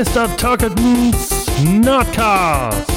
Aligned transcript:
Mr. 0.00 0.34
Talketons 0.38 1.46
Nerdcast. 1.62 2.90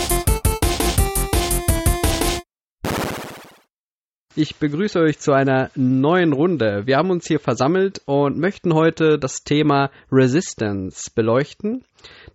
Ich 4.37 4.55
begrüße 4.55 5.01
euch 5.01 5.19
zu 5.19 5.33
einer 5.33 5.69
neuen 5.75 6.31
Runde. 6.31 6.83
Wir 6.85 6.95
haben 6.95 7.09
uns 7.09 7.27
hier 7.27 7.41
versammelt 7.41 8.01
und 8.05 8.37
möchten 8.37 8.73
heute 8.73 9.19
das 9.19 9.43
Thema 9.43 9.91
Resistance 10.13 11.11
beleuchten. 11.13 11.83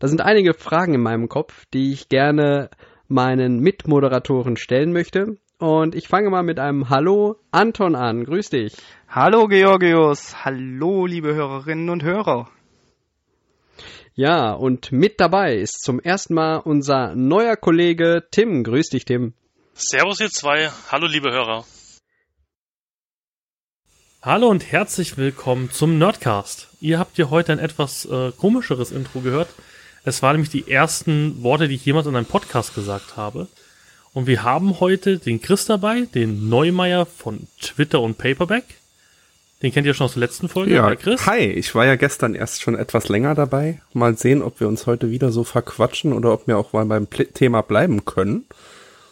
Da 0.01 0.07
sind 0.07 0.21
einige 0.21 0.53
Fragen 0.53 0.93
in 0.93 1.01
meinem 1.01 1.31
Kopf, 1.31 1.65
die 1.73 1.95
ich 1.95 2.11
gerne 2.11 2.69
meinen 3.07 3.61
Mitmoderatoren 3.61 4.59
stellen 4.59 4.93
möchte. 4.93 5.39
Und 5.59 5.95
ich 5.95 6.09
fange 6.09 6.29
mal 6.29 6.43
mit 6.43 6.59
einem 6.61 6.91
Hallo 6.91 7.37
Anton 7.53 7.97
an. 7.97 8.23
Grüß 8.23 8.51
dich. 8.51 8.77
Hallo 9.09 9.47
Georgios. 9.47 10.45
Hallo 10.45 11.07
liebe 11.07 11.35
Hörerinnen 11.35 11.89
und 11.89 12.03
Hörer. 12.03 12.51
Ja, 14.19 14.51
und 14.51 14.91
mit 14.91 15.21
dabei 15.21 15.55
ist 15.55 15.85
zum 15.85 16.01
ersten 16.01 16.35
Mal 16.35 16.57
unser 16.57 17.15
neuer 17.15 17.55
Kollege 17.55 18.27
Tim. 18.33 18.65
Grüß 18.65 18.89
dich, 18.89 19.05
Tim. 19.05 19.33
Servus 19.75 20.19
ihr 20.19 20.29
zwei. 20.29 20.73
Hallo 20.91 21.07
liebe 21.07 21.31
Hörer. 21.31 21.65
Hallo 24.21 24.49
und 24.49 24.73
herzlich 24.73 25.19
willkommen 25.19 25.71
zum 25.71 25.99
Nerdcast. 25.99 26.67
Ihr 26.81 26.99
habt 26.99 27.15
hier 27.15 27.31
heute 27.31 27.53
ein 27.53 27.61
etwas 27.61 28.07
äh, 28.07 28.33
komischeres 28.33 28.91
Intro 28.91 29.21
gehört. 29.21 29.51
Es 30.03 30.21
waren 30.21 30.33
nämlich 30.33 30.51
die 30.51 30.69
ersten 30.69 31.41
Worte, 31.45 31.69
die 31.69 31.77
ich 31.77 31.87
jemals 31.87 32.09
in 32.09 32.17
einem 32.17 32.27
Podcast 32.27 32.75
gesagt 32.75 33.17
habe. 33.17 33.47
Und 34.15 34.27
wir 34.27 34.43
haben 34.43 34.81
heute 34.81 35.19
den 35.19 35.41
Chris 35.41 35.65
dabei, 35.65 36.09
den 36.13 36.49
Neumeier 36.49 37.07
von 37.07 37.47
Twitter 37.61 38.01
und 38.01 38.19
Paperback. 38.19 38.65
Den 39.63 39.73
kennt 39.73 39.87
ihr 39.87 39.95
schon 39.95 40.05
aus 40.05 40.13
der 40.13 40.21
letzten 40.21 40.49
Folge, 40.49 40.75
ja, 40.75 40.95
Chris? 40.95 41.27
Hi, 41.27 41.41
ich 41.41 41.75
war 41.75 41.85
ja 41.85 41.97
gestern 41.97 42.37
erst 42.37 42.63
schon 42.63 42.77
etwas 42.77 43.09
länger 43.09 43.35
dabei. 43.35 43.81
Mal 43.93 44.17
sehen, 44.17 44.41
ob 44.41 44.61
wir 44.61 44.69
uns 44.69 44.87
heute 44.87 45.11
wieder 45.11 45.33
so 45.33 45.43
verquatschen 45.43 46.13
oder 46.13 46.33
ob 46.33 46.47
wir 46.47 46.57
auch 46.57 46.73
mal 46.73 46.85
beim 46.85 47.09
Thema 47.11 47.63
bleiben 47.63 48.05
können. 48.05 48.45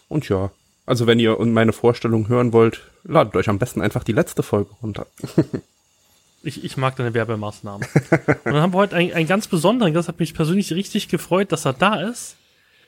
Und 0.08 0.28
ja, 0.28 0.52
also 0.84 1.08
wenn 1.08 1.19
ihr 1.19 1.36
meine 1.44 1.72
Vorstellung 1.72 2.28
hören 2.28 2.52
wollt, 2.52 2.83
ladet 3.02 3.34
euch 3.34 3.48
am 3.48 3.58
besten 3.58 3.83
einfach 3.83 4.05
die 4.05 4.12
letzte 4.12 4.44
Folge 4.44 4.70
runter. 4.80 5.08
ich, 6.44 6.62
ich 6.62 6.77
mag 6.77 6.94
deine 6.94 7.12
Werbemaßnahmen. 7.12 7.89
Und 8.11 8.39
dann 8.44 8.62
haben 8.62 8.72
wir 8.72 8.78
heute 8.78 8.94
einen, 8.94 9.12
einen 9.14 9.27
ganz 9.27 9.48
besonderen, 9.48 9.94
das 9.94 10.06
hat 10.06 10.20
mich 10.20 10.33
persönlich 10.33 10.72
richtig 10.72 11.08
gefreut, 11.08 11.50
dass 11.50 11.64
er 11.64 11.72
da 11.72 12.00
ist. 12.02 12.36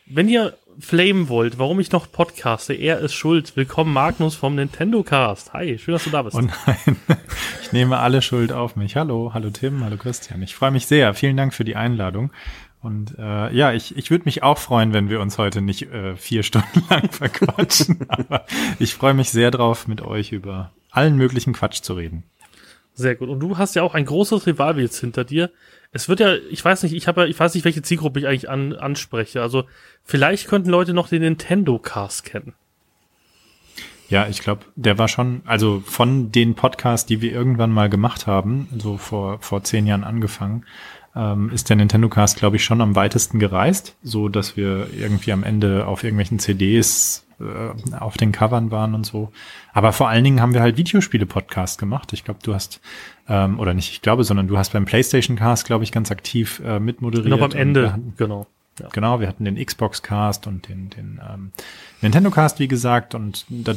Wenn 0.06 0.28
ihr 0.28 0.56
flamen 0.78 1.28
wollt, 1.28 1.58
warum 1.58 1.80
ich 1.80 1.90
noch 1.90 2.10
podcaste, 2.10 2.72
er 2.72 3.00
ist 3.00 3.14
schuld. 3.14 3.56
Willkommen 3.56 3.92
Magnus 3.92 4.36
vom 4.36 4.54
Nintendo 4.54 5.02
Cast. 5.02 5.52
Hi, 5.52 5.76
schön, 5.78 5.92
dass 5.92 6.04
du 6.04 6.10
da 6.10 6.22
bist. 6.22 6.36
Oh 6.36 6.40
nein, 6.40 6.96
ich 7.62 7.72
nehme 7.72 7.98
alle 7.98 8.22
Schuld 8.22 8.52
auf 8.52 8.76
mich. 8.76 8.96
Hallo, 8.96 9.32
hallo 9.34 9.50
Tim, 9.50 9.82
hallo 9.82 9.96
Christian. 9.96 10.40
Ich 10.42 10.54
freue 10.54 10.70
mich 10.70 10.86
sehr. 10.86 11.14
Vielen 11.14 11.36
Dank 11.36 11.52
für 11.52 11.64
die 11.64 11.74
Einladung. 11.74 12.32
Und 12.80 13.18
äh, 13.18 13.52
ja, 13.52 13.72
ich, 13.72 13.96
ich 13.96 14.10
würde 14.10 14.24
mich 14.26 14.44
auch 14.44 14.58
freuen, 14.58 14.92
wenn 14.92 15.10
wir 15.10 15.20
uns 15.20 15.36
heute 15.36 15.62
nicht 15.62 15.82
äh, 15.90 16.14
vier 16.16 16.42
Stunden 16.44 16.84
lang 16.88 17.10
verquatschen. 17.10 18.04
Aber 18.08 18.44
ich 18.78 18.94
freue 18.94 19.14
mich 19.14 19.30
sehr 19.30 19.50
drauf, 19.50 19.88
mit 19.88 20.00
euch 20.00 20.30
über 20.30 20.72
allen 20.90 21.16
möglichen 21.16 21.54
Quatsch 21.54 21.82
zu 21.82 21.94
reden. 21.94 22.22
Sehr 22.94 23.16
gut. 23.16 23.28
Und 23.28 23.40
du 23.40 23.58
hast 23.58 23.74
ja 23.74 23.82
auch 23.82 23.94
ein 23.94 24.04
großes 24.04 24.46
Rival 24.46 24.80
jetzt 24.80 25.00
hinter 25.00 25.24
dir. 25.24 25.50
Es 25.90 26.08
wird 26.08 26.20
ja, 26.20 26.34
ich 26.50 26.64
weiß 26.64 26.82
nicht, 26.82 26.92
ich 26.92 27.08
habe 27.08 27.22
ja, 27.22 27.26
ich 27.26 27.38
weiß 27.38 27.54
nicht, 27.54 27.64
welche 27.64 27.82
Zielgruppe 27.82 28.20
ich 28.20 28.26
eigentlich 28.26 28.50
an, 28.50 28.74
anspreche. 28.74 29.40
Also 29.40 29.64
vielleicht 30.04 30.48
könnten 30.48 30.70
Leute 30.70 30.92
noch 30.92 31.08
den 31.08 31.22
Nintendo 31.22 31.78
Cast 31.78 32.24
kennen. 32.24 32.54
Ja, 34.08 34.26
ich 34.26 34.40
glaube, 34.40 34.64
der 34.74 34.98
war 34.98 35.08
schon, 35.08 35.42
also 35.44 35.82
von 35.84 36.32
den 36.32 36.54
Podcasts, 36.54 37.06
die 37.06 37.20
wir 37.20 37.30
irgendwann 37.30 37.70
mal 37.70 37.90
gemacht 37.90 38.26
haben, 38.26 38.68
so 38.78 38.96
vor, 38.96 39.38
vor 39.40 39.62
zehn 39.64 39.86
Jahren 39.86 40.04
angefangen, 40.04 40.64
ähm, 41.14 41.50
ist 41.50 41.68
der 41.68 41.76
Nintendo 41.76 42.08
Cast, 42.08 42.38
glaube 42.38 42.56
ich, 42.56 42.64
schon 42.64 42.80
am 42.80 42.96
weitesten 42.96 43.38
gereist, 43.38 43.96
so 44.02 44.28
dass 44.28 44.56
wir 44.56 44.88
irgendwie 44.96 45.32
am 45.32 45.42
Ende 45.42 45.86
auf 45.86 46.04
irgendwelchen 46.04 46.38
CDs 46.38 47.26
äh, 47.40 47.94
auf 47.94 48.16
den 48.16 48.32
Covern 48.32 48.70
waren 48.70 48.94
und 48.94 49.04
so. 49.04 49.30
Aber 49.72 49.92
vor 49.92 50.08
allen 50.08 50.24
Dingen 50.24 50.40
haben 50.40 50.54
wir 50.54 50.60
halt 50.60 50.76
Videospiele-Podcast 50.76 51.78
gemacht. 51.78 52.12
Ich 52.12 52.24
glaube, 52.24 52.40
du 52.42 52.54
hast, 52.54 52.80
ähm, 53.28 53.58
oder 53.58 53.74
nicht 53.74 53.90
ich 53.92 54.02
glaube, 54.02 54.24
sondern 54.24 54.48
du 54.48 54.58
hast 54.58 54.72
beim 54.72 54.84
PlayStation 54.84 55.36
Cast, 55.36 55.66
glaube 55.66 55.84
ich, 55.84 55.92
ganz 55.92 56.10
aktiv 56.10 56.60
äh, 56.64 56.80
mitmoderiert. 56.80 57.32
Genau, 57.32 57.44
am 57.44 57.52
Ende, 57.52 57.92
hatten, 57.92 58.14
genau. 58.16 58.46
Ja. 58.80 58.88
Genau, 58.92 59.20
wir 59.20 59.28
hatten 59.28 59.44
den 59.44 59.56
Xbox 59.56 60.02
Cast 60.02 60.46
und 60.46 60.68
den, 60.68 60.90
den 60.90 61.20
ähm, 61.28 61.52
Nintendo 62.00 62.30
Cast, 62.30 62.60
wie 62.60 62.68
gesagt, 62.68 63.14
und 63.14 63.44
da, 63.48 63.74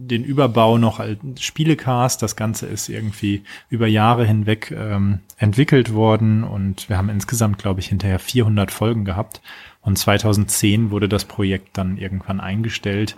den 0.00 0.24
Überbau 0.24 0.78
noch 0.78 0.98
als 0.98 1.18
Spielecast. 1.40 2.22
Das 2.22 2.34
Ganze 2.34 2.66
ist 2.66 2.88
irgendwie 2.88 3.42
über 3.68 3.86
Jahre 3.86 4.24
hinweg 4.24 4.70
ähm, 4.70 5.20
entwickelt 5.36 5.92
worden 5.92 6.42
und 6.42 6.88
wir 6.88 6.96
haben 6.96 7.10
insgesamt, 7.10 7.58
glaube 7.58 7.80
ich, 7.80 7.88
hinterher 7.88 8.18
400 8.18 8.70
Folgen 8.70 9.04
gehabt. 9.04 9.42
Und 9.82 9.98
2010 9.98 10.90
wurde 10.90 11.08
das 11.08 11.24
Projekt 11.24 11.76
dann 11.78 11.96
irgendwann 11.96 12.40
eingestellt. 12.40 13.16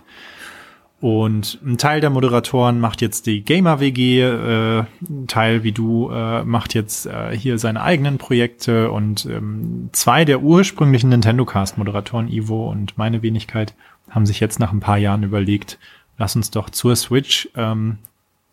Und 1.03 1.59
ein 1.65 1.77
Teil 1.77 1.99
der 1.99 2.09
Moderatoren 2.09 2.79
macht 2.79 3.01
jetzt 3.01 3.25
die 3.25 3.41
Gamer 3.41 3.81
WG, 3.81 4.21
äh, 4.21 4.85
ein 5.01 5.27
Teil 5.27 5.63
wie 5.63 5.73
du 5.73 6.09
äh, 6.09 6.45
macht 6.45 6.73
jetzt 6.73 7.07
äh, 7.07 7.35
hier 7.37 7.59
seine 7.59 7.81
eigenen 7.81 8.17
Projekte 8.17 8.89
und 8.89 9.25
ähm, 9.25 9.89
zwei 9.91 10.23
der 10.23 10.41
ursprünglichen 10.41 11.09
Nintendo 11.09 11.43
Cast 11.43 11.77
Moderatoren, 11.77 12.29
Ivo 12.29 12.71
und 12.71 12.97
meine 12.97 13.21
Wenigkeit, 13.21 13.73
haben 14.09 14.25
sich 14.25 14.39
jetzt 14.39 14.61
nach 14.61 14.71
ein 14.71 14.79
paar 14.79 14.97
Jahren 14.97 15.23
überlegt, 15.23 15.77
lass 16.17 16.37
uns 16.37 16.51
doch 16.51 16.69
zur 16.69 16.95
Switch, 16.95 17.49
ähm, 17.57 17.97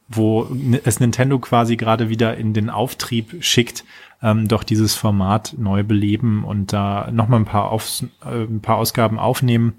wo 0.09 0.48
es 0.82 0.98
Nintendo 0.98 1.38
quasi 1.38 1.77
gerade 1.77 2.09
wieder 2.09 2.37
in 2.37 2.53
den 2.53 2.69
Auftrieb 2.69 3.44
schickt, 3.44 3.84
ähm, 4.23 4.49
doch 4.49 4.65
dieses 4.65 4.95
Format 4.95 5.55
neu 5.59 5.83
beleben 5.83 6.45
und 6.45 6.73
da 6.73 7.11
nochmal 7.11 7.41
ein 7.41 8.11
äh, 8.25 8.45
ein 8.45 8.61
paar 8.61 8.77
Ausgaben 8.77 9.19
aufnehmen, 9.19 9.75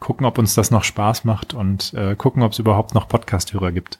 gucken, 0.00 0.26
ob 0.26 0.38
uns 0.38 0.54
das 0.54 0.70
noch 0.70 0.84
Spaß 0.84 1.24
macht 1.24 1.54
und 1.54 1.94
äh, 1.94 2.14
gucken, 2.16 2.42
ob 2.42 2.52
es 2.52 2.58
überhaupt 2.58 2.94
noch 2.94 3.08
Podcast-Hörer 3.08 3.72
gibt. 3.72 3.98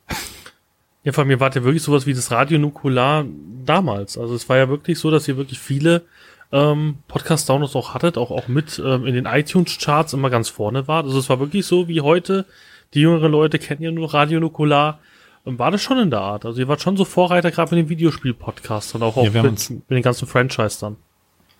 Ja, 1.04 1.12
vor 1.12 1.22
allem, 1.22 1.30
ihr 1.30 1.40
wart 1.40 1.54
ja 1.54 1.64
wirklich 1.64 1.82
sowas 1.82 2.06
wie 2.06 2.14
das 2.14 2.30
Radio 2.30 2.58
Nukular 2.58 3.24
damals. 3.64 4.18
Also 4.18 4.34
es 4.34 4.48
war 4.48 4.56
ja 4.56 4.68
wirklich 4.68 4.98
so, 4.98 5.10
dass 5.10 5.28
ihr 5.28 5.36
wirklich 5.36 5.58
viele 5.58 6.02
ähm, 6.50 6.96
Podcast-Downloads 7.08 7.76
auch 7.76 7.94
hattet, 7.94 8.16
auch, 8.16 8.30
auch 8.30 8.48
mit 8.48 8.80
ähm, 8.84 9.06
in 9.06 9.14
den 9.14 9.26
iTunes-Charts 9.26 10.14
immer 10.14 10.30
ganz 10.30 10.48
vorne 10.48 10.88
wart. 10.88 11.04
Also 11.06 11.18
es 11.18 11.28
war 11.28 11.40
wirklich 11.40 11.66
so 11.66 11.88
wie 11.88 12.00
heute, 12.00 12.46
die 12.94 13.00
jüngeren 13.00 13.32
Leute 13.32 13.58
kennen 13.58 13.82
ja 13.82 13.90
nur 13.90 14.14
Radio 14.14 14.40
Nukular, 14.40 14.98
war 15.44 15.70
das 15.70 15.82
schon 15.82 15.98
in 15.98 16.10
der 16.10 16.20
Art. 16.20 16.44
Also 16.44 16.60
ihr 16.60 16.68
wart 16.68 16.80
schon 16.80 16.96
so 16.96 17.04
Vorreiter 17.04 17.50
gerade 17.50 17.74
mit 17.74 17.84
den 17.84 17.90
Videospiel-Podcasts 17.90 18.94
und 18.94 19.02
auch, 19.02 19.16
auch 19.16 19.24
ja, 19.24 19.42
mit, 19.42 19.70
mit, 19.70 19.90
den 19.90 20.02
ganzen 20.02 20.26
Franchise 20.26 20.78
dann. 20.80 20.96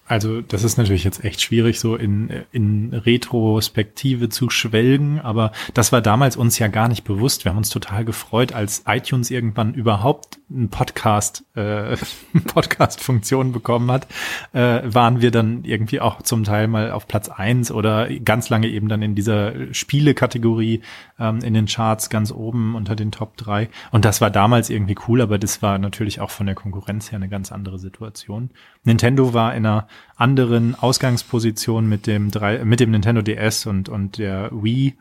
Also 0.07 0.43
das 0.43 0.65
ist 0.65 0.77
natürlich 0.77 1.05
jetzt 1.05 1.25
echt 1.25 1.41
schwierig, 1.41 1.81
so 1.81 1.97
in, 1.97 2.45
in 2.53 2.93
Retrospektive 2.93 4.29
zu 4.29 4.51
schwelgen, 4.51 5.19
aber 5.19 5.53
das 5.73 5.93
war 5.93 6.03
damals 6.03 6.37
uns 6.37 6.59
ja 6.59 6.69
gar 6.69 6.89
nicht 6.89 7.05
bewusst. 7.05 7.45
Wir 7.45 7.51
haben 7.51 7.57
uns 7.57 7.71
total 7.71 8.05
gefreut, 8.05 8.53
als 8.53 8.85
iTunes 8.87 9.31
irgendwann 9.31 9.73
überhaupt 9.73 10.41
einen 10.51 10.69
Podcast, 10.69 11.45
äh, 11.55 11.97
Podcast-Funktion 12.47 13.53
bekommen 13.53 13.91
hat, 13.91 14.07
äh, 14.53 14.83
waren 14.85 15.23
wir 15.23 15.31
dann 15.31 15.65
irgendwie 15.65 16.01
auch 16.01 16.21
zum 16.21 16.45
Teil 16.45 16.69
mal 16.69 16.91
auf 16.91 17.09
Platz 17.09 17.31
eins 17.31 17.73
oder 17.73 18.09
ganz 18.21 18.51
lange 18.51 18.69
eben 18.69 18.89
dann 18.89 19.01
in 19.01 19.15
dieser 19.15 19.73
Spiele-Kategorie 19.73 20.83
ähm, 21.19 21.39
in 21.39 21.55
den 21.55 21.65
Charts 21.65 22.11
ganz 22.11 22.31
oben 22.31 22.75
unter 22.75 22.95
den 22.95 23.11
Top 23.11 23.39
drei. 23.39 23.71
Und 23.91 24.05
das 24.05 24.21
war 24.21 24.31
damals 24.31 24.69
irgendwie 24.69 24.97
cool, 25.09 25.23
aber 25.23 25.39
das 25.39 25.63
war 25.63 25.79
natürlich 25.79 26.21
auch 26.21 26.31
von 26.31 26.45
der 26.45 26.55
Konkurrenz 26.55 27.11
her 27.11 27.17
eine 27.17 27.31
ganz 27.31 27.53
andere 27.53 27.79
Situation. 27.79 28.51
Nintendo 28.85 29.33
war 29.33 29.55
in 29.55 29.65
einer 29.65 29.89
anderen 30.17 30.75
Ausgangsposition 30.75 31.89
mit 31.89 32.07
dem 32.07 32.31
drei, 32.31 32.65
mit 32.65 32.81
dem 32.81 32.91
Nintendo 32.91 33.23
DS 33.23 33.67
und, 33.67 33.89
und 33.89 34.19
der 34.19 34.51
Wii. 34.53 34.95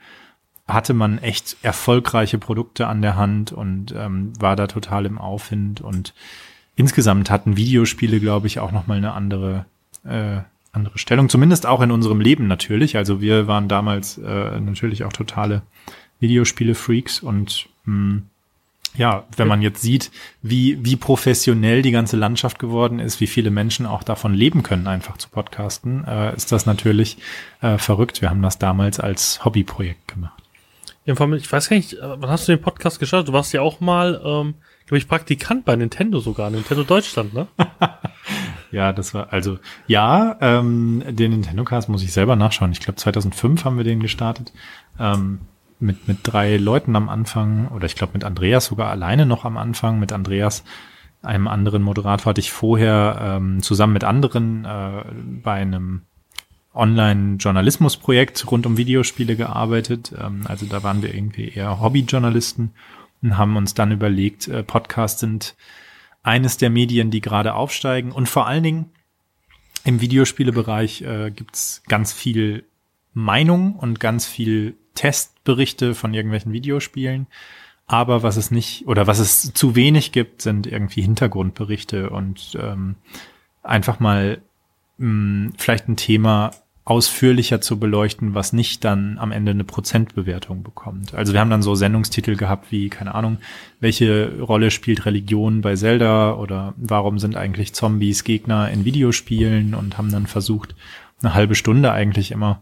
Hatte 0.66 0.94
man 0.94 1.18
echt 1.18 1.58
erfolgreiche 1.62 2.38
Produkte 2.38 2.88
an 2.88 3.02
der 3.02 3.18
Hand 3.18 3.52
und 3.52 3.94
ähm, 3.98 4.32
war 4.40 4.56
da 4.56 4.68
total 4.68 5.06
im 5.06 5.18
Aufwind. 5.18 5.82
Und 5.82 6.14
insgesamt 6.76 7.30
hatten 7.30 7.58
Videospiele, 7.58 8.22
glaube 8.22 8.48
ich, 8.48 8.60
auch 8.60 8.72
noch 8.72 8.88
mal 8.88 8.98
eine 8.98 9.12
andere 9.12 9.66
äh, 10.06 10.40
andere 10.74 10.98
Stellung, 10.98 11.30
zumindest 11.30 11.66
auch 11.66 11.82
in 11.82 11.92
unserem 11.92 12.20
Leben 12.20 12.48
natürlich. 12.48 12.98
Also 12.98 13.22
wir 13.22 13.48
waren 13.48 13.68
damals 13.68 14.18
äh, 14.18 14.60
natürlich 14.60 15.04
auch 15.04 15.14
totale 15.14 15.62
Videospiele-Freaks 16.20 17.22
und 17.22 17.70
mh, 17.86 17.94
hm, 17.94 18.24
ja, 18.96 19.24
wenn 19.36 19.48
man 19.48 19.62
jetzt 19.62 19.82
sieht, 19.82 20.12
wie, 20.42 20.78
wie 20.84 20.96
professionell 20.96 21.82
die 21.82 21.92
ganze 21.92 22.16
Landschaft 22.16 22.60
geworden 22.60 23.00
ist, 23.00 23.20
wie 23.20 23.28
viele 23.28 23.50
Menschen 23.50 23.86
auch 23.86 24.04
davon 24.04 24.34
leben 24.34 24.62
können, 24.62 24.88
einfach 24.88 25.18
zu 25.18 25.30
podcasten, 25.30 26.06
äh, 26.06 26.36
ist 26.36 26.52
das 26.52 26.66
natürlich 26.66 27.18
äh, 27.62 27.78
verrückt. 27.78 28.22
Wir 28.22 28.30
haben 28.30 28.42
das 28.42 28.60
damals 28.60 29.00
als 29.00 29.44
Hobbyprojekt 29.44 30.08
gemacht. 30.08 30.44
Ja, 31.06 31.14
ich 31.14 31.52
weiß 31.52 31.70
gar 31.70 31.76
nicht, 31.76 31.94
äh, 31.94 32.00
wann 32.02 32.30
hast 32.30 32.48
du 32.48 32.54
den 32.54 32.62
Podcast 32.62 33.00
gestartet? 33.00 33.30
Du 33.30 33.34
warst 33.34 33.52
ja 33.52 33.62
auch 33.62 33.82
mal, 33.82 34.22
ähm, 34.24 34.54
glaube 34.86 34.98
ich, 35.00 35.08
Praktikant 35.08 35.66
bei 35.66 35.76
Nintendo 35.76 36.20
sogar, 36.20 36.50
Nintendo 36.50 36.84
Deutschland, 36.84 37.34
ne? 37.34 37.48
ja, 38.72 38.94
das 38.94 39.14
war, 39.14 39.34
also, 39.34 39.58
ja, 39.88 40.38
ähm, 40.40 41.04
den 41.10 41.32
Nintendo 41.32 41.66
Cast 41.66 41.90
muss 41.90 42.04
ich 42.04 42.14
selber 42.14 42.36
nachschauen. 42.36 42.72
Ich 42.72 42.80
glaube, 42.80 42.96
2005 42.96 43.66
haben 43.66 43.78
wir 43.78 43.84
den 43.84 44.00
gestartet. 44.00 44.54
Ähm, 44.98 45.40
mit, 45.84 46.08
mit 46.08 46.20
drei 46.24 46.58
Leuten 46.58 46.96
am 46.96 47.10
Anfang, 47.10 47.68
oder 47.68 47.86
ich 47.86 47.96
glaube 47.96 48.14
mit 48.14 48.24
Andreas 48.24 48.66
sogar 48.66 48.90
alleine 48.90 49.26
noch 49.26 49.46
am 49.46 49.58
Anfang, 49.58 50.00
mit 50.00 50.12
Andreas 50.12 50.64
einem 51.24 51.48
anderen 51.48 51.82
Moderator 51.82 52.32
hatte 52.32 52.42
ich 52.42 52.52
vorher 52.52 53.18
ähm, 53.22 53.62
zusammen 53.62 53.94
mit 53.94 54.04
anderen 54.04 54.66
äh, 54.66 55.04
bei 55.42 55.54
einem 55.54 56.02
Online-Journalismus-Projekt 56.74 58.52
rund 58.52 58.66
um 58.66 58.78
Videospiele 58.78 59.36
gearbeitet. 59.36 60.14
Ähm, 60.20 60.42
also 60.46 60.66
da 60.66 60.84
waren 60.84 61.02
wir 61.02 61.14
irgendwie 61.14 61.50
eher 61.50 61.80
Hobbyjournalisten 61.80 62.72
und 63.22 63.38
haben 63.38 63.56
uns 63.56 63.74
dann 63.74 63.92
überlegt, 63.92 64.50
äh, 64.50 64.64
Podcasts 64.64 65.22
sind 65.22 65.56
eines 66.24 66.58
der 66.58 66.70
Medien, 66.70 67.10
die 67.10 67.22
gerade 67.22 67.54
aufsteigen 67.54 68.12
und 68.12 68.28
vor 68.28 68.48
allen 68.48 68.64
Dingen 68.64 68.90
im 69.86 70.02
Videospielebereich 70.02 71.02
äh, 71.04 71.32
gibt's 71.32 71.84
ganz 71.88 72.12
viel 72.12 72.66
Meinung 73.14 73.76
und 73.76 74.00
ganz 74.00 74.26
viel 74.26 74.76
Testberichte 75.44 75.94
von 75.94 76.14
irgendwelchen 76.14 76.54
Videospielen. 76.54 77.28
Aber 77.86 78.24
was 78.24 78.38
es 78.38 78.50
nicht 78.50 78.88
oder 78.88 79.08
was 79.08 79.20
es 79.20 79.54
zu 79.54 79.76
wenig 79.76 80.14
gibt, 80.14 80.42
sind 80.42 80.66
irgendwie 80.68 81.02
Hintergrundberichte 81.02 82.10
und 82.10 82.58
ähm, 82.60 82.96
einfach 83.62 84.00
mal 84.00 84.42
mh, 84.98 85.52
vielleicht 85.58 85.90
ein 85.90 85.98
Thema 85.98 86.52
ausführlicher 86.86 87.62
zu 87.62 87.80
beleuchten, 87.80 88.36
was 88.36 88.52
nicht 88.52 88.84
dann 88.84 89.18
am 89.18 89.32
Ende 89.32 89.52
eine 89.52 89.64
Prozentbewertung 89.64 90.64
bekommt. 90.64 91.14
Also 91.14 91.32
wir 91.34 91.40
haben 91.40 91.50
dann 91.50 91.62
so 91.62 91.76
Sendungstitel 91.76 92.36
gehabt 92.36 92.72
wie, 92.72 92.90
keine 92.90 93.16
Ahnung, 93.16 93.38
welche 93.80 94.40
Rolle 94.42 94.70
spielt 94.70 95.06
Religion 95.06 95.62
bei 95.62 95.76
Zelda 95.76 96.34
oder 96.36 96.74
warum 96.78 97.20
sind 97.20 97.36
eigentlich 97.38 97.74
Zombies 97.74 98.24
Gegner 98.26 98.70
in 98.70 98.84
Videospielen 98.84 99.76
und 99.76 99.98
haben 99.98 100.12
dann 100.12 100.28
versucht, 100.28 100.76
eine 101.22 101.34
halbe 101.34 101.56
Stunde 101.56 101.92
eigentlich 101.92 102.32
immer 102.32 102.62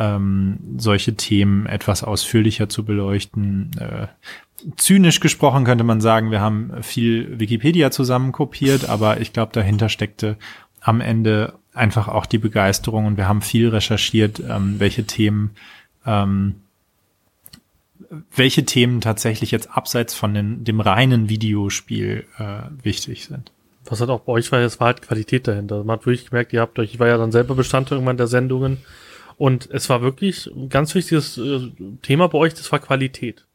ähm, 0.00 0.58
solche 0.78 1.14
Themen 1.14 1.66
etwas 1.66 2.02
ausführlicher 2.02 2.70
zu 2.70 2.84
beleuchten. 2.84 3.70
Äh, 3.78 4.06
zynisch 4.76 5.20
gesprochen 5.20 5.64
könnte 5.64 5.84
man 5.84 6.00
sagen, 6.00 6.30
wir 6.30 6.40
haben 6.40 6.82
viel 6.82 7.38
Wikipedia 7.38 7.90
zusammenkopiert, 7.90 8.88
aber 8.88 9.20
ich 9.20 9.34
glaube, 9.34 9.52
dahinter 9.52 9.90
steckte 9.90 10.36
am 10.80 11.02
Ende 11.02 11.52
einfach 11.74 12.08
auch 12.08 12.24
die 12.24 12.38
Begeisterung 12.38 13.04
und 13.04 13.18
wir 13.18 13.28
haben 13.28 13.42
viel 13.42 13.68
recherchiert, 13.68 14.40
ähm, 14.40 14.76
welche 14.80 15.04
Themen, 15.04 15.50
ähm, 16.06 16.62
welche 18.34 18.64
Themen 18.64 19.02
tatsächlich 19.02 19.50
jetzt 19.50 19.70
abseits 19.70 20.14
von 20.14 20.32
den, 20.32 20.64
dem 20.64 20.80
reinen 20.80 21.28
Videospiel 21.28 22.24
äh, 22.38 22.62
wichtig 22.82 23.26
sind. 23.26 23.52
Was 23.84 24.00
halt 24.00 24.08
auch 24.08 24.20
bei 24.20 24.32
euch 24.32 24.50
war, 24.50 24.60
es 24.60 24.80
war 24.80 24.86
halt 24.86 25.02
Qualität 25.02 25.46
dahinter. 25.46 25.84
Man 25.84 25.98
hat 25.98 26.06
wirklich 26.06 26.30
gemerkt, 26.30 26.54
ihr 26.54 26.62
habt 26.62 26.78
euch, 26.78 26.94
ich 26.94 27.00
war 27.00 27.08
ja 27.08 27.18
dann 27.18 27.32
selber 27.32 27.54
Bestandteil 27.54 27.96
irgendwann 27.96 28.16
der 28.16 28.26
Sendungen 28.28 28.78
und 29.40 29.70
es 29.70 29.88
war 29.88 30.02
wirklich 30.02 30.48
ein 30.48 30.68
ganz 30.68 30.94
wichtiges 30.94 31.38
äh, 31.38 31.70
Thema 32.02 32.28
bei 32.28 32.36
euch, 32.36 32.52
das 32.52 32.70
war 32.72 32.78
Qualität. 32.78 33.46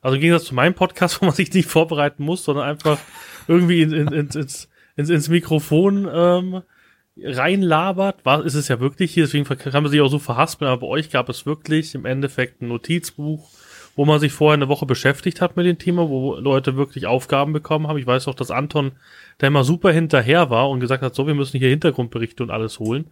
Also 0.00 0.14
im 0.14 0.22
Gegensatz 0.22 0.46
zu 0.46 0.54
meinem 0.54 0.72
Podcast, 0.72 1.20
wo 1.20 1.26
man 1.26 1.34
sich 1.34 1.52
nicht 1.52 1.68
vorbereiten 1.68 2.22
muss, 2.22 2.42
sondern 2.42 2.66
einfach 2.66 2.98
irgendwie 3.46 3.82
in, 3.82 3.92
in, 3.92 4.08
in, 4.08 4.28
ins, 4.30 4.68
ins, 4.96 5.10
ins 5.10 5.28
Mikrofon 5.28 6.08
ähm, 6.10 6.62
reinlabert, 7.22 8.24
war, 8.24 8.46
ist 8.46 8.54
es 8.54 8.68
ja 8.68 8.80
wirklich 8.80 9.12
hier, 9.12 9.24
deswegen 9.24 9.44
kann 9.44 9.82
man 9.82 9.92
sich 9.92 10.00
auch 10.00 10.08
so 10.08 10.18
verhaspeln, 10.18 10.70
aber 10.70 10.80
bei 10.80 10.86
euch 10.86 11.10
gab 11.10 11.28
es 11.28 11.44
wirklich 11.44 11.94
im 11.94 12.06
Endeffekt 12.06 12.62
ein 12.62 12.68
Notizbuch, 12.68 13.50
wo 13.94 14.06
man 14.06 14.20
sich 14.20 14.32
vorher 14.32 14.54
eine 14.54 14.68
Woche 14.68 14.86
beschäftigt 14.86 15.42
hat 15.42 15.54
mit 15.54 15.66
dem 15.66 15.76
Thema, 15.76 16.08
wo 16.08 16.36
Leute 16.36 16.76
wirklich 16.76 17.06
Aufgaben 17.06 17.52
bekommen 17.52 17.88
haben. 17.88 17.98
Ich 17.98 18.06
weiß 18.06 18.26
auch, 18.28 18.34
dass 18.34 18.50
Anton 18.50 18.92
da 19.36 19.48
immer 19.48 19.64
super 19.64 19.92
hinterher 19.92 20.48
war 20.48 20.70
und 20.70 20.80
gesagt 20.80 21.02
hat, 21.02 21.14
so, 21.14 21.26
wir 21.26 21.34
müssen 21.34 21.58
hier 21.58 21.68
Hintergrundberichte 21.68 22.42
und 22.42 22.50
alles 22.50 22.78
holen. 22.78 23.10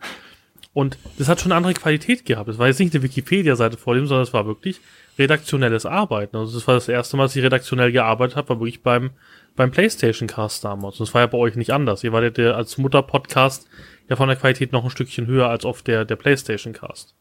Und 0.74 0.98
das 1.18 1.28
hat 1.28 1.40
schon 1.40 1.52
eine 1.52 1.56
andere 1.56 1.74
Qualität 1.74 2.26
gehabt. 2.26 2.48
Es 2.48 2.58
war 2.58 2.66
jetzt 2.66 2.80
nicht 2.80 2.92
eine 2.94 3.04
Wikipedia-Seite 3.04 3.78
vor 3.78 3.94
dem, 3.94 4.06
sondern 4.06 4.24
es 4.24 4.32
war 4.32 4.44
wirklich 4.44 4.80
redaktionelles 5.18 5.86
Arbeiten. 5.86 6.36
Also 6.36 6.58
das 6.58 6.66
war 6.66 6.74
das 6.74 6.88
erste 6.88 7.16
Mal, 7.16 7.24
dass 7.24 7.36
ich 7.36 7.44
redaktionell 7.44 7.92
gearbeitet 7.92 8.36
habe, 8.36 8.48
war 8.50 8.60
wirklich 8.60 8.82
beim, 8.82 9.10
beim 9.54 9.70
PlayStation 9.70 10.28
Cast 10.28 10.64
damals. 10.64 10.98
Und 10.98 11.08
das 11.08 11.14
war 11.14 11.20
ja 11.20 11.28
bei 11.28 11.38
euch 11.38 11.54
nicht 11.54 11.72
anders. 11.72 12.02
Ihr 12.02 12.12
wartet 12.12 12.38
ja 12.38 12.52
als 12.52 12.76
Mutter-Podcast 12.76 13.68
ja 14.08 14.16
von 14.16 14.28
der 14.28 14.36
Qualität 14.36 14.72
noch 14.72 14.82
ein 14.82 14.90
Stückchen 14.90 15.28
höher 15.28 15.48
als 15.48 15.64
oft 15.64 15.86
der, 15.86 16.04
der 16.04 16.16
PlayStation 16.16 16.72
Cast. 16.72 17.14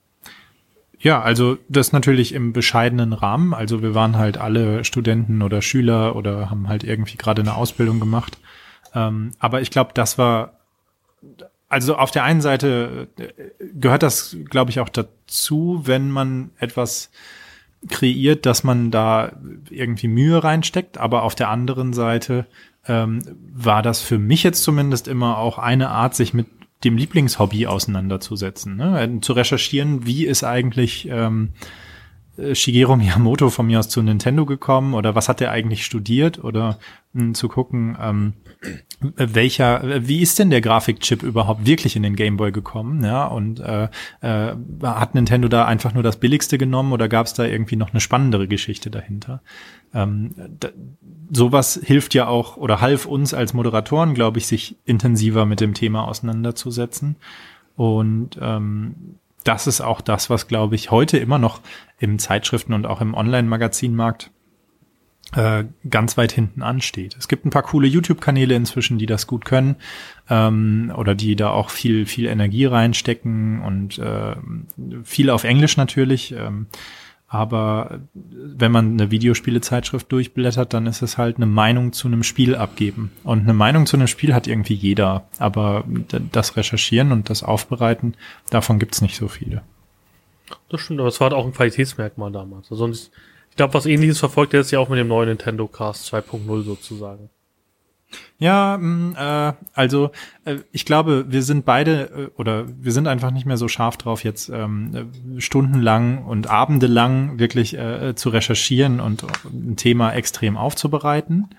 Ja, 1.00 1.22
also 1.22 1.58
das 1.68 1.92
natürlich 1.92 2.34
im 2.34 2.54
bescheidenen 2.54 3.14
Rahmen. 3.14 3.54
Also 3.54 3.84
wir 3.84 3.94
waren 3.94 4.18
halt 4.18 4.38
alle 4.38 4.84
Studenten 4.84 5.44
oder 5.44 5.62
Schüler 5.62 6.16
oder 6.16 6.50
haben 6.50 6.70
halt 6.70 6.84
irgendwie 6.84 7.18
gerade 7.18 7.42
eine 7.42 7.56
Ausbildung 7.56 8.00
gemacht. 8.00 8.38
Ähm, 8.96 9.32
aber 9.38 9.62
ich 9.62 9.70
glaube, 9.70 9.92
das 9.94 10.18
war, 10.18 10.60
also 11.74 11.96
auf 11.96 12.12
der 12.12 12.24
einen 12.24 12.42
Seite 12.42 13.08
äh, 13.18 13.28
gehört 13.74 14.04
das, 14.04 14.38
glaube 14.50 14.72
ich, 14.72 14.80
auch 14.80 14.90
dazu, 14.90 15.82
wenn 15.84 16.12
man 16.12 16.52
etwas 16.58 17.10
kreiert, 17.90 18.46
dass 18.46 18.64
man 18.64 18.92
da 18.92 19.34
irgendwie 19.70 20.08
Mühe 20.08 20.44
reinsteckt. 20.44 20.98
Aber 20.98 21.24
auf 21.24 21.36
der 21.36 21.50
anderen 21.50 21.94
Seite 21.94 22.46
ähm, 22.88 23.22
war 23.54 23.82
das 23.82 24.02
für 24.02 24.20
mich 24.20 24.44
jetzt 24.44 24.64
zumindest 24.64 25.08
immer 25.08 25.38
auch 25.38 25.58
eine 25.58 25.90
Art, 25.90 26.16
sich 26.16 26.34
mit 26.34 26.48
dem 26.84 26.98
Lieblingshobby 26.98 27.66
auseinanderzusetzen, 27.68 28.76
ne? 28.76 29.02
Äh, 29.02 29.22
zu 29.22 29.34
recherchieren, 29.34 30.06
wie 30.06 30.26
ist 30.26 30.44
eigentlich 30.44 31.08
ähm, 31.10 31.50
äh, 32.38 32.56
Shigeru 32.56 32.96
Miyamoto 32.96 33.50
von 33.50 33.68
mir 33.68 33.80
aus 33.80 33.90
zu 33.90 34.02
Nintendo 34.02 34.46
gekommen 34.46 34.94
oder 34.94 35.16
was 35.16 35.30
hat 35.30 35.42
er 35.42 35.52
eigentlich 35.52 35.86
studiert 35.86 36.44
oder 36.44 36.80
mh, 37.14 37.22
hm, 37.22 37.36
zu 37.36 37.48
gucken, 37.48 37.98
ähm, 38.00 38.34
welcher, 39.00 40.08
wie 40.08 40.22
ist 40.22 40.40
denn 40.40 40.50
der 40.50 40.62
Grafikchip 40.62 41.24
überhaupt 41.24 41.66
wirklich 41.66 41.96
in 41.96 42.04
den 42.04 42.16
Gameboy 42.16 42.52
gekommen, 42.52 43.04
ja, 43.04 43.26
und 43.26 43.60
äh, 43.60 43.90
äh, 44.22 44.56
hat 44.84 45.16
Nintendo 45.16 45.48
da 45.48 45.66
einfach 45.66 45.94
nur 45.94 46.04
das 46.04 46.18
billigste 46.18 46.58
genommen 46.58 46.94
oder 46.94 47.10
gab 47.10 47.26
es 47.26 47.34
da 47.34 47.46
irgendwie 47.46 47.76
noch 47.76 47.92
eine 47.92 48.00
spannendere 48.00 48.48
Geschichte 48.48 48.90
dahinter? 48.90 49.42
Ähm, 49.94 50.32
da, 50.60 50.70
sowas 51.32 51.80
hilft 51.84 52.14
ja 52.14 52.28
auch 52.28 52.58
oder 52.58 52.82
half 52.82 53.06
uns 53.06 53.34
als 53.34 53.54
Moderatoren, 53.54 54.14
glaube 54.14 54.38
ich, 54.38 54.48
sich 54.48 54.78
intensiver 54.86 55.46
mit 55.46 55.60
dem 55.60 55.74
Thema 55.74 56.08
auseinanderzusetzen. 56.08 57.18
Und 57.76 58.38
ähm, 58.42 59.18
das 59.44 59.68
ist 59.68 59.82
auch 59.82 60.02
das, 60.02 60.30
was, 60.30 60.48
glaube 60.48 60.76
ich, 60.76 60.92
heute 60.92 61.18
immer 61.18 61.40
noch 61.40 61.62
im 62.00 62.20
Zeitschriften 62.20 62.74
und 62.74 62.86
auch 62.86 63.02
im 63.02 63.14
Online-Magazinmarkt 63.14 64.32
äh, 65.36 65.66
ganz 65.90 66.18
weit 66.18 66.32
hinten 66.32 66.62
ansteht. 66.62 67.16
Es 67.18 67.28
gibt 67.28 67.46
ein 67.46 67.50
paar 67.50 67.64
coole 67.64 67.88
YouTube-Kanäle 67.88 68.56
inzwischen, 68.56 68.98
die 68.98 69.06
das 69.06 69.28
gut 69.28 69.46
können 69.46 69.76
ähm, 70.30 70.94
oder 70.96 71.16
die 71.16 71.36
da 71.36 71.50
auch 71.50 71.70
viel, 71.70 72.06
viel 72.06 72.28
Energie 72.28 72.66
reinstecken 72.66 73.62
und 73.62 73.98
äh, 74.00 74.36
viel 75.04 75.30
auf 75.30 75.44
Englisch 75.44 75.78
natürlich. 75.78 76.34
Ähm, 76.34 76.68
aber 77.28 78.02
wenn 78.14 78.72
man 78.72 78.92
eine 78.92 79.10
Videospielezeitschrift 79.10 80.12
durchblättert, 80.12 80.72
dann 80.72 80.86
ist 80.86 81.02
es 81.02 81.18
halt 81.18 81.38
eine 81.38 81.48
Meinung 81.48 81.92
zu 81.92 82.08
einem 82.08 82.22
Spiel 82.22 82.56
abgeben. 82.56 83.12
Und 83.24 83.40
eine 83.40 83.56
Meinung 83.56 83.88
zu 83.88 83.98
einem 83.98 84.06
Spiel 84.06 84.36
hat 84.36 84.46
irgendwie 84.46 84.76
jeder. 84.76 85.26
Aber 85.40 85.84
das 86.32 86.58
Recherchieren 86.58 87.12
und 87.12 87.32
das 87.32 87.42
Aufbereiten, 87.42 88.14
davon 88.52 88.78
gibt's 88.78 89.02
nicht 89.02 89.16
so 89.16 89.28
viele. 89.28 89.64
Das 90.70 90.82
stimmt, 90.82 91.00
aber 91.00 91.10
es 91.10 91.20
war 91.20 91.32
halt 91.32 91.34
auch 91.34 91.48
ein 91.48 91.54
Qualitätsmerkmal 91.54 92.32
damals. 92.32 92.72
Also 92.72 92.86
ich 93.54 93.58
glaube, 93.58 93.76
was 93.76 93.86
ähnliches 93.86 94.18
verfolgt 94.18 94.56
er 94.56 94.62
jetzt 94.62 94.72
ja 94.72 94.80
auch 94.80 94.90
mit 94.90 94.98
dem 94.98 95.08
neuen 95.08 95.30
Nintendo 95.30 95.68
Cast 95.68 96.12
2.0 96.12 96.64
sozusagen. 96.64 97.30
Ja, 98.40 98.80
mh, 98.82 99.50
äh, 99.50 99.54
also 99.76 100.10
äh, 100.44 100.56
ich 100.72 100.86
glaube, 100.86 101.26
wir 101.28 101.44
sind 101.44 101.64
beide 101.64 102.32
äh, 102.34 102.40
oder 102.40 102.66
wir 102.68 102.92
sind 102.92 103.08
einfach 103.08 103.30
nicht 103.30 103.46
mehr 103.46 103.58
so 103.58 103.68
scharf 103.68 103.98
drauf, 103.98 104.24
jetzt 104.24 104.50
ähm, 104.50 105.12
stundenlang 105.38 106.26
und 106.26 106.50
abendelang 106.50 107.38
wirklich 107.38 107.78
äh, 107.78 108.16
zu 108.16 108.30
recherchieren 108.30 109.00
und 109.00 109.24
ein 109.44 109.76
Thema 109.76 110.14
extrem 110.14 110.58
aufzubereiten. 110.58 111.50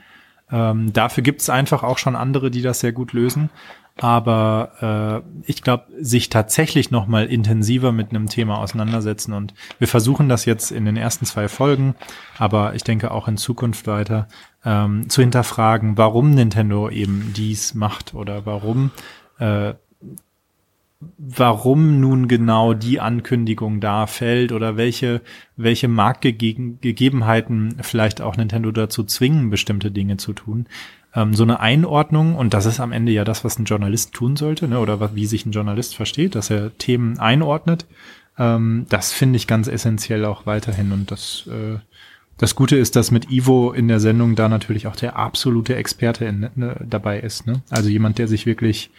Ähm, 0.51 0.93
dafür 0.93 1.23
gibt 1.23 1.43
es 1.43 1.49
einfach 1.49 1.85
auch 1.85 1.99
schon 1.99 2.17
andere, 2.17 2.51
die 2.51 2.63
das 2.63 2.81
sehr 2.81 2.93
gut 2.93 3.13
lösen. 3.13 3.51
Aber 3.97 5.23
äh, 5.47 5.51
ich 5.51 5.63
glaube, 5.63 5.85
sich 6.01 6.29
tatsächlich 6.29 6.91
noch 6.91 7.07
mal 7.07 7.27
intensiver 7.27 7.93
mit 7.93 8.11
einem 8.11 8.29
Thema 8.29 8.59
auseinandersetzen 8.59 9.33
und 9.33 9.55
wir 9.79 9.87
versuchen 9.87 10.29
das 10.29 10.47
jetzt 10.47 10.73
in 10.73 10.85
den 10.85 10.97
ersten 10.97 11.27
zwei 11.27 11.47
Folgen, 11.47 11.95
aber 12.37 12.75
ich 12.75 12.83
denke 12.83 13.13
auch 13.13 13.29
in 13.29 13.37
Zukunft 13.37 13.87
weiter 13.87 14.27
ähm, 14.65 15.09
zu 15.09 15.21
hinterfragen, 15.21 15.97
warum 15.97 16.33
Nintendo 16.33 16.91
eben 16.91 17.33
dies 17.37 17.75
macht 17.75 18.15
oder 18.15 18.45
warum 18.47 18.91
äh, 19.39 19.75
warum 21.19 22.01
nun 22.01 22.29
genau 22.29 22.75
die 22.75 23.01
Ankündigung 23.01 23.81
da 23.81 24.07
fällt 24.07 24.53
oder 24.53 24.77
welche, 24.77 25.21
welche 25.57 25.89
Marktgegebenheiten 25.89 27.77
vielleicht 27.83 28.21
auch 28.21 28.37
Nintendo 28.37 28.71
dazu 28.71 29.05
zwingen, 29.05 29.51
bestimmte 29.51 29.91
Dinge 29.91 30.17
zu 30.17 30.33
tun. 30.33 30.67
Ähm, 31.15 31.35
so 31.35 31.43
eine 31.43 31.61
Einordnung, 31.61 32.35
und 32.37 32.55
das 32.55 32.67
ist 32.67 32.81
am 32.81 32.93
Ende 32.93 33.13
ja 33.13 33.25
das, 33.25 33.45
was 33.45 33.59
ein 33.59 33.65
Journalist 33.65 34.13
tun 34.13 34.37
sollte, 34.37 34.69
ne, 34.69 34.79
oder 34.79 35.15
wie 35.15 35.27
sich 35.27 35.47
ein 35.47 35.53
Journalist 35.53 35.95
versteht, 35.95 36.35
dass 36.35 36.51
er 36.51 36.77
Themen 36.79 37.19
einordnet, 37.19 37.87
ähm, 38.39 38.87
das 38.89 39.13
finde 39.13 39.37
ich 39.37 39.47
ganz 39.47 39.69
essentiell 39.69 40.25
auch 40.25 40.47
weiterhin 40.47 40.93
und 40.93 41.11
das 41.11 41.49
äh, 41.49 41.79
das 42.39 42.57
Gute 42.57 42.77
ist, 42.77 42.97
dass 42.97 43.11
mit 43.11 43.31
Ivo 43.31 43.73
in 43.73 43.89
der 43.89 44.01
Sendung 44.01 44.35
da 44.35 44.49
natürlich 44.49 44.87
auch 44.87 44.97
der 44.97 45.17
absolute 45.17 45.77
Experte 45.77 46.25
in, 46.25 46.51
ne, 46.55 46.77
dabei 46.85 47.21
ist. 47.21 47.47
Ne? 47.47 47.63
Also 47.71 47.89
jemand, 47.89 48.19
der 48.19 48.29
sich 48.29 48.45
wirklich, 48.45 48.91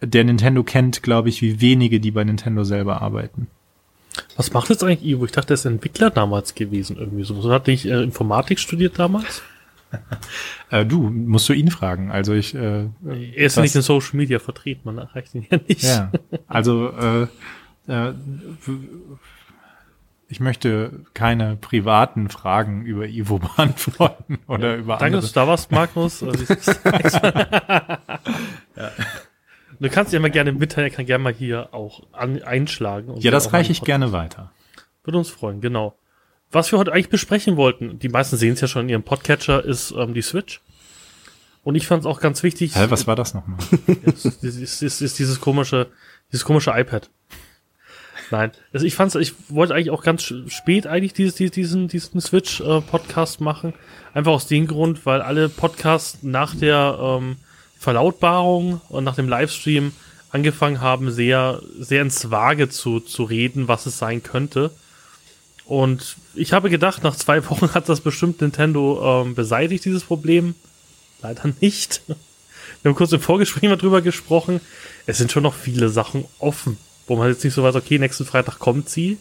der 0.00 0.24
Nintendo 0.24 0.62
kennt, 0.62 1.02
glaube 1.02 1.28
ich, 1.28 1.42
wie 1.42 1.60
wenige, 1.60 1.98
die 1.98 2.12
bei 2.12 2.22
Nintendo 2.22 2.64
selber 2.64 3.02
arbeiten. 3.02 3.48
Was 4.36 4.52
macht 4.52 4.70
jetzt 4.70 4.84
eigentlich 4.84 5.04
Ivo? 5.04 5.24
Ich 5.24 5.32
dachte, 5.32 5.52
er 5.52 5.54
ist 5.54 5.64
Entwickler 5.64 6.10
damals 6.10 6.54
gewesen 6.54 6.96
irgendwie 6.96 7.24
so. 7.24 7.50
Hat 7.50 7.66
nicht 7.66 7.86
äh, 7.86 8.02
Informatik 8.02 8.60
studiert 8.60 8.98
damals? 8.98 9.42
Äh, 10.70 10.84
du, 10.86 11.02
musst 11.10 11.48
du 11.48 11.52
ihn 11.52 11.70
fragen. 11.70 12.10
Also 12.10 12.32
ich. 12.34 12.54
Äh, 12.54 12.88
Er 13.06 13.36
ist 13.36 13.36
ja 13.36 13.44
das- 13.44 13.56
nicht 13.58 13.74
in 13.76 13.82
Social 13.82 14.16
Media 14.16 14.38
vertreten, 14.38 14.80
man 14.84 14.98
erreicht 14.98 15.34
ihn 15.34 15.46
ja 15.50 15.58
nicht. 15.68 15.82
Ja, 15.82 16.10
also 16.48 16.90
äh, 16.90 17.22
äh, 17.86 18.14
ich 20.28 20.40
möchte 20.40 21.04
keine 21.12 21.56
privaten 21.56 22.28
Fragen 22.30 22.84
über 22.86 23.06
Ivo 23.06 23.38
beantworten 23.38 24.38
oder 24.48 24.76
über 24.76 24.96
Danke, 24.96 25.16
dass 25.18 25.26
andere. 25.26 25.32
du 25.32 25.32
da 25.34 25.46
warst, 25.48 25.70
Magnus. 25.70 26.22
Äh, 26.22 26.32
wie- 26.32 26.46
ja. 28.80 28.90
Du 29.80 29.88
kannst 29.90 30.12
ja 30.12 30.18
immer 30.18 30.30
gerne 30.30 30.52
mitteilen, 30.52 30.90
er 30.90 30.94
kann 30.96 31.06
gerne 31.06 31.22
mal 31.24 31.32
hier 31.34 31.74
auch 31.74 32.02
an, 32.12 32.42
einschlagen. 32.42 33.14
Ja, 33.18 33.30
das 33.30 33.50
mal 33.52 33.58
reiche 33.58 33.72
ich 33.72 33.82
gerne 33.82 34.12
weiter. 34.12 34.50
Würde 35.04 35.18
uns 35.18 35.30
freuen, 35.30 35.60
genau. 35.60 35.94
Was 36.54 36.70
wir 36.70 36.78
heute 36.78 36.92
eigentlich 36.92 37.08
besprechen 37.08 37.56
wollten, 37.56 37.98
die 37.98 38.08
meisten 38.08 38.36
sehen 38.36 38.52
es 38.52 38.60
ja 38.60 38.68
schon 38.68 38.82
in 38.82 38.88
ihrem 38.88 39.02
Podcatcher, 39.02 39.64
ist 39.64 39.90
ähm, 39.90 40.14
die 40.14 40.22
Switch. 40.22 40.60
Und 41.64 41.74
ich 41.74 41.88
fand 41.88 42.02
es 42.02 42.06
auch 42.06 42.20
ganz 42.20 42.44
wichtig. 42.44 42.76
Hä, 42.76 42.86
was 42.90 43.08
war 43.08 43.16
das 43.16 43.34
nochmal? 43.34 43.58
ist, 44.04 44.24
ist, 44.24 44.82
ist, 44.82 45.02
ist, 45.02 45.18
dieses 45.18 45.40
komische, 45.40 45.88
dieses 46.30 46.44
komische 46.44 46.70
iPad. 46.70 47.10
Nein, 48.30 48.52
also 48.72 48.86
ich 48.86 48.94
fand's, 48.94 49.16
ich 49.16 49.34
wollte 49.48 49.74
eigentlich 49.74 49.90
auch 49.90 50.04
ganz 50.04 50.22
spät 50.22 50.86
eigentlich 50.86 51.12
dieses, 51.12 51.34
diesen, 51.34 51.88
diesen, 51.88 52.20
Switch-Podcast 52.20 53.40
machen. 53.40 53.74
Einfach 54.12 54.32
aus 54.32 54.46
dem 54.46 54.68
Grund, 54.68 55.04
weil 55.06 55.22
alle 55.22 55.48
Podcasts 55.48 56.22
nach 56.22 56.54
der 56.54 56.96
ähm, 57.00 57.36
Verlautbarung 57.76 58.80
und 58.90 59.02
nach 59.02 59.16
dem 59.16 59.28
Livestream 59.28 59.90
angefangen 60.30 60.80
haben, 60.80 61.10
sehr, 61.10 61.60
sehr 61.80 62.02
ins 62.02 62.30
Vage 62.30 62.68
zu, 62.68 63.00
zu 63.00 63.24
reden, 63.24 63.66
was 63.66 63.86
es 63.86 63.98
sein 63.98 64.22
könnte. 64.22 64.70
Und 65.66 66.16
ich 66.34 66.52
habe 66.52 66.70
gedacht, 66.70 67.02
nach 67.02 67.16
zwei 67.16 67.44
Wochen 67.50 67.72
hat 67.74 67.88
das 67.88 68.00
bestimmt 68.00 68.40
Nintendo 68.40 69.22
ähm, 69.22 69.34
beseitigt, 69.34 69.84
dieses 69.84 70.04
Problem. 70.04 70.54
Leider 71.22 71.52
nicht. 71.60 72.02
Wir 72.82 72.90
haben 72.90 72.96
kurz 72.96 73.12
im 73.12 73.20
Vorgespräch 73.20 73.62
mal 73.68 73.76
drüber 73.76 74.02
gesprochen. 74.02 74.60
Es 75.06 75.18
sind 75.18 75.32
schon 75.32 75.42
noch 75.42 75.54
viele 75.54 75.88
Sachen 75.88 76.26
offen, 76.38 76.76
wo 77.06 77.16
man 77.16 77.28
jetzt 77.28 77.42
nicht 77.42 77.54
so 77.54 77.62
weiß, 77.62 77.76
okay, 77.76 77.98
nächsten 77.98 78.26
Freitag 78.26 78.58
kommt 78.58 78.90
sie. 78.90 79.16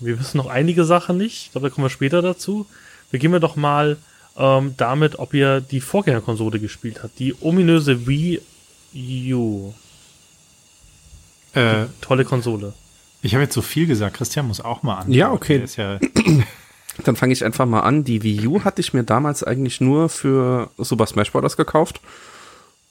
Wir 0.00 0.18
wissen 0.20 0.36
noch 0.36 0.46
einige 0.46 0.84
Sachen 0.84 1.16
nicht. 1.16 1.46
Ich 1.46 1.52
glaube, 1.52 1.68
da 1.68 1.74
kommen 1.74 1.86
wir 1.86 1.90
später 1.90 2.22
dazu. 2.22 2.66
Beginnen 3.10 3.32
wir 3.32 3.40
doch 3.40 3.56
mal 3.56 3.96
ähm, 4.36 4.74
damit, 4.76 5.18
ob 5.18 5.34
ihr 5.34 5.60
die 5.60 5.80
Vorgängerkonsole 5.80 6.60
gespielt 6.60 7.02
habt. 7.02 7.18
Die 7.18 7.34
ominöse 7.40 8.06
Wii 8.06 8.40
U. 9.34 9.72
äh, 11.54 11.86
Tolle 12.00 12.24
Konsole. 12.24 12.72
Ich 13.22 13.34
habe 13.34 13.44
jetzt 13.44 13.54
so 13.54 13.62
viel 13.62 13.86
gesagt. 13.86 14.16
Christian 14.16 14.46
muss 14.46 14.60
auch 14.60 14.82
mal 14.82 14.98
an. 14.98 15.12
Ja, 15.12 15.32
okay. 15.32 15.64
Ja, 15.76 15.98
Dann 17.04 17.16
fange 17.16 17.32
ich 17.32 17.44
einfach 17.44 17.66
mal 17.66 17.80
an. 17.80 18.04
Die 18.04 18.22
Wii 18.22 18.46
U 18.48 18.64
hatte 18.64 18.80
ich 18.80 18.92
mir 18.92 19.04
damals 19.04 19.44
eigentlich 19.44 19.80
nur 19.80 20.08
für 20.08 20.70
Super 20.78 21.06
Smash 21.06 21.30
Bros. 21.30 21.56
gekauft. 21.56 22.00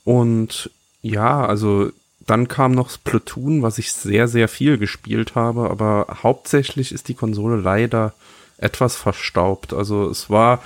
Und 0.05 0.69
ja, 1.01 1.45
also 1.45 1.91
dann 2.25 2.47
kam 2.47 2.71
noch 2.73 2.89
Splatoon, 2.89 3.61
was 3.61 3.77
ich 3.77 3.91
sehr, 3.91 4.27
sehr 4.27 4.47
viel 4.47 4.77
gespielt 4.77 5.35
habe. 5.35 5.69
Aber 5.69 6.07
hauptsächlich 6.23 6.91
ist 6.91 7.07
die 7.09 7.13
Konsole 7.13 7.57
leider 7.57 8.13
etwas 8.57 8.95
verstaubt. 8.95 9.73
Also 9.73 10.09
es 10.09 10.29
war, 10.29 10.61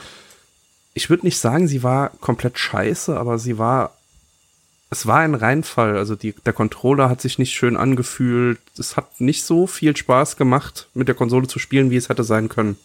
ich 0.93 1.09
würde 1.09 1.25
nicht 1.25 1.37
sagen, 1.37 1.67
sie 1.67 1.83
war 1.83 2.09
komplett 2.21 2.57
scheiße, 2.57 3.17
aber 3.17 3.37
sie 3.39 3.57
war, 3.57 3.95
es 4.91 5.07
war 5.07 5.19
ein 5.19 5.35
Reinfall. 5.35 5.97
Also 5.97 6.15
die, 6.15 6.35
der 6.45 6.53
Controller 6.53 7.09
hat 7.09 7.21
sich 7.21 7.39
nicht 7.39 7.53
schön 7.53 7.77
angefühlt. 7.77 8.59
Es 8.77 8.97
hat 8.97 9.19
nicht 9.19 9.43
so 9.43 9.65
viel 9.65 9.95
Spaß 9.95 10.35
gemacht, 10.35 10.89
mit 10.93 11.07
der 11.07 11.15
Konsole 11.15 11.47
zu 11.47 11.57
spielen, 11.57 11.89
wie 11.89 11.95
es 11.95 12.09
hätte 12.09 12.25
sein 12.25 12.49
können. 12.49 12.75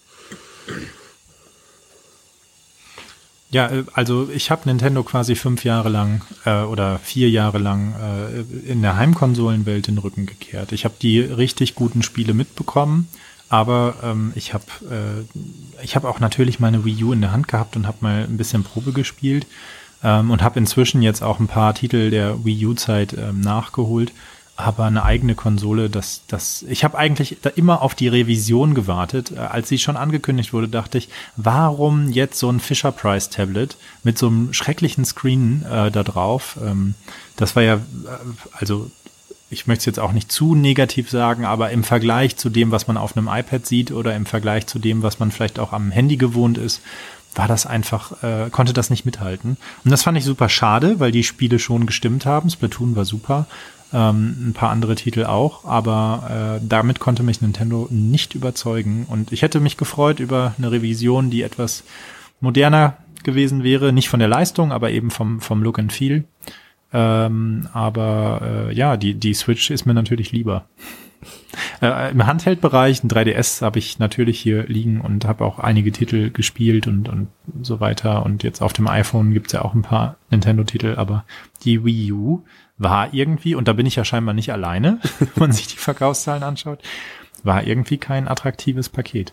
ja, 3.50 3.68
äh, 3.68 3.84
also 3.92 4.28
ich 4.32 4.52
habe 4.52 4.62
Nintendo 4.66 5.02
quasi 5.02 5.34
fünf 5.34 5.64
Jahre 5.64 5.88
lang 5.88 6.22
äh, 6.44 6.62
oder 6.62 7.00
vier 7.00 7.28
Jahre 7.28 7.58
lang 7.58 7.94
äh, 7.94 8.70
in 8.70 8.82
der 8.82 8.96
Heimkonsolenwelt 8.96 9.88
den 9.88 9.98
Rücken 9.98 10.26
gekehrt. 10.26 10.70
Ich 10.70 10.84
habe 10.84 10.94
die 11.02 11.20
richtig 11.20 11.75
guten 11.75 12.04
Spiele 12.04 12.34
mitbekommen, 12.34 13.08
aber 13.48 13.96
ähm, 14.04 14.32
ich 14.36 14.54
habe 14.54 14.64
äh, 14.90 15.82
ich 15.82 15.96
habe 15.96 16.08
auch 16.08 16.20
natürlich 16.20 16.60
meine 16.60 16.84
Wii 16.84 17.02
U 17.02 17.12
in 17.12 17.20
der 17.20 17.32
Hand 17.32 17.48
gehabt 17.48 17.75
und 17.75 17.88
habe 17.88 17.98
mal 18.00 18.22
ein 18.22 18.36
bisschen 18.36 18.62
Probe 18.62 18.92
gespielt 18.92 19.46
ähm, 20.06 20.30
und 20.30 20.42
habe 20.42 20.58
inzwischen 20.58 21.02
jetzt 21.02 21.22
auch 21.22 21.40
ein 21.40 21.48
paar 21.48 21.75
Titel 21.75 22.10
der 22.10 22.44
Wii 22.44 22.66
U-Zeit 22.66 23.12
ähm, 23.12 23.40
nachgeholt. 23.40 24.12
Aber 24.58 24.84
eine 24.84 25.02
eigene 25.02 25.34
Konsole, 25.34 25.90
das, 25.90 26.22
das, 26.28 26.64
ich 26.66 26.82
habe 26.82 26.96
eigentlich 26.96 27.36
da 27.42 27.50
immer 27.50 27.82
auf 27.82 27.94
die 27.94 28.08
Revision 28.08 28.72
gewartet. 28.72 29.32
Äh, 29.32 29.40
Als 29.40 29.68
sie 29.68 29.78
schon 29.78 29.96
angekündigt 29.96 30.52
wurde, 30.52 30.68
dachte 30.68 30.96
ich, 30.96 31.08
warum 31.36 32.10
jetzt 32.10 32.38
so 32.38 32.48
ein 32.48 32.60
Fisher 32.60 32.92
Price 32.92 33.28
Tablet 33.28 33.76
mit 34.02 34.16
so 34.16 34.28
einem 34.28 34.54
schrecklichen 34.54 35.04
Screen 35.04 35.66
äh, 35.70 35.90
da 35.90 36.04
drauf? 36.04 36.56
Ähm, 36.64 36.94
das 37.36 37.56
war 37.56 37.64
ja, 37.64 37.75
äh, 37.75 37.78
also 38.52 38.90
ich 39.50 39.66
möchte 39.66 39.80
es 39.80 39.86
jetzt 39.86 40.00
auch 40.00 40.12
nicht 40.12 40.32
zu 40.32 40.54
negativ 40.54 41.10
sagen, 41.10 41.44
aber 41.44 41.70
im 41.70 41.84
Vergleich 41.84 42.36
zu 42.36 42.48
dem, 42.48 42.70
was 42.70 42.88
man 42.88 42.96
auf 42.96 43.16
einem 43.16 43.28
iPad 43.28 43.66
sieht 43.66 43.92
oder 43.92 44.16
im 44.16 44.26
Vergleich 44.26 44.66
zu 44.66 44.78
dem, 44.78 45.02
was 45.02 45.18
man 45.18 45.30
vielleicht 45.30 45.58
auch 45.58 45.72
am 45.72 45.90
Handy 45.90 46.16
gewohnt 46.16 46.58
ist, 46.58 46.80
war 47.37 47.49
das 47.49 47.66
einfach, 47.66 48.23
äh, 48.23 48.50
konnte 48.50 48.73
das 48.73 48.90
nicht 48.90 49.05
mithalten. 49.05 49.57
Und 49.85 49.90
das 49.90 50.02
fand 50.02 50.19
ich 50.19 50.25
super 50.25 50.49
schade, 50.49 50.99
weil 50.99 51.12
die 51.12 51.25
Spiele 51.25 51.59
schon 51.59 51.87
gestimmt 51.87 52.26
haben. 52.26 52.50
Splatoon 52.50 52.97
war 52.97 53.05
super, 53.05 53.47
ähm, 53.93 54.49
ein 54.49 54.52
paar 54.52 54.71
andere 54.71 54.95
Titel 54.95 55.25
auch, 55.25 55.64
aber 55.64 56.59
äh, 56.61 56.66
damit 56.66 56.99
konnte 56.99 57.23
mich 57.23 57.40
Nintendo 57.40 57.87
nicht 57.90 58.35
überzeugen. 58.35 59.07
Und 59.09 59.33
ich 59.33 59.43
hätte 59.43 59.61
mich 59.61 59.76
gefreut 59.76 60.19
über 60.19 60.55
eine 60.59 60.73
Revision, 60.73 61.31
die 61.31 61.43
etwas 61.43 61.85
moderner 62.40 62.97
gewesen 63.23 63.62
wäre, 63.62 63.93
nicht 63.93 64.09
von 64.09 64.21
der 64.21 64.28
Leistung, 64.28 64.73
aber 64.73 64.90
eben 64.90 65.11
vom, 65.11 65.40
vom 65.40 65.62
Look 65.62 65.78
and 65.78 65.93
Feel. 65.93 66.25
Ähm, 66.93 67.69
aber 67.73 68.69
äh, 68.71 68.75
ja, 68.75 68.97
die, 68.97 69.14
die 69.14 69.35
Switch 69.35 69.71
ist 69.71 69.87
mir 69.87 69.95
natürlich 69.95 70.33
lieber. 70.33 70.66
Äh, 71.83 72.11
Im 72.11 72.26
Handheld-Bereich, 72.26 73.02
ein 73.02 73.09
3DS 73.09 73.62
habe 73.62 73.78
ich 73.78 73.99
natürlich 73.99 74.40
hier 74.40 74.64
liegen 74.64 75.00
und 75.00 75.25
habe 75.25 75.45
auch 75.45 75.59
einige 75.59 75.92
Titel 75.92 76.30
gespielt 76.30 76.87
und, 76.87 77.09
und 77.09 77.28
so 77.62 77.80
weiter. 77.80 78.25
Und 78.25 78.42
jetzt 78.42 78.62
auf 78.62 78.73
dem 78.73 78.88
iPhone 78.88 79.33
gibt's 79.33 79.52
ja 79.52 79.62
auch 79.62 79.75
ein 79.75 79.83
paar 79.83 80.16
Nintendo-Titel, 80.30 80.95
aber 80.97 81.25
die 81.64 81.85
Wii 81.85 82.12
U 82.12 82.42
war 82.78 83.12
irgendwie, 83.14 83.54
und 83.54 83.68
da 83.68 83.73
bin 83.73 83.87
ich 83.87 83.97
ja 83.97 84.04
scheinbar 84.04 84.35
nicht 84.35 84.52
alleine, 84.52 85.00
wenn 85.18 85.28
man 85.37 85.52
sich 85.52 85.66
die 85.66 85.78
Verkaufszahlen 85.78 86.42
anschaut, 86.42 86.80
war 87.42 87.64
irgendwie 87.64 87.99
kein 87.99 88.28
attraktives 88.28 88.88
Paket. 88.88 89.33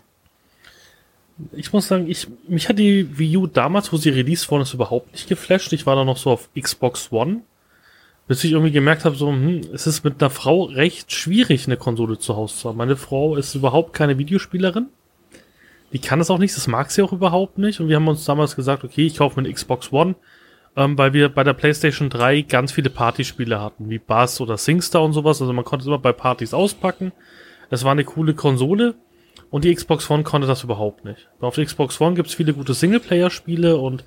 Ich 1.52 1.72
muss 1.72 1.88
sagen, 1.88 2.08
ich, 2.08 2.28
mich 2.46 2.68
hat 2.68 2.78
die 2.78 3.18
Wii 3.18 3.36
U 3.38 3.46
damals, 3.46 3.92
wo 3.92 3.96
sie 3.96 4.10
released 4.10 4.50
worden 4.50 4.62
ist, 4.62 4.72
überhaupt 4.72 5.12
nicht 5.12 5.28
geflasht. 5.28 5.72
Ich 5.72 5.84
war 5.84 5.96
da 5.96 6.04
noch 6.04 6.16
so 6.16 6.30
auf 6.30 6.48
Xbox 6.58 7.10
One, 7.10 7.40
bis 8.26 8.42
ich 8.44 8.52
irgendwie 8.52 8.72
gemerkt 8.72 9.04
habe, 9.04 9.16
so, 9.16 9.28
hm, 9.28 9.60
es 9.72 9.86
ist 9.86 10.04
mit 10.04 10.20
einer 10.20 10.30
Frau 10.30 10.64
recht 10.64 11.12
schwierig, 11.12 11.66
eine 11.66 11.76
Konsole 11.76 12.18
zu 12.18 12.36
Hause 12.36 12.56
zu 12.56 12.68
haben. 12.68 12.78
Meine 12.78 12.96
Frau 12.96 13.36
ist 13.36 13.54
überhaupt 13.54 13.92
keine 13.92 14.18
Videospielerin. 14.18 14.86
Die 15.92 15.98
kann 15.98 16.20
es 16.20 16.30
auch 16.30 16.38
nicht, 16.38 16.56
das 16.56 16.66
mag 16.66 16.90
sie 16.90 17.02
auch 17.02 17.12
überhaupt 17.12 17.58
nicht. 17.58 17.80
Und 17.80 17.88
wir 17.88 17.96
haben 17.96 18.08
uns 18.08 18.24
damals 18.24 18.56
gesagt, 18.56 18.82
okay, 18.82 19.06
ich 19.06 19.16
kaufe 19.16 19.38
mir 19.38 19.46
eine 19.46 19.54
Xbox 19.54 19.92
One, 19.92 20.16
ähm, 20.76 20.98
weil 20.98 21.12
wir 21.12 21.28
bei 21.28 21.44
der 21.44 21.52
PlayStation 21.52 22.10
3 22.10 22.42
ganz 22.42 22.72
viele 22.72 22.90
Partyspiele 22.90 23.60
hatten, 23.60 23.90
wie 23.90 23.98
Bass 23.98 24.40
oder 24.40 24.56
SingStar 24.56 25.02
und 25.02 25.12
sowas. 25.12 25.40
Also 25.40 25.52
man 25.52 25.64
konnte 25.64 25.82
es 25.82 25.86
immer 25.86 25.98
bei 25.98 26.12
Partys 26.12 26.54
auspacken. 26.54 27.12
Das 27.70 27.84
war 27.84 27.92
eine 27.92 28.04
coole 28.04 28.34
Konsole. 28.34 28.94
Und 29.50 29.64
die 29.64 29.72
Xbox 29.72 30.10
One 30.10 30.24
konnte 30.24 30.48
das 30.48 30.64
überhaupt 30.64 31.04
nicht. 31.04 31.28
Auf 31.40 31.54
der 31.54 31.64
Xbox 31.66 32.00
One 32.00 32.16
gibt's 32.16 32.34
viele 32.34 32.54
gute 32.54 32.74
Singleplayer-Spiele 32.74 33.76
und 33.76 34.04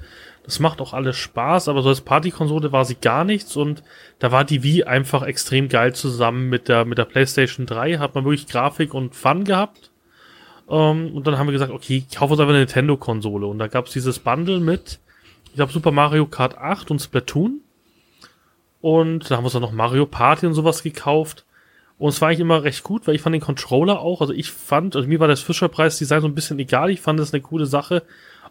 das 0.47 0.61
macht 0.61 0.79
auch 0.79 0.93
alles 0.93 1.17
Spaß, 1.17 1.67
aber 1.67 1.81
so 1.81 1.89
als 1.89 1.99
Partykonsole 1.99 2.71
war 2.71 2.85
sie 2.85 2.95
gar 2.95 3.25
nichts 3.25 3.57
und 3.57 3.83
da 4.17 4.31
war 4.31 4.45
die 4.45 4.63
Wii 4.63 4.85
einfach 4.85 5.23
extrem 5.23 5.67
geil 5.67 5.93
zusammen 5.93 6.47
mit 6.47 6.69
der, 6.69 6.85
mit 6.85 6.97
der 6.97 7.03
PlayStation 7.03 7.65
3, 7.65 7.97
hat 7.97 8.15
man 8.15 8.23
wirklich 8.23 8.47
Grafik 8.47 8.93
und 8.93 9.13
Fun 9.13 9.43
gehabt. 9.43 9.91
Ähm, 10.69 11.11
und 11.13 11.27
dann 11.27 11.37
haben 11.37 11.47
wir 11.47 11.51
gesagt, 11.51 11.73
okay, 11.73 12.05
ich 12.07 12.15
kaufe 12.15 12.31
uns 12.31 12.39
einfach 12.39 12.53
eine 12.53 12.59
Nintendo-Konsole 12.59 13.45
und 13.45 13.59
da 13.59 13.67
gab's 13.67 13.91
dieses 13.91 14.19
Bundle 14.19 14.61
mit, 14.61 14.99
ich 15.47 15.55
glaube, 15.55 15.73
Super 15.73 15.91
Mario 15.91 16.25
Kart 16.27 16.57
8 16.57 16.91
und 16.91 16.99
Splatoon. 16.99 17.59
Und 18.79 19.29
da 19.29 19.35
haben 19.35 19.43
wir 19.43 19.47
uns 19.47 19.53
dann 19.53 19.63
noch 19.63 19.73
Mario 19.73 20.05
Party 20.05 20.45
und 20.45 20.53
sowas 20.53 20.81
gekauft. 20.81 21.45
Und 21.97 22.09
es 22.09 22.21
war 22.21 22.29
eigentlich 22.29 22.39
immer 22.39 22.63
recht 22.63 22.83
gut, 22.83 23.05
weil 23.05 23.15
ich 23.15 23.21
fand 23.21 23.33
den 23.33 23.41
Controller 23.41 23.99
auch, 23.99 24.21
also 24.21 24.31
ich 24.31 24.49
fand, 24.51 24.95
also 24.95 25.07
mir 25.09 25.19
war 25.19 25.27
das 25.27 25.41
Fischer-Preis-Design 25.41 26.21
so 26.21 26.27
ein 26.27 26.35
bisschen 26.35 26.59
egal, 26.59 26.89
ich 26.89 27.01
fand 27.01 27.19
das 27.19 27.33
eine 27.33 27.41
coole 27.41 27.65
Sache. 27.65 28.03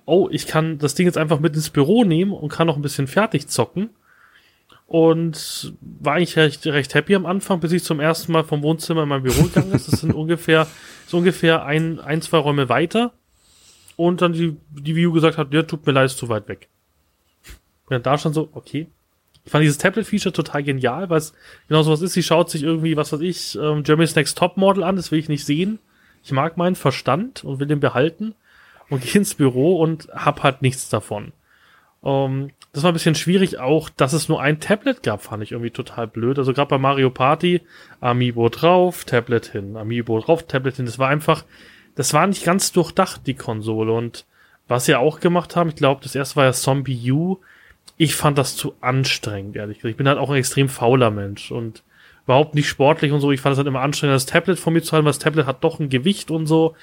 Oh, 0.07 0.29
ich 0.31 0.47
kann 0.47 0.79
das 0.79 0.95
Ding 0.95 1.07
jetzt 1.07 1.19
einfach 1.19 1.41
mit 1.41 1.55
ins 1.55 1.71
Büro 1.71 2.05
nehmen 2.05 2.33
und 2.33 2.49
kann 2.49 2.67
noch 2.67 2.77
ein 2.77 2.83
bisschen 2.83 3.07
fertig 3.07 3.49
zocken. 3.49 3.91
Und 4.87 5.75
war 5.81 6.15
eigentlich 6.15 6.37
recht, 6.37 6.65
recht 6.67 6.95
happy 6.95 7.17
am 7.17 7.27
Anfang, 7.27 7.59
bis 7.59 7.73
ich 7.73 7.83
zum 7.83 7.99
ersten 7.99 8.31
Mal 8.33 8.45
vom 8.45 8.63
Wohnzimmer 8.63 9.03
in 9.03 9.09
mein 9.09 9.25
Büro 9.25 9.43
gegangen 9.43 9.73
ist. 9.73 9.93
Das 9.93 10.01
sind 10.01 10.13
ungefähr, 10.15 10.69
so 11.07 11.19
ungefähr 11.19 11.65
ein, 11.65 11.99
ein, 11.99 12.23
zwei 12.23 12.39
Räume 12.39 12.69
weiter. 12.69 13.13
Und 13.97 14.23
dann 14.23 14.33
die, 14.33 14.57
die 14.71 14.95
View 14.95 15.13
gesagt 15.13 15.39
hat, 15.39 15.53
ja, 15.53 15.63
tut 15.65 15.85
mir 15.87 15.93
leid, 15.93 16.07
ist 16.07 16.19
zu 16.19 16.29
weit 16.29 16.49
weg. 16.49 16.69
Und 17.87 17.95
dann 17.95 18.03
da 18.03 18.17
stand 18.17 18.35
so, 18.35 18.49
okay, 18.53 18.87
ich 19.47 19.53
fand 19.53 19.63
dieses 19.63 19.79
Tablet-Feature 19.79 20.33
total 20.33 20.65
genial, 20.65 21.09
weil 21.09 21.19
es 21.19 21.33
genau 21.69 21.83
sowas 21.83 22.03
ist. 22.03 22.15
Sie 22.15 22.23
schaut 22.25 22.51
sich 22.51 22.65
irgendwie, 22.65 22.97
was 22.97 23.13
weiß 23.13 23.21
ich, 23.21 23.57
ähm, 23.57 23.85
Jeremy's 23.87 24.17
Next 24.17 24.37
Top 24.37 24.57
Model 24.57 24.83
an, 24.83 24.97
das 24.97 25.13
will 25.13 25.21
ich 25.21 25.29
nicht 25.29 25.47
sehen. 25.47 25.79
Ich 26.25 26.33
mag 26.33 26.57
meinen 26.57 26.75
Verstand 26.75 27.45
und 27.45 27.61
will 27.61 27.69
den 27.69 27.79
behalten. 27.79 28.35
Und 28.88 29.02
gehe 29.02 29.16
ins 29.16 29.35
Büro 29.35 29.81
und 29.81 30.09
hab 30.12 30.43
halt 30.43 30.62
nichts 30.62 30.88
davon. 30.88 31.33
Ähm, 32.05 32.50
das 32.73 32.83
war 32.83 32.93
ein 32.93 32.95
bisschen 32.95 33.14
schwierig 33.14 33.59
auch, 33.59 33.88
dass 33.88 34.12
es 34.12 34.28
nur 34.28 34.40
ein 34.40 34.61
Tablet 34.61 35.02
gab, 35.02 35.23
fand 35.23 35.43
ich 35.43 35.52
irgendwie 35.52 35.71
total 35.71 36.07
blöd. 36.07 36.38
Also 36.38 36.52
gerade 36.52 36.69
bei 36.69 36.78
Mario 36.78 37.11
Party, 37.11 37.62
Amiibo 38.00 38.49
drauf, 38.49 39.05
Tablet 39.05 39.47
hin, 39.47 39.76
Amiibo 39.76 40.21
drauf, 40.21 40.47
Tablet 40.47 40.76
hin. 40.76 40.87
Das 40.87 40.99
war 40.99 41.09
einfach, 41.09 41.45
das 41.95 42.12
war 42.12 42.26
nicht 42.26 42.45
ganz 42.45 42.73
durchdacht, 42.73 43.23
die 43.26 43.35
Konsole. 43.35 43.93
Und 43.93 44.26
was 44.69 44.85
sie 44.85 44.95
auch 44.95 45.21
gemacht 45.21 45.57
haben, 45.57 45.71
ich 45.71 45.76
glaube, 45.76 46.02
das 46.02 46.14
erste 46.14 46.37
war 46.37 46.45
ja 46.45 46.52
Zombie 46.52 47.11
U. 47.11 47.38
Ich 47.97 48.14
fand 48.14 48.37
das 48.37 48.57
zu 48.57 48.75
anstrengend, 48.81 49.57
ehrlich 49.57 49.78
gesagt. 49.78 49.93
Ich 49.93 49.97
bin 49.97 50.09
halt 50.09 50.19
auch 50.19 50.31
ein 50.31 50.37
extrem 50.37 50.69
fauler 50.69 51.11
Mensch 51.11 51.50
und 51.50 51.83
überhaupt 52.25 52.55
nicht 52.55 52.69
sportlich 52.69 53.11
und 53.12 53.21
so. 53.21 53.33
Ich 53.33 53.40
fand 53.40 53.55
es 53.55 53.59
halt 53.59 53.69
immer 53.69 53.81
anstrengend, 53.81 54.16
das 54.16 54.26
Tablet 54.26 54.59
von 54.59 54.75
mir 54.75 54.83
zu 54.83 54.93
halten, 54.93 55.07
weil 55.07 55.12
das 55.12 55.19
Tablet 55.19 55.47
hat 55.47 55.64
doch 55.64 55.81
ein 55.81 55.88
Gewicht 55.88 56.31
und 56.31 56.47
so. 56.47 56.75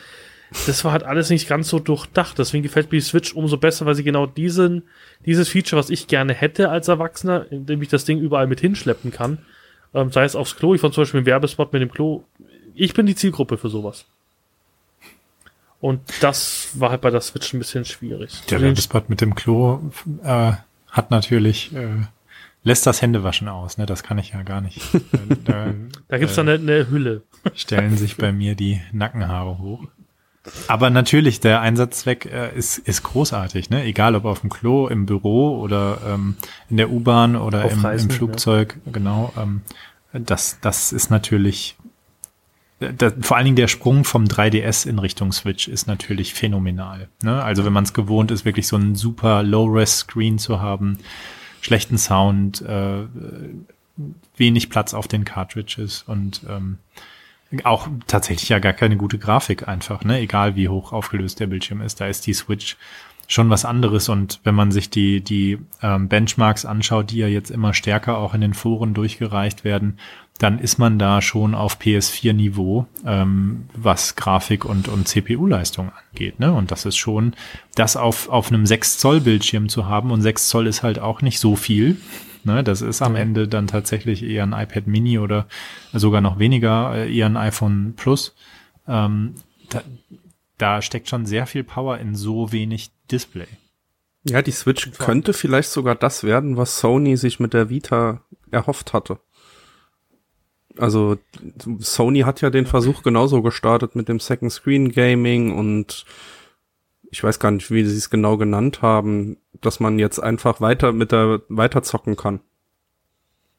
Das 0.66 0.84
war 0.84 0.92
halt 0.92 1.04
alles 1.04 1.30
nicht 1.30 1.48
ganz 1.48 1.70
so 1.70 1.80
durchdacht. 1.80 2.38
Deswegen 2.38 2.64
gefällt 2.64 2.92
mir 2.92 2.98
die 2.98 3.06
Switch 3.06 3.34
umso 3.34 3.58
besser, 3.58 3.86
weil 3.86 3.96
sie 3.96 4.04
genau 4.04 4.26
diesen, 4.26 4.84
dieses 5.26 5.50
Feature, 5.50 5.80
was 5.80 5.90
ich 5.90 6.08
gerne 6.08 6.34
hätte 6.34 6.70
als 6.70 6.88
Erwachsener, 6.88 7.52
indem 7.52 7.82
ich 7.82 7.90
das 7.90 8.06
Ding 8.06 8.20
überall 8.20 8.48
mit 8.48 8.60
hinschleppen 8.60 9.12
kann, 9.12 9.40
ähm, 9.94 10.12
sei 10.12 10.24
es 10.24 10.36
aufs 10.36 10.56
Klo. 10.56 10.76
Ich 10.76 10.82
fand 10.82 10.94
zum 10.94 11.04
Beispiel 11.04 11.20
einen 11.20 11.26
Werbespot 11.26 11.74
mit 11.74 11.82
dem 11.82 11.92
Klo. 11.92 12.24
Ich 12.76 12.94
bin 12.94 13.06
die 13.06 13.16
Zielgruppe 13.16 13.58
für 13.58 13.70
sowas. 13.70 14.06
Und 15.80 16.02
das 16.22 16.70
war 16.76 16.92
halt 16.92 17.02
bei 17.02 17.10
der 17.10 17.22
Switch 17.22 17.54
ein 17.54 17.60
bisschen 17.60 17.84
schwierig. 17.84 18.42
Der 18.50 18.62
Werbespot 18.62 19.10
mit 19.10 19.22
dem 19.22 19.36
Klo 19.36 19.92
äh, 20.24 20.54
hat 20.88 21.12
natürlich 21.12 21.76
äh, 21.76 22.06
lässt 22.64 22.88
das 22.88 23.02
Händewaschen 23.02 23.48
aus, 23.48 23.78
ne? 23.78 23.86
Das 23.86 24.04
kann 24.04 24.18
ich 24.18 24.32
ja 24.32 24.42
gar 24.44 24.62
nicht. 24.62 24.82
da, 25.46 25.74
da 26.08 26.18
gibt's 26.18 26.34
äh, 26.34 26.38
dann 26.38 26.50
eine, 26.50 26.74
eine 26.74 26.90
Hülle. 26.90 27.24
Stellen 27.54 27.98
sich 27.98 28.18
bei 28.18 28.32
mir 28.32 28.56
die 28.56 28.82
Nackenhaare 28.92 29.60
hoch. 29.60 29.88
Aber 30.68 30.90
natürlich, 30.90 31.40
der 31.40 31.62
Einsatzzweck 31.62 32.26
äh, 32.26 32.56
ist, 32.56 32.78
ist 32.78 33.04
großartig, 33.04 33.70
ne? 33.70 33.84
Egal 33.86 34.16
ob 34.16 34.26
auf 34.26 34.42
dem 34.42 34.50
Klo, 34.50 34.88
im 34.88 35.06
Büro 35.06 35.58
oder 35.60 36.00
ähm, 36.06 36.36
in 36.70 36.78
der 36.78 36.92
U-Bahn 36.92 37.36
oder 37.36 37.70
im, 37.70 37.80
Reisen, 37.80 38.10
im, 38.10 38.16
Flugzeug, 38.16 38.78
ja. 38.86 38.92
genau. 38.92 39.32
Ähm, 39.38 39.62
das, 40.12 40.60
das 40.62 40.92
ist 40.92 41.10
natürlich 41.10 41.78
das, 42.80 43.14
vor 43.22 43.38
allen 43.38 43.46
Dingen 43.46 43.56
der 43.56 43.68
Sprung 43.68 44.04
vom 44.04 44.26
3DS 44.26 44.88
in 44.88 45.00
Richtung 45.00 45.32
Switch 45.32 45.68
ist 45.68 45.88
natürlich 45.88 46.34
phänomenal. 46.34 47.08
Ne? 47.22 47.42
Also 47.42 47.66
wenn 47.66 47.74
man 47.74 47.84
es 47.84 47.94
gewohnt 47.94 48.32
ist, 48.32 48.46
wirklich 48.46 48.68
so 48.68 48.76
einen 48.76 48.96
super 48.96 49.44
Low-Res-Screen 49.44 50.38
zu 50.38 50.60
haben, 50.60 50.98
schlechten 51.62 51.98
Sound, 51.98 52.62
äh, 52.62 53.04
wenig 54.36 54.70
Platz 54.70 54.94
auf 54.94 55.08
den 55.08 55.24
Cartridges 55.24 56.04
und 56.04 56.42
ähm, 56.50 56.80
auch 57.64 57.88
tatsächlich 58.08 58.50
ja 58.50 58.60
gar 58.60 58.74
keine 58.74 58.98
gute 58.98 59.18
Grafik 59.18 59.68
einfach, 59.68 60.04
ne? 60.04 60.20
Egal 60.20 60.56
wie 60.56 60.70
hoch 60.70 60.92
aufgelöst 60.92 61.40
der 61.40 61.48
Bildschirm 61.48 61.82
ist, 61.82 62.02
da 62.02 62.08
ist 62.08 62.26
die 62.26 62.34
Switch 62.34 62.78
schon 63.28 63.50
was 63.50 63.66
anderes. 63.66 64.10
Und 64.10 64.40
wenn 64.44 64.56
man 64.56 64.72
sich 64.72 64.90
die, 64.90 65.22
die 65.22 65.60
ähm, 65.82 66.08
Benchmarks 66.08 66.66
anschaut, 66.66 67.12
die 67.12 67.18
ja 67.18 67.28
jetzt 67.28 67.52
immer 67.52 67.74
stärker 67.74 68.18
auch 68.18 68.34
in 68.34 68.42
den 68.42 68.54
Foren 68.54 68.94
durchgereicht 68.94 69.64
werden, 69.64 69.98
dann 70.40 70.60
ist 70.60 70.80
man 70.80 70.98
da 70.98 71.22
schon 71.22 71.54
auf 71.54 71.80
PS4-Niveau, 71.80 72.88
ähm, 73.06 73.66
was 73.76 74.16
Grafik 74.16 74.66
und, 74.66 74.88
und 74.88 75.08
CPU-Leistung 75.08 75.92
angeht. 76.12 76.40
Ne? 76.40 76.52
Und 76.52 76.72
das 76.72 76.86
ist 76.86 76.98
schon, 76.98 77.36
das 77.76 77.96
auf, 77.96 78.30
auf 78.30 78.52
einem 78.52 78.64
6-Zoll-Bildschirm 78.64 79.70
zu 79.70 79.88
haben. 79.88 80.12
Und 80.12 80.22
6 80.22 80.50
Zoll 80.50 80.68
ist 80.68 80.84
halt 80.84 81.00
auch 81.00 81.22
nicht 81.22 81.40
so 81.40 81.56
viel. 81.56 81.98
Ne? 82.46 82.64
Das 82.64 82.82
ist 82.82 83.02
am 83.02 83.16
Ende 83.16 83.48
dann 83.48 83.68
tatsächlich 83.68 84.24
eher 84.24 84.44
ein 84.44 84.54
iPad 84.54 84.88
Mini 84.88 85.20
oder 85.20 85.48
sogar 85.92 86.22
noch 86.22 86.40
weniger, 86.40 86.96
äh, 86.96 87.16
eher 87.16 87.28
ein 87.28 87.38
iPhone 87.38 87.94
Plus. 87.96 88.36
Ähm, 88.88 89.36
da, 89.70 89.82
da 90.58 90.82
steckt 90.82 91.10
schon 91.10 91.26
sehr 91.26 91.48
viel 91.48 91.64
Power 91.64 91.98
in 91.98 92.16
so 92.16 92.52
wenig 92.52 92.92
Display. 93.12 93.48
Ja, 94.26 94.42
die 94.42 94.52
Switch 94.52 94.92
könnte 94.98 95.34
vielleicht 95.34 95.70
sogar 95.70 95.96
das 95.96 96.24
werden, 96.24 96.56
was 96.56 96.80
Sony 96.80 97.18
sich 97.18 97.40
mit 97.40 97.54
der 97.54 97.70
Vita 97.70 98.22
erhofft 98.52 98.94
hatte. 98.94 99.20
Also 100.78 101.18
Sony 101.80 102.22
hat 102.22 102.42
ja 102.42 102.50
den 102.50 102.66
Versuch 102.66 103.04
genauso 103.04 103.42
gestartet 103.42 103.96
mit 103.96 104.08
dem 104.08 104.20
Second 104.20 104.52
Screen 104.52 104.92
Gaming 104.92 105.54
und 105.54 106.06
ich 107.14 107.24
weiß 107.24 107.38
gar 107.38 107.52
nicht, 107.52 107.70
wie 107.70 107.86
sie 107.86 107.96
es 107.96 108.10
genau 108.10 108.38
genannt 108.38 108.82
haben, 108.82 109.38
dass 109.62 109.80
man 109.80 110.00
jetzt 110.00 110.18
einfach 110.18 110.62
weiter 110.62 110.94
mit 110.94 111.12
der 111.12 111.44
weiter 111.48 111.84
zocken 111.84 112.16
kann. 112.16 112.40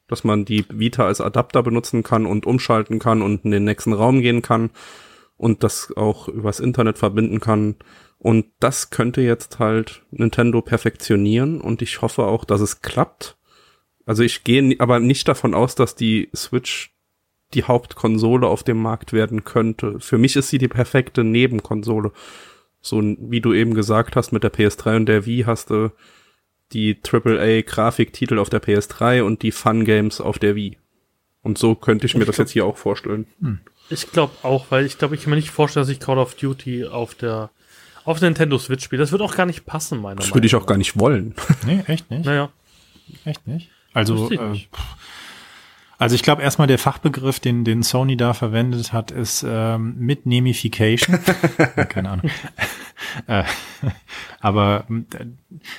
Dass 0.08 0.24
man 0.24 0.44
die 0.44 0.64
Vita 0.68 1.06
als 1.06 1.20
Adapter 1.20 1.62
benutzen 1.62 2.02
kann 2.02 2.26
und 2.26 2.46
umschalten 2.46 2.98
kann 2.98 3.22
und 3.22 3.44
in 3.44 3.52
den 3.52 3.62
nächsten 3.62 3.92
Raum 3.92 4.22
gehen 4.22 4.42
kann 4.42 4.70
und 5.36 5.62
das 5.62 5.96
auch 5.96 6.26
übers 6.26 6.58
Internet 6.58 6.98
verbinden 6.98 7.38
kann. 7.38 7.76
Und 8.18 8.46
das 8.58 8.90
könnte 8.90 9.20
jetzt 9.20 9.60
halt 9.60 10.02
Nintendo 10.10 10.60
perfektionieren 10.60 11.60
und 11.60 11.80
ich 11.80 12.02
hoffe 12.02 12.24
auch, 12.24 12.44
dass 12.44 12.60
es 12.60 12.82
klappt. 12.82 13.36
Also 14.04 14.24
ich 14.24 14.42
gehe 14.42 14.74
aber 14.80 14.98
nicht 14.98 15.28
davon 15.28 15.54
aus, 15.54 15.76
dass 15.76 15.94
die 15.94 16.28
Switch 16.34 16.92
die 17.52 17.62
Hauptkonsole 17.62 18.48
auf 18.48 18.64
dem 18.64 18.82
Markt 18.82 19.12
werden 19.12 19.44
könnte. 19.44 20.00
Für 20.00 20.18
mich 20.18 20.34
ist 20.34 20.48
sie 20.48 20.58
die 20.58 20.66
perfekte 20.66 21.22
Nebenkonsole. 21.22 22.10
So 22.84 23.00
wie 23.02 23.40
du 23.40 23.54
eben 23.54 23.72
gesagt 23.72 24.14
hast, 24.14 24.32
mit 24.32 24.42
der 24.42 24.52
PS3 24.52 24.96
und 24.96 25.06
der 25.06 25.24
Wii 25.24 25.44
hast 25.44 25.70
du 25.70 25.90
die 26.72 26.98
AAA 27.02 27.62
Grafiktitel 27.62 28.38
auf 28.38 28.50
der 28.50 28.62
PS3 28.62 29.22
und 29.22 29.42
die 29.42 29.52
Fun 29.52 29.86
Games 29.86 30.20
auf 30.20 30.38
der 30.38 30.54
Wii. 30.54 30.76
Und 31.42 31.56
so 31.56 31.74
könnte 31.74 32.04
ich 32.04 32.14
mir 32.14 32.20
ich 32.20 32.26
das 32.26 32.36
glaub, 32.36 32.44
jetzt 32.44 32.52
hier 32.52 32.66
auch 32.66 32.76
vorstellen. 32.76 33.26
Hm. 33.40 33.60
Ich 33.88 34.12
glaube 34.12 34.34
auch, 34.42 34.66
weil 34.70 34.84
ich 34.84 34.98
glaube, 34.98 35.14
ich 35.14 35.22
kann 35.22 35.30
mir 35.30 35.36
nicht 35.36 35.50
vorstellen, 35.50 35.86
dass 35.86 35.90
ich 35.90 35.98
Call 35.98 36.18
of 36.18 36.34
Duty 36.34 36.84
auf 36.86 37.14
der 37.14 37.50
auf 38.04 38.18
der 38.18 38.28
Nintendo 38.28 38.58
Switch 38.58 38.84
spiele. 38.84 39.00
Das 39.00 39.12
wird 39.12 39.22
auch 39.22 39.34
gar 39.34 39.46
nicht 39.46 39.64
passen, 39.64 39.96
meiner 39.96 40.02
Meinung 40.02 40.18
nach. 40.18 40.26
Das 40.26 40.34
würde 40.34 40.46
ich 40.46 40.54
auch 40.54 40.66
gar 40.66 40.76
nicht 40.76 40.98
wollen. 40.98 41.34
Nee, 41.64 41.82
echt 41.86 42.10
nicht? 42.10 42.26
Naja. 42.26 42.50
Echt 43.24 43.46
nicht? 43.46 43.70
Also, 43.94 44.30
äh, 44.30 44.66
also 45.98 46.14
ich 46.14 46.22
glaube 46.22 46.42
erstmal 46.42 46.68
der 46.68 46.78
Fachbegriff, 46.78 47.40
den, 47.40 47.64
den 47.64 47.82
Sony 47.82 48.16
da 48.16 48.34
verwendet 48.34 48.92
hat, 48.92 49.10
ist 49.10 49.44
ähm, 49.46 49.96
mit 49.98 50.26
Nemification. 50.26 51.18
Keine 51.88 52.10
Ahnung. 52.10 52.30
äh, 53.26 53.44
aber 54.40 54.86
äh, 54.88 55.26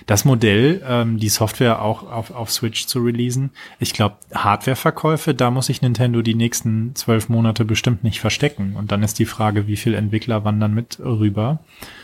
das 0.06 0.26
Modell, 0.26 0.82
ähm, 0.88 1.20
die 1.20 1.30
Software 1.30 1.82
auch 1.82 2.10
auf, 2.10 2.32
auf 2.32 2.52
Switch 2.52 2.86
zu 2.88 3.00
releasen, 3.00 3.52
ich 3.80 3.94
glaube, 3.94 4.16
Hardwareverkäufe, 4.34 5.34
da 5.34 5.52
muss 5.52 5.68
sich 5.68 5.82
Nintendo 5.82 6.22
die 6.22 6.36
nächsten 6.36 6.96
zwölf 6.96 7.30
Monate 7.30 7.66
bestimmt 7.66 8.04
nicht 8.04 8.20
verstecken. 8.20 8.76
Und 8.76 8.92
dann 8.92 9.04
ist 9.04 9.20
die 9.20 9.26
Frage, 9.26 9.68
wie 9.68 9.78
viele 9.78 9.98
Entwickler 9.98 10.46
wandern 10.46 10.74
mit 10.74 11.00
rüber. 11.00 11.60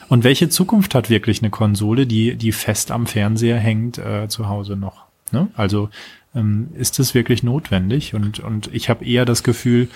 Und 0.10 0.24
welche 0.24 0.50
Zukunft 0.50 0.96
hat 0.96 1.10
wirklich 1.10 1.42
eine 1.42 1.50
Konsole, 1.50 2.06
die, 2.06 2.36
die 2.36 2.52
fest 2.52 2.92
am 2.92 3.08
Fernseher 3.08 3.58
hängt, 3.58 3.98
äh, 3.98 4.28
zu 4.28 4.50
Hause 4.50 4.76
noch? 4.76 5.06
Ne? 5.32 5.48
Also 5.56 5.90
ähm, 6.36 6.70
ist 6.74 7.00
es 7.00 7.14
wirklich 7.14 7.44
notwendig? 7.44 8.14
Und, 8.14 8.40
und 8.40 8.74
ich 8.74 8.90
habe 8.90 9.06
eher 9.06 9.26
das 9.26 9.44
Gefühl, 9.44 9.90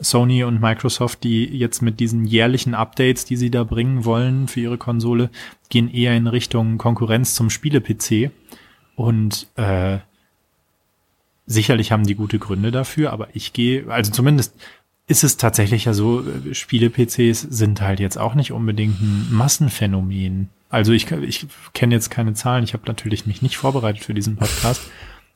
Sony 0.00 0.44
und 0.44 0.60
Microsoft, 0.60 1.24
die 1.24 1.46
jetzt 1.46 1.80
mit 1.80 2.00
diesen 2.00 2.26
jährlichen 2.26 2.74
Updates, 2.74 3.24
die 3.24 3.36
sie 3.36 3.50
da 3.50 3.64
bringen 3.64 4.04
wollen 4.04 4.48
für 4.48 4.60
ihre 4.60 4.78
Konsole, 4.78 5.30
gehen 5.68 5.92
eher 5.92 6.16
in 6.16 6.26
Richtung 6.26 6.78
Konkurrenz 6.78 7.34
zum 7.34 7.50
Spiele-PC. 7.50 8.30
Und 8.94 9.46
äh, 9.56 9.98
sicherlich 11.46 11.92
haben 11.92 12.06
die 12.06 12.14
gute 12.14 12.38
Gründe 12.38 12.70
dafür, 12.70 13.12
aber 13.12 13.28
ich 13.34 13.52
gehe, 13.52 13.88
also 13.88 14.10
zumindest 14.10 14.54
ist 15.06 15.22
es 15.22 15.36
tatsächlich 15.36 15.84
ja 15.84 15.94
so, 15.94 16.24
Spiele-PCs 16.52 17.40
sind 17.40 17.80
halt 17.80 18.00
jetzt 18.00 18.18
auch 18.18 18.34
nicht 18.34 18.52
unbedingt 18.52 19.00
ein 19.00 19.28
Massenphänomen. 19.30 20.48
Also 20.68 20.92
ich, 20.92 21.10
ich 21.10 21.46
kenne 21.74 21.94
jetzt 21.94 22.10
keine 22.10 22.34
Zahlen, 22.34 22.64
ich 22.64 22.72
habe 22.72 22.82
natürlich 22.86 23.26
mich 23.26 23.40
nicht 23.40 23.56
vorbereitet 23.56 24.04
für 24.04 24.14
diesen 24.14 24.36
Podcast. 24.36 24.82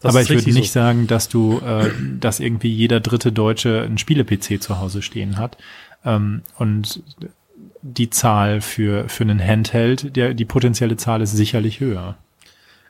Das 0.00 0.14
Aber 0.14 0.22
ich 0.22 0.30
würde 0.30 0.50
nicht 0.52 0.72
so. 0.72 0.80
sagen, 0.80 1.06
dass 1.06 1.28
du, 1.28 1.60
äh, 1.60 1.90
dass 2.18 2.40
irgendwie 2.40 2.72
jeder 2.72 3.00
dritte 3.00 3.32
Deutsche 3.32 3.82
ein 3.82 3.98
Spiele-PC 3.98 4.62
zu 4.62 4.78
Hause 4.78 5.02
stehen 5.02 5.36
hat. 5.36 5.58
Ähm, 6.04 6.42
und 6.56 7.02
die 7.82 8.10
Zahl 8.10 8.60
für, 8.62 9.08
für 9.08 9.24
einen 9.24 9.44
Handheld, 9.44 10.16
der, 10.16 10.34
die 10.34 10.44
potenzielle 10.46 10.96
Zahl 10.96 11.20
ist 11.20 11.32
sicherlich 11.32 11.80
höher. 11.80 12.16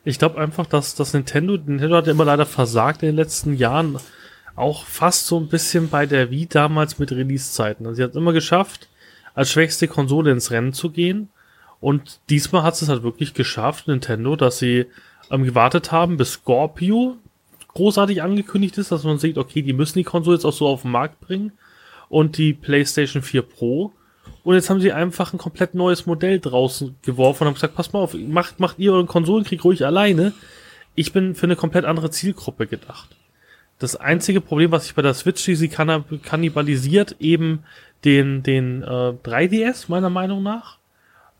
Ich 0.05 0.19
glaube 0.19 0.41
einfach, 0.41 0.67
dass 0.67 0.95
das 0.95 1.13
Nintendo, 1.13 1.57
Nintendo 1.57 1.97
hat 1.97 2.07
ja 2.07 2.13
immer 2.13 2.25
leider 2.25 2.47
versagt 2.47 3.03
in 3.03 3.09
den 3.09 3.17
letzten 3.17 3.55
Jahren, 3.55 3.99
auch 4.57 4.85
fast 4.85 5.27
so 5.27 5.39
ein 5.39 5.49
bisschen 5.49 5.89
bei 5.89 6.07
der 6.07 6.31
Wii 6.31 6.47
damals 6.47 6.99
mit 6.99 7.13
Release-Zeiten. 7.13 7.87
Also 7.87 7.97
sie 7.97 8.03
hat 8.03 8.11
es 8.11 8.17
immer 8.17 8.33
geschafft, 8.33 8.89
als 9.35 9.51
schwächste 9.51 9.89
Konsole 9.89 10.31
ins 10.31 10.51
Rennen 10.51 10.73
zu 10.73 10.91
gehen. 10.91 11.29
Und 11.81 12.21
diesmal 12.29 12.63
hat 12.63 12.81
es 12.81 12.89
halt 12.89 13.03
wirklich 13.03 13.35
geschafft, 13.35 13.89
Nintendo, 13.89 14.37
dass 14.37 14.59
sie 14.59 14.87
ähm, 15.31 15.45
gewartet 15.45 15.93
haben, 15.93 16.17
bis 16.17 16.33
Scorpio 16.33 17.17
großartig 17.75 18.23
angekündigt 18.23 18.79
ist, 18.79 18.93
dass 18.93 19.05
man 19.05 19.19
sieht, 19.19 19.39
okay, 19.39 19.63
die 19.63 19.73
müssen 19.73 19.99
die 19.99 20.05
Konsole 20.05 20.37
jetzt 20.37 20.45
auch 20.45 20.53
so 20.53 20.67
auf 20.67 20.83
den 20.83 20.91
Markt 20.91 21.21
bringen 21.21 21.53
und 22.09 22.37
die 22.37 22.53
PlayStation 22.53 23.23
4 23.23 23.43
Pro. 23.43 23.93
Und 24.43 24.55
jetzt 24.55 24.71
haben 24.71 24.81
sie 24.81 24.93
einfach 24.93 25.33
ein 25.33 25.39
komplett 25.39 25.75
neues 25.75 26.07
Modell 26.07 26.41
draußen 26.41 26.97
geworfen 27.03 27.43
und 27.43 27.49
haben 27.49 27.55
gesagt, 27.55 27.75
pass 27.75 27.93
mal 27.93 28.01
auf, 28.01 28.15
macht, 28.15 28.59
macht 28.59 28.79
ihr 28.79 28.93
euren 28.93 29.07
Konsolenkrieg 29.07 29.65
ruhig 29.65 29.85
alleine. 29.85 30.33
Ich 30.95 31.13
bin 31.13 31.35
für 31.35 31.45
eine 31.45 31.57
komplett 31.57 31.85
andere 31.85 32.11
Zielgruppe 32.11 32.67
gedacht. 32.67 33.17
Das 33.79 33.97
einzige 33.97 34.41
Problem, 34.41 34.73
was 34.73 34.87
ich 34.87 34.95
bei 34.95 35.03
der 35.03 35.15
Switch 35.15 35.43
sehe, 35.43 35.57
sie 35.57 35.69
kannibalisiert 35.69 37.17
eben 37.19 37.65
den, 38.05 38.43
den 38.43 38.83
äh, 38.83 39.15
3DS, 39.25 39.87
meiner 39.89 40.11
Meinung 40.11 40.43
nach. 40.43 40.80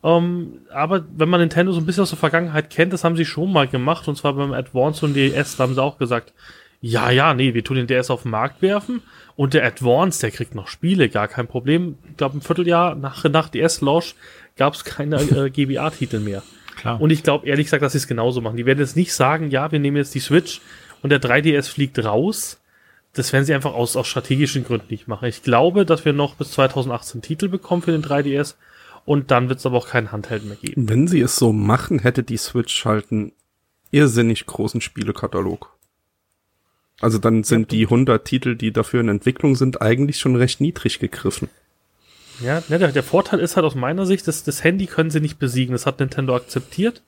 Ähm, 0.03 0.61
aber 0.73 1.05
wenn 1.15 1.29
man 1.29 1.41
Nintendo 1.41 1.71
so 1.71 1.79
ein 1.79 1.85
bisschen 1.85 2.03
aus 2.03 2.09
der 2.09 2.17
Vergangenheit 2.17 2.69
kennt, 2.69 2.91
das 2.91 3.03
haben 3.03 3.15
sie 3.15 3.25
schon 3.25 3.51
mal 3.51 3.67
gemacht, 3.67 4.07
und 4.07 4.17
zwar 4.17 4.33
beim 4.33 4.53
Advance 4.53 5.05
und 5.05 5.13
DS, 5.13 5.57
da 5.57 5.63
haben 5.63 5.75
sie 5.75 5.83
auch 5.83 5.97
gesagt, 5.97 6.33
ja, 6.81 7.11
ja, 7.11 7.35
nee, 7.35 7.53
wir 7.53 7.63
tun 7.63 7.77
den 7.77 7.87
DS 7.87 8.09
auf 8.09 8.23
den 8.23 8.31
Markt 8.31 8.63
werfen 8.63 9.03
und 9.35 9.53
der 9.53 9.65
Advance, 9.65 10.21
der 10.21 10.31
kriegt 10.31 10.55
noch 10.55 10.67
Spiele, 10.67 11.09
gar 11.09 11.27
kein 11.27 11.47
Problem. 11.47 11.97
Ich 12.09 12.17
glaube, 12.17 12.37
ein 12.37 12.41
Vierteljahr 12.41 12.95
nach, 12.95 13.23
nach 13.25 13.49
DS-Launch 13.49 14.15
gab 14.57 14.73
es 14.73 14.83
keine 14.83 15.17
äh, 15.17 15.49
GBA-Titel 15.51 16.19
mehr. 16.19 16.41
Klar. 16.75 16.99
Und 16.99 17.11
ich 17.11 17.21
glaube 17.21 17.47
ehrlich 17.47 17.67
gesagt, 17.67 17.83
dass 17.83 17.91
sie 17.91 17.99
es 17.99 18.07
genauso 18.07 18.41
machen. 18.41 18.57
Die 18.57 18.65
werden 18.65 18.79
jetzt 18.79 18.95
nicht 18.95 19.13
sagen, 19.13 19.51
ja, 19.51 19.71
wir 19.71 19.79
nehmen 19.79 19.97
jetzt 19.97 20.15
die 20.15 20.19
Switch 20.19 20.61
und 21.03 21.11
der 21.11 21.21
3DS 21.21 21.69
fliegt 21.69 22.03
raus. 22.03 22.59
Das 23.13 23.33
werden 23.33 23.45
sie 23.45 23.53
einfach 23.53 23.73
aus, 23.73 23.95
aus 23.95 24.07
strategischen 24.07 24.63
Gründen 24.63 24.87
nicht 24.89 25.07
machen. 25.07 25.27
Ich 25.27 25.43
glaube, 25.43 25.85
dass 25.85 26.05
wir 26.05 26.13
noch 26.13 26.35
bis 26.35 26.51
2018 26.51 27.21
Titel 27.21 27.49
bekommen 27.49 27.81
für 27.81 27.91
den 27.91 28.03
3DS 28.03 28.55
und 29.05 29.31
dann 29.31 29.49
wird 29.49 29.59
es 29.59 29.65
aber 29.65 29.77
auch 29.77 29.87
keinen 29.87 30.11
Handheld 30.11 30.45
mehr 30.45 30.55
geben. 30.55 30.89
Wenn 30.89 31.07
sie 31.07 31.21
es 31.21 31.35
so 31.35 31.51
machen, 31.53 31.99
hätte 31.99 32.23
die 32.23 32.37
Switch 32.37 32.85
halt 32.85 33.11
einen 33.11 33.31
irrsinnig 33.91 34.45
großen 34.45 34.81
Spielekatalog. 34.81 35.75
Also 37.01 37.17
dann 37.17 37.43
sind 37.43 37.71
die 37.71 37.83
100 37.83 38.23
Titel, 38.23 38.55
die 38.55 38.71
dafür 38.71 39.01
in 39.01 39.09
Entwicklung 39.09 39.55
sind, 39.55 39.81
eigentlich 39.81 40.19
schon 40.19 40.35
recht 40.35 40.61
niedrig 40.61 40.99
gegriffen. 40.99 41.49
Ja, 42.41 42.63
ne, 42.69 42.79
der, 42.79 42.91
der 42.91 43.03
Vorteil 43.03 43.39
ist 43.39 43.55
halt 43.55 43.65
aus 43.65 43.75
meiner 43.75 44.05
Sicht, 44.05 44.27
dass 44.27 44.43
das 44.43 44.63
Handy 44.63 44.85
können 44.85 45.11
sie 45.11 45.19
nicht 45.19 45.39
besiegen. 45.39 45.73
Das 45.73 45.85
hat 45.85 45.99
Nintendo 45.99 46.35
akzeptiert. 46.35 47.01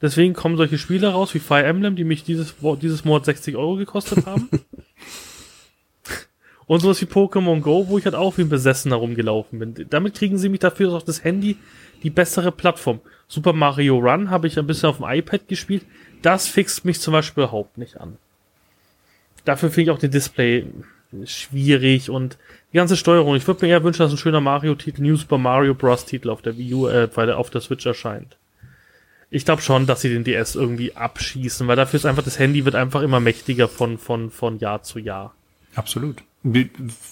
Deswegen 0.00 0.34
kommen 0.34 0.56
solche 0.56 0.78
Spiele 0.78 1.08
raus 1.08 1.34
wie 1.34 1.40
Fire 1.40 1.64
Emblem, 1.64 1.96
die 1.96 2.04
mich 2.04 2.22
dieses, 2.24 2.54
dieses 2.80 3.04
Monat 3.04 3.24
60 3.24 3.56
Euro 3.56 3.76
gekostet 3.76 4.26
haben. 4.26 4.48
Und 6.68 6.80
sowas 6.80 7.00
wie 7.00 7.06
Pokémon 7.06 7.60
Go, 7.60 7.88
wo 7.88 7.98
ich 7.98 8.04
halt 8.04 8.14
auch 8.14 8.36
wie 8.36 8.42
ein 8.42 8.48
Besessener 8.48 8.96
rumgelaufen 8.96 9.58
bin. 9.58 9.86
Damit 9.88 10.14
kriegen 10.14 10.38
sie 10.38 10.50
mich 10.50 10.60
dafür, 10.60 10.92
auch 10.92 11.02
das 11.02 11.24
Handy 11.24 11.56
die 12.02 12.10
bessere 12.10 12.52
Plattform. 12.52 13.00
Super 13.26 13.52
Mario 13.52 13.98
Run 13.98 14.30
habe 14.30 14.46
ich 14.46 14.58
ein 14.58 14.66
bisschen 14.66 14.90
auf 14.90 14.98
dem 14.98 15.06
iPad 15.08 15.48
gespielt. 15.48 15.84
Das 16.22 16.46
fixt 16.46 16.84
mich 16.84 17.00
zum 17.00 17.12
Beispiel 17.12 17.42
überhaupt 17.42 17.78
nicht 17.78 17.98
an. 17.98 18.18
Dafür 19.44 19.70
finde 19.70 19.90
ich 19.90 19.96
auch 19.96 19.98
den 19.98 20.10
Display 20.10 20.66
schwierig 21.24 22.10
und 22.10 22.36
die 22.72 22.76
ganze 22.76 22.98
Steuerung. 22.98 23.34
Ich 23.34 23.46
würde 23.46 23.64
mir 23.64 23.72
eher 23.72 23.82
wünschen, 23.82 24.02
dass 24.02 24.12
ein 24.12 24.18
schöner 24.18 24.42
Mario-Titel, 24.42 25.02
New 25.02 25.16
Super 25.16 25.38
Mario 25.38 25.74
Bros. 25.74 26.04
Titel 26.04 26.28
auf 26.28 26.42
der 26.42 26.58
Wii 26.58 26.74
U, 26.74 26.86
äh, 26.86 27.08
weil 27.14 27.26
der 27.26 27.38
auf 27.38 27.48
der 27.48 27.62
Switch 27.62 27.86
erscheint. 27.86 28.36
Ich 29.30 29.44
glaube 29.44 29.62
schon, 29.62 29.86
dass 29.86 30.02
sie 30.02 30.10
den 30.10 30.24
DS 30.24 30.54
irgendwie 30.54 30.96
abschießen, 30.96 31.66
weil 31.66 31.76
dafür 31.76 31.98
ist 31.98 32.06
einfach 32.06 32.24
das 32.24 32.38
Handy 32.38 32.64
wird 32.64 32.74
einfach 32.74 33.02
immer 33.02 33.20
mächtiger 33.20 33.68
von, 33.68 33.96
von, 33.98 34.30
von 34.30 34.58
Jahr 34.58 34.82
zu 34.82 34.98
Jahr. 34.98 35.34
Absolut. 35.74 36.22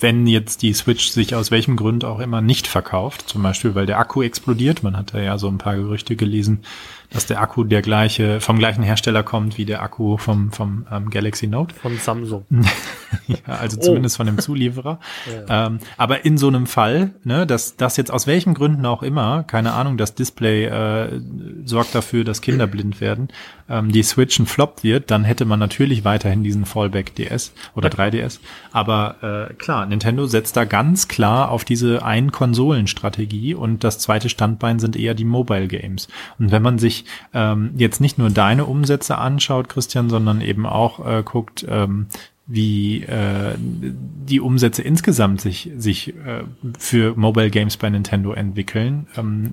Wenn 0.01 0.27
jetzt 0.27 0.63
die 0.63 0.73
Switch 0.73 1.09
sich 1.09 1.35
aus 1.35 1.51
welchem 1.51 1.77
Grund 1.77 2.05
auch 2.05 2.21
immer 2.21 2.41
nicht 2.41 2.67
verkauft, 2.67 3.29
zum 3.29 3.43
Beispiel 3.43 3.75
weil 3.75 3.87
der 3.87 3.99
Akku 3.99 4.23
explodiert, 4.23 4.83
man 4.83 4.97
hat 4.97 5.15
da 5.15 5.19
ja 5.19 5.39
so 5.39 5.49
ein 5.49 5.59
paar 5.59 5.77
Gerüchte 5.77 6.17
gelesen, 6.17 6.63
dass 7.11 7.27
der 7.27 7.41
Akku 7.41 7.65
der 7.65 7.83
gleiche, 7.83 8.41
vom 8.41 8.59
gleichen 8.59 8.83
Hersteller 8.83 9.23
kommt 9.23 9.59
wie 9.59 9.65
der 9.65 9.83
Akku 9.83 10.17
vom, 10.17 10.53
vom 10.53 10.87
ähm, 10.91 11.11
Galaxy 11.11 11.47
Note. 11.47 11.75
Von 11.75 11.97
Samsung. 11.99 12.45
ja, 13.27 13.37
also 13.47 13.79
zumindest 13.79 14.17
oh. 14.17 14.19
von 14.19 14.27
dem 14.27 14.39
Zulieferer. 14.39 15.01
ja. 15.49 15.67
ähm, 15.67 15.79
aber 15.97 16.25
in 16.25 16.39
so 16.39 16.49
einem 16.49 16.67
Fall, 16.67 17.11
ne, 17.25 17.47
dass 17.47 17.77
das 17.77 17.97
jetzt 17.97 18.11
aus 18.11 18.27
welchen 18.27 18.55
Gründen 18.55 18.87
auch 18.87 19.03
immer, 19.03 19.45
keine 19.45 19.73
Ahnung, 19.73 19.97
das 19.97 20.15
Display 20.15 20.65
äh, 20.65 21.21
sorgt 21.65 21.95
dafür, 21.95 22.25
dass 22.25 22.41
Kinder 22.41 22.67
blind 22.67 23.01
werden, 23.01 23.29
ähm, 23.69 23.91
die 23.91 24.03
Switch 24.03 24.39
ein 24.39 24.47
Flop 24.47 24.83
wird, 24.83 25.11
dann 25.11 25.25
hätte 25.25 25.45
man 25.45 25.59
natürlich 25.59 26.05
weiterhin 26.05 26.43
diesen 26.43 26.65
Fallback 26.65 27.15
DS 27.15 27.53
oder 27.75 27.89
3DS. 27.89 28.39
Aber 28.73 29.49
äh, 29.51 29.55
klar, 29.55 29.87
Nintendo 29.87 30.27
setzt 30.27 30.57
da 30.57 30.65
ganz 30.65 31.09
klar 31.09 31.51
auf 31.51 31.65
diese 31.65 32.05
Ein-Konsolen-Strategie 32.05 33.55
und 33.55 33.85
das 33.85 33.99
zweite 33.99 34.29
Standbein 34.29 34.79
sind 34.79 34.97
eher 34.97 35.15
die 35.15 35.25
Mobile 35.25 35.69
Games. 35.69 36.09
Und 36.39 36.53
wenn 36.53 36.63
man 36.63 36.79
sich 36.79 36.96
sich 36.97 37.05
ähm, 37.35 37.73
jetzt 37.77 38.01
nicht 38.01 38.19
nur 38.19 38.31
deine 38.31 38.67
Umsätze 38.67 39.19
anschaut, 39.19 39.69
Christian, 39.69 40.09
sondern 40.09 40.41
eben 40.41 40.67
auch 40.67 41.07
äh, 41.07 41.23
guckt, 41.23 41.67
ähm, 41.69 42.07
wie 42.49 43.03
äh, 43.03 43.57
die 43.59 44.41
Umsätze 44.41 44.81
insgesamt 44.81 45.41
sich, 45.41 45.71
sich 45.77 46.15
äh, 46.15 46.45
für 46.79 47.17
Mobile 47.17 47.51
Games 47.51 47.77
bei 47.77 47.91
Nintendo 47.91 48.33
entwickeln. 48.33 49.09
Ähm, 49.17 49.53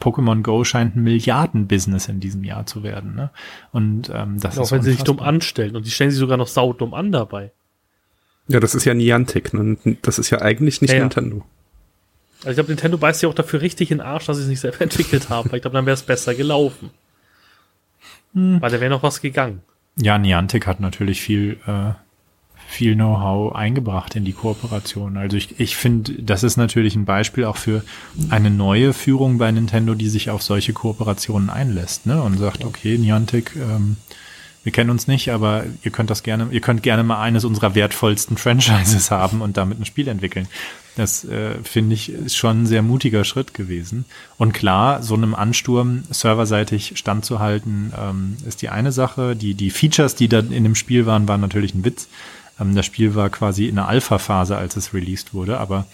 Pokémon 0.00 0.42
Go 0.42 0.62
scheint 0.62 0.94
ein 0.94 1.02
Milliarden-Business 1.02 2.08
in 2.08 2.20
diesem 2.20 2.44
Jahr 2.44 2.66
zu 2.66 2.84
werden. 2.84 3.16
Ne? 3.16 3.30
Und 3.72 4.12
ähm, 4.14 4.38
das 4.38 4.58
auch 4.58 4.64
ist 4.64 4.72
wenn 4.72 4.82
sie 4.82 4.92
sich 4.92 5.02
dumm 5.02 5.18
anstellen 5.18 5.74
und 5.74 5.86
die 5.86 5.90
stellen 5.90 6.12
sich 6.12 6.20
sogar 6.20 6.36
noch 6.36 6.46
saudumm 6.46 6.94
an 6.94 7.10
dabei. 7.10 7.50
Ja, 8.46 8.60
das 8.60 8.76
ist 8.76 8.84
ja 8.84 8.94
Niantic. 8.94 9.52
Ne? 9.52 9.76
Das 10.02 10.20
ist 10.20 10.30
ja 10.30 10.40
eigentlich 10.40 10.80
nicht 10.80 10.92
ja, 10.92 11.00
Nintendo. 11.00 11.44
Also 12.40 12.50
ich 12.50 12.56
glaube, 12.56 12.70
Nintendo 12.70 12.98
beißt 12.98 13.22
ja 13.22 13.28
auch 13.28 13.34
dafür 13.34 13.60
richtig 13.60 13.90
in 13.90 13.98
den 13.98 14.06
Arsch, 14.06 14.26
dass 14.26 14.36
sie 14.36 14.44
es 14.44 14.48
nicht 14.48 14.60
selber 14.60 14.80
entwickelt 14.82 15.28
haben. 15.28 15.50
ich 15.54 15.62
glaube, 15.62 15.76
dann 15.76 15.86
wäre 15.86 15.94
es 15.94 16.02
besser 16.02 16.34
gelaufen. 16.34 16.90
Hm. 18.34 18.60
Weil 18.60 18.70
da 18.70 18.80
wäre 18.80 18.90
noch 18.90 19.02
was 19.02 19.20
gegangen. 19.20 19.62
Ja, 19.96 20.18
Niantic 20.18 20.66
hat 20.66 20.78
natürlich 20.78 21.20
viel, 21.20 21.58
äh, 21.66 21.92
viel 22.68 22.94
Know-how 22.94 23.54
eingebracht 23.54 24.14
in 24.14 24.24
die 24.24 24.32
Kooperation. 24.32 25.16
Also 25.16 25.36
ich, 25.36 25.58
ich 25.58 25.76
finde, 25.76 26.22
das 26.22 26.44
ist 26.44 26.56
natürlich 26.56 26.94
ein 26.94 27.04
Beispiel 27.04 27.46
auch 27.46 27.56
für 27.56 27.82
eine 28.30 28.50
neue 28.50 28.92
Führung 28.92 29.38
bei 29.38 29.50
Nintendo, 29.50 29.94
die 29.94 30.08
sich 30.08 30.30
auf 30.30 30.42
solche 30.42 30.72
Kooperationen 30.72 31.50
einlässt, 31.50 32.06
ne? 32.06 32.22
Und 32.22 32.38
sagt, 32.38 32.64
okay, 32.64 32.98
Niantic, 32.98 33.56
ähm, 33.56 33.96
wir 34.64 34.72
kennen 34.72 34.90
uns 34.90 35.06
nicht, 35.06 35.30
aber 35.30 35.64
ihr 35.82 35.90
könnt 35.90 36.10
das 36.10 36.22
gerne, 36.22 36.48
ihr 36.50 36.60
könnt 36.60 36.82
gerne 36.82 37.02
mal 37.02 37.20
eines 37.22 37.44
unserer 37.44 37.74
wertvollsten 37.74 38.36
Franchises 38.36 39.10
haben 39.12 39.40
und 39.40 39.56
damit 39.56 39.80
ein 39.80 39.84
Spiel 39.84 40.08
entwickeln. 40.08 40.48
Das 40.96 41.24
äh, 41.24 41.54
finde 41.62 41.94
ich 41.94 42.10
ist 42.10 42.36
schon 42.36 42.62
ein 42.62 42.66
sehr 42.66 42.82
mutiger 42.82 43.24
Schritt 43.24 43.54
gewesen. 43.54 44.04
Und 44.36 44.52
klar, 44.52 45.02
so 45.02 45.14
einem 45.14 45.34
Ansturm 45.34 46.02
serverseitig 46.10 46.94
standzuhalten, 46.96 47.92
ähm, 47.96 48.36
ist 48.46 48.62
die 48.62 48.68
eine 48.68 48.90
Sache. 48.90 49.36
Die, 49.36 49.54
die 49.54 49.70
Features, 49.70 50.16
die 50.16 50.28
da 50.28 50.40
in 50.40 50.64
dem 50.64 50.74
Spiel 50.74 51.06
waren, 51.06 51.28
waren 51.28 51.40
natürlich 51.40 51.74
ein 51.74 51.84
Witz. 51.84 52.08
Ähm, 52.60 52.74
das 52.74 52.84
Spiel 52.84 53.14
war 53.14 53.30
quasi 53.30 53.66
in 53.66 53.76
der 53.76 53.86
Alpha-Phase, 53.86 54.56
als 54.56 54.76
es 54.76 54.92
released 54.92 55.34
wurde, 55.34 55.58
aber 55.58 55.86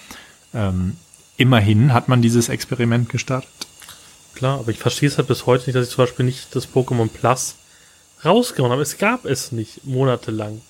ähm, 0.55 0.97
immerhin 1.37 1.93
hat 1.93 2.09
man 2.09 2.23
dieses 2.23 2.49
Experiment 2.49 3.09
gestartet. 3.09 3.51
Klar, 4.35 4.61
aber 4.61 4.71
ich 4.71 4.79
verstehe 4.79 5.09
es 5.09 5.19
halt 5.19 5.29
bis 5.29 5.47
heute 5.47 5.67
nicht, 5.67 5.77
dass 5.77 5.87
ich 5.87 5.95
zum 5.95 6.05
Beispiel 6.05 6.25
nicht 6.25 6.55
das 6.57 6.69
Pokémon 6.69 7.09
Plus 7.09 7.57
rausgehauen 8.25 8.73
habe. 8.73 8.83
Es 8.83 8.99
gab 8.99 9.25
es 9.25 9.53
nicht 9.53 9.85
monatelang 9.85 10.61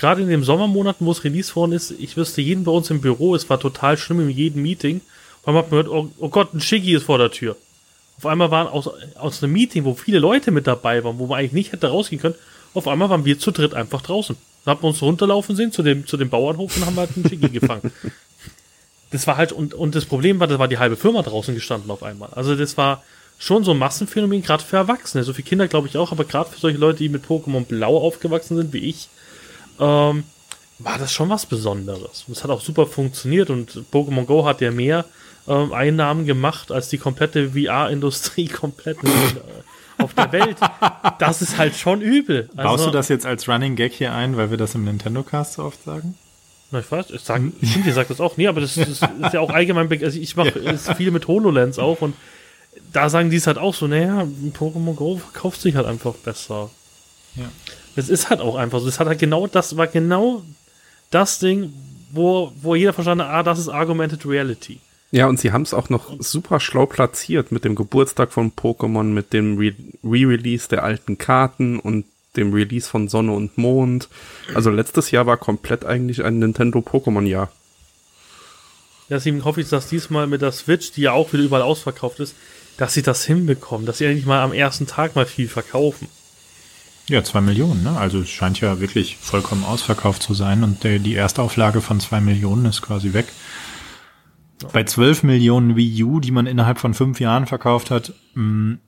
gerade 0.00 0.22
in 0.22 0.28
den 0.28 0.42
Sommermonaten, 0.42 1.06
wo 1.06 1.12
es 1.12 1.24
released 1.24 1.54
worden 1.54 1.72
ist, 1.72 1.90
ich 1.90 2.16
wüsste 2.16 2.40
jeden 2.40 2.64
bei 2.64 2.72
uns 2.72 2.88
im 2.88 3.02
Büro, 3.02 3.34
es 3.34 3.50
war 3.50 3.60
total 3.60 3.98
schlimm 3.98 4.20
in 4.20 4.30
jedem 4.30 4.62
Meeting. 4.62 5.02
Auf 5.42 5.48
einmal 5.48 5.62
hat 5.62 5.70
man 5.70 5.84
gehört, 5.84 5.94
oh, 5.94 6.10
oh 6.18 6.28
Gott, 6.30 6.54
ein 6.54 6.60
Shiggy 6.60 6.94
ist 6.94 7.04
vor 7.04 7.18
der 7.18 7.30
Tür. 7.30 7.54
Auf 8.16 8.24
einmal 8.24 8.50
waren 8.50 8.66
aus, 8.66 8.88
aus 9.16 9.42
einem 9.42 9.52
Meeting, 9.52 9.84
wo 9.84 9.94
viele 9.94 10.18
Leute 10.18 10.52
mit 10.52 10.66
dabei 10.66 11.04
waren, 11.04 11.18
wo 11.18 11.26
man 11.26 11.38
eigentlich 11.38 11.52
nicht 11.52 11.72
hätte 11.72 11.88
rausgehen 11.88 12.20
können, 12.20 12.34
auf 12.72 12.88
einmal 12.88 13.10
waren 13.10 13.26
wir 13.26 13.38
zu 13.38 13.50
dritt 13.50 13.74
einfach 13.74 14.00
draußen. 14.00 14.36
Dann 14.64 14.74
haben 14.74 14.82
wir 14.82 14.88
uns 14.88 15.02
runterlaufen 15.02 15.54
sehen 15.54 15.70
zu 15.70 15.82
dem, 15.82 16.06
zu 16.06 16.16
dem 16.16 16.30
Bauernhof 16.30 16.74
und 16.76 16.86
haben 16.86 16.96
halt 16.96 17.10
einen 17.14 17.28
Shiggy 17.28 17.50
gefangen. 17.50 17.92
Das 19.12 19.26
war 19.26 19.36
halt, 19.36 19.50
und, 19.50 19.74
und 19.74 19.96
das 19.96 20.04
Problem 20.04 20.38
war, 20.38 20.46
da 20.46 20.60
war 20.60 20.68
die 20.68 20.78
halbe 20.78 20.96
Firma 20.96 21.22
draußen 21.22 21.52
gestanden 21.52 21.90
auf 21.90 22.04
einmal. 22.04 22.28
Also 22.30 22.54
das 22.54 22.76
war 22.76 23.02
schon 23.40 23.64
so 23.64 23.72
ein 23.72 23.78
Massenphänomen, 23.78 24.42
gerade 24.42 24.62
für 24.62 24.76
Erwachsene. 24.76 25.24
So 25.24 25.32
viele 25.32 25.48
Kinder 25.48 25.66
glaube 25.66 25.88
ich 25.88 25.96
auch, 25.96 26.12
aber 26.12 26.24
gerade 26.24 26.50
für 26.50 26.60
solche 26.60 26.78
Leute, 26.78 26.98
die 26.98 27.08
mit 27.08 27.24
Pokémon 27.24 27.64
Blau 27.64 27.96
aufgewachsen 27.96 28.56
sind, 28.56 28.72
wie 28.72 28.90
ich, 28.90 29.08
ähm, 29.80 30.24
war 30.78 30.98
das 30.98 31.12
schon 31.12 31.30
was 31.30 31.46
Besonderes. 31.46 32.24
Und 32.28 32.36
es 32.36 32.44
hat 32.44 32.50
auch 32.50 32.60
super 32.60 32.86
funktioniert 32.86 33.50
und 33.50 33.82
Pokémon 33.92 34.26
Go 34.26 34.44
hat 34.44 34.60
ja 34.60 34.70
mehr 34.70 35.06
ähm, 35.48 35.72
Einnahmen 35.72 36.26
gemacht 36.26 36.70
als 36.70 36.90
die 36.90 36.98
komplette 36.98 37.52
VR-Industrie 37.52 38.46
komplett 38.48 38.98
äh, 39.02 40.02
auf 40.02 40.12
der 40.12 40.32
Welt. 40.32 40.58
Das 41.18 41.40
ist 41.40 41.56
halt 41.56 41.76
schon 41.76 42.02
übel. 42.02 42.50
Also, 42.56 42.68
Baust 42.68 42.86
du 42.86 42.90
das 42.90 43.08
jetzt 43.08 43.24
als 43.24 43.48
Running 43.48 43.74
Gag 43.74 43.92
hier 43.94 44.12
ein, 44.12 44.36
weil 44.36 44.50
wir 44.50 44.58
das 44.58 44.74
im 44.74 44.84
Nintendo 44.84 45.22
Cast 45.22 45.54
so 45.54 45.64
oft 45.64 45.82
sagen? 45.82 46.14
Na, 46.72 46.80
ich 46.80 46.92
weiß, 46.92 47.10
ich 47.10 47.22
sag, 47.22 47.40
ich 47.60 47.72
finde, 47.72 47.88
ihr 47.88 47.94
sagt 47.94 48.10
das 48.10 48.20
auch. 48.20 48.36
Nee, 48.36 48.48
aber 48.48 48.60
das, 48.60 48.74
das 48.74 48.88
ist 48.88 49.02
ja 49.32 49.40
auch 49.40 49.50
allgemein, 49.50 49.90
also 49.90 50.20
ich 50.20 50.36
mache 50.36 50.78
viel 50.96 51.10
mit 51.10 51.26
HoloLens 51.26 51.78
auch 51.78 52.02
und 52.02 52.14
da 52.92 53.08
sagen 53.08 53.30
die 53.30 53.36
es 53.36 53.46
halt 53.46 53.58
auch 53.58 53.74
so, 53.74 53.86
naja, 53.86 54.26
Pokémon 54.58 54.94
Go 54.94 55.18
verkauft 55.18 55.60
sich 55.60 55.76
halt 55.76 55.86
einfach 55.86 56.14
besser. 56.14 56.70
Ja. 57.36 57.50
Das 57.96 58.08
ist 58.08 58.30
halt 58.30 58.40
auch 58.40 58.56
einfach 58.56 58.80
so. 58.80 58.86
Das 58.86 59.00
hat 59.00 59.06
halt 59.06 59.18
genau, 59.18 59.46
das 59.46 59.76
war 59.76 59.86
genau 59.86 60.42
das 61.10 61.38
Ding, 61.38 61.72
wo, 62.12 62.52
wo 62.60 62.74
jeder 62.74 62.92
verstanden 62.92 63.24
hat, 63.24 63.30
ah, 63.30 63.42
das 63.42 63.58
ist 63.58 63.68
Argumented 63.68 64.24
Reality. 64.26 64.80
Ja, 65.12 65.26
und 65.26 65.40
sie 65.40 65.50
haben 65.50 65.62
es 65.62 65.74
auch 65.74 65.88
noch 65.88 66.16
super 66.20 66.60
schlau 66.60 66.86
platziert 66.86 67.50
mit 67.50 67.64
dem 67.64 67.74
Geburtstag 67.74 68.32
von 68.32 68.52
Pokémon, 68.52 69.04
mit 69.04 69.32
dem 69.32 69.58
Re-Release 69.58 70.68
der 70.68 70.84
alten 70.84 71.18
Karten 71.18 71.80
und 71.80 72.04
dem 72.36 72.52
Release 72.52 72.88
von 72.88 73.08
Sonne 73.08 73.32
und 73.32 73.58
Mond. 73.58 74.08
Also 74.54 74.70
letztes 74.70 75.10
Jahr 75.10 75.26
war 75.26 75.36
komplett 75.36 75.84
eigentlich 75.84 76.22
ein 76.22 76.38
Nintendo 76.38 76.78
Pokémon-Jahr. 76.78 77.50
Deswegen 79.08 79.44
hoffe 79.44 79.60
ich, 79.60 79.68
dass 79.68 79.88
diesmal 79.88 80.28
mit 80.28 80.42
der 80.42 80.52
Switch, 80.52 80.92
die 80.92 81.02
ja 81.02 81.12
auch 81.12 81.32
wieder 81.32 81.42
überall 81.42 81.62
ausverkauft 81.62 82.20
ist, 82.20 82.36
dass 82.80 82.94
sie 82.94 83.02
das 83.02 83.26
hinbekommen, 83.26 83.84
dass 83.84 83.98
sie 83.98 84.06
endlich 84.06 84.24
mal 84.24 84.40
am 84.40 84.54
ersten 84.54 84.86
Tag 84.86 85.14
mal 85.14 85.26
viel 85.26 85.48
verkaufen. 85.48 86.08
Ja, 87.08 87.22
zwei 87.22 87.42
Millionen, 87.42 87.82
ne? 87.82 87.98
Also 87.98 88.20
es 88.20 88.30
scheint 88.30 88.58
ja 88.62 88.80
wirklich 88.80 89.18
vollkommen 89.18 89.64
ausverkauft 89.64 90.22
zu 90.22 90.32
sein 90.32 90.64
und 90.64 90.82
der, 90.82 90.98
die 90.98 91.14
Erstauflage 91.14 91.82
von 91.82 92.00
zwei 92.00 92.22
Millionen 92.22 92.64
ist 92.64 92.80
quasi 92.80 93.12
weg. 93.12 93.26
Bei 94.72 94.84
12 94.84 95.24
Millionen 95.24 95.76
Wii 95.76 96.04
U, 96.04 96.20
die 96.20 96.30
man 96.30 96.46
innerhalb 96.46 96.78
von 96.78 96.94
fünf 96.94 97.20
Jahren 97.20 97.46
verkauft 97.46 97.90
hat, 97.90 98.14
mh, 98.32 98.78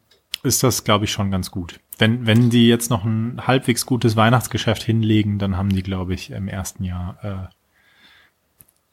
ist 0.43 0.63
das, 0.63 0.85
glaube 0.85 1.05
ich, 1.05 1.13
schon 1.13 1.31
ganz 1.31 1.51
gut. 1.51 1.79
Wenn, 1.99 2.27
wenn 2.27 2.49
die 2.49 2.69
jetzt 2.69 2.89
noch 2.89 3.05
ein 3.05 3.47
halbwegs 3.47 3.85
gutes 3.85 4.17
Weihnachtsgeschäft 4.17 4.83
hinlegen, 4.83 5.39
dann 5.39 5.59
haben 5.59 5.69
die, 5.69 5.83
glaube 5.83 6.15
ich, 6.15 6.31
im 6.31 6.49
ersten 6.49 6.85
Jahr 6.85 7.19
äh, 7.23 7.55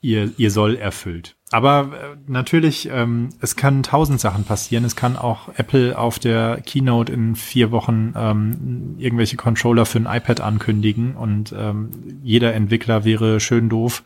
ihr, 0.02 0.34
ihr 0.36 0.52
Soll 0.52 0.76
erfüllt. 0.76 1.38
Aber 1.52 1.92
äh, 1.94 2.18
natürlich, 2.28 2.90
ähm, 2.92 3.30
es 3.42 3.56
kann 3.56 3.82
tausend 3.82 4.20
Sachen 4.20 4.44
passieren. 4.44 4.86
Es 4.86 4.96
kann 4.96 5.16
auch 5.16 5.50
Apple 5.58 5.98
auf 5.98 6.20
der 6.20 6.62
Keynote 6.62 7.12
in 7.12 7.36
vier 7.36 7.72
Wochen 7.72 8.14
ähm, 8.16 8.96
irgendwelche 9.00 9.36
Controller 9.36 9.86
für 9.86 10.00
ein 10.00 10.06
iPad 10.06 10.42
ankündigen 10.42 11.16
und 11.16 11.54
ähm, 11.58 11.90
jeder 12.24 12.54
Entwickler 12.54 13.04
wäre 13.04 13.40
schön 13.40 13.68
doof, 13.68 14.04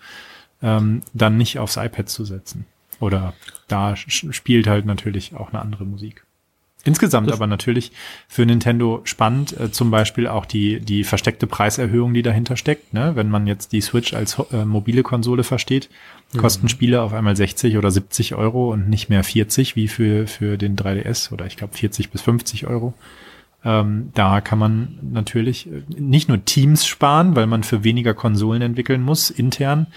ähm, 0.62 1.02
dann 1.14 1.38
nicht 1.38 1.60
aufs 1.60 1.76
iPad 1.76 2.08
zu 2.08 2.24
setzen. 2.24 2.66
Oder 3.00 3.34
da 3.68 3.96
spielt 3.98 4.68
halt 4.68 4.86
natürlich 4.86 5.36
auch 5.36 5.50
eine 5.50 5.62
andere 5.62 5.84
Musik. 5.84 6.24
Insgesamt 6.86 7.30
das 7.30 7.36
aber 7.36 7.48
natürlich 7.48 7.94
für 8.28 8.46
Nintendo 8.46 9.02
spannend, 9.06 9.58
äh, 9.58 9.72
zum 9.72 9.90
Beispiel 9.90 10.28
auch 10.28 10.46
die, 10.46 10.82
die 10.82 11.06
versteckte 11.06 11.48
Preiserhöhung, 11.48 12.14
die 12.14 12.24
dahinter 12.24 12.58
steckt. 12.58 12.94
Ne? 12.94 13.16
Wenn 13.16 13.30
man 13.30 13.48
jetzt 13.48 13.72
die 13.72 13.80
Switch 13.80 14.14
als 14.14 14.38
äh, 14.52 14.66
mobile 14.66 15.02
Konsole 15.02 15.44
versteht, 15.44 15.90
kosten 16.38 16.66
mhm. 16.66 16.70
Spiele 16.70 17.02
auf 17.02 17.14
einmal 17.14 17.36
60 17.36 17.78
oder 17.78 17.92
70 17.92 18.36
Euro 18.36 18.72
und 18.72 18.90
nicht 18.90 19.10
mehr 19.10 19.24
40 19.24 19.76
wie 19.76 19.88
für, 19.88 20.28
für 20.28 20.58
den 20.58 20.76
3DS 20.76 21.32
oder 21.32 21.46
ich 21.46 21.58
glaube 21.58 21.76
40 21.76 22.10
bis 22.10 22.22
50 22.22 22.68
Euro. 22.68 22.94
Ähm, 23.66 24.12
da 24.14 24.42
kann 24.42 24.60
man 24.60 25.00
natürlich 25.02 25.68
äh, 25.68 25.84
nicht 25.88 26.28
nur 26.28 26.44
Teams 26.44 26.86
sparen, 26.86 27.36
weil 27.36 27.48
man 27.48 27.64
für 27.64 27.84
weniger 27.84 28.14
Konsolen 28.14 28.62
entwickeln 28.62 29.02
muss, 29.02 29.30
intern. 29.30 29.88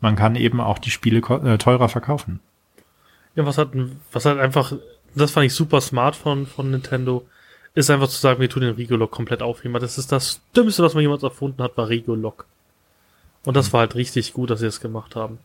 Man 0.00 0.14
kann 0.14 0.36
eben 0.36 0.60
auch 0.60 0.78
die 0.78 0.90
Spiele 0.90 1.18
äh, 1.18 1.58
teurer 1.58 1.88
verkaufen. 1.88 2.40
Ja, 3.34 3.44
was 3.44 3.58
hat, 3.58 3.70
was 4.12 4.24
hat 4.24 4.38
einfach 4.38 4.72
das 5.16 5.30
fand 5.30 5.46
ich 5.46 5.54
super 5.54 5.80
smart 5.80 6.14
von, 6.14 6.46
von 6.46 6.70
Nintendo, 6.70 7.26
ist 7.74 7.90
einfach 7.90 8.08
zu 8.08 8.18
sagen, 8.18 8.40
wir 8.40 8.50
tun 8.50 8.62
den 8.62 8.74
Rigolock 8.74 9.10
komplett 9.10 9.42
aufheben. 9.42 9.78
Das 9.80 9.98
ist 9.98 10.12
das 10.12 10.40
Dümmste, 10.54 10.82
was 10.82 10.94
man 10.94 11.02
jemals 11.02 11.22
erfunden 11.22 11.62
hat, 11.62 11.76
war 11.76 11.88
Rigolock. 11.88 12.46
Und 13.44 13.56
das 13.56 13.68
mhm. 13.68 13.72
war 13.72 13.80
halt 13.80 13.94
richtig 13.94 14.34
gut, 14.34 14.50
dass 14.50 14.60
sie 14.60 14.66
das 14.66 14.80
gemacht 14.80 15.16
haben. 15.16 15.38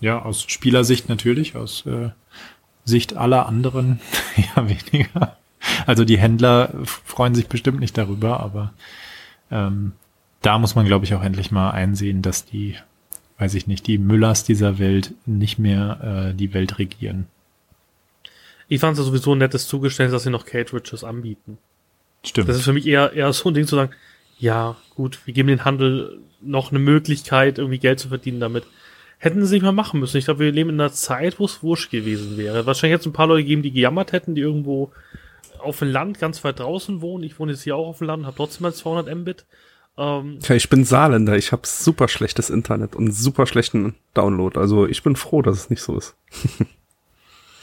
Ja, 0.00 0.22
aus 0.22 0.44
Spielersicht 0.46 1.08
natürlich, 1.08 1.56
aus 1.56 1.86
äh, 1.86 2.10
Sicht 2.84 3.16
aller 3.16 3.46
anderen 3.46 4.00
ja 4.56 4.68
weniger. 4.68 5.36
Also 5.86 6.04
die 6.04 6.18
Händler 6.18 6.74
freuen 6.84 7.34
sich 7.34 7.46
bestimmt 7.48 7.80
nicht 7.80 7.96
darüber, 7.96 8.40
aber 8.40 8.74
ähm, 9.50 9.92
da 10.42 10.58
muss 10.58 10.74
man, 10.74 10.86
glaube 10.86 11.06
ich, 11.06 11.14
auch 11.14 11.22
endlich 11.22 11.50
mal 11.50 11.70
einsehen, 11.70 12.20
dass 12.20 12.44
die, 12.44 12.76
weiß 13.38 13.54
ich 13.54 13.66
nicht, 13.66 13.86
die 13.86 13.98
Müllers 13.98 14.44
dieser 14.44 14.78
Welt 14.78 15.14
nicht 15.24 15.58
mehr 15.58 16.32
äh, 16.32 16.34
die 16.34 16.52
Welt 16.52 16.78
regieren. 16.78 17.26
Ich 18.68 18.80
fand 18.80 18.94
es 18.94 18.98
ja 18.98 19.04
sowieso 19.04 19.34
ein 19.34 19.38
nettes 19.38 19.68
Zugeständnis, 19.68 20.12
dass 20.12 20.22
sie 20.24 20.30
noch 20.30 20.46
Cartridges 20.46 21.04
anbieten. 21.04 21.58
Stimmt. 22.22 22.48
Das 22.48 22.56
ist 22.56 22.64
für 22.64 22.72
mich 22.72 22.86
eher, 22.86 23.12
eher 23.12 23.32
so 23.32 23.50
ein 23.50 23.54
Ding 23.54 23.66
zu 23.66 23.76
sagen, 23.76 23.92
ja, 24.38 24.76
gut, 24.94 25.20
wir 25.26 25.34
geben 25.34 25.48
den 25.48 25.64
Handel 25.64 26.18
noch 26.40 26.70
eine 26.70 26.78
Möglichkeit, 26.78 27.58
irgendwie 27.58 27.78
Geld 27.78 28.00
zu 28.00 28.08
verdienen 28.08 28.40
damit. 28.40 28.64
Hätten 29.18 29.44
sie 29.46 29.54
nicht 29.54 29.62
mal 29.62 29.72
machen 29.72 30.00
müssen. 30.00 30.16
Ich 30.16 30.26
glaube, 30.26 30.40
wir 30.40 30.52
leben 30.52 30.70
in 30.70 30.80
einer 30.80 30.92
Zeit, 30.92 31.38
wo 31.38 31.46
es 31.46 31.62
wurscht 31.62 31.90
gewesen 31.90 32.36
wäre. 32.36 32.66
Wahrscheinlich 32.66 32.98
jetzt 32.98 33.06
ein 33.06 33.12
paar 33.12 33.26
Leute 33.26 33.44
geben, 33.44 33.62
die 33.62 33.72
gejammert 33.72 34.12
hätten, 34.12 34.34
die 34.34 34.42
irgendwo 34.42 34.92
auf 35.58 35.78
dem 35.78 35.90
Land 35.90 36.18
ganz 36.18 36.44
weit 36.44 36.58
draußen 36.60 37.00
wohnen. 37.00 37.24
Ich 37.24 37.38
wohne 37.38 37.52
jetzt 37.52 37.62
hier 37.62 37.76
auch 37.76 37.88
auf 37.88 37.98
dem 37.98 38.06
Land, 38.06 38.26
habe 38.26 38.36
trotzdem 38.36 38.62
mal 38.64 38.74
200 38.74 39.14
Mbit. 39.14 39.46
Ähm, 39.96 40.38
ja, 40.42 40.54
ich 40.54 40.68
bin 40.68 40.84
Saarländer, 40.84 41.36
ich 41.36 41.52
habe 41.52 41.62
super 41.66 42.08
schlechtes 42.08 42.50
Internet 42.50 42.96
und 42.96 43.12
super 43.12 43.46
schlechten 43.46 43.94
Download. 44.12 44.58
Also 44.58 44.86
ich 44.86 45.02
bin 45.02 45.16
froh, 45.16 45.40
dass 45.40 45.56
es 45.56 45.70
nicht 45.70 45.82
so 45.82 45.96
ist. 45.96 46.16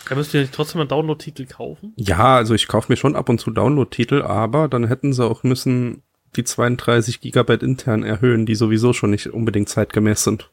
Da 0.09 0.15
müsst 0.15 0.33
ihr 0.33 0.51
trotzdem 0.51 0.81
einen 0.81 0.89
Download-Titel 0.89 1.45
kaufen? 1.45 1.93
Ja, 1.95 2.35
also 2.35 2.53
ich 2.53 2.67
kaufe 2.67 2.91
mir 2.91 2.97
schon 2.97 3.15
ab 3.15 3.29
und 3.29 3.39
zu 3.39 3.49
Download-Titel, 3.49 4.23
aber 4.23 4.67
dann 4.67 4.87
hätten 4.87 5.13
sie 5.13 5.23
auch 5.23 5.43
müssen 5.43 6.01
die 6.35 6.43
32 6.43 7.21
Gigabyte 7.21 7.63
intern 7.63 8.03
erhöhen, 8.03 8.45
die 8.45 8.55
sowieso 8.55 8.91
schon 8.91 9.11
nicht 9.11 9.27
unbedingt 9.27 9.69
zeitgemäß 9.69 10.25
sind. 10.25 10.49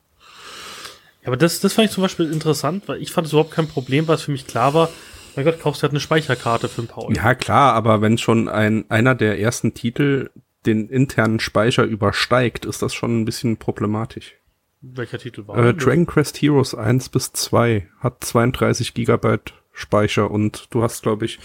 Aber 1.28 1.36
das, 1.36 1.60
das 1.60 1.74
fand 1.74 1.88
ich 1.88 1.92
zum 1.92 2.00
Beispiel 2.00 2.32
interessant, 2.32 2.84
weil 2.86 3.02
ich 3.02 3.12
fand 3.12 3.26
es 3.26 3.34
überhaupt 3.34 3.50
kein 3.50 3.68
Problem, 3.68 4.08
weil 4.08 4.14
es 4.14 4.22
für 4.22 4.30
mich 4.30 4.46
klar 4.46 4.72
war, 4.72 4.88
mein 5.36 5.44
Gott, 5.44 5.60
kaufst 5.60 5.82
du 5.82 5.84
halt 5.84 5.92
eine 5.92 6.00
Speicherkarte 6.00 6.70
für 6.70 6.80
ein 6.80 6.86
paar 6.86 7.04
Euro. 7.04 7.12
Ja, 7.12 7.34
klar, 7.34 7.74
aber 7.74 8.00
wenn 8.00 8.16
schon 8.16 8.48
ein, 8.48 8.90
einer 8.90 9.14
der 9.14 9.38
ersten 9.38 9.74
Titel 9.74 10.30
den 10.64 10.88
internen 10.88 11.38
Speicher 11.38 11.84
übersteigt, 11.84 12.64
ist 12.64 12.80
das 12.80 12.94
schon 12.94 13.20
ein 13.20 13.24
bisschen 13.26 13.58
problematisch. 13.58 14.36
Welcher 14.80 15.18
Titel 15.18 15.46
war 15.46 15.58
äh, 15.58 15.74
Dragon 15.74 16.06
Quest 16.06 16.40
Heroes 16.40 16.74
1 16.74 17.10
bis 17.10 17.30
2 17.34 17.86
hat 18.00 18.24
32 18.24 18.94
Gigabyte 18.94 19.52
Speicher 19.74 20.30
und 20.30 20.68
du 20.70 20.82
hast, 20.82 21.02
glaube 21.02 21.26
ich, 21.26 21.38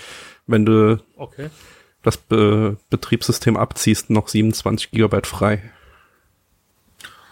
wenn 0.47 0.65
du 0.65 1.03
okay. 1.17 1.49
das 2.03 2.15
Be 2.15 2.77
Betriebssystem 2.89 3.57
abziehst, 3.57 4.09
noch 4.09 4.29
27 4.29 4.91
Gigabyte 4.91 5.27
frei. 5.27 5.61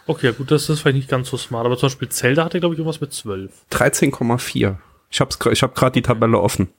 Okay, 0.07 0.33
gut, 0.33 0.51
das 0.51 0.69
ist 0.69 0.81
vielleicht 0.81 0.97
nicht 0.97 1.09
ganz 1.09 1.29
so 1.29 1.37
smart, 1.37 1.65
aber 1.65 1.77
zum 1.77 1.87
Beispiel 1.87 2.09
Zelda 2.09 2.43
hatte, 2.43 2.59
glaube 2.59 2.75
ich, 2.75 2.79
irgendwas 2.79 3.01
mit 3.01 3.13
12. 3.13 3.51
13,4. 3.71 4.77
Ich 5.09 5.21
hab's, 5.21 5.37
ich 5.51 5.63
hab 5.63 5.75
gerade 5.75 5.93
die 5.93 6.01
Tabelle 6.01 6.39
offen. 6.39 6.69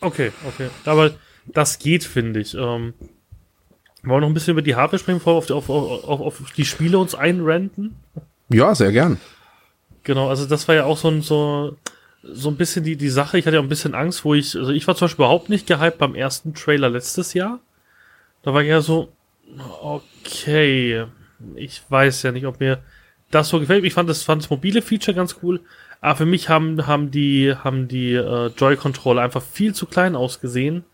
Okay, 0.00 0.32
okay. 0.46 0.68
Aber 0.84 1.12
das 1.46 1.78
geht, 1.78 2.04
finde 2.04 2.40
ich. 2.40 2.54
Ähm, 2.54 2.94
wollen 4.02 4.18
wir 4.18 4.20
noch 4.20 4.28
ein 4.28 4.34
bisschen 4.34 4.52
über 4.52 4.62
die 4.62 4.74
Hardware 4.74 4.98
sprechen, 4.98 5.18
bevor 5.18 5.34
wir 5.34 5.38
auf 5.38 5.46
die, 5.46 5.52
auf, 5.52 5.68
auf, 5.68 6.20
auf 6.20 6.52
die 6.52 6.64
Spiele 6.64 6.98
uns 6.98 7.14
einrenten? 7.14 7.96
Ja, 8.48 8.74
sehr 8.74 8.92
gern. 8.92 9.18
Genau, 10.04 10.28
also 10.28 10.46
das 10.46 10.68
war 10.68 10.74
ja 10.74 10.84
auch 10.84 10.96
so 10.96 11.08
ein, 11.08 11.22
so, 11.22 11.76
so 12.22 12.48
ein 12.50 12.56
bisschen 12.56 12.84
die, 12.84 12.96
die 12.96 13.08
Sache. 13.08 13.38
Ich 13.38 13.46
hatte 13.46 13.56
ja 13.56 13.62
ein 13.62 13.68
bisschen 13.68 13.94
Angst, 13.94 14.24
wo 14.24 14.34
ich, 14.34 14.54
also 14.54 14.70
ich 14.70 14.86
war 14.86 14.94
zum 14.94 15.06
Beispiel 15.06 15.24
überhaupt 15.24 15.48
nicht 15.48 15.66
gehypt 15.66 15.98
beim 15.98 16.14
ersten 16.14 16.54
Trailer 16.54 16.88
letztes 16.88 17.34
Jahr. 17.34 17.58
Da 18.42 18.54
war 18.54 18.62
ich 18.62 18.68
ja 18.68 18.80
so, 18.80 19.12
okay, 19.80 21.06
ich 21.54 21.82
weiß 21.88 22.22
ja 22.22 22.32
nicht, 22.32 22.46
ob 22.46 22.60
mir 22.60 22.82
das 23.30 23.48
so 23.48 23.60
gefällt. 23.60 23.84
Ich 23.84 23.94
fand 23.94 24.08
das, 24.08 24.22
fand 24.22 24.42
das 24.42 24.50
mobile 24.50 24.82
Feature 24.82 25.14
ganz 25.14 25.36
cool. 25.42 25.60
Aber 26.00 26.16
für 26.16 26.26
mich 26.26 26.48
haben, 26.48 26.86
haben 26.86 27.10
die, 27.10 27.54
haben 27.54 27.88
die 27.88 28.14
äh, 28.14 28.50
Joy-Controller 28.56 29.22
einfach 29.22 29.42
viel 29.42 29.74
zu 29.74 29.86
klein 29.86 30.14
ausgesehen. 30.14 30.84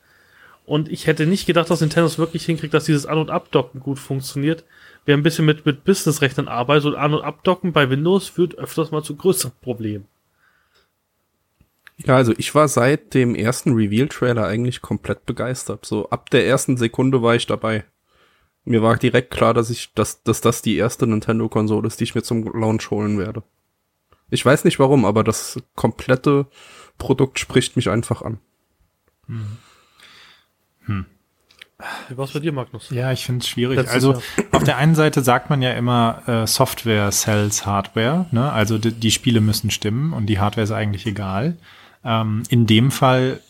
Und 0.65 0.91
ich 0.91 1.07
hätte 1.07 1.27
nicht 1.27 1.47
gedacht, 1.47 1.71
dass 1.71 1.81
Nintendo 1.81 2.07
es 2.07 2.19
wirklich 2.19 2.45
hinkriegt, 2.45 2.73
dass 2.73 2.85
dieses 2.85 3.07
An- 3.07 3.19
und 3.19 3.31
Abdocken 3.31 3.81
gut 3.81 3.99
funktioniert 3.99 4.65
wer 5.05 5.17
ein 5.17 5.23
bisschen 5.23 5.45
mit, 5.45 5.67
mit 5.67 5.85
Business-Rechnern 5.85 6.49
arbeitet 6.49 6.87
und 6.87 6.95
an- 6.95 7.15
und 7.15 7.23
abdocken 7.23 7.73
bei 7.73 7.91
Windows 7.91 8.29
führt 8.29 8.57
öfters 8.57 8.91
mal 8.91 9.03
zu 9.03 9.17
größeren 9.17 9.53
Problemen. 9.61 10.07
Ja, 11.99 12.17
also 12.17 12.33
ich 12.37 12.55
war 12.55 12.69
seit 12.69 13.15
dem 13.15 13.35
ersten 13.35 13.75
Reveal-Trailer 13.75 14.47
eigentlich 14.47 14.81
komplett 14.81 15.27
begeistert. 15.27 15.87
So 15.87 16.09
ab 16.11 16.31
der 16.31 16.47
ersten 16.47 16.77
Sekunde 16.77 17.23
war 17.23 17.35
ich 17.35 17.47
dabei. 17.47 17.85
Mir 18.65 18.83
war 18.83 18.97
direkt 18.97 19.31
klar, 19.31 19.55
dass 19.55 19.71
ich, 19.71 19.93
dass, 19.95 20.23
dass 20.23 20.41
das 20.41 20.63
die 20.63 20.77
erste 20.77 21.07
Nintendo-Konsole 21.07 21.87
ist, 21.87 21.99
die 22.01 22.05
ich 22.05 22.15
mir 22.15 22.23
zum 22.23 22.45
Launch 22.45 22.91
holen 22.91 23.19
werde. 23.19 23.43
Ich 24.31 24.45
weiß 24.45 24.65
nicht 24.65 24.79
warum, 24.79 25.05
aber 25.05 25.25
das 25.25 25.61
komplette 25.75 26.47
Produkt 26.97 27.39
spricht 27.39 27.77
mich 27.77 27.91
einfach 27.91 28.23
an. 28.23 28.39
Hm. 29.27 29.59
Hm. 30.87 31.07
Wie 32.09 32.17
war's 32.17 32.33
bei 32.33 32.39
dir, 32.39 32.53
Magnus? 32.53 32.91
Ja, 32.91 33.13
ich 33.13 33.27
finde 33.27 33.43
es 33.43 33.49
schwierig. 33.49 33.77
Letztes 33.77 33.95
also 33.95 34.13
Jahr. 34.13 34.23
auf 34.53 34.65
der 34.65 34.77
einen 34.77 34.95
Seite 34.95 35.21
sagt 35.23 35.51
man 35.51 35.63
ja 35.63 35.73
immer, 35.73 36.23
äh, 36.27 36.47
Software 36.47 37.11
sells 37.11 37.67
Hardware. 37.67 38.27
Ne? 38.31 38.53
Also 38.53 38.79
die, 38.79 38.93
die, 38.93 39.11
Spiele 39.11 39.41
müssen 39.41 39.71
stimmen 39.71 40.13
und 40.13 40.27
die 40.27 40.39
Hardware 40.39 40.65
ist 40.65 40.71
eigentlich 40.71 41.07
egal. 41.07 41.57
Ähm, 42.05 42.45
in 42.49 42.67
dem 42.67 42.91
Fall 42.91 43.41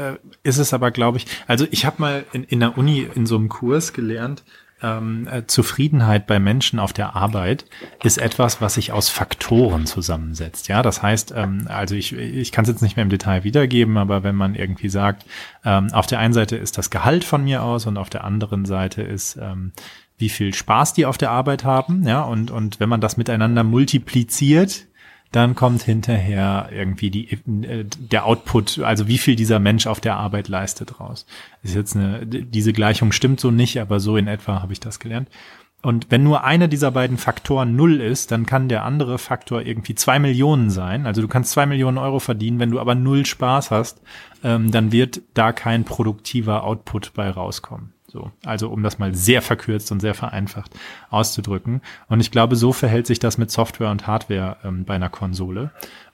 äh, 0.00 0.18
ist 0.42 0.58
es 0.58 0.72
aber, 0.72 0.90
glaube 0.90 1.18
ich, 1.18 1.26
also 1.46 1.66
ich 1.70 1.84
habe 1.84 1.96
mal 1.98 2.24
in, 2.32 2.44
in 2.44 2.60
der 2.60 2.78
Uni 2.78 3.06
in 3.14 3.26
so 3.26 3.36
einem 3.36 3.48
Kurs 3.48 3.92
gelernt, 3.92 4.42
ähm, 4.82 5.28
äh, 5.30 5.46
Zufriedenheit 5.46 6.26
bei 6.26 6.38
Menschen 6.38 6.78
auf 6.78 6.92
der 6.92 7.14
Arbeit 7.14 7.66
ist 8.02 8.18
etwas, 8.18 8.60
was 8.60 8.74
sich 8.74 8.92
aus 8.92 9.08
Faktoren 9.08 9.86
zusammensetzt. 9.86 10.68
Ja, 10.68 10.82
das 10.82 11.02
heißt, 11.02 11.34
ähm, 11.36 11.66
also 11.68 11.94
ich, 11.94 12.14
ich 12.14 12.52
kann 12.52 12.64
es 12.64 12.70
jetzt 12.70 12.82
nicht 12.82 12.96
mehr 12.96 13.02
im 13.02 13.10
Detail 13.10 13.44
wiedergeben, 13.44 13.98
aber 13.98 14.22
wenn 14.22 14.36
man 14.36 14.54
irgendwie 14.54 14.88
sagt, 14.88 15.26
ähm, 15.64 15.92
auf 15.92 16.06
der 16.06 16.18
einen 16.18 16.32
Seite 16.32 16.56
ist 16.56 16.78
das 16.78 16.90
Gehalt 16.90 17.24
von 17.24 17.44
mir 17.44 17.62
aus 17.62 17.86
und 17.86 17.98
auf 17.98 18.10
der 18.10 18.24
anderen 18.24 18.64
Seite 18.64 19.02
ist 19.02 19.36
ähm, 19.36 19.72
wie 20.16 20.28
viel 20.28 20.54
Spaß 20.54 20.92
die 20.92 21.06
auf 21.06 21.18
der 21.18 21.30
Arbeit 21.30 21.64
haben, 21.64 22.06
ja, 22.06 22.22
und, 22.22 22.50
und 22.50 22.78
wenn 22.78 22.90
man 22.90 23.00
das 23.00 23.16
miteinander 23.16 23.64
multipliziert, 23.64 24.86
dann 25.32 25.54
kommt 25.54 25.82
hinterher 25.82 26.68
irgendwie 26.72 27.10
die, 27.10 27.32
äh, 27.32 27.84
der 27.84 28.26
Output, 28.26 28.80
also 28.80 29.06
wie 29.06 29.18
viel 29.18 29.36
dieser 29.36 29.58
Mensch 29.58 29.86
auf 29.86 30.00
der 30.00 30.16
Arbeit 30.16 30.48
leistet 30.48 30.98
raus. 30.98 31.26
ist 31.62 31.74
jetzt 31.74 31.96
eine, 31.96 32.26
diese 32.26 32.72
Gleichung 32.72 33.12
stimmt 33.12 33.40
so 33.40 33.50
nicht, 33.50 33.80
aber 33.80 34.00
so 34.00 34.16
in 34.16 34.26
etwa 34.26 34.60
habe 34.60 34.72
ich 34.72 34.80
das 34.80 34.98
gelernt. 34.98 35.28
Und 35.82 36.10
wenn 36.10 36.22
nur 36.22 36.44
einer 36.44 36.68
dieser 36.68 36.90
beiden 36.90 37.16
Faktoren 37.16 37.74
null 37.74 38.02
ist, 38.02 38.32
dann 38.32 38.44
kann 38.44 38.68
der 38.68 38.84
andere 38.84 39.18
Faktor 39.18 39.62
irgendwie 39.62 39.94
zwei 39.94 40.18
Millionen 40.18 40.68
sein. 40.68 41.06
Also 41.06 41.22
du 41.22 41.28
kannst 41.28 41.52
zwei 41.52 41.64
Millionen 41.64 41.96
Euro 41.96 42.18
verdienen, 42.18 42.58
wenn 42.58 42.70
du 42.70 42.80
aber 42.80 42.94
null 42.94 43.24
Spaß 43.24 43.70
hast, 43.70 44.02
ähm, 44.44 44.70
dann 44.70 44.92
wird 44.92 45.22
da 45.32 45.52
kein 45.52 45.84
produktiver 45.84 46.64
Output 46.64 47.14
bei 47.14 47.30
rauskommen. 47.30 47.94
So, 48.10 48.32
also 48.44 48.68
um 48.70 48.82
das 48.82 48.98
mal 48.98 49.14
sehr 49.14 49.40
verkürzt 49.40 49.92
und 49.92 50.00
sehr 50.00 50.14
vereinfacht 50.14 50.74
auszudrücken. 51.10 51.80
Und 52.08 52.18
ich 52.20 52.32
glaube, 52.32 52.56
so 52.56 52.72
verhält 52.72 53.06
sich 53.06 53.20
das 53.20 53.38
mit 53.38 53.52
Software 53.52 53.90
und 53.90 54.08
Hardware 54.08 54.56
ähm, 54.64 54.84
bei 54.84 54.94
einer 54.94 55.10
Konsole. 55.10 55.70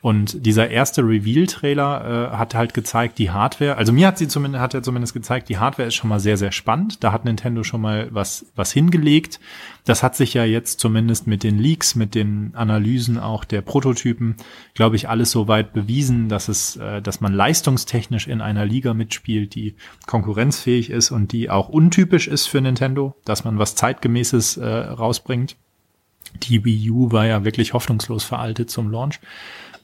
Und 0.06 0.46
dieser 0.46 0.70
erste 0.70 1.02
Reveal-Trailer 1.02 2.30
äh, 2.30 2.36
hat 2.36 2.54
halt 2.54 2.74
gezeigt, 2.74 3.18
die 3.18 3.32
Hardware, 3.32 3.76
also 3.76 3.92
mir 3.92 4.06
hat 4.06 4.18
sie 4.18 4.28
zumindest, 4.28 4.62
hat 4.62 4.72
er 4.72 4.84
zumindest 4.84 5.14
gezeigt, 5.14 5.48
die 5.48 5.58
Hardware 5.58 5.88
ist 5.88 5.96
schon 5.96 6.08
mal 6.08 6.20
sehr, 6.20 6.36
sehr 6.36 6.52
spannend. 6.52 7.02
Da 7.02 7.10
hat 7.10 7.24
Nintendo 7.24 7.64
schon 7.64 7.80
mal 7.80 8.06
was, 8.12 8.46
was 8.54 8.70
hingelegt. 8.70 9.40
Das 9.84 10.04
hat 10.04 10.14
sich 10.14 10.32
ja 10.32 10.44
jetzt 10.44 10.78
zumindest 10.78 11.26
mit 11.26 11.42
den 11.42 11.58
Leaks, 11.58 11.96
mit 11.96 12.14
den 12.14 12.52
Analysen 12.54 13.18
auch 13.18 13.44
der 13.44 13.62
Prototypen, 13.62 14.36
glaube 14.74 14.94
ich, 14.94 15.08
alles 15.08 15.32
so 15.32 15.48
weit 15.48 15.72
bewiesen, 15.72 16.28
dass 16.28 16.46
es, 16.46 16.76
äh, 16.76 17.02
dass 17.02 17.20
man 17.20 17.32
leistungstechnisch 17.32 18.28
in 18.28 18.40
einer 18.40 18.64
Liga 18.64 18.94
mitspielt, 18.94 19.56
die 19.56 19.74
konkurrenzfähig 20.06 20.88
ist 20.88 21.10
und 21.10 21.32
die 21.32 21.50
auch 21.50 21.68
untypisch 21.68 22.28
ist 22.28 22.46
für 22.46 22.60
Nintendo, 22.60 23.16
dass 23.24 23.42
man 23.42 23.58
was 23.58 23.74
zeitgemäßes 23.74 24.58
äh, 24.58 24.68
rausbringt. 24.68 25.56
Die 26.44 26.64
Wii 26.64 26.90
U 26.90 27.10
war 27.10 27.26
ja 27.26 27.44
wirklich 27.44 27.72
hoffnungslos 27.72 28.22
veraltet 28.22 28.70
zum 28.70 28.88
Launch. 28.88 29.18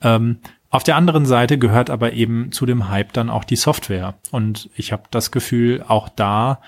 Ähm, 0.02 0.38
auf 0.70 0.82
der 0.82 0.96
anderen 0.96 1.26
Seite 1.26 1.58
gehört 1.58 1.90
aber 1.90 2.12
eben 2.14 2.50
zu 2.50 2.64
dem 2.64 2.88
Hype 2.88 3.12
dann 3.12 3.28
auch 3.28 3.44
die 3.44 3.56
Software. 3.56 4.14
Und 4.30 4.70
ich 4.74 4.92
habe 4.92 5.02
das 5.10 5.30
Gefühl, 5.30 5.84
auch 5.86 6.08
da, 6.08 6.60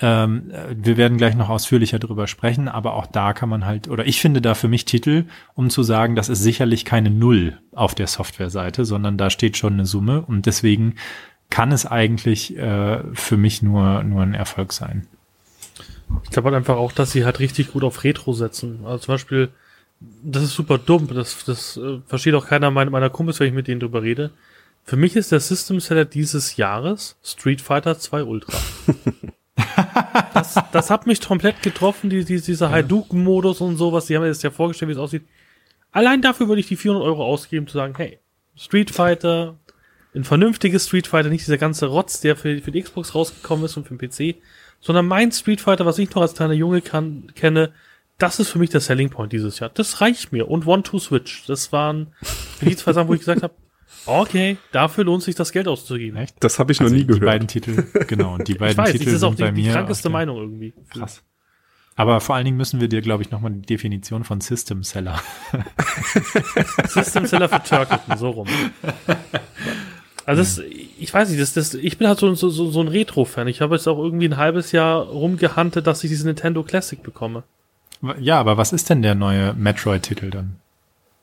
ähm, 0.00 0.52
wir 0.74 0.96
werden 0.96 1.18
gleich 1.18 1.36
noch 1.36 1.48
ausführlicher 1.48 1.98
drüber 1.98 2.26
sprechen, 2.26 2.68
aber 2.68 2.94
auch 2.94 3.06
da 3.06 3.32
kann 3.32 3.48
man 3.48 3.64
halt, 3.64 3.88
oder 3.88 4.06
ich 4.06 4.20
finde 4.20 4.40
da 4.40 4.54
für 4.54 4.68
mich 4.68 4.84
Titel, 4.84 5.24
um 5.54 5.70
zu 5.70 5.82
sagen, 5.82 6.16
das 6.16 6.28
ist 6.28 6.42
sicherlich 6.42 6.84
keine 6.84 7.10
Null 7.10 7.58
auf 7.72 7.94
der 7.94 8.06
Softwareseite, 8.06 8.84
sondern 8.84 9.16
da 9.16 9.30
steht 9.30 9.56
schon 9.56 9.74
eine 9.74 9.86
Summe 9.86 10.22
und 10.22 10.46
deswegen 10.46 10.96
kann 11.50 11.72
es 11.72 11.86
eigentlich 11.86 12.56
äh, 12.56 13.02
für 13.14 13.36
mich 13.36 13.62
nur, 13.62 14.02
nur 14.02 14.22
ein 14.22 14.34
Erfolg 14.34 14.72
sein. 14.72 15.06
Ich 16.24 16.30
glaube 16.30 16.46
halt 16.46 16.56
einfach 16.56 16.76
auch, 16.76 16.92
dass 16.92 17.12
sie 17.12 17.24
halt 17.24 17.38
richtig 17.38 17.72
gut 17.72 17.84
auf 17.84 18.04
Retro 18.04 18.32
setzen. 18.32 18.80
Also 18.84 18.98
zum 18.98 19.14
Beispiel, 19.14 19.48
das 20.00 20.44
ist 20.44 20.54
super 20.54 20.78
dumm, 20.78 21.08
das, 21.12 21.44
das 21.44 21.76
äh, 21.76 22.00
versteht 22.06 22.34
auch 22.34 22.46
keiner 22.46 22.70
meiner, 22.70 22.90
meiner 22.90 23.10
Kumpels, 23.10 23.40
wenn 23.40 23.48
ich 23.48 23.54
mit 23.54 23.66
denen 23.66 23.80
drüber 23.80 24.02
rede. 24.02 24.30
Für 24.84 24.96
mich 24.96 25.16
ist 25.16 25.32
der 25.32 25.40
System 25.40 25.80
Seller 25.80 26.04
dieses 26.04 26.56
Jahres 26.56 27.16
Street 27.22 27.60
Fighter 27.60 27.98
2 27.98 28.22
Ultra. 28.24 28.56
das, 30.34 30.58
das 30.72 30.90
hat 30.90 31.06
mich 31.06 31.20
komplett 31.20 31.62
getroffen, 31.62 32.10
die, 32.10 32.24
die, 32.24 32.40
dieser 32.40 32.70
Hadouken-Modus 32.70 33.60
und 33.60 33.76
sowas. 33.76 34.06
Die 34.06 34.14
haben 34.14 34.22
mir 34.22 34.28
jetzt 34.28 34.42
ja 34.42 34.50
vorgestellt, 34.50 34.88
wie 34.88 34.92
es 34.92 34.98
aussieht. 34.98 35.24
Allein 35.90 36.22
dafür 36.22 36.48
würde 36.48 36.60
ich 36.60 36.68
die 36.68 36.76
400 36.76 37.04
Euro 37.04 37.24
ausgeben, 37.24 37.66
zu 37.66 37.74
sagen, 37.74 37.94
hey, 37.96 38.18
Street 38.56 38.90
Fighter, 38.90 39.56
ein 40.14 40.24
vernünftiges 40.24 40.86
Street 40.86 41.06
Fighter, 41.06 41.28
nicht 41.28 41.46
dieser 41.46 41.58
ganze 41.58 41.86
Rotz, 41.86 42.20
der 42.20 42.36
für, 42.36 42.58
für 42.60 42.70
die 42.70 42.82
Xbox 42.82 43.14
rausgekommen 43.14 43.64
ist 43.64 43.76
und 43.76 43.86
für 43.86 43.96
den 43.96 44.08
PC, 44.08 44.36
sondern 44.80 45.06
mein 45.06 45.32
Street 45.32 45.60
Fighter, 45.60 45.86
was 45.86 45.98
ich 45.98 46.14
noch 46.14 46.22
als 46.22 46.34
kleiner 46.34 46.54
Junge 46.54 46.82
kann, 46.82 47.32
kenne, 47.34 47.72
das 48.18 48.40
ist 48.40 48.50
für 48.50 48.58
mich 48.58 48.70
der 48.70 48.80
Selling 48.80 49.10
Point 49.10 49.32
dieses 49.32 49.58
Jahr. 49.60 49.70
Das 49.70 50.00
reicht 50.00 50.32
mir. 50.32 50.48
Und 50.50 50.66
One-Two-Switch. 50.66 51.46
Das 51.46 51.72
waren 51.72 52.12
die 52.60 52.76
zwei 52.76 52.92
Sachen, 52.92 53.08
wo 53.08 53.14
ich 53.14 53.20
gesagt 53.20 53.42
habe, 53.42 53.54
okay, 54.06 54.56
dafür 54.72 55.04
lohnt 55.04 55.22
sich 55.22 55.34
das 55.36 55.52
Geld 55.52 55.68
auszugeben. 55.68 56.18
Echt? 56.18 56.36
Das 56.40 56.58
habe 56.58 56.72
ich 56.72 56.80
noch 56.80 56.84
Also 56.86 56.94
nie 56.96 57.02
die 57.02 57.06
gehört. 57.06 57.24
beiden 57.24 57.48
Titel, 57.48 57.84
genau, 58.06 58.34
und 58.34 58.48
die 58.48 58.54
beiden 58.58 58.72
Ich 58.72 58.78
weiß, 58.78 58.92
Titel 58.92 59.04
das 59.06 59.14
ist 59.14 59.22
auch 59.22 59.30
sind 59.36 59.40
bei 59.40 59.50
die, 59.52 59.62
die 59.62 59.68
mir. 59.68 59.72
krankeste 59.74 60.08
Meinung 60.10 60.36
irgendwie. 60.38 60.74
Krass. 60.90 61.22
Aber 61.94 62.20
vor 62.20 62.36
allen 62.36 62.44
Dingen 62.44 62.56
müssen 62.56 62.80
wir 62.80 62.88
dir, 62.88 63.00
glaube 63.02 63.22
ich, 63.24 63.30
nochmal 63.32 63.50
die 63.52 63.62
Definition 63.62 64.22
von 64.22 64.40
System 64.40 64.84
Seller. 64.84 65.20
System 66.86 67.26
Seller 67.26 67.48
für 67.48 67.62
Turketen, 67.62 68.16
so 68.16 68.30
rum. 68.30 68.46
Also 70.24 70.40
das, 70.42 70.58
ich 70.98 71.12
weiß 71.12 71.28
nicht, 71.30 71.40
das, 71.40 71.54
das, 71.54 71.74
ich 71.74 71.98
bin 71.98 72.06
halt 72.06 72.18
so, 72.20 72.32
so, 72.34 72.50
so 72.50 72.80
ein 72.80 72.88
Retro-Fan. 72.88 73.48
Ich 73.48 73.60
habe 73.60 73.74
jetzt 73.74 73.88
auch 73.88 73.98
irgendwie 73.98 74.26
ein 74.28 74.36
halbes 74.36 74.70
Jahr 74.72 75.06
rumgehandelt, 75.06 75.86
dass 75.88 76.04
ich 76.04 76.10
diesen 76.10 76.26
Nintendo 76.26 76.62
Classic 76.62 77.02
bekomme. 77.02 77.42
Ja, 78.20 78.38
aber 78.38 78.56
was 78.56 78.72
ist 78.72 78.90
denn 78.90 79.02
der 79.02 79.14
neue 79.14 79.54
Metroid-Titel 79.54 80.30
dann? 80.30 80.56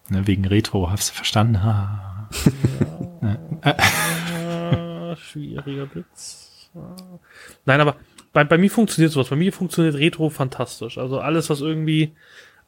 Ne, 0.10 0.28
wegen 0.28 0.46
Retro, 0.46 0.92
hast 0.92 1.10
du 1.10 1.14
verstanden? 1.16 1.64
Ha. 1.64 2.30
Ah, 3.62 5.16
schwieriger 5.16 5.86
Blitz. 5.86 6.70
Nein, 7.66 7.82
aber 7.82 7.96
bei, 8.34 8.44
bei 8.44 8.58
mir 8.58 8.70
funktioniert 8.70 9.12
sowas. 9.12 9.30
Bei 9.30 9.36
mir 9.36 9.54
funktioniert 9.54 9.96
Retro 9.96 10.30
fantastisch. 10.30 10.98
Also 10.98 11.20
alles, 11.20 11.50
was 11.50 11.62
irgendwie 11.62 12.12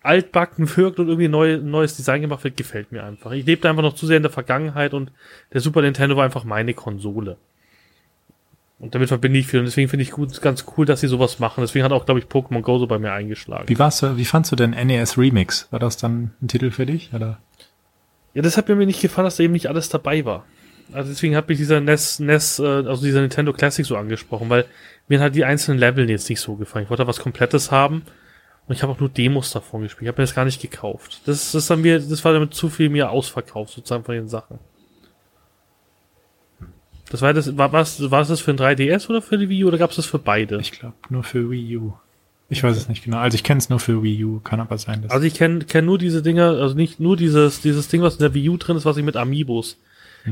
altbacken 0.01 0.77
wirkt 0.77 0.99
und 0.99 1.07
irgendwie 1.07 1.27
neu, 1.27 1.57
neues 1.57 1.97
Design 1.97 2.21
gemacht 2.21 2.43
wird, 2.43 2.57
gefällt 2.57 2.91
mir 2.91 3.03
einfach. 3.03 3.31
Ich 3.31 3.45
lebe 3.45 3.67
einfach 3.67 3.83
noch 3.83 3.95
zu 3.95 4.07
sehr 4.07 4.17
in 4.17 4.23
der 4.23 4.31
Vergangenheit 4.31 4.93
und 4.93 5.11
der 5.53 5.61
Super 5.61 5.81
Nintendo 5.81 6.15
war 6.15 6.23
einfach 6.23 6.45
meine 6.45 6.73
Konsole. 6.73 7.37
Und 8.79 8.93
damit 8.93 9.07
verbinde 9.07 9.39
ich 9.39 9.47
viel 9.47 9.59
und 9.59 9.65
deswegen 9.65 9.89
finde 9.89 10.03
ich 10.03 10.11
gut, 10.11 10.39
ganz 10.41 10.65
cool, 10.77 10.85
dass 10.85 11.01
sie 11.01 11.07
sowas 11.07 11.39
machen. 11.39 11.61
Deswegen 11.61 11.83
hat 11.83 11.91
auch, 11.91 12.05
glaube 12.05 12.19
ich, 12.19 12.27
Pokémon 12.27 12.61
Go 12.61 12.77
so 12.77 12.85
bei 12.85 12.99
mir 12.99 13.11
eingeschlagen. 13.11 13.67
Wie 13.67 13.79
war's, 13.79 14.03
wie 14.03 14.25
fandst 14.25 14.51
du 14.51 14.55
denn 14.55 14.71
NES 14.71 15.17
Remix? 15.17 15.67
War 15.71 15.79
das 15.79 15.97
dann 15.97 16.31
ein 16.41 16.47
Titel 16.47 16.69
für 16.69 16.85
dich? 16.85 17.11
Oder? 17.11 17.39
Ja, 18.35 18.43
das 18.43 18.55
hat 18.55 18.69
mir 18.69 18.75
nicht 18.75 19.01
gefallen, 19.01 19.25
dass 19.25 19.37
da 19.37 19.43
eben 19.43 19.53
nicht 19.53 19.67
alles 19.67 19.89
dabei 19.89 20.25
war. 20.25 20.45
Also 20.93 21.09
deswegen 21.09 21.35
hat 21.35 21.49
mich 21.49 21.57
dieser 21.57 21.81
NES, 21.81 22.19
NES, 22.19 22.59
äh, 22.59 22.65
also 22.65 23.03
dieser 23.03 23.21
Nintendo 23.21 23.51
Classic 23.51 23.85
so 23.85 23.97
angesprochen, 23.97 24.49
weil 24.49 24.65
mir 25.07 25.19
hat 25.19 25.35
die 25.35 25.43
einzelnen 25.43 25.79
Level 25.79 26.07
jetzt 26.09 26.29
nicht 26.29 26.39
so 26.39 26.55
gefallen. 26.55 26.83
Ich 26.83 26.89
wollte 26.89 27.03
da 27.03 27.07
was 27.07 27.19
Komplettes 27.19 27.71
haben 27.71 28.03
und 28.67 28.75
ich 28.75 28.83
habe 28.83 28.93
auch 28.93 28.99
nur 28.99 29.09
Demos 29.09 29.51
davon 29.51 29.81
gespielt. 29.81 30.03
Ich 30.03 30.07
habe 30.09 30.21
mir 30.21 30.27
das 30.27 30.35
gar 30.35 30.45
nicht 30.45 30.61
gekauft. 30.61 31.21
Das, 31.25 31.51
das, 31.51 31.67
dann 31.67 31.81
mir, 31.81 31.99
das 31.99 32.23
war 32.23 32.33
damit 32.33 32.53
zu 32.53 32.69
viel 32.69 32.89
mir 32.89 33.09
ausverkauft, 33.09 33.73
sozusagen 33.73 34.03
von 34.03 34.15
den 34.15 34.27
Sachen. 34.27 34.59
Das 37.09 37.21
war 37.21 37.33
das, 37.33 37.57
war, 37.57 37.71
was, 37.71 38.11
war 38.11 38.23
das 38.23 38.39
für 38.39 38.51
ein 38.51 38.57
3DS 38.57 39.09
oder 39.09 39.21
für 39.21 39.37
die 39.37 39.49
Wii 39.49 39.63
U 39.63 39.67
oder 39.67 39.77
gab 39.77 39.91
es 39.91 39.95
das 39.95 40.05
für 40.05 40.19
beide? 40.19 40.59
Ich 40.59 40.71
glaube, 40.71 40.95
nur 41.09 41.23
für 41.23 41.49
Wii 41.49 41.77
U. 41.77 41.93
Ich 42.49 42.63
weiß 42.63 42.77
es 42.77 42.87
nicht 42.87 43.03
genau. 43.03 43.17
Also 43.17 43.35
ich 43.35 43.43
kenne 43.43 43.59
es 43.59 43.69
nur 43.69 43.79
für 43.79 44.03
Wii 44.03 44.23
U, 44.23 44.39
kann 44.39 44.59
aber 44.59 44.77
sein, 44.77 45.01
dass. 45.01 45.11
Also 45.11 45.25
ich 45.25 45.33
kenne 45.33 45.59
kenn 45.65 45.85
nur 45.85 45.97
diese 45.97 46.21
Dinger, 46.21 46.49
also 46.49 46.75
nicht 46.75 46.99
nur 46.99 47.17
dieses, 47.17 47.61
dieses 47.61 47.87
Ding, 47.87 48.01
was 48.01 48.15
in 48.15 48.19
der 48.19 48.33
Wii 48.33 48.49
U 48.49 48.57
drin 48.57 48.77
ist, 48.77 48.85
was 48.85 48.97
ich 48.97 49.03
mit 49.03 49.15
Amiibos 49.17 49.77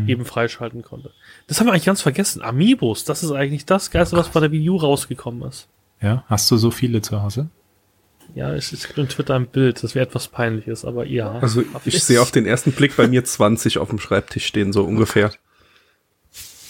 eben 0.08 0.26
freischalten 0.26 0.82
konnte. 0.82 1.12
Das 1.48 1.60
haben 1.60 1.68
wir 1.68 1.72
eigentlich 1.72 1.86
ganz 1.86 2.02
vergessen. 2.02 2.42
Amiibos, 2.42 3.06
das 3.06 3.24
ist 3.24 3.32
eigentlich 3.32 3.66
das 3.66 3.92
Geilste, 3.92 4.18
was 4.18 4.28
bei 4.28 4.42
der 4.42 4.52
Wii 4.52 4.70
U 4.72 4.76
rausgekommen 4.76 5.48
ist. 5.48 5.70
ja, 6.02 6.26
hast 6.28 6.52
du 6.52 6.58
so 6.58 6.70
viele 6.70 7.02
zu 7.02 7.22
Hause? 7.22 7.48
Ja, 8.34 8.54
es 8.54 8.74
es 8.74 8.88
gibt 8.88 9.00
in 9.00 9.08
Twitter 9.08 9.36
ein 9.36 9.48
Bild, 9.48 9.82
das 9.84 9.96
wäre 9.96 10.06
etwas 10.06 10.28
peinlich 10.28 10.68
ist, 10.68 10.84
aber 10.84 11.06
ja. 11.06 11.40
Also 11.40 11.64
ich 11.86 12.04
sehe 12.04 12.20
auf 12.20 12.32
den 12.32 12.46
ersten 12.46 12.74
Blick 12.74 12.98
bei 12.98 13.08
mir 13.08 13.24
20 13.24 13.78
auf 13.78 13.90
dem 13.90 14.00
Schreibtisch 14.00 14.46
stehen, 14.46 14.74
so 14.74 14.84
ungefähr. 14.84 15.32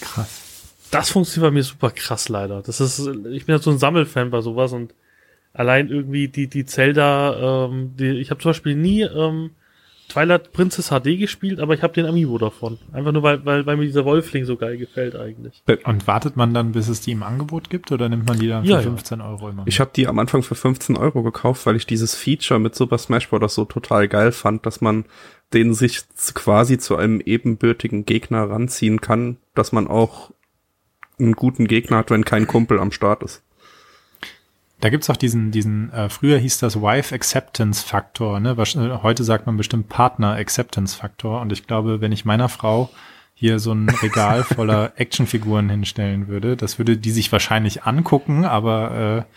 Krass. 0.01 0.41
Das 0.91 1.09
funktioniert 1.09 1.51
bei 1.51 1.53
mir 1.53 1.63
super 1.63 1.91
krass 1.91 2.29
leider. 2.29 2.61
Das 2.61 2.79
ist, 2.79 2.99
ich 2.99 3.45
bin 3.45 3.53
halt 3.53 3.63
so 3.63 3.71
ein 3.71 3.79
Sammelfan 3.79 4.29
bei 4.29 4.41
sowas 4.41 4.71
und 4.71 4.93
allein 5.53 5.89
irgendwie 5.89 6.27
die, 6.27 6.47
die 6.47 6.65
Zelda, 6.65 7.65
ähm, 7.65 7.95
die, 7.97 8.11
ich 8.11 8.29
habe 8.29 8.41
zum 8.41 8.49
Beispiel 8.49 8.75
nie 8.75 9.01
ähm, 9.01 9.51
Twilight 10.15 10.53
Princess 10.53 10.89
HD 10.89 11.19
gespielt, 11.19 11.59
aber 11.59 11.73
ich 11.73 11.83
habe 11.83 11.93
den 11.93 12.05
Amiibo 12.05 12.37
davon. 12.37 12.77
Einfach 12.93 13.11
nur, 13.11 13.21
weil, 13.21 13.45
weil, 13.45 13.65
weil 13.65 13.75
mir 13.75 13.83
dieser 13.83 14.05
Wolfling 14.05 14.45
so 14.45 14.55
geil 14.55 14.77
gefällt 14.77 15.13
eigentlich. 15.13 15.61
Und 15.83 16.07
wartet 16.07 16.37
man 16.37 16.53
dann, 16.53 16.71
bis 16.71 16.87
es 16.87 17.01
die 17.01 17.11
im 17.11 17.21
Angebot 17.21 17.69
gibt 17.69 17.91
oder 17.91 18.07
nimmt 18.07 18.25
man 18.25 18.39
die 18.39 18.47
dann 18.47 18.63
für 18.63 18.71
Ja, 18.71 18.77
ja. 18.77 18.83
15 18.83 19.19
Euro 19.19 19.49
immer? 19.49 19.63
Ich 19.65 19.81
habe 19.81 19.91
die 19.93 20.07
am 20.07 20.17
Anfang 20.17 20.41
für 20.41 20.55
15 20.55 20.95
Euro 20.95 21.21
gekauft, 21.21 21.65
weil 21.65 21.75
ich 21.75 21.85
dieses 21.85 22.15
Feature 22.15 22.61
mit 22.61 22.75
Super 22.75 22.97
Smash 22.97 23.29
Bros. 23.29 23.55
so 23.55 23.65
total 23.65 24.07
geil 24.07 24.31
fand, 24.31 24.65
dass 24.65 24.79
man 24.79 25.03
den 25.53 25.73
sich 25.73 26.01
quasi 26.33 26.77
zu 26.77 26.95
einem 26.95 27.19
ebenbürtigen 27.19 28.05
Gegner 28.05 28.49
ranziehen 28.49 29.01
kann, 29.01 29.35
dass 29.53 29.73
man 29.73 29.87
auch 29.87 30.31
einen 31.19 31.33
guten 31.33 31.67
Gegner 31.67 31.97
hat, 31.97 32.09
wenn 32.09 32.23
kein 32.23 32.47
Kumpel 32.47 32.79
am 32.79 32.91
Start 32.91 33.21
ist. 33.21 33.43
Da 34.85 34.89
gibt's 34.89 35.09
auch 35.09 35.17
diesen, 35.17 35.49
diesen, 35.49 35.91
äh, 35.93 36.09
früher 36.09 36.37
hieß 36.37 36.59
das 36.59 36.79
Wife 36.79 37.15
Acceptance 37.15 37.83
Faktor, 37.83 38.39
ne? 38.39 38.55
Wasch- 38.55 38.75
äh, 38.75 39.01
Heute 39.01 39.23
sagt 39.23 39.47
man 39.47 39.57
bestimmt 39.57 39.89
Partner 39.89 40.35
Acceptance 40.35 40.95
Faktor. 40.95 41.41
Und 41.41 41.51
ich 41.51 41.65
glaube, 41.65 42.01
wenn 42.01 42.11
ich 42.11 42.23
meiner 42.23 42.49
Frau 42.49 42.91
hier 43.33 43.57
so 43.57 43.71
ein 43.71 43.89
Regal 44.03 44.43
voller 44.43 44.93
Actionfiguren 44.97 45.71
hinstellen 45.71 46.27
würde, 46.27 46.55
das 46.55 46.77
würde 46.77 46.97
die 46.97 47.09
sich 47.09 47.31
wahrscheinlich 47.31 47.85
angucken, 47.85 48.45
aber 48.45 49.25
äh, 49.27 49.33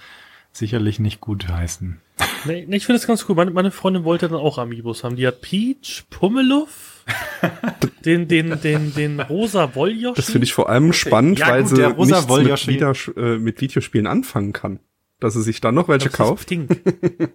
sicherlich 0.52 0.98
nicht 1.00 1.22
gut 1.22 1.48
heißen. 1.48 1.98
Nee, 2.44 2.66
nee 2.68 2.76
ich 2.76 2.84
finde 2.84 2.98
das 3.00 3.06
ganz 3.06 3.24
cool. 3.26 3.34
Meine, 3.34 3.50
meine 3.50 3.70
Freundin 3.70 4.04
wollte 4.04 4.28
dann 4.28 4.38
auch 4.38 4.58
Amiibos 4.58 5.02
haben. 5.02 5.16
Die 5.16 5.26
hat 5.26 5.40
Peach, 5.40 6.04
Pummeluff, 6.10 7.06
den, 8.04 8.28
den, 8.28 8.60
den, 8.60 8.92
den 8.92 9.18
rosa 9.18 9.74
Wolljoshi. 9.74 10.14
Das 10.14 10.30
finde 10.30 10.44
ich 10.44 10.52
vor 10.52 10.68
allem 10.68 10.92
spannend, 10.92 11.38
Ja, 11.38 11.48
weil 11.48 11.62
gut, 11.62 11.70
sie 11.70 11.76
der 11.76 11.92
rosa 11.92 12.20
nichts 12.42 12.66
mit, 12.66 12.76
wieder, 12.76 12.92
äh, 13.16 13.38
mit 13.38 13.62
Videospielen 13.62 14.06
anfangen 14.06 14.52
kann. 14.52 14.80
Dass 15.20 15.34
sie 15.34 15.42
sich 15.42 15.60
dann 15.60 15.74
noch 15.74 15.88
welche 15.88 16.06
Das 16.08 16.12
ist 16.14 16.16
kauft. 16.16 16.48
pink. 16.48 16.70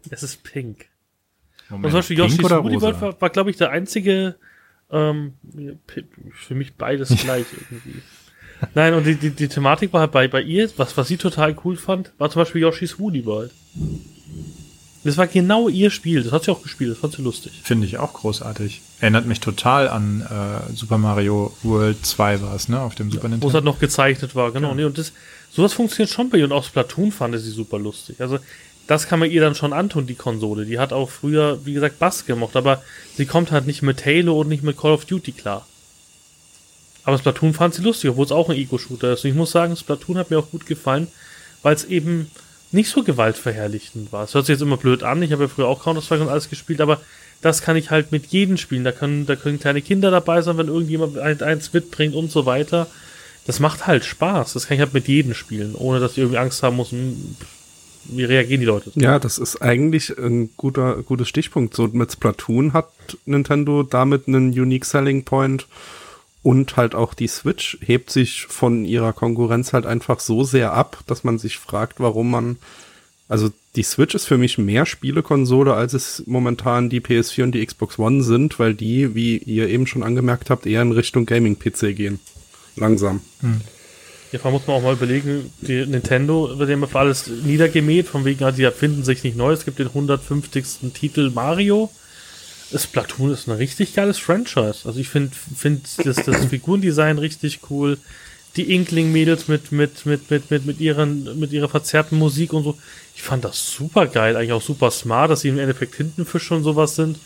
Es 0.10 0.24
ist 0.24 0.44
pink. 0.44 0.86
Moment, 1.70 1.86
Und 1.86 1.92
zum 1.92 2.00
Beispiel 2.00 2.18
Yoshi's 2.18 2.44
Woody? 2.44 2.82
World 2.82 3.02
war, 3.02 3.22
war 3.22 3.30
glaube 3.30 3.50
ich, 3.50 3.58
der 3.58 3.72
einzige, 3.72 4.36
ähm, 4.92 5.34
für 6.34 6.56
mich 6.56 6.76
beides 6.76 7.10
gleich 7.24 7.46
irgendwie. 7.70 8.02
Nein, 8.76 8.94
und 8.94 9.06
die, 9.06 9.16
die, 9.16 9.32
die 9.32 9.48
Thematik 9.50 9.92
war 9.92 10.02
halt 10.02 10.12
bei, 10.12 10.28
bei 10.28 10.42
ihr, 10.42 10.70
was, 10.78 10.96
was 10.96 11.08
sie 11.08 11.18
total 11.18 11.56
cool 11.66 11.76
fand, 11.76 12.14
war 12.18 12.30
zum 12.30 12.42
Beispiel 12.42 12.62
Yoshi's 12.62 13.00
Woody 13.00 13.26
World. 13.26 13.52
Das 15.04 15.18
war 15.18 15.28
genau 15.28 15.68
ihr 15.68 15.90
Spiel. 15.90 16.24
Das 16.24 16.32
hat 16.32 16.46
sie 16.46 16.52
auch 16.52 16.64
gespielt. 16.64 16.92
Das 16.92 16.98
fand 17.00 17.14
sie 17.14 17.22
lustig. 17.22 17.60
Finde 17.62 17.86
ich 17.86 17.98
auch 17.98 18.14
großartig. 18.14 18.82
Erinnert 19.02 19.26
mich 19.26 19.42
total 19.42 19.90
an 19.90 20.22
äh, 20.22 20.74
Super 20.74 20.98
Mario 20.98 21.54
World 21.64 22.06
2 22.06 22.42
war 22.42 22.56
es, 22.56 22.70
ne? 22.70 22.80
Auf 22.80 22.96
dem 22.96 23.12
Super 23.12 23.24
Wo 23.24 23.28
es 23.28 23.32
Nintendo. 23.32 23.54
halt 23.56 23.66
noch 23.66 23.80
gezeichnet 23.80 24.34
war, 24.34 24.54
genau. 24.54 24.70
Ja. 24.70 24.76
Nee, 24.76 24.84
und 24.86 24.98
das, 24.98 25.12
sowas 25.54 25.74
funktioniert 25.74 26.10
schon 26.14 26.30
bei 26.30 26.38
ihr. 26.40 26.46
Und 26.46 26.52
auch 26.52 26.64
Splatoon 26.64 27.12
fand 27.12 27.38
sie 27.40 27.52
super 27.52 27.80
lustig. 27.80 28.20
Also, 28.20 28.40
das 28.88 29.08
kann 29.08 29.20
man 29.20 29.32
ihr 29.32 29.40
dann 29.42 29.56
schon 29.56 29.72
antun, 29.72 30.08
die 30.08 30.16
Konsole. 30.16 30.66
Die 30.66 30.80
hat 30.80 30.92
auch 30.92 31.10
früher, 31.10 31.66
wie 31.66 31.74
gesagt, 31.74 32.00
Bass 32.00 32.26
gemocht, 32.26 32.56
aber 32.56 32.84
sie 33.16 33.26
kommt 33.26 33.52
halt 33.52 33.66
nicht 33.66 33.82
mit 33.82 34.06
Halo 34.06 34.42
und 34.42 34.50
nicht 34.50 34.64
mit 34.64 34.78
Call 34.78 34.92
of 34.92 35.06
Duty 35.06 35.32
klar. 35.32 35.66
Aber 37.06 37.18
Splatoon 37.18 37.54
fand 37.54 37.74
sie 37.74 37.82
lustig, 37.82 38.10
obwohl 38.10 38.26
es 38.26 38.32
auch 38.32 38.50
ein 38.50 38.58
Ego-Shooter 38.58 39.14
ist. 39.14 39.24
Und 39.24 39.30
ich 39.32 39.36
muss 39.36 39.52
sagen, 39.52 39.76
Splatoon 39.76 40.18
hat 40.18 40.32
mir 40.32 40.40
auch 40.40 40.50
gut 40.52 40.66
gefallen, 40.66 41.08
weil 41.62 41.76
es 41.76 41.86
eben 41.86 42.30
nicht 42.72 42.90
so 42.90 43.04
gewaltverherrlichend 43.04 44.12
war. 44.12 44.24
Es 44.24 44.34
hört 44.34 44.46
sich 44.46 44.54
jetzt 44.54 44.62
immer 44.62 44.78
blöd 44.78 45.04
an, 45.04 45.22
ich 45.22 45.32
habe 45.32 45.44
ja 45.44 45.50
früher 45.50 45.68
auch 45.68 45.84
Counter-Strike 45.84 46.24
und 46.24 46.30
alles 46.30 46.50
gespielt, 46.50 46.82
aber 46.82 47.00
das 47.42 47.62
kann 47.62 47.76
ich 47.76 47.90
halt 47.92 48.12
mit 48.12 48.28
jedem 48.28 48.58
spielen. 48.58 48.84
Da 48.84 48.92
können, 48.92 49.26
da 49.26 49.36
können 49.36 49.60
kleine 49.60 49.82
Kinder 49.82 50.12
dabei 50.12 50.42
sein, 50.42 50.58
wenn 50.58 50.68
irgendjemand 50.68 51.18
ein- 51.18 51.42
eins 51.42 51.72
mitbringt 51.74 52.16
und 52.16 52.32
so 52.32 52.46
weiter. 52.46 52.88
Das 53.46 53.60
macht 53.60 53.88
halt 53.88 54.06
Spaß. 54.06 54.54
Das 54.54 54.68
kann 54.68 54.76
ich 54.76 54.82
halt 54.82 54.94
mit 54.94 55.08
jedem 55.08 55.34
spielen, 55.34 55.76
ohne 55.76 56.00
dass 56.00 56.14
ich 56.14 56.20
irgendwie 56.20 56.38
Angst 56.38 56.64
haben 56.64 56.78
muss, 56.78 56.94
wie 58.06 58.24
reagieren 58.24 58.62
die 58.62 58.66
Leute. 58.66 58.92
Ja, 58.96 59.20
das 59.20 59.38
ist 59.38 59.62
eigentlich 59.62 60.18
ein 60.18 60.52
guter, 60.58 61.04
gutes 61.04 61.30
Stichpunkt. 61.30 61.76
So 61.76 61.88
mit 61.88 62.12
Splatoon 62.12 62.74
hat 62.74 62.90
Nintendo 63.26 63.84
damit 63.84 64.28
einen 64.28 64.50
Unique 64.50 64.86
Selling 64.86 65.24
Point 65.24 65.68
und 66.42 66.76
halt 66.76 66.94
auch 66.94 67.14
die 67.14 67.28
Switch 67.28 67.78
hebt 67.82 68.10
sich 68.10 68.46
von 68.48 68.84
ihrer 68.86 69.14
Konkurrenz 69.14 69.72
halt 69.72 69.86
einfach 69.86 70.20
so 70.20 70.44
sehr 70.44 70.74
ab, 70.74 71.00
dass 71.08 71.24
man 71.24 71.40
sich 71.40 71.58
fragt, 71.58 72.02
warum 72.02 72.30
man, 72.30 72.58
also 73.30 73.50
die 73.78 73.84
Switch 73.84 74.14
ist 74.14 74.26
für 74.26 74.38
mich 74.38 74.58
mehr 74.58 74.86
Spielekonsole, 74.86 75.74
als 75.74 75.94
es 75.94 76.24
momentan 76.28 76.90
die 76.90 77.00
PS4 77.00 77.44
und 77.44 77.52
die 77.54 77.66
Xbox 77.66 77.98
One 77.98 78.24
sind, 78.24 78.60
weil 78.60 78.74
die, 78.74 79.16
wie 79.16 79.38
ihr 79.38 79.70
eben 79.70 79.88
schon 79.88 80.04
angemerkt 80.04 80.50
habt, 80.50 80.66
eher 80.66 80.82
in 80.82 80.92
Richtung 80.92 81.26
Gaming-PC 81.26 81.96
gehen. 81.96 82.20
Langsam. 82.76 83.22
Ja, 84.34 84.40
vor 84.40 84.48
allem 84.48 84.54
muss 84.60 84.68
man 84.68 84.78
auch 84.78 84.82
mal 84.82 84.94
überlegen, 84.94 85.54
die 85.62 85.86
Nintendo 85.86 86.58
wird 86.58 86.70
ja 86.70 86.74
immer 86.74 86.88
für 86.88 87.00
alles 87.00 87.28
niedergemäht, 87.28 88.08
von 88.08 88.26
wegen, 88.26 88.56
die 88.56 88.64
erfinden 88.64 89.04
sich 89.04 89.24
nicht 89.24 89.38
neu. 89.38 89.54
Es 89.54 89.64
gibt 89.64 89.78
den 89.78 89.90
150. 89.90 90.92
Titel 90.94 91.30
Mario. 91.30 91.92
Splatoon 92.76 93.32
ist 93.32 93.48
ein 93.48 93.56
richtig 93.56 93.94
geiles 93.94 94.18
Franchise. 94.18 94.86
Also 94.86 95.00
ich 95.00 95.08
finde 95.08 95.32
find 95.56 95.88
das, 96.04 96.16
das 96.16 96.46
Figurendesign 96.50 97.20
richtig 97.20 97.60
cool. 97.70 98.00
Die 98.56 98.74
Inkling-Mädels 98.74 99.48
mit, 99.48 99.72
mit, 99.72 100.06
mit, 100.08 100.32
mit, 100.32 100.50
mit, 100.50 100.66
mit, 100.66 100.80
ihren, 100.80 101.40
mit 101.40 101.52
ihrer 101.52 101.70
verzerrten 101.70 102.18
Musik 102.18 102.54
und 102.54 102.64
so. 102.64 102.78
Ich 103.16 103.22
fand 103.22 103.46
das 103.46 103.72
super 103.72 104.08
geil, 104.08 104.36
eigentlich 104.36 104.54
auch 104.54 104.62
super 104.64 104.90
smart, 104.90 105.30
dass 105.30 105.42
sie 105.42 105.50
im 105.50 105.60
Endeffekt 105.60 105.96
Tintenfische 105.96 106.56
und 106.56 106.64
sowas 106.64 106.96
sind. 106.96 107.20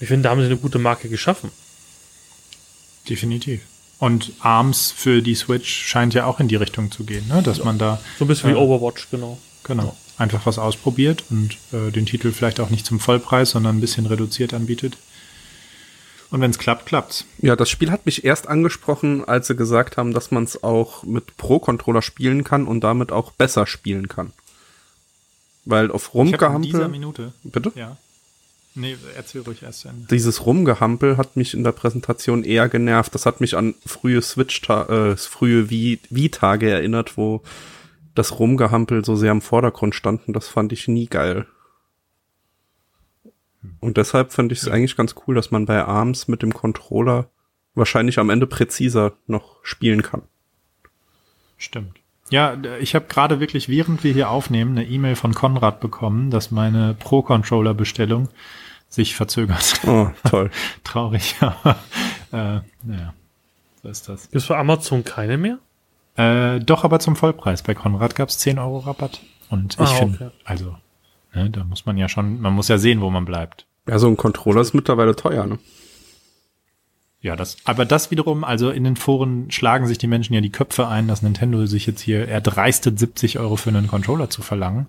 Ich 0.00 0.08
finde, 0.08 0.24
da 0.24 0.30
haben 0.30 0.40
sie 0.40 0.46
eine 0.46 0.56
gute 0.58 0.78
Marke 0.78 1.08
geschaffen. 1.08 1.50
Definitiv. 3.08 3.60
Und 4.00 4.32
ARMS 4.40 4.90
für 4.90 5.22
die 5.22 5.34
Switch 5.34 5.86
scheint 5.86 6.14
ja 6.14 6.24
auch 6.24 6.40
in 6.40 6.48
die 6.48 6.56
Richtung 6.56 6.90
zu 6.90 7.04
gehen, 7.04 7.28
ne? 7.28 7.42
dass 7.42 7.62
man 7.62 7.78
da 7.78 8.00
So 8.18 8.24
ein 8.24 8.28
bisschen 8.28 8.50
wie 8.50 8.54
Ja. 8.54 8.60
Overwatch, 8.60 9.08
genau. 9.10 9.38
genau 9.62 9.94
einfach 10.20 10.44
was 10.44 10.58
ausprobiert 10.58 11.24
und 11.30 11.56
äh, 11.72 11.90
den 11.90 12.06
Titel 12.06 12.30
vielleicht 12.30 12.60
auch 12.60 12.70
nicht 12.70 12.84
zum 12.84 13.00
Vollpreis, 13.00 13.50
sondern 13.50 13.78
ein 13.78 13.80
bisschen 13.80 14.06
reduziert 14.06 14.52
anbietet. 14.52 14.98
Und 16.30 16.40
wenn 16.40 16.50
es 16.50 16.58
klappt, 16.58 16.86
klappt's. 16.86 17.24
Ja, 17.38 17.56
das 17.56 17.70
Spiel 17.70 17.90
hat 17.90 18.06
mich 18.06 18.24
erst 18.24 18.46
angesprochen, 18.46 19.24
als 19.24 19.48
sie 19.48 19.56
gesagt 19.56 19.96
haben, 19.96 20.12
dass 20.12 20.30
man 20.30 20.44
es 20.44 20.62
auch 20.62 21.02
mit 21.02 21.36
Pro-Controller 21.38 22.02
spielen 22.02 22.44
kann 22.44 22.66
und 22.68 22.84
damit 22.84 23.10
auch 23.10 23.32
besser 23.32 23.66
spielen 23.66 24.08
kann. 24.08 24.32
Weil 25.64 25.90
auf 25.90 26.14
hab 26.14 26.14
in 26.14 26.26
dieser 26.26 26.38
Rumgehampel, 26.38 26.88
Minute. 26.88 27.32
bitte? 27.42 27.72
Ja. 27.74 27.96
Nee, 28.74 28.96
erzähl 29.16 29.42
ruhig 29.42 29.62
erst 29.62 29.84
Ende. 29.84 30.06
Dieses 30.10 30.46
Rumgehampel 30.46 31.16
hat 31.16 31.36
mich 31.36 31.54
in 31.54 31.64
der 31.64 31.72
Präsentation 31.72 32.44
eher 32.44 32.68
genervt. 32.68 33.14
Das 33.14 33.26
hat 33.26 33.40
mich 33.40 33.56
an 33.56 33.74
frühe 33.84 34.22
Switch, 34.22 34.62
äh, 34.68 35.16
frühe 35.16 35.70
Wii-Tage 35.70 36.70
erinnert, 36.70 37.16
wo 37.16 37.42
das 38.14 38.38
Rumgehampel 38.38 39.04
so 39.04 39.16
sehr 39.16 39.32
im 39.32 39.40
Vordergrund 39.40 39.94
stand 39.94 40.26
und 40.28 40.34
das 40.34 40.48
fand 40.48 40.72
ich 40.72 40.88
nie 40.88 41.06
geil. 41.06 41.46
Und 43.80 43.96
deshalb 43.96 44.32
fand 44.32 44.52
ich 44.52 44.62
es 44.62 44.68
eigentlich 44.68 44.96
ganz 44.96 45.14
cool, 45.26 45.34
dass 45.34 45.50
man 45.50 45.66
bei 45.66 45.84
ARMS 45.84 46.28
mit 46.28 46.42
dem 46.42 46.54
Controller 46.54 47.30
wahrscheinlich 47.74 48.18
am 48.18 48.30
Ende 48.30 48.46
präziser 48.46 49.12
noch 49.26 49.58
spielen 49.62 50.02
kann. 50.02 50.22
Stimmt. 51.56 51.99
Ja, 52.30 52.56
ich 52.80 52.94
habe 52.94 53.06
gerade 53.08 53.40
wirklich, 53.40 53.68
während 53.68 54.04
wir 54.04 54.12
hier 54.12 54.30
aufnehmen, 54.30 54.78
eine 54.78 54.86
E-Mail 54.86 55.16
von 55.16 55.34
Konrad 55.34 55.80
bekommen, 55.80 56.30
dass 56.30 56.50
meine 56.50 56.94
Pro-Controller-Bestellung 56.98 58.28
sich 58.88 59.14
verzögert. 59.14 59.80
Oh, 59.86 60.08
toll. 60.28 60.50
Traurig, 60.84 61.34
aber 61.40 61.76
äh, 62.32 62.60
naja, 62.84 63.14
so 63.82 63.88
ist 63.88 64.08
das. 64.08 64.22
Gibt 64.24 64.36
es 64.36 64.44
für 64.44 64.56
Amazon 64.56 65.04
keine 65.04 65.36
mehr? 65.38 65.58
Äh, 66.16 66.60
doch, 66.60 66.84
aber 66.84 66.98
zum 67.00 67.16
Vollpreis. 67.16 67.62
Bei 67.62 67.74
Konrad 67.74 68.14
gab's 68.14 68.38
10 68.38 68.58
Euro 68.58 68.78
Rabatt. 68.78 69.20
Und 69.48 69.74
ich 69.74 69.80
Ah, 69.80 69.86
finde, 69.86 70.26
okay. 70.26 70.34
also, 70.44 70.76
ne, 71.34 71.50
da 71.50 71.64
muss 71.64 71.86
man 71.86 71.96
ja 71.96 72.08
schon, 72.08 72.40
man 72.40 72.52
muss 72.52 72.68
ja 72.68 72.78
sehen, 72.78 73.00
wo 73.00 73.10
man 73.10 73.24
bleibt. 73.24 73.66
Ja, 73.88 73.98
so 73.98 74.06
ein 74.08 74.16
Controller 74.16 74.60
ist 74.60 74.74
mittlerweile 74.74 75.16
teuer, 75.16 75.46
ne? 75.46 75.58
Ja, 77.22 77.36
das, 77.36 77.58
aber 77.64 77.84
das 77.84 78.10
wiederum, 78.10 78.44
also 78.44 78.70
in 78.70 78.84
den 78.84 78.96
Foren 78.96 79.50
schlagen 79.50 79.86
sich 79.86 79.98
die 79.98 80.06
Menschen 80.06 80.32
ja 80.32 80.40
die 80.40 80.50
Köpfe 80.52 80.88
ein, 80.88 81.06
dass 81.06 81.20
Nintendo 81.22 81.66
sich 81.66 81.86
jetzt 81.86 82.00
hier 82.00 82.26
erdreistet, 82.26 82.98
70 82.98 83.38
Euro 83.38 83.56
für 83.56 83.68
einen 83.68 83.88
Controller 83.88 84.30
zu 84.30 84.40
verlangen. 84.40 84.86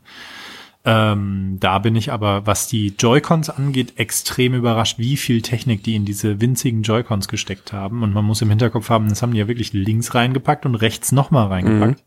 Ähm, 0.83 1.57
da 1.59 1.77
bin 1.79 1.95
ich 1.95 2.11
aber, 2.11 2.47
was 2.47 2.67
die 2.67 2.93
Joy-Cons 2.97 3.49
angeht, 3.49 3.99
extrem 3.99 4.53
überrascht, 4.55 4.97
wie 4.97 5.17
viel 5.17 5.41
Technik 5.41 5.83
die 5.83 5.95
in 5.95 6.05
diese 6.05 6.41
winzigen 6.41 6.81
Joy-Cons 6.83 7.27
gesteckt 7.27 7.73
haben. 7.73 8.01
Und 8.01 8.13
man 8.13 8.25
muss 8.25 8.41
im 8.41 8.49
Hinterkopf 8.49 8.89
haben, 8.89 9.09
das 9.09 9.21
haben 9.21 9.33
die 9.33 9.39
ja 9.39 9.47
wirklich 9.47 9.73
links 9.73 10.15
reingepackt 10.15 10.65
und 10.65 10.75
rechts 10.75 11.11
nochmal 11.11 11.47
reingepackt. 11.47 12.01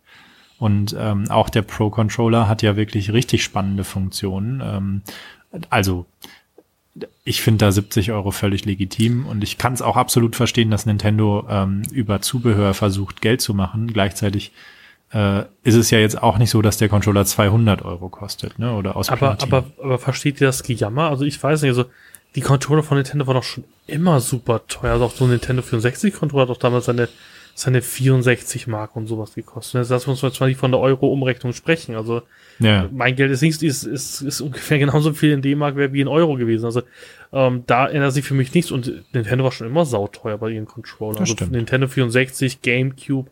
Und 0.59 0.97
ähm, 0.99 1.31
auch 1.31 1.51
der 1.51 1.63
Pro-Controller 1.63 2.49
hat 2.49 2.63
ja 2.63 2.77
wirklich 2.77 3.13
richtig 3.13 3.45
spannende 3.45 3.85
Funktionen. 3.85 4.63
Ähm, 4.65 5.03
also 5.71 6.07
ich 7.25 7.43
finde 7.43 7.65
da 7.65 7.73
70 7.73 8.13
Euro 8.13 8.31
völlig 8.31 8.65
legitim 8.65 9.27
und 9.27 9.43
ich 9.43 9.59
kann 9.59 9.73
es 9.73 9.83
auch 9.83 9.97
absolut 9.97 10.37
verstehen, 10.37 10.71
dass 10.71 10.87
Nintendo 10.87 11.47
ähm, 11.49 11.83
über 11.91 12.21
Zubehör 12.21 12.75
versucht, 12.75 13.21
Geld 13.21 13.41
zu 13.41 13.55
machen. 13.55 13.93
Gleichzeitig 13.93 14.53
äh, 15.13 15.41
ist 15.65 15.75
es 15.75 15.91
ja 15.91 15.99
jetzt 15.99 16.23
auch 16.23 16.39
nicht 16.39 16.51
so, 16.51 16.63
dass 16.63 16.77
der 16.77 16.89
Controller 16.89 17.25
200 17.25 17.83
Euro 17.83 18.09
kostet, 18.09 18.59
ne? 18.59 18.73
Oder 18.75 18.97
aus 18.97 19.09
Aber, 19.09 19.35
Platin. 19.35 19.53
aber, 19.53 19.67
aber 19.83 19.99
versteht 19.99 20.41
ihr 20.41 20.47
das 20.47 20.63
Gejammer? 20.63 21.09
Also 21.11 21.25
ich 21.25 21.43
weiß 21.43 21.63
nicht, 21.63 21.71
also 21.71 21.87
die 22.35 22.41
Controller 22.41 22.83
von 22.83 22.97
Nintendo 22.97 23.27
waren 23.27 23.37
doch 23.37 23.45
schon 23.45 23.65
immer 23.87 24.21
super 24.21 24.67
teuer. 24.67 24.93
Also 24.93 25.05
auch 25.07 25.15
so 25.15 25.25
ein 25.25 25.31
Nintendo 25.31 25.63
64 25.63 26.15
Controller 26.15 26.43
hat 26.43 26.51
doch 26.51 26.59
damals 26.59 26.87
seine, 26.87 27.09
seine 27.55 27.83
64 27.83 28.67
Mark 28.67 28.97
und 28.97 29.07
sowas 29.07 29.35
gekostet. 29.35 29.79
Also 29.79 29.95
das 29.95 30.07
muss 30.07 30.23
man 30.23 30.33
zwar 30.33 30.49
nicht 30.49 30.59
von 30.59 30.73
der 30.73 30.81
Euro-Umrechnung 30.81 31.53
sprechen. 31.53 31.95
Also 31.95 32.23
ja, 32.59 32.89
mein 32.93 33.15
Geld 33.15 33.31
ist 33.31 33.43
nicht, 33.43 33.63
ist, 33.63 33.85
ist, 33.85 34.21
ist 34.23 34.41
ungefähr 34.41 34.79
genauso 34.81 35.13
viel 35.13 35.33
in 35.33 35.41
D-Mark 35.41 35.77
wie 35.77 36.01
in 36.01 36.09
Euro 36.09 36.35
gewesen. 36.35 36.65
Also 36.65 36.83
ähm, 37.33 37.63
da 37.67 37.87
ändert 37.87 38.13
sich 38.13 38.25
für 38.25 38.35
mich 38.35 38.53
nichts 38.55 38.73
und 38.73 39.05
Nintendo 39.13 39.45
war 39.45 39.53
schon 39.53 39.69
immer 39.69 39.85
sauteuer 39.85 40.37
bei 40.39 40.51
ihren 40.51 40.67
Controllern. 40.67 41.21
Also 41.21 41.35
stimmt. 41.35 41.53
Nintendo 41.53 41.87
64, 41.87 42.61
Gamecube 42.61 43.31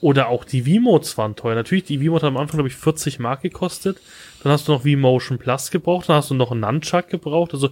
oder 0.00 0.28
auch 0.28 0.44
die 0.44 0.66
Wiimotes 0.66 1.16
waren 1.16 1.36
teuer. 1.36 1.54
Natürlich, 1.54 1.84
die 1.84 2.00
Wiimote 2.00 2.26
hat 2.26 2.32
am 2.32 2.36
Anfang, 2.36 2.56
glaube 2.56 2.68
ich, 2.68 2.74
40 2.74 3.20
Mark 3.20 3.42
gekostet. 3.42 3.98
Dann 4.42 4.50
hast 4.50 4.66
du 4.66 4.72
noch 4.72 4.84
Wii-Motion 4.84 5.38
Plus 5.38 5.70
gebraucht, 5.70 6.08
dann 6.08 6.16
hast 6.16 6.30
du 6.30 6.34
noch 6.34 6.50
einen 6.50 6.62
Nunchuck 6.62 7.08
gebraucht. 7.08 7.54
Also 7.54 7.70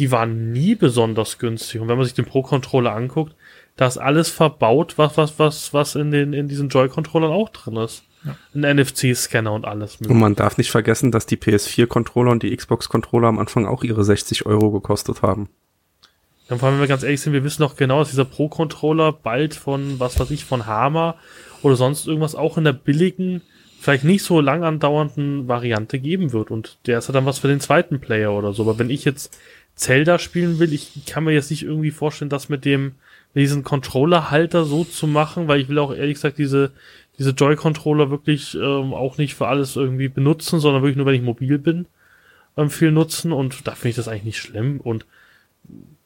die 0.00 0.10
waren 0.10 0.50
nie 0.50 0.74
besonders 0.74 1.38
günstig. 1.38 1.80
Und 1.80 1.86
wenn 1.86 1.96
man 1.96 2.04
sich 2.04 2.14
den 2.14 2.24
Pro-Controller 2.24 2.92
anguckt, 2.92 3.36
da 3.78 3.86
ist 3.86 3.96
alles 3.96 4.28
verbaut, 4.28 4.98
was, 4.98 5.16
was, 5.16 5.38
was, 5.38 5.72
was 5.72 5.94
in 5.94 6.10
den, 6.10 6.32
in 6.32 6.48
diesen 6.48 6.68
Joy-Controllern 6.68 7.30
auch 7.30 7.48
drin 7.48 7.76
ist. 7.76 8.02
Ein 8.52 8.76
NFC-Scanner 8.76 9.52
und 9.52 9.64
alles 9.64 9.98
Und 10.00 10.18
man 10.18 10.34
darf 10.34 10.58
nicht 10.58 10.72
vergessen, 10.72 11.12
dass 11.12 11.26
die 11.26 11.36
PS4-Controller 11.36 12.32
und 12.32 12.42
die 12.42 12.54
Xbox-Controller 12.54 13.28
am 13.28 13.38
Anfang 13.38 13.66
auch 13.66 13.84
ihre 13.84 14.04
60 14.04 14.46
Euro 14.46 14.72
gekostet 14.72 15.22
haben. 15.22 15.48
Dann 16.48 16.58
vor 16.58 16.68
allem, 16.68 16.78
wenn 16.78 16.82
wir 16.82 16.88
ganz 16.88 17.04
ehrlich 17.04 17.20
sind, 17.20 17.34
wir 17.34 17.44
wissen 17.44 17.62
doch 17.62 17.76
genau, 17.76 18.00
dass 18.00 18.10
dieser 18.10 18.24
Pro-Controller 18.24 19.12
bald 19.12 19.54
von, 19.54 20.00
was 20.00 20.18
weiß 20.18 20.32
ich, 20.32 20.44
von 20.44 20.66
Hama 20.66 21.14
oder 21.62 21.76
sonst 21.76 22.08
irgendwas 22.08 22.34
auch 22.34 22.58
in 22.58 22.64
der 22.64 22.72
billigen, 22.72 23.42
vielleicht 23.78 24.02
nicht 24.02 24.24
so 24.24 24.40
lang 24.40 24.64
andauernden 24.64 25.46
Variante 25.46 26.00
geben 26.00 26.32
wird. 26.32 26.50
Und 26.50 26.78
der 26.86 26.98
ist 26.98 27.06
ja 27.06 27.12
dann 27.12 27.26
was 27.26 27.38
für 27.38 27.48
den 27.48 27.60
zweiten 27.60 28.00
Player 28.00 28.32
oder 28.32 28.52
so. 28.52 28.62
Aber 28.64 28.80
wenn 28.80 28.90
ich 28.90 29.04
jetzt 29.04 29.38
Zelda 29.76 30.18
spielen 30.18 30.58
will, 30.58 30.72
ich 30.72 31.04
kann 31.06 31.22
mir 31.22 31.32
jetzt 31.32 31.52
nicht 31.52 31.62
irgendwie 31.62 31.92
vorstellen, 31.92 32.28
das 32.28 32.48
mit 32.48 32.64
dem, 32.64 32.96
mit 33.38 33.44
diesem 33.44 33.62
Controller-Halter 33.62 34.64
so 34.64 34.82
zu 34.82 35.06
machen, 35.06 35.46
weil 35.46 35.60
ich 35.60 35.68
will 35.68 35.78
auch 35.78 35.94
ehrlich 35.94 36.14
gesagt 36.14 36.38
diese, 36.38 36.72
diese 37.20 37.30
Joy-Controller 37.30 38.10
wirklich 38.10 38.56
ähm, 38.56 38.92
auch 38.92 39.16
nicht 39.16 39.36
für 39.36 39.46
alles 39.46 39.76
irgendwie 39.76 40.08
benutzen, 40.08 40.58
sondern 40.58 40.82
wirklich 40.82 40.96
nur, 40.96 41.06
wenn 41.06 41.14
ich 41.14 41.22
mobil 41.22 41.56
bin, 41.56 41.86
ähm, 42.56 42.68
viel 42.68 42.90
nutzen. 42.90 43.30
Und 43.30 43.64
da 43.68 43.76
finde 43.76 43.90
ich 43.90 43.94
das 43.94 44.08
eigentlich 44.08 44.24
nicht 44.24 44.38
schlimm. 44.38 44.80
Und 44.80 45.06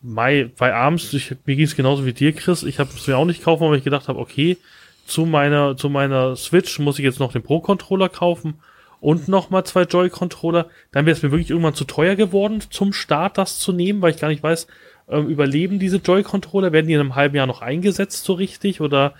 Mai, 0.03 0.51
bei 0.59 0.75
abends, 0.75 1.11
ich, 1.15 1.35
mir 1.47 1.57
ging 1.57 1.65
es 1.65 1.75
genauso 1.75 2.05
wie 2.05 2.13
dir, 2.13 2.35
Chris. 2.35 2.65
Ich 2.65 2.79
habe 2.79 2.91
es 2.95 3.07
mir 3.07 3.17
auch 3.17 3.25
nicht 3.25 3.43
kaufen, 3.43 3.67
weil 3.67 3.79
ich 3.79 3.85
gedacht 3.85 4.09
habe, 4.09 4.19
okay, 4.19 4.59
zu 5.07 5.25
meiner, 5.25 5.75
zu 5.79 5.89
meiner 5.89 6.37
Switch 6.37 6.81
muss 6.81 6.99
ich 6.99 7.05
jetzt 7.07 7.19
noch 7.19 7.33
den 7.33 7.43
Pro-Controller 7.43 8.11
kaufen 8.11 8.57
und 9.01 9.27
nochmal 9.27 9.65
zwei 9.65 9.85
Joy-Controller, 9.85 10.67
dann 10.91 11.07
wäre 11.07 11.17
es 11.17 11.23
mir 11.23 11.31
wirklich 11.31 11.49
irgendwann 11.49 11.75
zu 11.75 11.85
teuer 11.85 12.15
geworden, 12.15 12.61
zum 12.69 12.93
Start 12.93 13.39
das 13.39 13.59
zu 13.59 13.73
nehmen, 13.73 14.03
weil 14.03 14.11
ich 14.13 14.21
gar 14.21 14.29
nicht 14.29 14.43
weiß, 14.43 14.67
ähm, 15.13 15.29
überleben 15.29 15.79
diese 15.79 15.99
Joy-Controller, 15.99 16.73
werden 16.73 16.87
die 16.89 16.95
in 16.95 17.01
einem 17.01 17.15
halben 17.15 17.37
Jahr 17.37 17.47
noch 17.47 17.63
eingesetzt 17.63 18.25
so 18.25 18.33
richtig 18.33 18.81
oder 18.81 19.15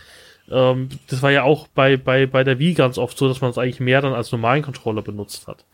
ähm, 0.51 0.89
das 1.09 1.23
war 1.23 1.31
ja 1.31 1.45
auch 1.45 1.69
bei, 1.69 1.97
bei, 1.97 2.27
bei 2.27 2.45
der 2.45 2.59
Wii 2.59 2.75
ganz 2.75 2.99
oft 2.99 3.17
so, 3.17 3.29
dass 3.29 3.41
man 3.41 3.51
es 3.51 3.59
eigentlich 3.59 3.81
mehr 3.81 4.01
dann 4.01 4.15
als 4.15 4.33
normalen 4.33 4.63
Controller 4.63 5.03
benutzt 5.03 5.47
hat. 5.47 5.65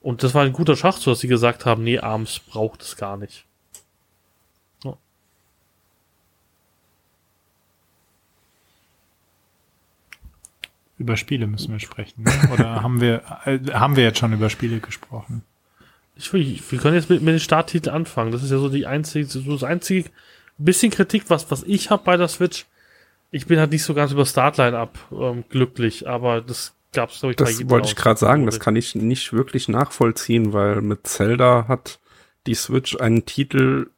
Und 0.00 0.22
das 0.22 0.34
war 0.34 0.44
ein 0.44 0.52
guter 0.52 0.76
Schachzug, 0.76 1.12
dass 1.12 1.20
sie 1.20 1.28
gesagt 1.28 1.66
haben, 1.66 1.82
nee, 1.82 1.98
ARMS 1.98 2.40
braucht 2.40 2.82
es 2.82 2.96
gar 2.96 3.16
nicht. 3.16 3.46
Über 10.98 11.16
Spiele 11.16 11.46
müssen 11.46 11.72
wir 11.72 11.80
sprechen. 11.80 12.22
Ne? 12.22 12.32
Oder 12.52 12.82
haben 12.82 13.00
wir, 13.00 13.22
äh, 13.44 13.58
haben 13.72 13.96
wir 13.96 14.04
jetzt 14.04 14.18
schon 14.18 14.32
über 14.32 14.48
Spiele 14.48 14.80
gesprochen? 14.80 15.42
Ich, 16.16 16.32
wir 16.32 16.78
können 16.78 16.94
jetzt 16.94 17.10
mit, 17.10 17.22
mit 17.22 17.34
den 17.34 17.40
Starttiteln 17.40 17.94
anfangen. 17.94 18.32
Das 18.32 18.42
ist 18.42 18.50
ja 18.50 18.58
so 18.58 18.68
die 18.68 18.86
einzige, 18.86 19.26
so 19.26 19.40
das 19.52 19.62
einzige 19.62 20.10
bisschen 20.58 20.90
Kritik, 20.90 21.24
was, 21.28 21.50
was 21.50 21.62
ich 21.64 21.90
habe 21.90 22.02
bei 22.04 22.16
der 22.16 22.28
Switch. 22.28 22.66
Ich 23.30 23.46
bin 23.46 23.58
halt 23.58 23.72
nicht 23.72 23.82
so 23.82 23.94
ganz 23.94 24.12
über 24.12 24.24
Startline 24.24 24.76
ab 24.76 24.98
ähm, 25.12 25.44
glücklich, 25.48 26.08
aber 26.08 26.40
das 26.40 26.74
gab 26.92 27.10
es, 27.10 27.20
glaube 27.20 27.32
ich, 27.32 27.36
Das 27.36 27.68
wollte 27.68 27.88
ich 27.88 27.96
gerade 27.96 28.18
sagen, 28.18 28.46
das 28.46 28.60
kann 28.60 28.76
ich 28.76 28.94
nicht 28.94 29.32
wirklich 29.32 29.68
nachvollziehen, 29.68 30.52
weil 30.52 30.80
mit 30.80 31.06
Zelda 31.06 31.66
hat 31.68 31.98
die 32.46 32.54
Switch 32.54 32.96
einen 32.96 33.26
Titel, 33.26 33.90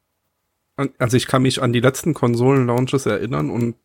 also 0.99 1.17
ich 1.17 1.27
kann 1.27 1.43
mich 1.43 1.63
an 1.63 1.73
die 1.73 1.81
letzten 1.81 2.15
Konsolen-Launches 2.15 3.07
erinnern 3.07 3.51
und 3.51 3.77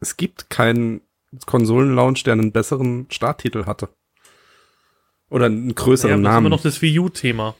es 0.00 0.16
gibt 0.16 0.50
keinen 0.50 1.00
Konsolen-Launch, 1.46 2.24
der 2.24 2.34
einen 2.34 2.52
besseren 2.52 3.06
Starttitel 3.10 3.66
hatte. 3.66 3.88
Oder 5.34 5.46
einen 5.46 5.74
größeren 5.74 6.10
ja, 6.10 6.16
das 6.16 6.22
Namen. 6.22 6.36
ist 6.36 6.40
immer 6.46 6.48
noch 6.56 6.62
das 6.62 6.80
Wii 6.80 6.98
U-Thema. 7.00 7.56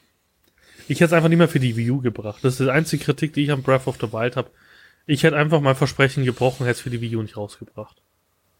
Ich 0.86 1.00
hätte 1.00 1.06
es 1.06 1.12
einfach 1.12 1.28
nicht 1.28 1.38
mehr 1.38 1.48
für 1.48 1.58
die 1.58 1.76
Wii 1.76 1.90
U 1.90 2.00
gebracht. 2.00 2.38
Das 2.44 2.52
ist 2.60 2.60
die 2.66 2.70
einzige 2.70 3.02
Kritik, 3.04 3.32
die 3.32 3.42
ich 3.42 3.50
am 3.50 3.62
Breath 3.62 3.88
of 3.88 3.96
the 4.00 4.12
Wild 4.12 4.36
habe. 4.36 4.48
Ich 5.06 5.24
hätte 5.24 5.36
einfach 5.36 5.60
mein 5.60 5.74
Versprechen 5.74 6.24
gebrochen, 6.24 6.66
hätte 6.66 6.76
es 6.76 6.80
für 6.82 6.90
die 6.90 7.00
Wii 7.00 7.16
U 7.16 7.22
nicht 7.22 7.36
rausgebracht. 7.36 7.96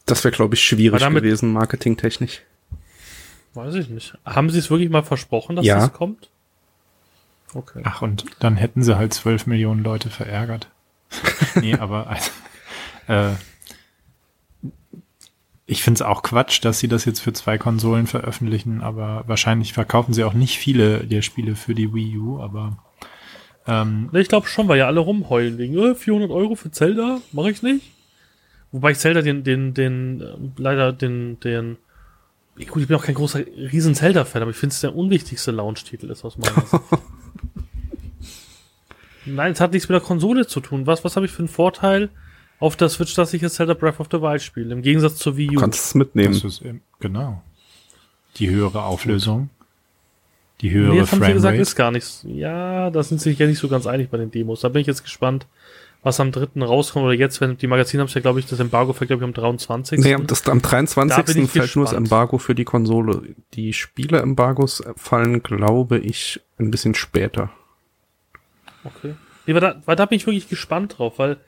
Das 0.07 0.25
wäre, 0.25 0.35
glaube 0.35 0.57
ich, 0.57 0.65
schwierig 0.65 0.99
damit- 1.01 1.23
gewesen, 1.23 1.53
marketingtechnisch. 1.53 2.43
Weiß 3.55 3.77
ich 3.77 3.89
nicht. 3.89 4.19
Haben 4.25 4.51
sie 4.51 4.59
es 4.59 4.69
wirklich 4.69 4.91
mal 4.91 5.05
versprochen, 5.05 5.55
dass 5.55 5.65
Ja. 5.65 5.79
das 5.79 5.93
kommt? 5.93 6.29
Okay. 7.55 7.83
Ach, 7.85 8.03
und 8.03 8.25
dann 8.41 8.57
hätten 8.57 8.83
sie 8.83 8.97
halt 8.97 9.15
zwölf 9.15 9.47
Millionen 9.47 9.85
Leute 9.85 10.11
verärgert. 10.11 10.69
nee, 11.55 11.75
aber 11.77 12.09
also, 12.09 12.31
äh, 13.07 13.37
ich 15.67 15.83
finde 15.83 15.99
es 15.99 16.03
auch 16.03 16.23
Quatsch, 16.23 16.63
dass 16.65 16.79
sie 16.79 16.89
das 16.89 17.05
jetzt 17.05 17.21
für 17.21 17.33
zwei 17.33 17.57
Konsolen 17.59 18.07
veröffentlichen, 18.07 18.81
aber 18.83 19.25
wahrscheinlich 19.27 19.73
verkaufen 19.73 20.13
sie 20.13 20.25
auch 20.25 20.35
nicht 20.35 20.59
viele 20.59 21.01
der 21.07 21.23
Spiele 21.23 21.57
für 21.57 21.75
die 21.75 21.93
Wii 21.95 22.19
U, 22.19 22.41
aber 22.41 22.77
ähm, 23.67 24.11
Ich 24.13 24.29
glaube 24.29 24.47
schon, 24.47 24.69
weil 24.69 24.79
ja 24.79 24.87
alle 24.87 25.01
rumheulen 25.01 25.57
wegen 25.59 25.79
äh, 25.79 25.95
400 25.95 26.31
Euro 26.31 26.55
für 26.55 26.71
Zelda, 26.71 27.21
mache 27.33 27.51
ich 27.51 27.63
nicht. 27.63 27.93
Wobei 28.73 28.91
ich 28.91 28.99
Zelda 28.99 29.23
den, 29.23 29.43
den, 29.45 29.73
den, 29.73 30.21
ähm, 30.21 30.53
leider 30.59 30.93
den, 30.93 31.41
den, 31.41 31.77
ich- 32.57 32.69
gut, 32.69 32.83
ich 32.83 32.89
bin 32.89 32.97
auch 32.99 33.05
kein 33.05 33.15
großer 33.15 33.41
riesen 33.57 33.95
Zelda-Fan, 33.95 34.43
aber 34.43 34.51
ich 34.51 34.57
finde 34.59 34.75
es 34.75 34.81
der 34.81 34.95
unwichtigste 34.95 35.51
Launch-Titel 35.51 36.11
ist 36.11 36.25
aus 36.25 36.37
meiner 36.37 36.61
Sicht. 36.61 36.83
Nein, 39.27 39.53
es 39.53 39.61
hat 39.61 39.73
nichts 39.73 39.89
mit 39.89 39.95
der 39.95 40.07
Konsole 40.07 40.47
zu 40.47 40.61
tun. 40.61 40.87
Was, 40.87 41.03
was 41.05 41.17
habe 41.17 41.25
ich 41.25 41.33
für 41.33 41.39
einen 41.39 41.49
Vorteil 41.49 42.11
auf 42.61 42.77
der 42.77 42.89
Switch, 42.89 43.15
dass 43.15 43.35
ich 43.35 43.43
jetzt 43.43 43.57
Zelda 43.57 43.75
Breath 43.75 44.01
of 44.01 44.09
the 44.11 44.21
Wild 44.21 44.43
spiele? 44.43 44.73
Im 44.73 44.83
Gegensatz 44.83 45.17
zur 45.17 45.37
Wii 45.37 45.49
Du 45.49 45.57
U. 45.57 45.61
kannst 45.61 45.85
es 45.87 45.95
mitnehmen. 45.95 46.35
das 46.35 46.45
ist 46.45 46.63
eben, 46.63 46.83
genau. 47.01 47.43
Die 48.37 48.51
höhere 48.51 48.83
Auflösung, 48.85 49.51
die 50.61 50.69
Nee, 50.69 50.75
höhere 50.75 50.97
jetzt 50.97 51.13
haben 51.13 51.23
sie 51.25 51.33
gesagt, 51.33 51.59
ist 51.59 51.77
gar 51.77 51.91
nichts. 51.91 52.25
Ja, 52.27 52.91
da 52.91 53.03
sind 53.03 53.21
sie 53.21 53.31
sich 53.31 53.39
ja 53.39 53.47
nicht 53.47 53.59
so 53.59 53.69
ganz 53.69 53.87
einig 53.87 54.11
bei 54.11 54.17
den 54.19 54.31
Demos. 54.31 54.61
Da 54.61 54.69
bin 54.69 54.81
ich 54.81 54.87
jetzt 54.87 55.03
gespannt, 55.05 55.47
was 56.03 56.21
am 56.21 56.33
dritten 56.33 56.63
rauskommt 56.63 57.05
oder 57.05 57.15
jetzt, 57.15 57.41
wenn 57.41 57.57
die 57.57 57.67
Magazine 57.67 58.01
haben 58.03 58.09
es 58.09 58.15
ja, 58.15 58.21
glaube 58.21 58.39
ich, 58.41 58.47
das 58.47 58.61
Embargo 58.61 58.93
fällt, 58.93 59.09
glaube 59.09 59.23
ich, 59.23 59.25
am 59.27 59.33
23. 59.35 60.01
Nee, 60.01 60.17
das, 60.27 60.47
am 60.49 60.61
Da 60.61 60.69
23. 60.69 61.35
bin 61.35 61.45
ich 61.45 61.51
fällt 61.51 61.77
nur 61.77 61.85
das 61.85 61.93
gespannt. 61.93 62.07
Embargo 62.07 62.39
für 62.39 62.55
die 62.55 62.65
Konsole. 62.65 63.23
Die 63.55 63.73
Spiele-Embargos 63.73 64.83
fallen, 64.97 65.43
glaube 65.43 65.99
ich, 65.99 66.41
ein 66.59 66.71
bisschen 66.71 66.95
später. 66.95 67.51
Okay. 68.85 69.15
Nee, 69.47 69.55
weil 69.55 69.61
da, 69.61 69.83
weil 69.87 69.97
da 69.97 70.07
bin 70.07 70.17
ich 70.17 70.27
wirklich 70.27 70.49
gespannt 70.49 70.99
drauf, 70.99 71.19
weil 71.19 71.39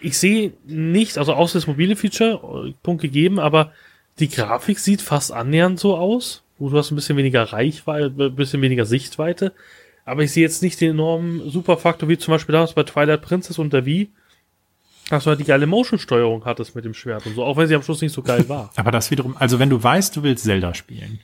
ich 0.00 0.18
sehe 0.18 0.52
nicht, 0.66 1.18
also 1.18 1.34
außer 1.34 1.58
das 1.58 1.66
mobile 1.66 1.96
Feature, 1.96 2.68
äh, 2.68 2.74
Punkt 2.82 3.02
gegeben, 3.02 3.38
aber 3.38 3.72
die 4.18 4.28
Grafik 4.28 4.78
sieht 4.78 5.02
fast 5.02 5.32
annähernd 5.32 5.80
so 5.80 5.96
aus. 5.96 6.42
Du 6.58 6.76
hast 6.76 6.90
ein 6.90 6.96
bisschen 6.96 7.16
weniger 7.16 7.42
Reichweite, 7.44 8.12
ein 8.18 8.34
bisschen 8.34 8.60
weniger 8.60 8.84
Sichtweite, 8.84 9.52
aber 10.04 10.22
ich 10.22 10.32
sehe 10.32 10.42
jetzt 10.42 10.62
nicht 10.62 10.80
den 10.80 10.90
enormen 10.90 11.48
Superfaktor, 11.48 12.08
wie 12.08 12.18
zum 12.18 12.32
Beispiel 12.32 12.52
damals 12.52 12.74
bei 12.74 12.82
Twilight 12.82 13.22
Princess 13.22 13.58
und 13.58 13.72
der 13.72 13.86
Wii, 13.86 14.10
dass 15.08 15.24
du 15.24 15.30
halt 15.30 15.40
die 15.40 15.44
geile 15.44 15.66
Motion-Steuerung 15.66 16.44
hattest 16.44 16.74
mit 16.74 16.84
dem 16.84 16.92
Schwert 16.92 17.24
und 17.26 17.34
so, 17.34 17.44
auch 17.44 17.56
wenn 17.56 17.66
sie 17.66 17.74
am 17.74 17.82
Schluss 17.82 18.02
nicht 18.02 18.12
so 18.12 18.22
geil 18.22 18.48
war. 18.48 18.70
Aber 18.76 18.90
das 18.90 19.10
wiederum, 19.10 19.36
also 19.38 19.58
wenn 19.58 19.70
du 19.70 19.82
weißt, 19.82 20.14
du 20.16 20.22
willst 20.22 20.44
Zelda 20.44 20.74
spielen, 20.74 21.20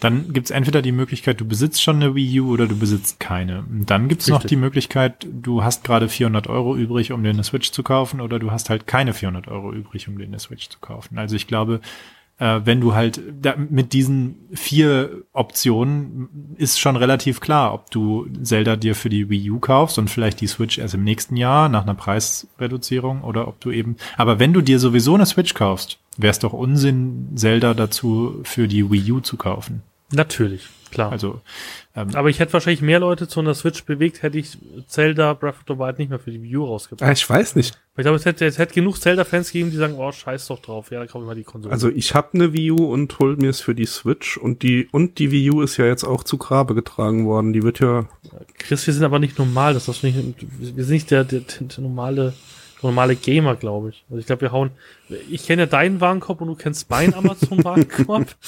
dann 0.00 0.32
gibt's 0.32 0.50
entweder 0.50 0.82
die 0.82 0.92
Möglichkeit, 0.92 1.40
du 1.40 1.44
besitzt 1.44 1.82
schon 1.82 1.96
eine 1.96 2.14
Wii 2.14 2.40
U 2.40 2.52
oder 2.52 2.66
du 2.66 2.76
besitzt 2.78 3.18
keine. 3.18 3.64
Dann 3.68 4.08
gibt's 4.08 4.28
noch 4.28 4.36
Richtig. 4.36 4.50
die 4.50 4.56
Möglichkeit, 4.56 5.26
du 5.30 5.64
hast 5.64 5.84
gerade 5.84 6.08
400 6.08 6.46
Euro 6.46 6.76
übrig, 6.76 7.12
um 7.12 7.22
dir 7.22 7.30
eine 7.30 7.44
Switch 7.44 7.72
zu 7.72 7.82
kaufen 7.82 8.20
oder 8.20 8.38
du 8.38 8.50
hast 8.50 8.70
halt 8.70 8.86
keine 8.86 9.12
400 9.12 9.48
Euro 9.48 9.72
übrig, 9.72 10.08
um 10.08 10.18
dir 10.18 10.24
eine 10.24 10.38
Switch 10.38 10.68
zu 10.68 10.78
kaufen. 10.78 11.18
Also 11.18 11.34
ich 11.34 11.46
glaube, 11.46 11.80
äh, 12.38 12.60
wenn 12.64 12.80
du 12.80 12.94
halt 12.94 13.20
da, 13.40 13.56
mit 13.56 13.92
diesen 13.92 14.36
vier 14.52 15.22
Optionen 15.32 16.54
ist 16.56 16.78
schon 16.78 16.96
relativ 16.96 17.40
klar, 17.40 17.74
ob 17.74 17.90
du 17.90 18.28
Zelda 18.42 18.76
dir 18.76 18.94
für 18.94 19.08
die 19.08 19.28
Wii 19.28 19.50
U 19.50 19.58
kaufst 19.58 19.98
und 19.98 20.08
vielleicht 20.08 20.40
die 20.40 20.46
Switch 20.46 20.78
erst 20.78 20.94
im 20.94 21.04
nächsten 21.04 21.36
Jahr 21.36 21.68
nach 21.68 21.82
einer 21.82 21.94
Preisreduzierung 21.94 23.22
oder 23.22 23.48
ob 23.48 23.60
du 23.60 23.70
eben, 23.70 23.96
aber 24.16 24.38
wenn 24.38 24.52
du 24.52 24.60
dir 24.60 24.78
sowieso 24.78 25.14
eine 25.14 25.26
Switch 25.26 25.54
kaufst, 25.54 25.98
wäre 26.16 26.30
es 26.30 26.38
doch 26.38 26.52
Unsinn, 26.52 27.30
Zelda 27.34 27.74
dazu 27.74 28.40
für 28.44 28.68
die 28.68 28.90
Wii 28.90 29.12
U 29.12 29.20
zu 29.20 29.36
kaufen. 29.36 29.82
Natürlich, 30.10 30.66
klar. 30.90 31.12
Also 31.12 31.42
ähm, 31.98 32.14
aber 32.14 32.30
ich 32.30 32.38
hätte 32.38 32.52
wahrscheinlich 32.52 32.80
mehr 32.80 33.00
Leute 33.00 33.28
zu 33.28 33.40
einer 33.40 33.54
Switch 33.54 33.84
bewegt, 33.84 34.22
hätte 34.22 34.38
ich 34.38 34.56
Zelda 34.86 35.34
Breath 35.34 35.56
of 35.56 35.64
the 35.66 35.78
Wild 35.78 35.98
nicht 35.98 36.10
mehr 36.10 36.18
für 36.18 36.30
die 36.30 36.42
Wii 36.42 36.56
U 36.56 36.64
rausgebracht. 36.64 37.08
Ah, 37.08 37.12
ich 37.12 37.28
weiß 37.28 37.56
nicht. 37.56 37.78
Ich 37.96 38.02
glaube, 38.02 38.16
es 38.16 38.24
hätte, 38.24 38.46
es 38.46 38.58
hätte 38.58 38.74
genug 38.74 39.00
Zelda-Fans 39.00 39.50
gegeben, 39.50 39.72
die 39.72 39.76
sagen, 39.76 39.96
oh, 39.98 40.12
scheiß 40.12 40.46
doch 40.46 40.60
drauf, 40.60 40.92
ja, 40.92 41.00
dann 41.00 41.08
kaufe 41.08 41.24
ich 41.24 41.26
mal 41.26 41.34
die 41.34 41.42
Konsole. 41.42 41.72
Also 41.72 41.88
ich 41.88 42.14
habe 42.14 42.28
eine 42.34 42.52
Wii 42.52 42.70
U 42.70 42.92
und 42.92 43.18
hol 43.18 43.36
mir 43.36 43.50
es 43.50 43.60
für 43.60 43.74
die 43.74 43.86
Switch 43.86 44.36
und 44.36 44.62
die 44.62 44.88
und 44.92 45.18
die 45.18 45.32
Wii 45.32 45.50
U 45.50 45.60
ist 45.62 45.76
ja 45.76 45.86
jetzt 45.86 46.04
auch 46.04 46.22
zu 46.22 46.38
Grabe 46.38 46.74
getragen 46.74 47.26
worden. 47.26 47.52
Die 47.52 47.64
wird 47.64 47.80
ja 47.80 48.08
Chris, 48.58 48.86
wir 48.86 48.94
sind 48.94 49.02
aber 49.04 49.18
nicht 49.18 49.38
normal, 49.38 49.74
das 49.74 49.88
ist 49.88 50.04
nicht, 50.04 50.16
wir 50.38 50.84
sind 50.84 50.94
nicht 50.94 51.10
der, 51.10 51.24
der, 51.24 51.40
der 51.40 51.80
normale, 51.80 52.32
normale 52.82 53.16
Gamer, 53.16 53.56
glaube 53.56 53.90
ich. 53.90 54.04
Also 54.08 54.20
ich 54.20 54.26
glaube, 54.26 54.42
wir 54.42 54.52
hauen, 54.52 54.70
ich 55.30 55.46
kenne 55.46 55.62
ja 55.62 55.66
deinen 55.66 56.00
Warenkorb 56.00 56.40
und 56.40 56.48
du 56.48 56.54
kennst 56.54 56.88
meinen 56.90 57.14
Amazon-Warenkorb. 57.14 58.28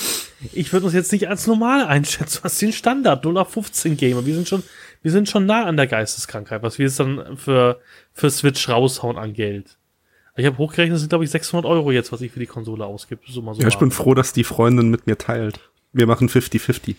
Ich 0.55 0.73
würde 0.73 0.87
uns 0.87 0.95
jetzt 0.95 1.13
nicht 1.13 1.29
als 1.29 1.47
normal 1.47 1.85
einschätzen, 1.85 2.41
was 2.43 2.59
den 2.59 2.73
Standard 2.73 3.27
0 3.27 3.37
auf 3.37 3.53
15 3.53 3.99
Gamer. 3.99 4.25
Wir 4.25 4.35
sind 4.35 4.49
schon, 4.49 4.63
wir 5.03 5.11
sind 5.11 5.29
schon 5.29 5.45
nah 5.45 5.67
an 5.67 5.77
der 5.77 5.87
Geisteskrankheit, 5.87 6.63
was 6.63 6.79
wir 6.79 6.87
jetzt 6.87 6.99
dann 6.99 7.37
für, 7.37 7.79
für 8.15 8.31
Switch 8.31 8.67
raushauen 8.71 9.19
an 9.19 9.35
Geld. 9.35 9.77
Ich 10.37 10.47
habe 10.47 10.57
hochgerechnet, 10.57 10.95
das 10.95 11.01
sind 11.01 11.11
glaube 11.11 11.25
ich 11.25 11.31
600 11.31 11.67
Euro 11.67 11.91
jetzt, 11.91 12.11
was 12.11 12.23
ich 12.23 12.33
für 12.33 12.41
die 12.41 12.47
Konsole 12.47 12.87
ausgebe. 12.87 13.21
So 13.29 13.43
mal 13.43 13.55
so 13.55 13.61
Ja, 13.61 13.69
ich 13.69 13.77
bin 13.77 13.91
froh, 13.91 14.15
dass 14.15 14.33
die 14.33 14.45
Freundin 14.45 14.89
mit 14.89 15.07
mir 15.07 15.19
teilt. 15.19 15.61
Wir 15.93 16.07
machen 16.07 16.31
50-50. 16.31 16.97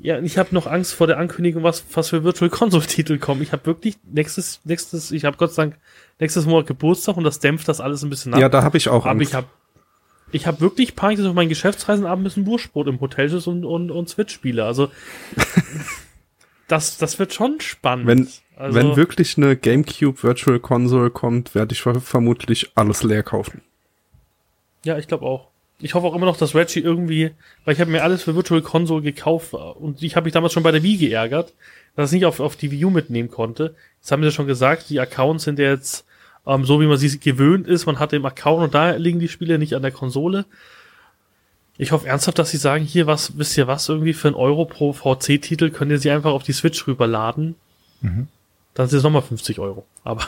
Ja, 0.00 0.20
ich 0.20 0.38
habe 0.38 0.54
noch 0.54 0.66
Angst 0.68 0.94
vor 0.94 1.08
der 1.08 1.18
Ankündigung, 1.18 1.64
was, 1.64 1.84
was 1.92 2.10
für 2.10 2.22
Virtual 2.22 2.48
Console 2.50 2.86
Titel 2.86 3.18
kommen. 3.18 3.42
Ich 3.42 3.50
habe 3.52 3.66
wirklich 3.66 3.96
nächstes, 4.04 4.60
nächstes, 4.64 5.10
ich 5.10 5.24
habe 5.24 5.36
Gott 5.36 5.52
sei 5.52 5.64
Dank 5.64 5.78
nächstes 6.20 6.46
Monat 6.46 6.68
Geburtstag 6.68 7.16
und 7.16 7.24
das 7.24 7.40
dämpft 7.40 7.66
das 7.68 7.80
alles 7.80 8.02
ein 8.04 8.10
bisschen 8.10 8.32
ab. 8.32 8.40
Ja, 8.40 8.48
da 8.48 8.62
habe 8.62 8.76
ich 8.76 8.88
auch 8.88 9.04
aber 9.04 9.10
Angst. 9.10 9.28
ich 9.30 9.34
habe 9.34 9.48
ich 10.30 10.46
habe 10.46 10.60
wirklich 10.60 10.94
Panik, 10.94 11.16
dass 11.16 11.24
ich 11.24 11.30
auf 11.30 11.34
meinen 11.34 11.48
Geschäftsreisen 11.48 12.04
abends 12.06 12.36
ein 12.36 12.44
Wurstbrot 12.46 12.86
im 12.86 13.00
Hotel 13.00 13.28
sitze 13.30 13.48
und, 13.50 13.64
und, 13.64 13.90
und 13.90 14.08
Switch 14.08 14.32
spiele. 14.34 14.64
Also 14.66 14.90
das, 16.68 16.98
das 16.98 17.18
wird 17.18 17.32
schon 17.32 17.60
spannend. 17.60 18.06
wenn, 18.06 18.28
also, 18.56 18.78
wenn 18.78 18.96
wirklich 18.96 19.36
eine 19.36 19.56
GameCube 19.56 20.22
Virtual 20.22 20.60
Console 20.60 21.10
kommt, 21.10 21.54
werde 21.54 21.72
ich 21.72 21.80
ver- 21.82 22.00
vermutlich 22.00 22.70
alles 22.74 23.02
leer 23.02 23.22
kaufen. 23.22 23.62
Ja, 24.84 24.98
ich 24.98 25.08
glaube 25.08 25.24
auch. 25.26 25.48
Ich 25.80 25.94
hoffe 25.94 26.06
auch 26.06 26.14
immer 26.14 26.26
noch, 26.26 26.36
dass 26.36 26.54
Reggie 26.54 26.80
irgendwie, 26.80 27.30
weil 27.64 27.74
ich 27.74 27.80
habe 27.80 27.90
mir 27.90 28.02
alles 28.02 28.24
für 28.24 28.34
Virtual 28.34 28.62
Console 28.62 29.02
gekauft 29.02 29.54
und 29.54 30.02
ich 30.02 30.16
habe 30.16 30.24
mich 30.24 30.32
damals 30.32 30.52
schon 30.52 30.64
bei 30.64 30.72
der 30.72 30.82
Wii 30.82 30.96
geärgert, 30.96 31.54
dass 31.94 32.10
ich 32.10 32.16
nicht 32.16 32.26
auf, 32.26 32.40
auf 32.40 32.56
die 32.56 32.70
Wii 32.72 32.86
U 32.86 32.90
mitnehmen 32.90 33.30
konnte. 33.30 33.74
Jetzt 34.00 34.10
haben 34.10 34.22
sie 34.22 34.26
ja 34.26 34.32
schon 34.32 34.48
gesagt, 34.48 34.90
die 34.90 34.98
Accounts 34.98 35.44
sind 35.44 35.58
ja 35.58 35.70
jetzt 35.70 36.04
ähm, 36.46 36.64
so, 36.64 36.80
wie 36.80 36.86
man 36.86 36.98
sie 36.98 37.18
gewöhnt 37.20 37.68
ist. 37.68 37.86
Man 37.86 38.00
hat 38.00 38.12
den 38.12 38.24
Account 38.24 38.64
und 38.64 38.74
da 38.74 38.92
liegen 38.92 39.20
die 39.20 39.28
Spiele 39.28 39.58
nicht 39.58 39.74
an 39.74 39.82
der 39.82 39.92
Konsole. 39.92 40.46
Ich 41.76 41.92
hoffe 41.92 42.08
ernsthaft, 42.08 42.40
dass 42.40 42.50
sie 42.50 42.56
sagen, 42.56 42.84
hier 42.84 43.06
was, 43.06 43.38
wisst 43.38 43.56
ihr 43.56 43.68
was, 43.68 43.88
irgendwie 43.88 44.14
für 44.14 44.28
einen 44.28 44.34
Euro 44.34 44.64
pro 44.64 44.92
VC-Titel 44.92 45.70
könnt 45.70 45.92
ihr 45.92 46.00
sie 46.00 46.10
einfach 46.10 46.32
auf 46.32 46.42
die 46.42 46.52
Switch 46.52 46.88
rüberladen. 46.88 47.54
Mhm. 48.00 48.26
Dann 48.74 48.88
sind 48.88 48.98
es 48.98 49.04
nochmal 49.04 49.22
50 49.22 49.60
Euro. 49.60 49.86
Aber 50.02 50.26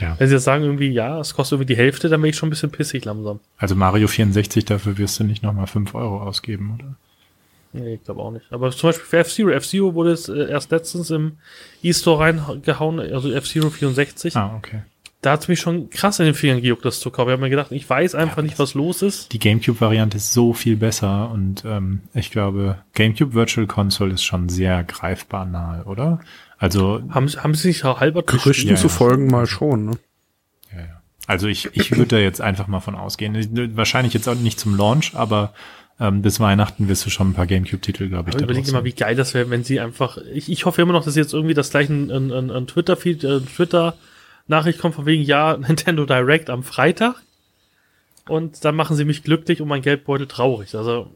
Ja. 0.00 0.16
Wenn 0.18 0.28
sie 0.28 0.34
jetzt 0.34 0.44
sagen 0.44 0.64
irgendwie, 0.64 0.88
ja, 0.90 1.20
es 1.20 1.34
kostet 1.34 1.56
irgendwie 1.56 1.74
die 1.74 1.78
Hälfte, 1.78 2.08
dann 2.08 2.20
bin 2.20 2.30
ich 2.30 2.36
schon 2.36 2.48
ein 2.48 2.50
bisschen 2.50 2.70
pissig 2.70 3.04
langsam. 3.04 3.40
Also 3.58 3.74
Mario 3.76 4.08
64, 4.08 4.64
dafür 4.64 4.98
wirst 4.98 5.20
du 5.20 5.24
nicht 5.24 5.42
nochmal 5.42 5.66
5 5.66 5.94
Euro 5.94 6.22
ausgeben, 6.22 6.74
oder? 6.78 6.94
Nee, 7.72 7.94
ich 7.94 8.04
glaube 8.04 8.22
auch 8.22 8.30
nicht. 8.30 8.46
Aber 8.50 8.70
zum 8.70 8.88
Beispiel 8.90 9.04
für 9.06 9.18
F-Zero. 9.18 9.50
F-Zero 9.50 9.94
wurde 9.94 10.12
es 10.12 10.28
äh, 10.28 10.48
erst 10.48 10.70
letztens 10.70 11.10
im 11.10 11.32
E-Store 11.82 12.20
reingehauen, 12.20 13.00
also 13.00 13.32
F-Zero 13.32 13.68
64. 13.70 14.36
Ah, 14.36 14.54
okay. 14.56 14.82
Da 15.22 15.32
hat 15.32 15.40
es 15.40 15.48
mich 15.48 15.58
schon 15.58 15.88
krass 15.88 16.20
in 16.20 16.26
den 16.26 16.34
Fingern 16.34 16.60
gejuckt, 16.60 16.84
das 16.84 17.00
zu 17.00 17.10
kaufen. 17.10 17.30
Ich 17.30 17.32
habe 17.32 17.42
mir 17.42 17.50
gedacht, 17.50 17.72
ich 17.72 17.88
weiß 17.88 18.14
einfach 18.14 18.36
Ja, 18.36 18.42
nicht, 18.42 18.58
was 18.58 18.74
los 18.74 19.00
ist. 19.00 19.32
Die 19.32 19.38
GameCube-Variante 19.38 20.18
ist 20.18 20.34
so 20.34 20.52
viel 20.52 20.76
besser 20.76 21.30
und 21.30 21.64
ähm, 21.64 22.02
ich 22.12 22.30
glaube, 22.30 22.78
GameCube 22.92 23.32
Virtual 23.32 23.66
Console 23.66 24.12
ist 24.12 24.22
schon 24.22 24.50
sehr 24.50 24.84
greifbar 24.84 25.46
nahe, 25.46 25.84
oder? 25.84 26.20
Also, 26.64 27.02
Haben, 27.10 27.28
sie- 27.28 27.38
haben 27.38 27.54
sie 27.54 27.62
sich 27.72 27.84
auch 27.84 28.00
halber 28.00 28.22
Gerüchten 28.22 28.68
Ja, 28.68 28.74
ja. 28.74 28.80
zu 28.80 28.88
folgen 28.88 29.26
mal 29.26 29.46
schon, 29.46 29.84
ne? 29.84 29.92
ja, 30.72 30.78
ja. 30.80 31.02
also 31.26 31.46
ich, 31.46 31.68
ich 31.74 31.90
würde 31.92 32.06
da 32.16 32.18
jetzt 32.18 32.40
einfach 32.40 32.68
mal 32.68 32.80
von 32.80 32.94
ausgehen. 32.94 33.76
Wahrscheinlich 33.76 34.14
jetzt 34.14 34.28
auch 34.28 34.34
nicht 34.34 34.58
zum 34.58 34.74
Launch, 34.76 35.14
aber 35.14 35.52
ähm, 36.00 36.22
bis 36.22 36.40
Weihnachten 36.40 36.88
wirst 36.88 37.04
du 37.04 37.10
schon 37.10 37.30
ein 37.30 37.34
paar 37.34 37.46
GameCube-Titel, 37.46 38.08
glaube 38.08 38.30
ich, 38.30 38.36
Aber 38.36 38.44
überleg 38.44 38.64
dir 38.64 38.72
mal, 38.72 38.84
wie 38.84 38.92
geil 38.94 39.14
das 39.14 39.34
wäre, 39.34 39.50
wenn 39.50 39.62
sie 39.62 39.78
einfach. 39.78 40.16
Ich, 40.32 40.50
ich 40.50 40.64
hoffe 40.64 40.80
immer 40.80 40.92
noch, 40.94 41.04
dass 41.04 41.14
jetzt 41.16 41.34
irgendwie 41.34 41.54
das 41.54 41.68
gleiche 41.70 41.92
ein, 41.92 42.10
ein, 42.10 42.32
ein, 42.32 42.50
ein 42.50 42.66
Twitter-Feed, 42.66 43.22
äh, 43.24 43.40
Twitter-Nachricht 43.40 44.78
kommt 44.80 44.94
von 44.94 45.04
wegen, 45.06 45.22
ja, 45.22 45.56
Nintendo 45.58 46.06
Direct 46.06 46.48
am 46.50 46.62
Freitag. 46.62 47.16
Und 48.26 48.64
dann 48.64 48.74
machen 48.74 48.96
sie 48.96 49.04
mich 49.04 49.22
glücklich 49.22 49.60
und 49.60 49.68
mein 49.68 49.82
Geldbeutel 49.82 50.26
traurig. 50.26 50.74
Also, 50.74 51.10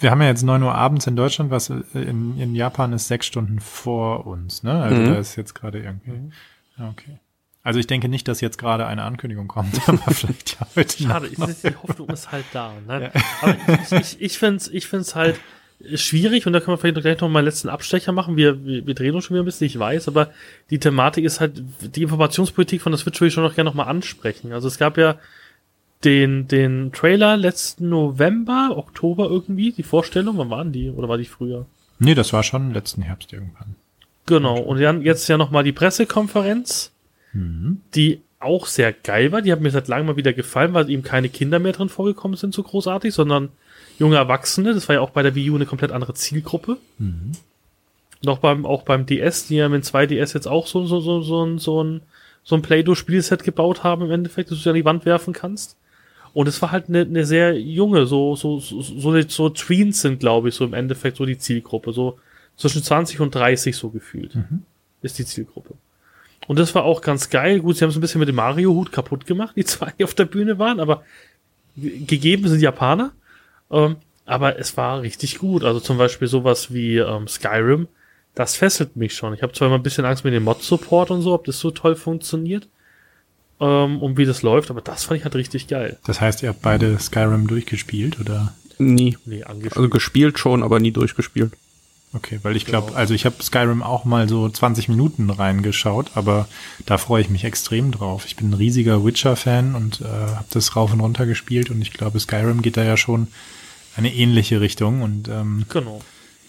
Wir 0.00 0.10
haben 0.10 0.20
ja 0.20 0.28
jetzt 0.28 0.42
neun 0.42 0.62
Uhr 0.62 0.74
abends 0.74 1.06
in 1.06 1.14
Deutschland, 1.16 1.50
was 1.50 1.70
in, 1.70 2.38
in 2.40 2.54
Japan 2.54 2.92
ist 2.92 3.06
sechs 3.08 3.26
Stunden 3.26 3.60
vor 3.60 4.26
uns, 4.26 4.62
ne? 4.62 4.82
Also 4.82 5.00
Mhm. 5.00 5.06
da 5.06 5.14
ist 5.18 5.36
jetzt 5.36 5.54
gerade 5.54 5.78
irgendwie. 5.80 6.32
Ja, 6.78 6.88
okay. 6.88 7.18
Also 7.62 7.78
ich 7.78 7.86
denke 7.86 8.08
nicht, 8.08 8.26
dass 8.28 8.40
jetzt 8.40 8.58
gerade 8.58 8.86
eine 8.86 9.04
Ankündigung 9.04 9.46
kommt, 9.48 9.80
aber 9.88 9.98
vielleicht 10.12 10.58
ja 10.60 10.66
heute 10.76 11.02
schade, 11.02 11.30
noch. 11.38 11.48
ist, 11.48 11.64
die 11.64 11.74
Hoffnung 11.76 12.08
ist 12.10 12.30
halt 12.32 12.44
da. 12.52 12.72
Ne? 12.86 13.10
Aber 13.40 13.56
ich, 13.82 13.92
ich, 13.92 14.20
ich 14.20 14.38
finde 14.38 14.56
es 14.56 14.68
ich 14.68 14.86
find's 14.86 15.14
halt 15.14 15.38
schwierig 15.94 16.46
und 16.46 16.52
da 16.52 16.60
können 16.60 16.74
wir 16.74 16.78
vielleicht 16.78 17.00
gleich 17.02 17.20
noch 17.20 17.28
mal 17.28 17.38
einen 17.40 17.46
letzten 17.46 17.68
Abstecher 17.68 18.12
machen. 18.12 18.36
Wir, 18.36 18.64
wir, 18.64 18.86
wir 18.86 18.94
drehen 18.94 19.14
uns 19.14 19.24
schon 19.24 19.34
wieder 19.34 19.42
ein 19.42 19.46
bisschen, 19.46 19.66
ich 19.66 19.78
weiß, 19.78 20.08
aber 20.08 20.30
die 20.70 20.78
Thematik 20.78 21.24
ist 21.24 21.40
halt, 21.40 21.62
die 21.80 22.02
Informationspolitik 22.02 22.80
von 22.82 22.92
der 22.92 22.98
Switch 22.98 23.20
will 23.20 23.28
ich 23.28 23.34
schon 23.34 23.44
noch 23.44 23.54
gerne 23.54 23.70
noch 23.70 23.74
mal 23.74 23.84
ansprechen. 23.84 24.52
Also 24.52 24.68
es 24.68 24.78
gab 24.78 24.96
ja 24.98 25.16
den, 26.04 26.46
den 26.48 26.92
Trailer 26.92 27.36
letzten 27.36 27.88
November, 27.88 28.74
Oktober 28.76 29.26
irgendwie, 29.28 29.72
die 29.72 29.82
Vorstellung, 29.82 30.36
wann 30.38 30.50
waren 30.50 30.72
die? 30.72 30.90
Oder 30.90 31.08
war 31.08 31.18
die 31.18 31.24
früher? 31.24 31.66
Nee, 31.98 32.14
das 32.14 32.32
war 32.32 32.42
schon 32.42 32.72
letzten 32.74 33.02
Herbst 33.02 33.32
irgendwann. 33.32 33.76
Genau, 34.26 34.58
und 34.58 34.80
dann 34.80 35.02
jetzt 35.02 35.28
ja 35.28 35.36
noch 35.36 35.50
mal 35.50 35.62
die 35.64 35.72
Pressekonferenz, 35.72 36.92
die 37.94 38.20
auch 38.40 38.66
sehr 38.66 38.92
geil 38.92 39.32
war. 39.32 39.42
Die 39.42 39.50
hat 39.52 39.60
mir 39.60 39.70
seit 39.70 39.88
langem 39.88 40.06
mal 40.06 40.16
wieder 40.16 40.32
gefallen, 40.32 40.72
weil 40.74 40.88
eben 40.90 41.02
keine 41.02 41.28
Kinder 41.28 41.58
mehr 41.58 41.72
drin 41.72 41.88
vorgekommen 41.88 42.36
sind, 42.36 42.54
so 42.54 42.62
großartig, 42.62 43.12
sondern 43.14 43.48
junge 43.98 44.16
Erwachsene. 44.16 44.74
Das 44.74 44.88
war 44.88 44.94
ja 44.96 45.00
auch 45.00 45.10
bei 45.10 45.22
der 45.22 45.34
Wii 45.34 45.50
U 45.50 45.54
eine 45.56 45.66
komplett 45.66 45.92
andere 45.92 46.14
Zielgruppe. 46.14 46.76
Noch 48.22 48.38
beim, 48.38 48.64
auch 48.66 48.82
beim 48.82 49.04
DS, 49.06 49.48
die 49.48 49.56
ja 49.56 49.68
mit 49.68 49.84
2DS 49.84 50.34
jetzt 50.34 50.46
auch 50.46 50.66
so, 50.66 50.86
so, 50.86 51.00
so, 51.00 51.20
so, 51.22 51.44
ein- 51.44 51.58
so 51.58 51.82
ein, 51.82 52.02
so 52.42 52.54
ein 52.56 52.62
Play-Doh-Spielset 52.62 53.42
gebaut 53.44 53.82
haben 53.84 54.02
im 54.02 54.10
Endeffekt, 54.10 54.50
das 54.50 54.62
du 54.62 54.70
an 54.70 54.76
die 54.76 54.84
Wand 54.84 55.04
werfen 55.06 55.32
kannst. 55.34 55.76
Und 56.34 56.48
es 56.48 56.60
war 56.60 56.72
halt 56.72 56.88
eine, 56.88 57.02
eine 57.02 57.24
sehr 57.24 57.58
junge, 57.58 58.06
so, 58.06 58.34
so, 58.36 58.58
so, 58.60 58.82
so, 58.82 59.20
so 59.28 59.48
Tweens 59.50 60.02
sind, 60.02 60.20
glaube 60.20 60.48
ich, 60.50 60.54
so 60.56 60.64
im 60.64 60.74
Endeffekt 60.74 61.16
so 61.16 61.24
die 61.24 61.38
Zielgruppe. 61.38 61.92
So 61.92 62.18
zwischen 62.56 62.82
20 62.82 63.20
und 63.20 63.34
30 63.34 63.76
so 63.76 63.88
gefühlt 63.90 64.36
ist 65.02 65.18
die 65.18 65.24
Zielgruppe. 65.24 65.74
Und 66.46 66.58
das 66.58 66.74
war 66.74 66.84
auch 66.84 67.00
ganz 67.00 67.30
geil. 67.30 67.60
Gut, 67.60 67.76
sie 67.76 67.84
haben 67.84 67.90
es 67.90 67.96
ein 67.96 68.00
bisschen 68.00 68.18
mit 68.18 68.28
dem 68.28 68.36
Mario-Hut 68.36 68.92
kaputt 68.92 69.26
gemacht, 69.26 69.54
die 69.56 69.64
zwei, 69.72 69.92
die 69.98 70.04
auf 70.04 70.14
der 70.14 70.24
Bühne 70.26 70.58
waren, 70.58 70.80
aber 70.80 71.04
ge- 71.76 72.00
gegeben 72.00 72.48
sind 72.48 72.60
Japaner. 72.60 73.12
Ähm, 73.70 73.96
aber 74.26 74.58
es 74.58 74.76
war 74.76 75.02
richtig 75.02 75.38
gut. 75.38 75.64
Also 75.64 75.80
zum 75.80 75.98
Beispiel 75.98 76.28
sowas 76.28 76.72
wie 76.74 76.96
ähm, 76.98 77.28
Skyrim, 77.28 77.88
das 78.34 78.56
fesselt 78.56 78.96
mich 78.96 79.14
schon. 79.14 79.34
Ich 79.34 79.42
habe 79.42 79.52
zwar 79.52 79.68
immer 79.68 79.76
ein 79.78 79.82
bisschen 79.82 80.04
Angst 80.04 80.24
mit 80.24 80.34
dem 80.34 80.42
Mod-Support 80.44 81.10
und 81.12 81.22
so, 81.22 81.32
ob 81.34 81.44
das 81.44 81.60
so 81.60 81.70
toll 81.70 81.94
funktioniert 81.94 82.66
ähm, 83.64 84.02
und 84.02 84.18
wie 84.18 84.26
das 84.26 84.42
läuft, 84.42 84.70
aber 84.70 84.80
das 84.80 85.04
fand 85.04 85.18
ich 85.18 85.24
halt 85.24 85.34
richtig 85.34 85.68
geil. 85.68 85.98
Das 86.04 86.20
heißt, 86.20 86.42
ihr 86.42 86.50
habt 86.50 86.62
beide 86.62 86.98
Skyrim 86.98 87.46
durchgespielt, 87.46 88.20
oder? 88.20 88.52
Nie. 88.78 89.16
Nee, 89.24 89.44
angespielt. 89.44 89.76
Also 89.76 89.88
gespielt 89.88 90.38
schon, 90.38 90.62
aber 90.62 90.80
nie 90.80 90.92
durchgespielt. 90.92 91.52
Okay, 92.12 92.38
weil 92.42 92.54
ich 92.54 92.64
glaube, 92.64 92.94
also 92.94 93.12
ich 93.12 93.26
habe 93.26 93.42
Skyrim 93.42 93.82
auch 93.82 94.04
mal 94.04 94.28
so 94.28 94.48
20 94.48 94.88
Minuten 94.88 95.30
reingeschaut, 95.30 96.12
aber 96.14 96.46
da 96.86 96.96
freue 96.96 97.22
ich 97.22 97.30
mich 97.30 97.42
extrem 97.42 97.90
drauf. 97.90 98.24
Ich 98.26 98.36
bin 98.36 98.50
ein 98.50 98.54
riesiger 98.54 99.04
Witcher-Fan 99.04 99.74
und 99.74 100.00
äh, 100.00 100.04
habe 100.04 100.44
das 100.50 100.76
rauf 100.76 100.92
und 100.92 101.00
runter 101.00 101.26
gespielt 101.26 101.70
und 101.70 101.82
ich 101.82 101.92
glaube, 101.92 102.20
Skyrim 102.20 102.62
geht 102.62 102.76
da 102.76 102.84
ja 102.84 102.96
schon 102.96 103.28
eine 103.96 104.14
ähnliche 104.14 104.60
Richtung 104.60 105.02
und 105.02 105.28
ähm, 105.28 105.64
genau. 105.68 106.00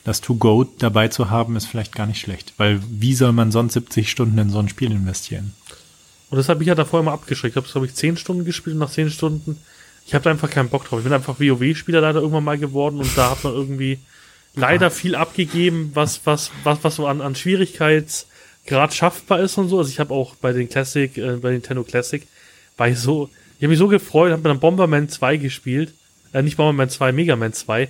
das 0.04 0.22
To-Go 0.22 0.66
dabei 0.78 1.08
zu 1.08 1.32
haben, 1.32 1.56
ist 1.56 1.66
vielleicht 1.66 1.96
gar 1.96 2.06
nicht 2.06 2.20
schlecht, 2.20 2.54
weil 2.58 2.80
wie 2.88 3.16
soll 3.16 3.32
man 3.32 3.52
sonst 3.52 3.74
70 3.74 4.12
Stunden 4.12 4.38
in 4.38 4.52
so 4.52 4.60
ein 4.60 4.70
Spiel 4.70 4.92
investieren? 4.92 5.54
Und 6.30 6.38
das 6.38 6.50
habe 6.50 6.64
ich 6.64 6.68
ja 6.68 6.76
davor 6.76 7.00
immer 7.00 7.12
abgeschreckt. 7.12 7.56
Ich 7.56 7.76
habe 7.76 7.86
ich, 7.86 7.94
10 7.94 8.18
Stunden 8.18 8.46
gespielt 8.46 8.74
und 8.74 8.80
nach 8.80 8.90
10 8.90 9.10
Stunden, 9.10 9.60
ich 10.06 10.14
habe 10.14 10.24
da 10.24 10.32
einfach 10.32 10.50
keinen 10.50 10.70
Bock 10.70 10.86
drauf. 10.86 11.00
Ich 11.00 11.04
bin 11.04 11.14
einfach 11.14 11.40
WoW-Spieler 11.40 12.02
leider 12.02 12.20
irgendwann 12.20 12.44
mal 12.44 12.58
geworden 12.58 13.00
und 13.00 13.18
da 13.18 13.32
hat 13.32 13.44
man 13.44 13.54
irgendwie 13.54 14.00
leider 14.56 14.92
viel 14.92 15.16
abgegeben, 15.16 15.92
was, 15.94 16.22
was, 16.26 16.52
was, 16.64 16.84
was 16.84 16.96
so 16.96 17.08
an, 17.08 17.22
an 17.22 17.36
Schwierigkeitsgrad 17.36 18.94
schaffbar 18.94 19.40
ist 19.40 19.58
und 19.58 19.70
so. 19.70 19.78
Also 19.80 19.90
ich 19.90 20.00
habe 20.00 20.14
auch 20.14 20.36
bei 20.36 20.54
den 20.54 20.70
Classic, 20.70 21.16
äh, 21.18 21.38
bei 21.38 21.52
Nintendo 21.52 21.84
Classic, 21.84 22.26
war 22.78 22.88
ich 22.88 23.00
so, 23.00 23.30
ich 23.58 23.64
habe 23.64 23.70
mich 23.70 23.80
so 23.80 23.88
gefreut, 23.88 24.32
habe 24.32 24.42
dann 24.42 24.60
Bomberman 24.60 25.10
2 25.10 25.38
gespielt, 25.38 25.94
äh, 26.34 26.42
nicht 26.42 26.58
Bomberman 26.58 26.90
2, 26.90 27.12
Mega 27.12 27.36
Man 27.36 27.54
2. 27.54 27.90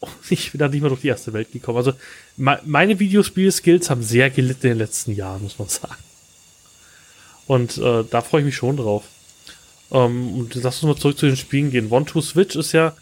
Und 0.00 0.12
ich 0.30 0.52
bin 0.52 0.60
dann 0.60 0.70
nicht 0.70 0.80
mehr 0.80 0.90
durch 0.90 1.00
die 1.00 1.08
erste 1.08 1.32
Welt 1.32 1.52
gekommen. 1.52 1.78
Also 1.78 1.92
me 2.36 2.60
meine 2.64 2.98
Videospiel-Skills 3.00 3.90
haben 3.90 4.02
sehr 4.02 4.30
gelitten 4.30 4.66
in 4.66 4.72
den 4.72 4.78
letzten 4.78 5.12
Jahren, 5.12 5.42
muss 5.42 5.58
man 5.58 5.68
sagen. 5.68 5.96
Und 7.48 7.78
äh, 7.78 8.04
da 8.08 8.20
freue 8.20 8.42
ich 8.42 8.46
mich 8.46 8.56
schon 8.56 8.76
drauf. 8.76 9.04
Ähm, 9.90 10.34
und 10.34 10.54
lass 10.54 10.82
uns 10.82 10.94
mal 10.94 11.00
zurück 11.00 11.18
zu 11.18 11.26
den 11.26 11.36
Spielen 11.36 11.70
gehen. 11.70 11.90
One 11.90 12.04
to 12.04 12.20
Switch 12.20 12.54
ist 12.54 12.72
ja, 12.72 12.94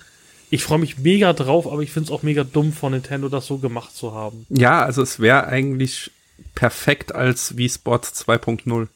ich 0.51 0.63
freue 0.63 0.79
mich 0.79 0.99
mega 0.99 1.33
drauf, 1.33 1.71
aber 1.71 1.83
ich 1.83 1.91
finde 1.91 2.07
es 2.07 2.13
auch 2.13 2.23
mega 2.23 2.45
dumm 2.45 2.73
von 2.73 2.93
Nintendo, 2.93 3.29
das 3.29 3.47
so 3.47 3.59
gemacht 3.59 3.95
zu 3.95 4.15
haben. 4.15 4.47
Ja, 4.49 4.83
also 4.83 5.03
es 5.03 5.21
wäre 5.21 5.49
eigentlich 5.49 6.13
perfekt 6.55 7.13
als 7.15 7.57
Wii 7.57 7.69
Sports 7.69 8.25
2.0. 8.27 8.87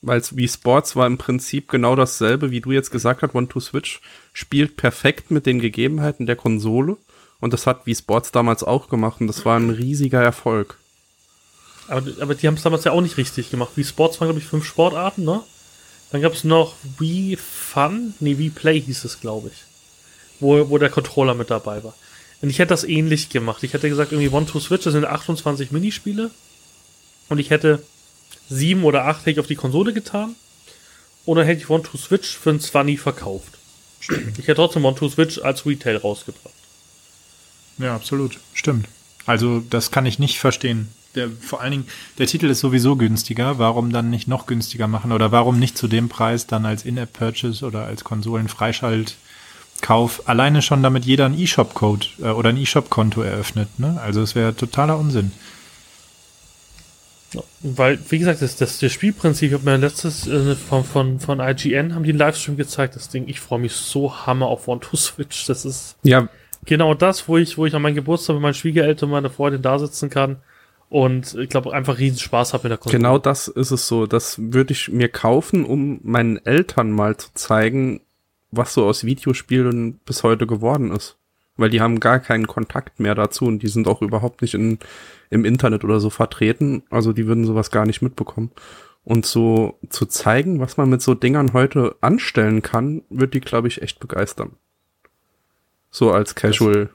Weil 0.00 0.22
Wii 0.30 0.48
Sports 0.48 0.94
war 0.94 1.08
im 1.08 1.18
Prinzip 1.18 1.68
genau 1.68 1.96
dasselbe, 1.96 2.52
wie 2.52 2.60
du 2.60 2.70
jetzt 2.70 2.92
gesagt 2.92 3.22
hast, 3.22 3.34
One 3.34 3.48
to 3.48 3.58
Switch 3.58 4.00
spielt 4.32 4.76
perfekt 4.76 5.32
mit 5.32 5.46
den 5.46 5.58
Gegebenheiten 5.58 6.26
der 6.26 6.36
Konsole. 6.36 6.96
Und 7.40 7.52
das 7.52 7.66
hat 7.66 7.86
Wii 7.86 7.96
Sports 7.96 8.30
damals 8.30 8.62
auch 8.62 8.88
gemacht 8.88 9.20
und 9.20 9.26
das 9.26 9.44
war 9.44 9.58
ein 9.58 9.70
riesiger 9.70 10.22
Erfolg. 10.22 10.78
Aber, 11.88 12.10
aber 12.20 12.34
die 12.34 12.46
haben 12.46 12.54
es 12.54 12.62
damals 12.62 12.84
ja 12.84 12.92
auch 12.92 13.00
nicht 13.00 13.16
richtig 13.16 13.50
gemacht. 13.50 13.72
Wie 13.76 13.84
Sports 13.84 14.20
waren, 14.20 14.28
glaube 14.28 14.40
ich, 14.40 14.46
fünf 14.46 14.64
Sportarten, 14.64 15.24
ne? 15.24 15.40
Dann 16.10 16.22
gab 16.22 16.32
es 16.32 16.44
noch 16.44 16.74
Wii 16.98 17.36
Fun, 17.36 18.14
nee, 18.20 18.38
Wii 18.38 18.50
Play 18.50 18.80
hieß 18.80 19.04
es, 19.04 19.20
glaube 19.20 19.48
ich. 19.48 19.64
Wo, 20.40 20.70
wo 20.70 20.78
der 20.78 20.90
Controller 20.90 21.34
mit 21.34 21.50
dabei 21.50 21.82
war. 21.84 21.94
Und 22.40 22.50
ich 22.50 22.58
hätte 22.58 22.70
das 22.70 22.84
ähnlich 22.84 23.28
gemacht. 23.28 23.62
Ich 23.62 23.72
hätte 23.72 23.88
gesagt, 23.88 24.12
irgendwie 24.12 24.30
One 24.30 24.46
to 24.46 24.60
Switch, 24.60 24.84
das 24.84 24.92
sind 24.92 25.04
28 25.04 25.72
Minispiele. 25.72 26.30
Und 27.28 27.38
ich 27.38 27.50
hätte 27.50 27.82
sieben 28.48 28.84
oder 28.84 29.06
acht 29.06 29.22
hätte 29.22 29.32
ich 29.32 29.40
auf 29.40 29.46
die 29.46 29.56
Konsole 29.56 29.92
getan. 29.92 30.36
Dann 31.26 31.44
hätte 31.44 31.60
ich 31.60 31.68
One 31.68 31.82
to 31.82 31.98
Switch 31.98 32.38
für 32.38 32.50
ein 32.50 32.60
20 32.60 33.00
verkauft. 33.00 33.58
Ich 34.38 34.46
hätte 34.46 34.54
trotzdem 34.54 34.84
One 34.84 34.96
to 34.96 35.08
Switch 35.10 35.38
als 35.38 35.66
Retail 35.66 35.96
rausgebracht. 35.98 36.54
Ja, 37.76 37.94
absolut. 37.94 38.38
Stimmt. 38.54 38.88
Also 39.26 39.60
das 39.68 39.90
kann 39.90 40.06
ich 40.06 40.18
nicht 40.18 40.38
verstehen. 40.38 40.88
Der, 41.14 41.30
vor 41.30 41.60
allen 41.60 41.72
Dingen, 41.72 41.86
der 42.18 42.26
Titel 42.26 42.48
ist 42.50 42.60
sowieso 42.60 42.96
günstiger. 42.96 43.58
Warum 43.58 43.92
dann 43.92 44.08
nicht 44.10 44.28
noch 44.28 44.46
günstiger 44.46 44.88
machen? 44.88 45.12
Oder 45.12 45.32
warum 45.32 45.58
nicht 45.58 45.78
zu 45.78 45.88
dem 45.88 46.08
Preis 46.08 46.46
dann 46.46 46.66
als 46.66 46.84
In-App-Purchase 46.84 47.64
oder 47.64 47.86
als 47.86 48.04
Konsolen-Freischaltkauf 48.04 50.28
alleine 50.28 50.60
schon 50.62 50.82
damit 50.82 51.04
jeder 51.06 51.26
einen 51.26 51.38
eShop-Code 51.38 52.06
äh, 52.20 52.28
oder 52.28 52.50
ein 52.50 52.58
eShop-Konto 52.58 53.22
eröffnet? 53.22 53.78
Ne? 53.78 53.98
Also 54.02 54.20
es 54.22 54.34
wäre 54.34 54.54
totaler 54.54 54.98
Unsinn. 54.98 55.32
Weil, 57.60 57.98
wie 58.08 58.18
gesagt, 58.18 58.40
das, 58.40 58.56
das, 58.56 58.78
das 58.78 58.92
Spielprinzip, 58.92 59.48
ich 59.48 59.54
habe 59.54 59.64
mir 59.64 59.76
letztes 59.76 60.26
äh, 60.26 60.54
von, 60.54 60.84
von, 60.84 61.20
von 61.20 61.40
IGN 61.40 61.94
haben 61.94 62.04
die 62.04 62.10
einen 62.10 62.18
Livestream 62.18 62.56
gezeigt, 62.56 62.96
das 62.96 63.10
Ding, 63.10 63.28
ich 63.28 63.40
freue 63.40 63.58
mich 63.58 63.72
so 63.72 64.26
hammer 64.26 64.46
auf 64.46 64.68
One 64.68 64.80
to 64.80 64.96
Switch. 64.96 65.46
Das 65.46 65.64
ist 65.64 65.96
Ja, 66.02 66.28
genau 66.64 66.94
das, 66.94 67.28
wo 67.28 67.36
ich, 67.36 67.58
wo 67.58 67.66
ich 67.66 67.74
an 67.74 67.82
meinem 67.82 67.96
Geburtstag 67.96 68.34
mit 68.34 68.42
meinen 68.42 68.54
Schwiegereltern 68.54 69.08
und 69.08 69.12
meiner 69.12 69.30
Freundin 69.30 69.60
da 69.60 69.78
sitzen 69.78 70.08
kann 70.08 70.36
und 70.90 71.34
ich 71.34 71.50
glaube 71.50 71.72
einfach 71.72 71.98
riesen 71.98 72.18
Spaß 72.18 72.54
habe 72.54 72.64
mit 72.64 72.70
der 72.70 72.78
Konsole. 72.78 72.98
Genau 72.98 73.18
das 73.18 73.48
ist 73.48 73.70
es 73.70 73.86
so. 73.86 74.06
Das 74.06 74.38
würde 74.38 74.72
ich 74.72 74.88
mir 74.88 75.08
kaufen, 75.08 75.64
um 75.64 76.00
meinen 76.02 76.38
Eltern 76.44 76.90
mal 76.90 77.16
zu 77.16 77.28
zeigen, 77.34 78.00
was 78.50 78.72
so 78.72 78.86
aus 78.86 79.04
Videospielen 79.04 80.00
bis 80.06 80.22
heute 80.22 80.46
geworden 80.46 80.90
ist. 80.90 81.16
Weil 81.56 81.70
die 81.70 81.80
haben 81.80 82.00
gar 82.00 82.20
keinen 82.20 82.46
Kontakt 82.46 83.00
mehr 83.00 83.14
dazu 83.14 83.44
und 83.44 83.62
die 83.62 83.68
sind 83.68 83.86
auch 83.88 84.00
überhaupt 84.00 84.40
nicht 84.42 84.54
in, 84.54 84.78
im 85.28 85.44
Internet 85.44 85.84
oder 85.84 86.00
so 86.00 86.08
vertreten. 86.08 86.84
Also 86.88 87.12
die 87.12 87.26
würden 87.26 87.44
sowas 87.44 87.70
gar 87.70 87.84
nicht 87.84 88.00
mitbekommen. 88.00 88.50
Und 89.04 89.26
so 89.26 89.78
zu 89.90 90.06
zeigen, 90.06 90.60
was 90.60 90.76
man 90.76 90.88
mit 90.88 91.02
so 91.02 91.14
Dingern 91.14 91.52
heute 91.52 91.96
anstellen 92.00 92.62
kann, 92.62 93.02
wird 93.10 93.34
die, 93.34 93.40
glaube 93.40 93.68
ich, 93.68 93.82
echt 93.82 94.00
begeistern. 94.00 94.52
So 95.90 96.12
als 96.12 96.34
Casual. 96.34 96.90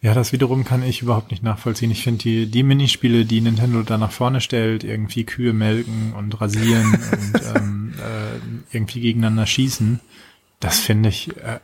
Ja, 0.00 0.14
das 0.14 0.32
wiederum 0.32 0.64
kann 0.64 0.82
ich 0.84 1.02
überhaupt 1.02 1.32
nicht 1.32 1.42
nachvollziehen. 1.42 1.90
Ich 1.90 2.04
finde 2.04 2.18
die, 2.22 2.46
die 2.46 2.62
Minispiele, 2.62 3.24
die 3.24 3.40
Nintendo 3.40 3.82
da 3.82 3.98
nach 3.98 4.12
vorne 4.12 4.40
stellt, 4.40 4.84
irgendwie 4.84 5.24
Kühe 5.24 5.52
melken 5.52 6.12
und 6.16 6.40
rasieren 6.40 6.94
und 7.12 7.56
ähm, 7.56 7.94
äh, 7.98 8.76
irgendwie 8.76 9.00
gegeneinander 9.00 9.46
schießen, 9.46 9.98
das 10.60 10.78
finde 10.78 11.08
ich, 11.08 11.36
äh, 11.38 11.58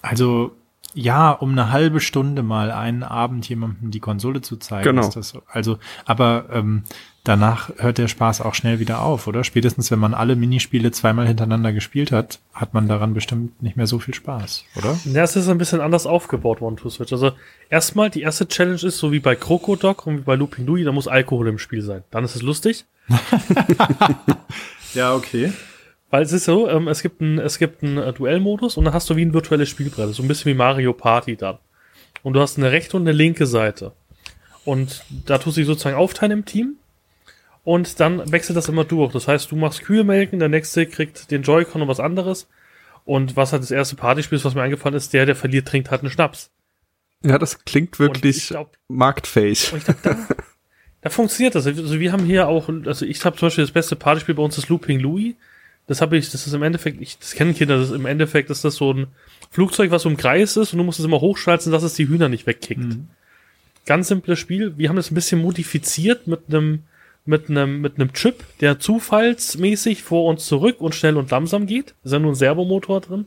also 0.00 0.52
ja, 0.94 1.30
um 1.32 1.50
eine 1.52 1.70
halbe 1.72 2.00
Stunde 2.00 2.42
mal 2.42 2.70
einen 2.70 3.02
Abend 3.02 3.48
jemandem 3.48 3.90
die 3.90 4.00
Konsole 4.00 4.40
zu 4.40 4.56
zeigen, 4.56 4.84
Genau. 4.84 5.02
ist 5.02 5.16
das 5.16 5.28
so. 5.30 5.42
Also, 5.46 5.78
aber 6.06 6.46
ähm, 6.52 6.84
danach 7.28 7.70
hört 7.78 7.98
der 7.98 8.08
Spaß 8.08 8.40
auch 8.40 8.54
schnell 8.54 8.78
wieder 8.78 9.02
auf, 9.02 9.26
oder? 9.26 9.44
Spätestens, 9.44 9.90
wenn 9.90 9.98
man 9.98 10.14
alle 10.14 10.36
Minispiele 10.36 10.90
zweimal 10.90 11.26
hintereinander 11.26 11.72
gespielt 11.72 12.12
hat, 12.12 12.40
hat 12.54 12.74
man 12.74 12.88
daran 12.88 13.14
bestimmt 13.14 13.62
nicht 13.62 13.76
mehr 13.76 13.86
so 13.86 13.98
viel 13.98 14.14
Spaß, 14.14 14.64
oder? 14.76 14.98
Ja, 15.04 15.22
es 15.24 15.36
ist 15.36 15.48
ein 15.48 15.58
bisschen 15.58 15.80
anders 15.80 16.06
aufgebaut, 16.06 16.62
One-Two-Switch. 16.62 17.12
Also 17.12 17.32
erstmal, 17.68 18.10
die 18.10 18.22
erste 18.22 18.48
Challenge 18.48 18.82
ist, 18.82 18.98
so 18.98 19.12
wie 19.12 19.20
bei 19.20 19.34
Krokodok 19.34 20.06
und 20.06 20.18
wie 20.18 20.22
bei 20.22 20.34
Looping 20.36 20.66
Louie, 20.66 20.84
da 20.84 20.92
muss 20.92 21.08
Alkohol 21.08 21.48
im 21.48 21.58
Spiel 21.58 21.82
sein. 21.82 22.04
Dann 22.10 22.24
ist 22.24 22.36
es 22.36 22.42
lustig. 22.42 22.84
Ja, 24.96 25.14
okay. 25.14 25.52
Weil 26.10 26.22
es 26.22 26.32
ist 26.32 26.46
so, 26.46 26.68
ähm, 26.68 26.88
es 26.88 27.02
gibt 27.02 27.20
einen 27.20 27.38
es 27.38 27.58
gibt 27.58 27.82
einen 27.82 27.98
äh, 27.98 28.12
Duellmodus 28.12 28.76
und 28.78 28.86
dann 28.86 28.94
hast 28.94 29.10
du 29.10 29.16
wie 29.16 29.24
ein 29.24 29.34
virtuelles 29.34 29.68
Spielbrett, 29.68 30.14
so 30.14 30.22
ein 30.22 30.28
bisschen 30.28 30.50
wie 30.50 30.56
Mario 30.56 30.94
Party 30.94 31.36
dann. 31.36 31.58
Und 32.22 32.32
du 32.32 32.40
hast 32.40 32.56
eine 32.56 32.72
rechte 32.72 32.96
und 32.96 33.02
eine 33.02 33.12
linke 33.12 33.46
Seite. 33.46 33.92
Und 34.64 35.04
da 35.26 35.38
tust 35.38 35.56
du 35.56 35.60
dich 35.60 35.66
sozusagen 35.66 35.96
aufteilen 35.96 36.32
im 36.32 36.44
Team. 36.46 36.76
Und 37.66 37.98
dann 37.98 38.30
wechselt 38.30 38.56
das 38.56 38.68
immer 38.68 38.84
durch. 38.84 39.12
Das 39.12 39.26
heißt, 39.26 39.50
du 39.50 39.56
machst 39.56 39.82
Kühe 39.82 40.04
melken, 40.04 40.38
der 40.38 40.48
nächste 40.48 40.86
kriegt 40.86 41.32
den 41.32 41.42
Joy-Con 41.42 41.82
und 41.82 41.88
was 41.88 41.98
anderes. 41.98 42.46
Und 43.04 43.34
was 43.34 43.50
halt 43.50 43.60
das 43.60 43.72
erste 43.72 43.96
Partyspiel 43.96 44.36
ist, 44.38 44.44
was 44.44 44.54
mir 44.54 44.62
eingefallen 44.62 44.94
ist, 44.94 45.12
der, 45.12 45.26
der 45.26 45.34
verliert, 45.34 45.66
trinkt 45.66 45.90
halt 45.90 46.02
einen 46.02 46.12
Schnaps. 46.12 46.52
Ja, 47.24 47.38
das 47.38 47.64
klingt 47.64 47.98
wirklich 47.98 48.36
ich 48.36 48.48
glaub, 48.50 48.78
marktfähig. 48.86 49.72
und 49.72 49.78
ich 49.78 49.84
glaube, 49.84 49.98
da, 50.04 50.16
da 51.00 51.10
funktioniert 51.10 51.56
das. 51.56 51.66
Also 51.66 51.98
wir 51.98 52.12
haben 52.12 52.24
hier 52.24 52.46
auch, 52.46 52.68
also 52.68 53.04
ich 53.04 53.24
habe 53.24 53.36
zum 53.36 53.46
Beispiel 53.46 53.64
das 53.64 53.72
beste 53.72 53.96
Partyspiel 53.96 54.36
bei 54.36 54.44
uns 54.44 54.54
das 54.54 54.68
Looping 54.68 55.00
Louis. 55.00 55.34
Das 55.88 56.00
habe 56.00 56.16
ich, 56.16 56.30
das 56.30 56.46
ist 56.46 56.52
im 56.52 56.62
Endeffekt, 56.62 57.00
ich, 57.00 57.18
das 57.18 57.32
kennen 57.32 57.56
Kinder, 57.56 57.78
das 57.78 57.88
ist 57.88 57.96
im 57.96 58.06
Endeffekt 58.06 58.48
ist 58.48 58.64
das 58.64 58.76
so 58.76 58.92
ein 58.92 59.08
Flugzeug, 59.50 59.90
was 59.90 60.02
so 60.02 60.08
im 60.08 60.16
Kreis 60.16 60.56
ist 60.56 60.72
und 60.72 60.78
du 60.78 60.84
musst 60.84 61.00
es 61.00 61.04
immer 61.04 61.20
hochschalten, 61.20 61.72
dass 61.72 61.82
es 61.82 61.94
die 61.94 62.06
Hühner 62.06 62.28
nicht 62.28 62.46
wegkickt. 62.46 62.80
Mhm. 62.80 63.08
Ganz 63.86 64.06
simples 64.06 64.38
Spiel. 64.38 64.78
Wir 64.78 64.88
haben 64.88 64.96
das 64.96 65.10
ein 65.10 65.16
bisschen 65.16 65.42
modifiziert 65.42 66.28
mit 66.28 66.42
einem 66.48 66.84
mit 67.26 67.50
einem 67.50 67.80
mit 67.80 67.96
einem 67.96 68.12
Chip, 68.12 68.44
der 68.60 68.78
zufallsmäßig 68.78 70.02
vor 70.02 70.28
uns 70.28 70.46
zurück 70.46 70.80
und 70.80 70.94
schnell 70.94 71.16
und 71.16 71.30
langsam 71.30 71.66
geht. 71.66 71.94
Ist 72.04 72.12
ja 72.12 72.18
nur 72.18 72.32
ein 72.32 72.36
Servomotor 72.36 73.00
drin. 73.00 73.26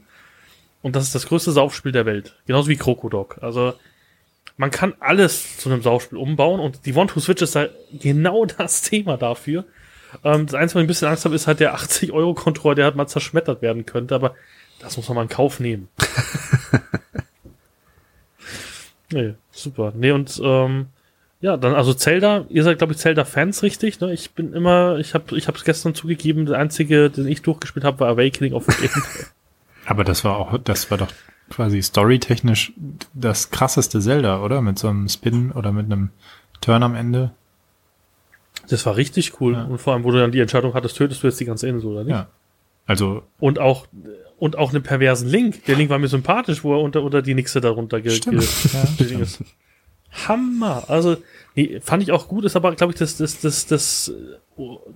Und 0.81 0.95
das 0.95 1.03
ist 1.03 1.15
das 1.15 1.27
größte 1.27 1.51
Saufspiel 1.51 1.91
der 1.91 2.05
Welt. 2.05 2.35
Genauso 2.47 2.69
wie 2.69 2.77
Krokodok. 2.77 3.39
Also 3.41 3.73
man 4.57 4.71
kann 4.71 4.93
alles 4.99 5.57
zu 5.57 5.69
einem 5.69 5.81
Saufspiel 5.81 6.17
umbauen 6.17 6.59
und 6.59 6.85
die 6.85 6.93
One-Two-Switch 6.93 7.41
ist 7.41 7.55
da 7.55 7.67
genau 7.93 8.45
das 8.57 8.81
Thema 8.81 9.17
dafür. 9.17 9.65
Ähm, 10.23 10.45
das 10.45 10.55
Einzige, 10.55 10.75
was 10.75 10.81
ich 10.81 10.85
ein 10.85 10.87
bisschen 10.87 11.07
Angst 11.07 11.25
habe, 11.25 11.35
ist 11.35 11.47
halt 11.47 11.59
der 11.59 11.75
80-Euro-Controller, 11.75 12.75
der 12.75 12.85
halt 12.85 12.95
mal 12.95 13.07
zerschmettert 13.07 13.61
werden 13.61 13.85
könnte, 13.85 14.15
aber 14.15 14.35
das 14.79 14.97
muss 14.97 15.07
man 15.07 15.15
mal 15.15 15.23
in 15.23 15.29
Kauf 15.29 15.59
nehmen. 15.59 15.87
nee, 19.11 19.33
super. 19.51 19.93
Nee, 19.95 20.11
und 20.11 20.39
ähm, 20.43 20.87
ja, 21.41 21.57
dann 21.57 21.73
also 21.75 21.93
Zelda, 21.93 22.45
ihr 22.49 22.63
seid 22.63 22.77
glaube 22.77 22.93
ich 22.93 22.99
Zelda-Fans, 22.99 23.63
richtig? 23.63 23.99
Ne? 24.01 24.11
Ich 24.13 24.31
bin 24.31 24.53
immer, 24.53 24.97
ich 24.97 25.13
habe 25.13 25.37
ich 25.37 25.47
es 25.47 25.63
gestern 25.63 25.95
zugegeben, 25.95 26.45
der 26.45 26.57
einzige, 26.57 27.09
den 27.09 27.27
ich 27.27 27.41
durchgespielt 27.41 27.85
habe, 27.85 27.99
war 28.01 28.09
Awakening 28.09 28.53
of 28.53 28.65
the. 28.65 28.89
Aber 29.85 30.03
das 30.03 30.23
war 30.23 30.37
auch, 30.37 30.57
das 30.59 30.91
war 30.91 30.97
doch 30.97 31.11
quasi 31.49 31.81
storytechnisch 31.81 32.73
das 33.13 33.49
krasseste 33.49 33.99
Zelda, 34.01 34.41
oder? 34.43 34.61
Mit 34.61 34.77
so 34.77 34.87
einem 34.89 35.07
Spin 35.09 35.51
oder 35.51 35.71
mit 35.71 35.85
einem 35.85 36.09
Turn 36.61 36.83
am 36.83 36.93
Ende. 36.95 37.31
Das 38.69 38.85
war 38.85 38.97
richtig 38.97 39.41
cool. 39.41 39.53
Ja. 39.53 39.63
Und 39.63 39.79
vor 39.79 39.93
allem, 39.93 40.03
wo 40.03 40.11
du 40.11 40.19
dann 40.19 40.31
die 40.31 40.41
Entscheidung 40.41 40.73
hattest, 40.75 40.97
tötest 40.97 41.23
du 41.23 41.27
jetzt 41.27 41.39
die 41.39 41.45
ganze 41.45 41.67
Insel, 41.67 41.89
oder 41.91 42.03
nicht? 42.03 42.11
Ja. 42.13 42.27
Also, 42.85 43.23
Und 43.39 43.57
auch, 43.59 43.87
und 44.37 44.57
auch 44.57 44.71
einen 44.73 44.83
perversen 44.83 45.27
Link. 45.29 45.65
Der 45.65 45.75
Link 45.75 45.89
war 45.89 45.97
mir 45.99 46.07
sympathisch, 46.07 46.63
wo 46.63 46.73
er 46.75 46.81
unter, 46.81 47.01
unter 47.01 47.21
die 47.21 47.33
Nixe 47.33 47.61
darunter 47.61 47.99
Stimmt. 48.09 48.41
ge 48.41 48.47
Ja, 48.73 48.83
ge- 48.97 49.21
ist. 49.21 49.41
Hammer. 50.11 50.83
Also, 50.87 51.17
nee, 51.55 51.79
fand 51.81 52.03
ich 52.03 52.11
auch 52.11 52.27
gut, 52.27 52.45
ist 52.45 52.55
aber, 52.55 52.75
glaube 52.75 52.93
ich, 52.93 52.99
das, 52.99 53.17
das, 53.17 53.39
das, 53.41 53.67
das, 53.67 54.11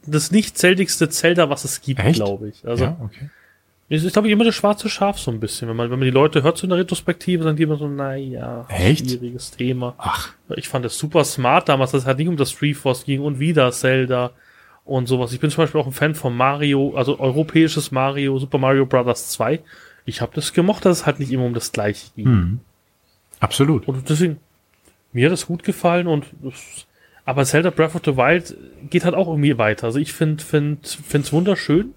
das 0.05 0.31
nicht 0.31 0.57
zeldigste 0.57 1.09
Zelda, 1.09 1.49
was 1.49 1.65
es 1.65 1.81
gibt, 1.81 2.01
glaube 2.13 2.49
ich. 2.49 2.65
Also, 2.67 2.85
ja, 2.85 2.97
okay. 2.99 3.29
es 3.89 4.03
ist, 4.03 4.13
glaube 4.13 4.27
ich, 4.27 4.31
immer 4.31 4.43
das 4.43 4.55
schwarze 4.55 4.89
Schaf 4.89 5.19
so 5.19 5.31
ein 5.31 5.39
bisschen. 5.39 5.67
Wenn 5.69 5.75
man, 5.75 5.91
wenn 5.91 5.99
man 5.99 6.05
die 6.05 6.11
Leute 6.11 6.43
hört 6.43 6.57
so 6.57 6.65
in 6.65 6.71
der 6.71 6.79
Retrospektive, 6.79 7.43
dann 7.43 7.55
die 7.55 7.63
immer 7.63 7.77
so, 7.77 7.87
naja, 7.87 8.65
Echt? 8.69 9.07
schwieriges 9.09 9.51
Thema. 9.51 9.95
Ach, 9.97 10.33
Ich 10.55 10.67
fand 10.67 10.85
es 10.85 10.97
super 10.97 11.23
smart 11.23 11.69
damals, 11.69 11.91
dass 11.91 12.01
es 12.01 12.07
halt 12.07 12.17
nicht 12.17 12.27
um 12.27 12.37
das 12.37 12.51
Street 12.51 12.77
Force 12.77 13.05
ging 13.05 13.21
und 13.21 13.39
wieder 13.39 13.71
Zelda 13.71 14.31
und 14.85 15.07
sowas. 15.07 15.31
Ich 15.31 15.39
bin 15.39 15.49
zum 15.49 15.63
Beispiel 15.63 15.79
auch 15.79 15.85
ein 15.85 15.93
Fan 15.93 16.15
von 16.15 16.35
Mario, 16.35 16.93
also 16.95 17.19
europäisches 17.19 17.91
Mario, 17.91 18.37
Super 18.39 18.57
Mario 18.57 18.85
Bros. 18.85 19.29
2. 19.29 19.61
Ich 20.05 20.21
habe 20.21 20.33
das 20.35 20.51
gemocht, 20.53 20.85
dass 20.85 20.99
es 20.99 21.05
halt 21.05 21.19
nicht 21.19 21.31
immer 21.31 21.45
um 21.45 21.53
das 21.53 21.71
Gleiche 21.71 22.07
ging. 22.15 22.25
hm. 22.25 22.59
absolut. 23.39 23.87
Und 23.87 24.09
deswegen, 24.09 24.37
mir 25.13 25.27
hat 25.27 25.33
das 25.33 25.47
gut 25.47 25.63
gefallen 25.63 26.07
und 26.07 26.25
aber 27.25 27.45
Zelda 27.45 27.69
Breath 27.69 27.95
of 27.95 28.01
the 28.03 28.17
Wild 28.17 28.55
geht 28.89 29.05
halt 29.05 29.15
auch 29.15 29.27
irgendwie 29.27 29.57
weiter. 29.57 29.87
Also 29.87 29.99
ich 29.99 30.13
finde 30.13 30.43
find, 30.43 30.99
find's 31.07 31.31
wunderschön. 31.31 31.93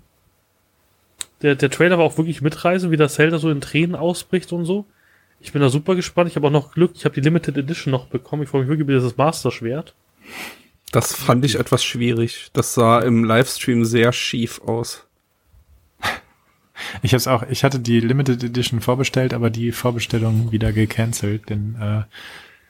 Der, 1.43 1.55
der 1.55 1.71
Trailer 1.71 1.99
war 1.99 2.05
auch 2.05 2.17
wirklich 2.17 2.43
mitreisend, 2.43 2.93
wie 2.93 2.97
das 2.97 3.15
Zelda 3.15 3.39
so 3.39 3.51
in 3.51 3.61
Tränen 3.61 3.97
ausbricht 3.97 4.53
und 4.53 4.65
so. 4.65 4.87
Ich 5.41 5.53
bin 5.53 5.61
da 5.61 5.69
super 5.69 5.95
gespannt. 5.95 6.31
Ich 6.31 6.37
habe 6.37 6.47
auch 6.47 6.53
noch 6.53 6.73
Glück. 6.73 6.93
Ich 6.95 7.05
habe 7.05 7.15
die 7.15 7.21
Limited 7.21 7.59
Edition 7.59 7.91
noch 7.91 8.07
bekommen. 8.07 8.43
Ich 8.43 8.49
freue 8.49 8.63
mich 8.63 8.69
wirklich 8.69 8.85
über 8.85 8.95
dieses 8.95 9.17
Master 9.17 9.51
Schwert. 9.51 9.95
Das 10.93 11.13
fand 11.13 11.45
ich 11.45 11.59
etwas 11.59 11.85
schwierig. 11.85 12.49
Das 12.53 12.75
sah 12.75 13.01
im 13.01 13.25
Livestream 13.25 13.85
sehr 13.85 14.13
schief 14.13 14.61
aus. 14.61 15.07
Ich 17.03 17.15
hab's 17.15 17.27
auch, 17.27 17.43
ich 17.49 17.65
hatte 17.65 17.81
die 17.81 18.01
Limited 18.01 18.43
Edition 18.45 18.81
vorbestellt, 18.81 19.35
aber 19.35 19.51
die 19.51 19.73
Vorbestellung 19.73 20.53
wieder 20.53 20.73
gecancelt, 20.73 21.49
denn 21.49 21.77
äh, 21.81 22.03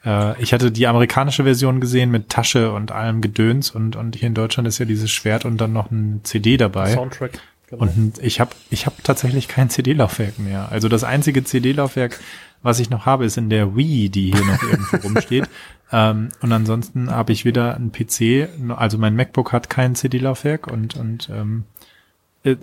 äh, 0.07 0.41
ich 0.41 0.55
hatte 0.55 0.71
die 0.71 0.87
amerikanische 0.87 1.45
Version 1.45 1.81
gesehen 1.81 2.11
mit 2.11 2.31
Tasche 2.31 2.73
und 2.73 2.93
allem 2.93 3.21
Gedöns 3.21 3.71
und, 3.71 3.97
und 3.97 4.17
hier 4.17 4.29
in 4.29 4.35
Deutschland 4.35 4.67
ist 4.69 4.79
ja 4.79 4.87
dieses 4.87 5.11
Schwert 5.11 5.45
und 5.45 5.59
dann 5.59 5.73
noch 5.73 5.91
ein 5.91 6.21
CD 6.23 6.57
dabei. 6.57 6.93
Soundtrack. 6.93 7.41
Genau. 7.69 7.83
Und 7.83 8.19
ich 8.23 8.39
habe 8.39 8.53
ich 8.71 8.87
hab 8.87 9.03
tatsächlich 9.03 9.49
kein 9.49 9.69
CD-Laufwerk 9.69 10.39
mehr. 10.39 10.71
Also 10.71 10.89
das 10.89 11.03
einzige 11.03 11.43
CD-Laufwerk, 11.43 12.21
was 12.63 12.79
ich 12.79 12.91
noch 12.91 13.07
habe, 13.07 13.25
ist 13.25 13.37
in 13.37 13.51
der 13.51 13.77
Wii, 13.77 14.09
die 14.09 14.33
hier 14.33 14.45
noch 14.45 14.63
irgendwo 14.63 14.97
rumsteht. 14.99 15.49
Ähm, 15.93 16.31
und 16.41 16.51
ansonsten 16.51 17.13
habe 17.13 17.33
ich 17.33 17.45
wieder 17.45 17.77
einen 17.77 17.93
PC, 17.93 18.49
also 18.77 18.99
mein 18.99 19.15
MacBook 19.15 19.53
hat 19.53 19.71
kein 19.71 19.95
CD-Laufwerk 19.95 20.67
und, 20.67 20.97
und 20.97 21.31
ähm, 21.33 21.63
äh, 21.69 21.96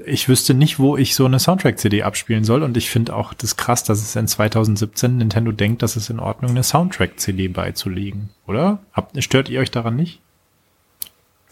ich 0.05 0.29
wüsste 0.29 0.53
nicht, 0.53 0.79
wo 0.79 0.97
ich 0.97 1.15
so 1.15 1.25
eine 1.25 1.39
Soundtrack-CD 1.39 2.03
abspielen 2.03 2.43
soll. 2.43 2.63
Und 2.63 2.77
ich 2.77 2.89
finde 2.89 3.15
auch 3.15 3.34
das 3.34 3.57
krass, 3.57 3.84
dass 3.84 4.01
es 4.01 4.15
in 4.15 4.27
2017 4.27 5.17
Nintendo 5.17 5.51
denkt, 5.51 5.81
dass 5.81 5.95
es 5.95 6.09
in 6.09 6.19
Ordnung 6.19 6.51
eine 6.51 6.63
Soundtrack-CD 6.63 7.49
beizulegen, 7.49 8.29
oder? 8.47 8.79
Habt, 8.93 9.21
stört 9.23 9.49
ihr 9.49 9.59
euch 9.59 9.71
daran 9.71 9.95
nicht? 9.95 10.21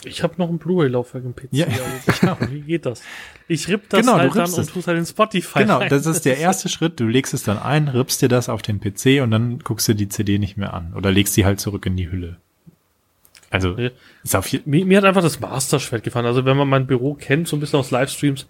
ich 0.04 0.24
habe 0.24 0.36
noch 0.38 0.50
ein 0.50 0.58
Blu-ray-Laufwerk 0.58 1.24
im 1.24 1.36
PC. 1.36 1.50
Ja, 1.52 1.68
aber 2.24 2.52
wie 2.52 2.62
geht 2.62 2.86
das? 2.86 3.02
Ich 3.48 3.68
ripp 3.68 3.90
das 3.90 4.02
Genau, 4.02 4.18
halt 4.18 4.36
dann 4.36 4.52
und 4.52 4.58
es. 4.58 4.68
tue 4.68 4.84
halt 4.84 4.98
in 4.98 5.06
Spotify. 5.06 5.60
Genau, 5.60 5.78
rein. 5.78 5.90
das 5.90 6.06
ist 6.06 6.26
der 6.26 6.38
erste 6.38 6.70
Schritt. 6.70 7.00
Du 7.00 7.08
legst 7.08 7.34
es 7.34 7.44
dann 7.44 7.60
ein, 7.60 7.88
rippst 7.88 8.22
dir 8.22 8.30
das 8.30 8.50
auf 8.50 8.62
den 8.62 8.80
PC 8.80 9.22
und 9.22 9.32
dann 9.32 9.60
guckst 9.60 9.88
du 9.88 9.94
die 9.94 10.10
CD 10.10 10.40
nicht 10.40 10.58
mehr 10.58 10.74
an. 10.74 10.94
Oder 10.96 11.12
legst 11.12 11.38
die 11.38 11.46
halt 11.46 11.60
zurück 11.60 11.86
in 11.86 11.98
die 11.98 12.10
Hülle. 12.10 12.38
Also, 13.52 13.76
ist 14.24 14.36
auf 14.36 14.52
Mir, 14.66 14.86
mir 14.86 14.98
hat 14.98 15.06
einfach 15.06 15.22
das 15.22 15.40
Master-Schwert 15.40 16.04
gefallen. 16.04 16.26
Also 16.26 16.46
wenn 16.46 16.58
man 16.58 16.68
mein 16.68 16.88
Büro 16.88 17.14
kennt, 17.14 17.48
so 17.48 17.56
ein 17.56 17.60
bisschen 17.60 17.80
aus 17.80 17.92
Livestreams, 17.92 18.48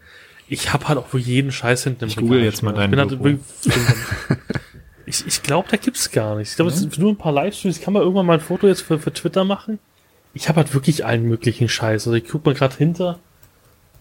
ich 0.48 0.72
habe 0.72 0.88
halt 0.88 0.98
auch 1.00 1.08
für 1.08 1.20
jeden 1.20 1.52
Scheiß 1.52 1.84
hinten 1.84 2.04
im 2.06 2.10
Ich 2.10 2.16
google 2.18 2.42
jetzt 2.44 2.62
mal 2.62 2.72
stehen. 2.76 2.92
dein 2.92 3.10
Ich 3.10 3.18
bin 3.18 3.20
Büro. 3.20 3.40
halt 4.30 4.40
Ich, 5.06 5.26
ich 5.28 5.44
glaube, 5.44 5.68
da 5.70 5.78
gibt's 5.78 6.12
gar 6.12 6.36
nichts. 6.38 6.52
Ich 6.52 6.56
glaube, 6.56 6.72
es 6.72 6.80
sind 6.80 6.98
nur 6.98 7.12
ein 7.12 7.18
paar 7.18 7.34
Livestreams. 7.34 7.78
Ich 7.78 7.84
kann 7.84 7.94
mal 7.94 8.02
irgendwann 8.02 8.26
mal 8.26 8.36
ein 8.36 8.40
Foto 8.40 8.68
jetzt 8.68 8.82
für, 8.82 8.98
für 9.00 9.12
Twitter 9.12 9.44
machen. 9.44 9.80
Ich 10.34 10.48
habe 10.48 10.58
halt 10.58 10.74
wirklich 10.74 11.06
allen 11.06 11.24
möglichen 11.28 11.68
Scheiß. 11.68 12.08
Also 12.08 12.14
ich 12.14 12.26
guck 12.28 12.46
mal 12.46 12.54
gerade 12.54 12.78
hinter. 12.78 13.20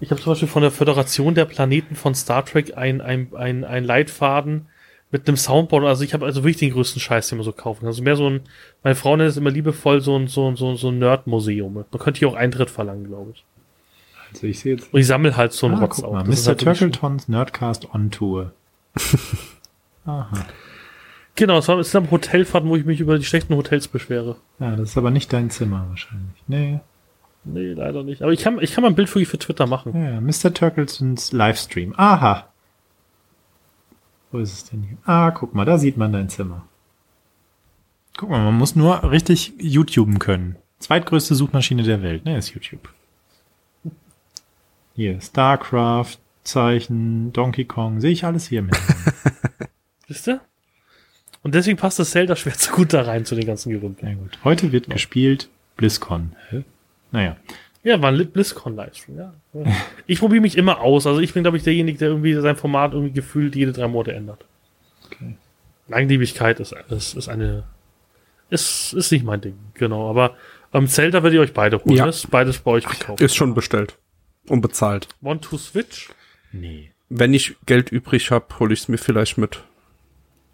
Ich 0.01 0.11
habe 0.11 0.21
zum 0.21 0.33
Beispiel 0.33 0.49
von 0.49 0.63
der 0.63 0.71
Föderation 0.71 1.35
der 1.35 1.47
Planeten 1.47 1.97
von 1.97 2.15
Star 2.15 2.45
Trek 2.45 2.77
ein, 2.77 3.01
ein, 3.01 3.29
ein, 3.35 3.65
ein 3.65 3.85
Leitfaden 3.85 4.67
mit 5.11 5.27
einem 5.27 5.37
Soundboard. 5.37 5.85
Also 5.85 6.05
ich 6.05 6.15
habe 6.15 6.25
also 6.25 6.43
wirklich 6.43 6.59
den 6.59 6.73
größten 6.73 7.01
Scheiß, 7.01 7.29
den 7.29 7.39
man 7.39 7.45
so 7.45 7.53
kaufen 7.53 7.81
kann. 7.81 7.89
Also 7.89 8.03
mehr 8.03 8.17
so 8.17 8.29
ein, 8.29 8.41
meine 8.83 8.95
Frau 8.95 9.17
nennt 9.17 9.29
es 9.31 9.37
immer 9.37 9.51
liebevoll 9.51 10.01
so 10.01 10.17
ein, 10.17 10.29
so 10.29 10.49
ein, 10.49 10.57
so 10.57 10.71
ein, 10.71 10.77
so 10.77 10.89
ein 10.89 10.99
Nerd-Museum. 10.99 11.73
Man 11.75 11.85
könnte 11.99 12.19
hier 12.19 12.29
auch 12.29 12.35
Eintritt 12.35 12.71
verlangen, 12.71 13.05
glaube 13.09 13.33
ich. 13.35 13.45
Also 14.33 14.47
ich 14.47 14.61
sehe 14.61 14.75
jetzt. 14.77 14.93
Und 14.95 15.01
ich 15.01 15.07
sammle 15.07 15.37
halt 15.37 15.53
so 15.53 15.67
einen 15.67 15.77
Ah, 15.77 15.81
Rotz 15.81 15.97
guck 15.97 16.05
auf. 16.05 16.13
mal, 16.13 16.25
Mr. 16.25 16.47
halt 16.47 16.61
Turtletons 16.61 17.29
Nerdcast 17.29 17.93
on 17.93 18.11
Tour. 18.13 18.53
Aha. 20.07 20.31
Genau, 21.37 21.59
es 21.59 21.69
war- 21.69 21.79
es 21.79 21.91
sind 21.91 22.11
Hotelfahrten, 22.11 22.69
wo 22.69 22.77
ich 22.77 22.85
mich 22.85 23.01
über 23.01 23.19
die 23.19 23.25
schlechten 23.25 23.55
Hotels 23.57 23.89
beschwere. 23.89 24.37
Ja, 24.59 24.73
das 24.77 24.91
ist 24.91 24.99
aber 24.99 25.11
nicht 25.11 25.33
dein 25.33 25.51
Zimmer 25.51 25.87
wahrscheinlich. 25.89 26.43
Nee. 26.47 26.81
Nee, 27.45 27.73
leider 27.73 28.03
nicht. 28.03 28.23
Aber 28.23 28.33
ich 28.33 28.41
kann, 28.43 28.61
ich 28.61 28.73
kann 28.75 28.83
mal 28.83 28.89
ein 28.89 28.95
Bild 28.95 29.09
für, 29.09 29.25
für 29.25 29.39
Twitter 29.39 29.67
machen. 29.67 29.95
Ja, 29.95 30.21
Mr. 30.21 30.53
Turklesons 30.53 31.33
Livestream. 31.33 31.95
Aha. 31.97 32.50
Wo 34.31 34.39
ist 34.39 34.53
es 34.53 34.65
denn 34.65 34.83
hier? 34.83 34.97
Ah, 35.05 35.31
guck 35.31 35.55
mal, 35.55 35.65
da 35.65 35.79
sieht 35.79 35.97
man 35.97 36.13
dein 36.13 36.29
Zimmer. 36.29 36.67
Guck 38.17 38.31
mal, 38.31 38.45
man 38.45 38.57
muss 38.57 38.77
nur 38.77 39.11
richtig 39.11 39.55
YouTuben 39.59 40.19
können. 40.19 40.57
Zweitgrößte 40.79 41.35
Suchmaschine 41.35 41.83
der 41.83 42.03
Welt, 42.03 42.25
ne, 42.25 42.39
ist 42.39 42.51
YouTube. 42.51 42.89
Hier, 44.95 45.21
StarCraft, 45.21 46.19
Zeichen, 46.45 47.33
Donkey 47.33 47.65
Kong, 47.65 48.01
sehe 48.01 48.13
ich 48.13 48.25
alles 48.25 48.47
hier 48.47 48.63
mit. 48.63 48.77
Wisst 50.09 50.29
ihr? 50.29 50.41
Und 51.43 51.55
deswegen 51.55 51.79
passt 51.79 51.99
das 51.99 52.11
Zelda 52.11 52.37
schwer 52.37 52.55
zu 52.55 52.73
gut 52.73 52.93
da 52.93 53.03
rein 53.03 53.25
zu 53.25 53.35
den 53.35 53.47
ganzen 53.47 53.71
Gerümpel. 53.71 54.05
Sehr 54.05 54.17
gut. 54.17 54.39
Heute 54.45 54.73
wird 54.73 54.91
gespielt 54.91 55.49
BlizzCon. 55.77 56.37
Hä? 56.51 56.65
Naja. 57.13 57.37
Ja, 57.83 58.03
war 58.03 58.13
ein 58.13 58.31
BlizzCon-Livestream, 58.31 59.17
ja. 59.17 59.35
Ich 60.07 60.19
probiere 60.19 60.43
mich 60.43 60.57
immer 60.59 60.81
aus. 60.81 61.07
Also 61.07 61.21
ich 61.21 61.33
bin, 61.33 61.45
glaube 61.45 61.57
ich, 61.57 61.63
derjenige, 61.63 61.99
der 61.99 62.09
irgendwie 62.09 62.35
sein 62.35 62.57
Format 62.57 62.93
irgendwie 62.93 63.13
gefühlt 63.13 63.57
jede 63.57 63.73
drei 63.73 63.89
Monate 63.89 64.13
ändert. 64.13 64.45
Okay. 65.07 65.37
Langlebigkeit 65.89 66.61
ist, 66.61 66.75
ist, 66.91 67.15
ist 67.17 67.29
eine, 67.29 67.65
ist, 68.51 68.93
ist 68.93 69.11
nicht 69.13 69.25
mein 69.25 69.41
Ding, 69.41 69.59
genau. 69.75 70.11
Aber 70.11 70.37
ähm, 70.73 70.87
Zelda 70.89 71.23
werdet 71.23 71.37
ihr 71.37 71.41
euch 71.41 71.55
beide 71.55 71.83
holen. 71.83 71.97
Ja. 71.97 72.07
Ist 72.07 72.31
beides 72.31 72.59
bei 72.59 72.73
euch 72.73 72.87
gekauft. 72.87 73.21
Ist 73.21 73.35
schon 73.35 73.55
bestellt. 73.55 73.97
Und 74.47 74.61
bezahlt. 74.61 75.09
One 75.23 75.41
to 75.41 75.57
Switch? 75.57 76.11
Nee. 76.53 76.93
Wenn 77.09 77.35
ich 77.35 77.57
Geld 77.67 77.91
übrig 77.91 78.31
habe, 78.31 78.47
hole 78.59 78.73
ich 78.73 78.81
es 78.81 78.89
mir 78.89 78.99
vielleicht 78.99 79.39
mit. 79.39 79.65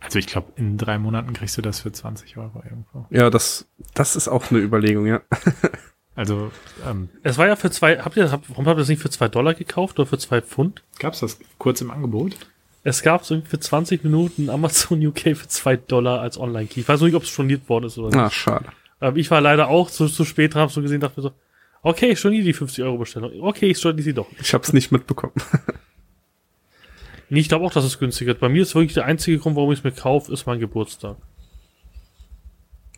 Also 0.01 0.19
ich 0.19 0.27
glaube, 0.27 0.53
in 0.57 0.79
drei 0.79 0.99
Monaten 0.99 1.33
kriegst 1.33 1.59
du 1.59 1.63
das 1.63 1.81
für 1.81 1.91
20 1.91 2.37
Euro 2.37 2.63
irgendwo. 2.65 3.07
Ja, 3.11 3.31
das, 3.31 3.69
das 3.95 4.15
ist 4.15 4.29
auch 4.29 4.51
eine 4.51 4.61
Überlegung, 4.61 5.07
ja. 5.07 5.23
Also 6.17 6.51
ähm, 6.87 7.09
Es 7.23 7.39
war 7.39 7.47
ja 7.47 7.57
für 7.57 7.71
zwei, 7.71 7.99
habt 7.99 8.17
ihr, 8.17 8.31
habt, 8.33 8.49
warum 8.51 8.67
habt 8.67 8.77
ihr 8.77 8.81
das 8.81 8.89
nicht 8.89 9.03
für 9.03 9.11
zwei 9.11 9.29
Dollar 9.29 9.55
gekauft 9.55 9.99
oder 9.99 10.07
für 10.09 10.19
zwei 10.19 10.41
Pfund? 10.41 10.83
gab's 10.99 11.21
das 11.21 11.39
kurz 11.59 11.81
im 11.83 11.91
Angebot? 11.91 12.37
Es 12.85 13.03
gab 13.03 13.25
so 13.25 13.41
für 13.43 13.61
20 13.61 14.03
Minuten 14.05 14.49
Amazon 14.49 15.05
UK 15.07 15.37
für 15.37 15.49
zwei 15.49 15.77
Dollar 15.77 16.21
als 16.21 16.39
Online-Key. 16.39 16.81
Ich 16.81 16.89
weiß 16.89 17.01
noch 17.01 17.07
nicht, 17.07 17.17
ob 17.17 17.25
es 17.25 17.29
storniert 17.29 17.69
worden 17.69 17.85
ist 17.87 17.99
oder 17.99 18.09
nicht. 18.09 18.19
Ah, 18.19 18.31
schade. 18.31 18.67
Ähm, 19.01 19.17
ich 19.17 19.31
war 19.31 19.41
leider 19.41 19.69
auch 19.69 19.91
zu, 19.91 20.07
zu 20.09 20.25
spät 20.25 20.55
dran, 20.55 20.63
hab 20.63 20.71
so 20.71 20.81
gesehen, 20.81 21.01
dachte 21.01 21.21
mir 21.21 21.29
so, 21.29 21.33
okay, 21.83 22.11
ich 22.11 22.19
storniere 22.19 22.45
die 22.45 22.53
50 22.53 22.83
Euro 22.85 22.97
Bestellung. 22.99 23.33
Okay, 23.43 23.67
ich 23.67 23.79
storniere 23.79 24.03
sie 24.05 24.15
doch. 24.15 24.29
Ich 24.41 24.55
habe 24.55 24.65
es 24.65 24.73
nicht 24.73 24.91
mitbekommen. 24.93 25.35
Nee, 27.29 27.41
ich 27.41 27.49
glaube 27.49 27.65
auch, 27.65 27.73
dass 27.73 27.85
es 27.85 27.99
günstiger 27.99 28.33
ist. 28.35 28.39
Bei 28.41 28.49
mir 28.49 28.63
ist 28.63 28.73
wirklich 28.77 28.95
der 28.95 29.05
einzige 29.05 29.39
Grund, 29.41 29.57
warum 29.57 29.73
ich 29.73 29.81
es 29.81 29.85
mir 29.85 29.91
kaufe, 29.91 30.33
ist 30.33 30.47
mein 30.47 30.61
Geburtstag. 30.61 31.17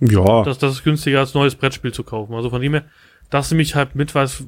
ja, 0.00 0.42
Das, 0.44 0.58
das 0.58 0.72
ist 0.74 0.84
günstiger 0.84 1.20
als 1.20 1.32
neues 1.32 1.54
Brettspiel 1.54 1.92
zu 1.92 2.04
kaufen. 2.04 2.34
Also 2.34 2.50
von 2.50 2.60
dem 2.60 2.74
her, 2.74 2.84
das 3.30 3.50
nehme 3.50 3.62
ich 3.62 3.74
halt 3.74 3.94
mit, 3.94 4.14
weil 4.14 4.24
es, 4.24 4.44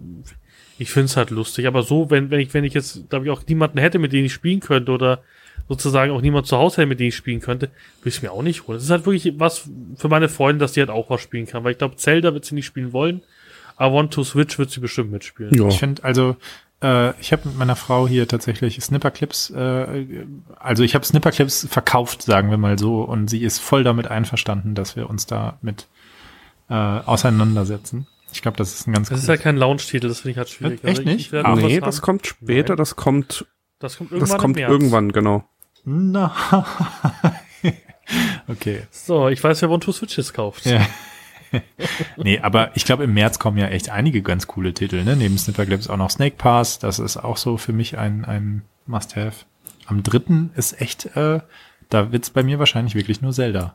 ich 0.79 0.91
finde 0.91 1.07
es 1.07 1.17
halt 1.17 1.31
lustig. 1.31 1.67
Aber 1.67 1.83
so, 1.83 2.11
wenn, 2.11 2.31
wenn 2.31 2.41
ich, 2.41 2.55
wenn 2.55 2.65
ich 2.65 2.75
jetzt, 2.75 3.09
glaube 3.11 3.27
ich, 3.27 3.31
auch 3.31 3.43
niemanden 3.47 3.79
hätte, 3.79 3.99
mit 3.99 4.13
dem 4.13 4.25
ich 4.25 4.33
spielen 4.33 4.61
könnte 4.61 4.93
oder 4.93 5.23
sozusagen 5.69 6.13
auch 6.13 6.21
niemand 6.21 6.47
zu 6.47 6.57
Hause 6.57 6.79
hätte, 6.79 6.89
mit 6.89 7.01
dem 7.01 7.09
ich 7.09 7.17
spielen 7.17 7.41
könnte, 7.41 7.67
würde 8.01 8.09
ich 8.09 8.17
es 8.17 8.23
mir 8.23 8.33
auch 8.33 8.43
nicht 8.43 8.67
holen. 8.67 8.77
Das 8.77 8.85
ist 8.85 8.91
halt 8.91 9.07
wirklich 9.07 9.39
was 9.39 9.69
für 9.97 10.09
meine 10.09 10.29
Freunde, 10.29 10.61
dass 10.61 10.73
die 10.73 10.81
halt 10.81 10.91
auch 10.91 11.11
was 11.11 11.21
spielen 11.21 11.47
kann. 11.47 11.65
Weil 11.65 11.73
ich 11.73 11.79
glaube, 11.79 11.97
Zelda 11.97 12.35
wird 12.35 12.45
sie 12.45 12.55
nicht 12.55 12.67
spielen 12.67 12.93
wollen, 12.93 13.23
aber 13.77 13.95
One 13.95 14.11
to 14.11 14.25
Switch 14.25 14.59
wird 14.59 14.71
sie 14.71 14.81
bestimmt 14.81 15.13
mitspielen. 15.13 15.55
ja. 15.55 15.69
Ich 15.69 15.79
finde, 15.79 16.03
also 16.03 16.37
äh, 16.83 17.19
ich 17.21 17.33
habe 17.33 17.49
mit 17.49 17.59
meiner 17.59 17.77
Frau 17.77 18.09
hier 18.09 18.27
tatsächlich 18.27 18.81
Snipperclips, 18.81 19.51
äh, 19.51 20.07
also 20.59 20.83
ich 20.83 20.95
habe 20.95 21.05
Snipperclips 21.05 21.69
verkauft, 21.71 22.23
sagen 22.23 22.51
wir 22.51 22.59
mal 22.59 22.79
so, 22.79 23.03
und 23.03 23.29
sie 23.29 23.43
ist 23.43 23.59
voll 23.59 23.85
damit 23.85 24.09
einverstanden, 24.09 24.75
dass 24.75 24.97
wir 24.97 25.09
uns 25.11 25.27
da 25.27 25.59
mit 25.63 25.87
äh, 26.69 26.75
auseinandersetzen. 26.75 28.07
Ich 28.33 28.43
glaube, 28.43 28.57
das 28.57 28.75
ist 28.75 28.87
ein 28.87 28.93
ganz 28.93 29.09
Das 29.09 29.19
ist 29.19 29.25
cooles- 29.25 29.29
halt 29.31 29.41
kein 29.43 29.57
Launch-Titel, 29.57 30.09
das 30.09 30.21
finde 30.21 30.33
ich 30.33 30.39
halt 30.39 30.49
schwierig. 30.49 30.85
Echt 30.85 31.01
ich- 31.01 31.05
nicht? 31.07 31.35
Ah, 31.35 31.55
nee, 31.57 31.77
haben. 31.77 31.85
das 31.85 32.01
kommt 32.03 32.27
später, 32.27 32.71
Nein. 32.75 32.77
das 32.79 32.97
kommt, 32.97 33.47
das 33.79 33.97
kommt 33.99 34.13
irgendwann 34.13 34.29
das 34.31 34.39
kommt 34.41 34.57
im 34.57 34.61
März. 34.63 34.71
irgendwann, 34.73 35.13
genau. 35.13 35.45
Na. 35.85 36.67
okay. 38.49 38.83
So, 38.91 39.29
ich 39.29 39.43
weiß, 39.43 39.63
wer 39.63 39.71
One 39.71 39.81
to 39.81 39.93
Switch 39.93 40.17
jetzt 40.17 40.35
kauft. 40.35 40.67
Ja. 40.67 40.87
nee, 42.17 42.39
aber 42.41 42.71
ich 42.77 42.85
glaube, 42.85 43.05
im 43.05 43.15
März 43.15 43.39
kommen 43.39 43.59
ja 43.59 43.67
echt 43.67 43.91
einige 43.91 44.23
ganz 44.23 44.47
coole 44.47 44.73
Titel, 44.75 45.03
ne? 45.05 45.17
Neben 45.17 45.37
Snipperclips 45.37 45.89
auch 45.89 45.97
noch 45.97 46.11
Snake 46.11 46.37
Pass, 46.37 46.79
das 46.79 46.99
ist 46.99 47.17
auch 47.17 47.37
so 47.37 47.57
für 47.57 47.73
mich 47.73 47.99
ein, 47.99 48.25
ein 48.25 48.63
Must-Have. 48.87 49.45
Am 49.87 50.03
dritten 50.03 50.51
ist 50.55 50.81
echt, 50.81 51.17
äh, 51.17 51.41
da 51.89 52.13
wird's 52.13 52.31
bei 52.31 52.43
mir 52.45 52.59
wahrscheinlich 52.61 52.95
wirklich 52.95 53.21
nur 53.21 53.33
Zelda. 53.33 53.75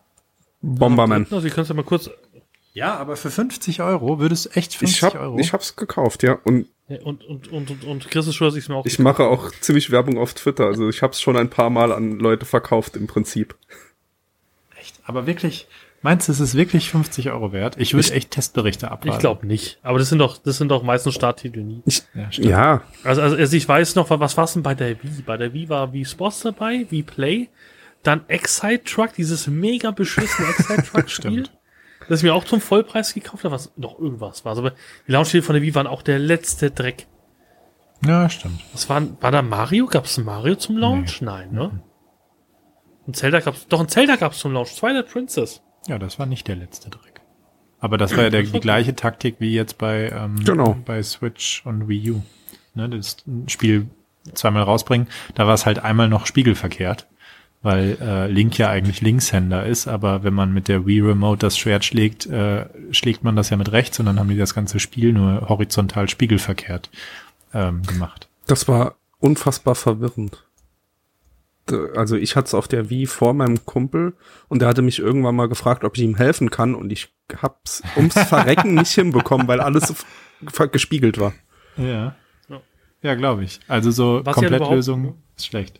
Bomberman. 0.61 1.27
Also, 1.29 1.45
ihr 1.45 1.53
könnt 1.53 1.67
ja 1.67 1.75
mal 1.75 1.83
kurz, 1.83 2.09
Ja, 2.75 2.95
aber 2.97 3.15
für 3.15 3.31
50 3.31 3.81
Euro 3.81 4.19
würde 4.19 4.33
es 4.33 4.53
echt 4.55 4.75
50 4.75 4.97
Ich 4.97 5.03
hab, 5.03 5.15
Euro. 5.15 5.39
ich 5.39 5.53
hab's 5.53 5.77
gekauft, 5.77 6.23
ja. 6.23 6.37
Und 6.43 6.67
Ja, 6.89 6.97
und, 7.03 7.23
und, 7.23 7.47
und, 7.47 7.71
und, 7.71 7.83
und 7.85 8.11
Chris 8.11 8.27
ist 8.27 8.35
schon, 8.35 8.47
dass 8.47 8.55
ich 8.55 8.65
es 8.65 8.69
mir 8.69 8.75
auch 8.75 8.85
ich 8.85 8.99
mache 8.99 9.23
auch 9.23 9.49
ziemlich 9.61 9.91
Werbung 9.91 10.17
auf 10.17 10.33
Twitter. 10.33 10.65
Also 10.65 10.89
ich 10.89 11.01
hab's 11.01 11.21
schon 11.21 11.37
ein 11.37 11.49
paar 11.49 11.69
Mal 11.69 11.93
an 11.93 12.19
Leute 12.19 12.45
verkauft 12.45 12.97
im 12.97 13.07
Prinzip. 13.07 13.55
echt, 14.77 14.99
aber 15.05 15.25
wirklich, 15.25 15.67
meinst 16.01 16.27
du, 16.27 16.33
es 16.33 16.41
ist 16.41 16.55
wirklich 16.55 16.89
50 16.91 17.31
Euro 17.31 17.53
wert? 17.53 17.77
Ich 17.79 17.93
würde 17.93 18.11
echt 18.11 18.31
Testberichte 18.31 18.91
abwarten. 18.91 19.07
Ich 19.15 19.19
glaube 19.19 19.47
nicht. 19.47 19.79
Aber 19.81 19.97
das 19.97 20.09
sind 20.09 20.19
doch, 20.19 20.37
das 20.37 20.57
sind 20.57 20.67
doch 20.67 20.83
meistens 20.83 21.15
Starttitel 21.15 21.61
nie. 21.61 21.81
Ich, 21.85 22.03
Ja, 22.13 22.29
stimmt. 22.29 22.47
ja, 22.49 22.81
Also, 23.05 23.21
also, 23.21 23.37
also 23.37 23.55
ich 23.55 23.67
weiß 23.67 23.95
noch, 23.95 24.09
was 24.09 24.35
war's 24.35 24.51
denn 24.51 24.63
bei 24.63 24.75
der 24.75 25.01
Wii? 25.01 25.23
Bei 25.25 25.37
der 25.37 25.53
Wii 25.53 25.69
war 25.69 25.93
Wii 25.93 26.03
Sports 26.03 26.41
dabei, 26.41 26.85
Wii 26.89 27.03
Play, 27.03 27.47
dann 28.03 28.25
Excite 28.27 28.83
Truck, 28.83 29.13
dieses 29.13 29.47
mega 29.47 29.91
beschissene 29.91 30.49
Excite 30.49 30.83
Truck 30.83 31.09
Spiel. 31.09 31.31
Stimmt. 31.45 31.54
Das 32.07 32.19
ich 32.19 32.23
mir 32.23 32.33
auch 32.35 32.43
zum 32.43 32.61
Vollpreis 32.61 33.13
gekauft 33.13 33.43
habe, 33.43 33.55
was 33.55 33.71
noch 33.77 33.97
irgendwas 33.99 34.45
war. 34.45 34.51
Also 34.55 34.69
die 34.69 35.11
Launch-Titel 35.11 35.43
von 35.43 35.53
der 35.53 35.61
Wii 35.63 35.75
waren 35.75 35.87
auch 35.87 36.01
der 36.01 36.19
letzte 36.19 36.71
Dreck. 36.71 37.07
Ja, 38.05 38.29
stimmt. 38.29 38.61
Was 38.73 38.89
war, 38.89 39.01
war 39.21 39.31
da 39.31 39.41
Mario? 39.41 39.87
Gab 39.87 40.05
es 40.05 40.17
Mario 40.17 40.55
zum 40.55 40.77
Launch? 40.77 41.21
Nein, 41.21 41.51
ne? 41.53 41.79
Ein 43.07 43.13
Zelda 43.13 43.39
gab's, 43.39 43.67
doch 43.67 43.79
ein 43.79 43.87
Zelda 43.87 44.15
gab's 44.15 44.39
zum 44.39 44.53
Launch. 44.53 44.75
Twilight 44.75 45.09
Princess. 45.09 45.61
Ja, 45.87 45.97
das 45.99 46.19
war 46.19 46.25
nicht 46.25 46.47
der 46.47 46.55
letzte 46.55 46.89
Dreck. 46.89 47.21
Aber 47.79 47.97
das 47.97 48.15
war 48.15 48.23
ja 48.25 48.29
der, 48.29 48.43
die 48.43 48.59
gleiche 48.59 48.95
Taktik 48.95 49.35
wie 49.39 49.53
jetzt 49.53 49.77
bei, 49.77 50.09
ähm, 50.09 50.43
Genau. 50.43 50.75
bei 50.85 51.01
Switch 51.03 51.63
und 51.65 51.87
Wii 51.87 52.11
U. 52.11 52.23
Ne, 52.73 52.89
das 52.89 53.17
Spiel 53.47 53.89
zweimal 54.33 54.63
rausbringen. 54.63 55.07
Da 55.35 55.45
war 55.45 55.53
es 55.53 55.65
halt 55.65 55.79
einmal 55.79 56.09
noch 56.09 56.25
spiegelverkehrt, 56.25 57.07
weil 57.65 57.97
äh, 57.99 58.27
Link 58.27 58.59
ja 58.59 58.69
eigentlich 58.69 59.01
Linkshänder 59.01 59.65
ist, 59.65 59.87
aber 59.87 60.23
wenn 60.23 60.35
man 60.35 60.53
mit 60.53 60.67
der 60.67 60.85
Wii 60.85 61.01
Remote 61.01 61.39
das 61.39 61.57
Schwert 61.57 61.83
schlägt, 61.83 62.27
äh, 62.27 62.67
schlägt 62.91 63.23
man 63.23 63.35
das 63.35 63.49
ja 63.49 63.57
mit 63.57 63.71
rechts 63.71 63.99
und 63.99 64.05
dann 64.05 64.19
haben 64.19 64.29
die 64.29 64.37
das 64.37 64.53
ganze 64.53 64.79
Spiel 64.79 65.13
nur 65.13 65.49
horizontal 65.49 66.07
spiegelverkehrt 66.07 66.91
ähm, 67.55 67.81
gemacht. 67.81 68.29
das 68.45 68.67
war 68.67 68.97
unfassbar 69.17 69.73
verwirrend. 69.73 70.45
Also 71.95 72.15
ich 72.15 72.35
hatte 72.35 72.45
es 72.45 72.53
auf 72.53 72.67
der 72.67 72.91
Wii 72.91 73.07
vor 73.07 73.33
meinem 73.33 73.65
Kumpel 73.65 74.13
und 74.47 74.61
der 74.61 74.67
hatte 74.67 74.83
mich 74.83 74.99
irgendwann 74.99 75.35
mal 75.35 75.49
gefragt, 75.49 75.83
ob 75.83 75.97
ich 75.97 76.03
ihm 76.03 76.15
helfen 76.15 76.51
kann 76.51 76.75
und 76.75 76.91
ich 76.91 77.11
hab's 77.41 77.81
ums 77.95 78.13
Verrecken 78.29 78.75
nicht 78.75 78.91
hinbekommen, 78.91 79.47
weil 79.47 79.59
alles 79.59 79.91
gespiegelt 80.71 81.19
war. 81.19 81.33
Ja. 81.77 82.15
Ja. 83.01 83.15
Glaube 83.15 83.43
ich. 83.43 83.59
Also 83.67 83.89
so 83.89 84.21
Was 84.23 84.35
ja 84.35 84.49
Komplettlösung 84.49 85.15
ist 85.35 85.47
schlecht. 85.47 85.79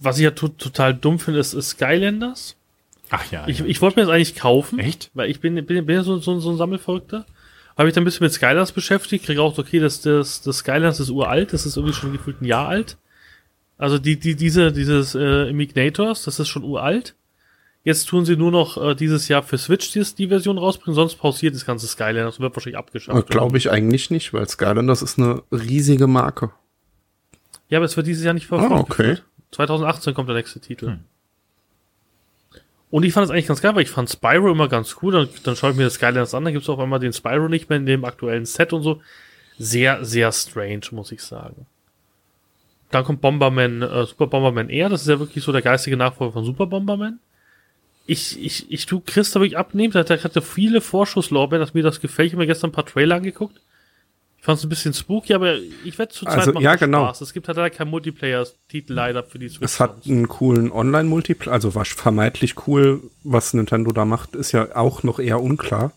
Was 0.00 0.18
ich 0.18 0.24
ja 0.24 0.30
to 0.30 0.48
total 0.48 0.94
dumm 0.94 1.18
finde, 1.18 1.40
ist, 1.40 1.52
ist 1.54 1.70
Skylanders. 1.70 2.56
Ach 3.10 3.30
ja. 3.30 3.46
Ich, 3.46 3.60
ja. 3.60 3.66
ich 3.66 3.80
wollte 3.82 3.98
mir 4.00 4.06
das 4.06 4.14
eigentlich 4.14 4.34
kaufen. 4.34 4.78
Echt? 4.78 5.10
Weil 5.14 5.30
ich 5.30 5.40
bin, 5.40 5.54
bin, 5.54 5.86
bin 5.86 5.96
ja 5.96 6.02
so, 6.02 6.18
so, 6.18 6.38
so 6.40 6.50
ein 6.50 6.56
Sammelverrückter. 6.56 7.26
Habe 7.76 7.88
ich 7.88 7.94
dann 7.94 8.02
ein 8.02 8.06
bisschen 8.06 8.24
mit 8.24 8.32
Skylanders 8.32 8.72
beschäftigt, 8.72 9.26
kriege 9.26 9.42
auch, 9.42 9.54
so, 9.54 9.62
okay, 9.62 9.78
das, 9.80 10.00
das, 10.00 10.40
das 10.40 10.58
Skylanders 10.58 10.98
ist 10.98 11.10
uralt, 11.10 11.52
das 11.52 11.66
ist 11.66 11.76
irgendwie 11.76 11.94
schon 11.94 12.12
gefühlt 12.12 12.40
ein 12.40 12.46
Jahr 12.46 12.68
alt. 12.68 12.96
Also 13.76 13.98
die, 13.98 14.18
die, 14.18 14.34
diese, 14.34 14.72
dieses 14.72 15.14
äh, 15.14 15.50
Imignators, 15.50 16.24
das 16.24 16.40
ist 16.40 16.48
schon 16.48 16.64
uralt. 16.64 17.14
Jetzt 17.84 18.06
tun 18.08 18.24
sie 18.24 18.34
nur 18.36 18.50
noch 18.50 18.82
äh, 18.82 18.94
dieses 18.94 19.28
Jahr 19.28 19.42
für 19.42 19.58
Switch 19.58 19.92
die, 19.92 20.02
die 20.16 20.28
Version 20.28 20.56
rausbringen, 20.58 20.94
sonst 20.96 21.16
pausiert 21.16 21.54
das 21.54 21.66
ganze 21.66 21.86
Skylanders 21.86 22.38
und 22.38 22.42
wird 22.42 22.56
wahrscheinlich 22.56 22.78
abgeschafft. 22.78 23.28
Glaube 23.28 23.58
ich 23.58 23.70
eigentlich 23.70 24.10
nicht, 24.10 24.32
weil 24.32 24.48
Skylanders 24.48 25.02
ist 25.02 25.18
eine 25.18 25.42
riesige 25.52 26.06
Marke. 26.06 26.50
Ja, 27.68 27.78
aber 27.78 27.84
es 27.84 27.96
wird 27.96 28.06
dieses 28.06 28.24
Jahr 28.24 28.34
nicht 28.34 28.50
Ah, 28.50 28.58
verfolgt. 28.58 28.90
okay. 28.90 29.18
2018 29.56 30.14
kommt 30.14 30.28
der 30.28 30.36
nächste 30.36 30.60
Titel. 30.60 30.86
Hm. 30.86 31.04
Und 32.90 33.02
ich 33.02 33.12
fand 33.12 33.24
es 33.24 33.30
eigentlich 33.30 33.46
ganz 33.46 33.60
geil, 33.60 33.74
weil 33.74 33.82
ich 33.82 33.90
fand 33.90 34.08
Spyro 34.08 34.50
immer 34.50 34.68
ganz 34.68 34.96
cool. 35.02 35.12
Dann, 35.12 35.28
dann 35.42 35.56
schaue 35.56 35.70
ich 35.70 35.76
mir 35.76 35.84
das 35.84 35.94
Skylanders 35.94 36.34
an, 36.34 36.44
dann 36.44 36.52
gibt 36.52 36.62
es 36.62 36.68
auf 36.68 36.78
einmal 36.78 37.00
den 37.00 37.12
Spyro 37.12 37.48
nicht 37.48 37.68
mehr 37.68 37.78
in 37.78 37.86
dem 37.86 38.04
aktuellen 38.04 38.46
Set 38.46 38.72
und 38.72 38.82
so. 38.82 39.00
Sehr, 39.58 40.04
sehr 40.04 40.30
strange, 40.32 40.82
muss 40.92 41.10
ich 41.10 41.22
sagen. 41.22 41.66
Dann 42.90 43.04
kommt 43.04 43.20
Bomberman, 43.20 43.82
äh, 43.82 44.06
Super 44.06 44.28
Bomberman 44.28 44.68
Air, 44.68 44.90
das 44.90 45.02
ist 45.02 45.08
ja 45.08 45.18
wirklich 45.18 45.42
so 45.42 45.50
der 45.50 45.62
geistige 45.62 45.96
Nachfolger 45.96 46.34
von 46.34 46.44
Super 46.44 46.66
Bomberman. 46.66 47.18
Ich, 48.06 48.40
ich, 48.40 48.70
ich 48.70 48.86
tu 48.86 49.00
Chris 49.04 49.32
da 49.32 49.40
wirklich 49.40 49.58
abnehmen, 49.58 49.92
der 49.92 50.04
hatte 50.22 50.42
viele 50.42 50.80
Vorschusslorbeeren, 50.80 51.64
dass 51.64 51.74
mir 51.74 51.82
das 51.82 52.00
gefällt. 52.00 52.28
Ich 52.28 52.32
habe 52.34 52.42
mir 52.42 52.46
gestern 52.46 52.70
ein 52.70 52.74
paar 52.74 52.86
Trailer 52.86 53.16
angeguckt. 53.16 53.60
Ich 54.38 54.44
fand 54.44 54.58
es 54.58 54.64
ein 54.64 54.68
bisschen 54.68 54.94
spooky, 54.94 55.34
aber 55.34 55.56
ich 55.84 55.98
werde 55.98 56.12
zu 56.12 56.24
Zeit 56.24 56.38
Also, 56.38 56.52
machen 56.52 56.62
ja, 56.62 56.76
genau. 56.76 57.04
Spaß. 57.06 57.22
Es 57.22 57.32
gibt 57.32 57.48
halt 57.48 57.56
leider 57.56 57.70
keinen 57.70 57.90
Multiplayer-Titel 57.90 58.92
leider 58.92 59.24
für 59.24 59.38
die 59.38 59.48
Switch. 59.48 59.62
Es 59.62 59.80
hat 59.80 59.94
sonst. 59.94 60.06
einen 60.08 60.28
coolen 60.28 60.70
Online-Multiplayer, 60.70 61.52
also 61.52 61.74
war 61.74 61.84
vermeintlich 61.84 62.54
cool, 62.66 63.02
was 63.24 63.54
Nintendo 63.54 63.90
da 63.90 64.04
macht, 64.04 64.36
ist 64.36 64.52
ja 64.52 64.76
auch 64.76 65.02
noch 65.02 65.18
eher 65.18 65.40
unklar. 65.40 65.92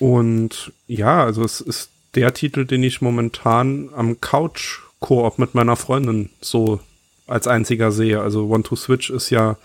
Und 0.00 0.72
ja, 0.88 1.22
also 1.22 1.44
es 1.44 1.60
ist 1.60 1.90
der 2.14 2.34
Titel, 2.34 2.64
den 2.64 2.82
ich 2.82 3.00
momentan 3.00 3.90
am 3.94 4.20
Couch-Koop 4.20 5.38
mit 5.38 5.54
meiner 5.54 5.76
Freundin 5.76 6.30
so 6.40 6.80
als 7.26 7.46
einziger 7.46 7.92
sehe. 7.92 8.20
Also 8.20 8.48
One 8.48 8.62
to 8.62 8.76
Switch 8.76 9.10
ist 9.10 9.30
ja, 9.30 9.56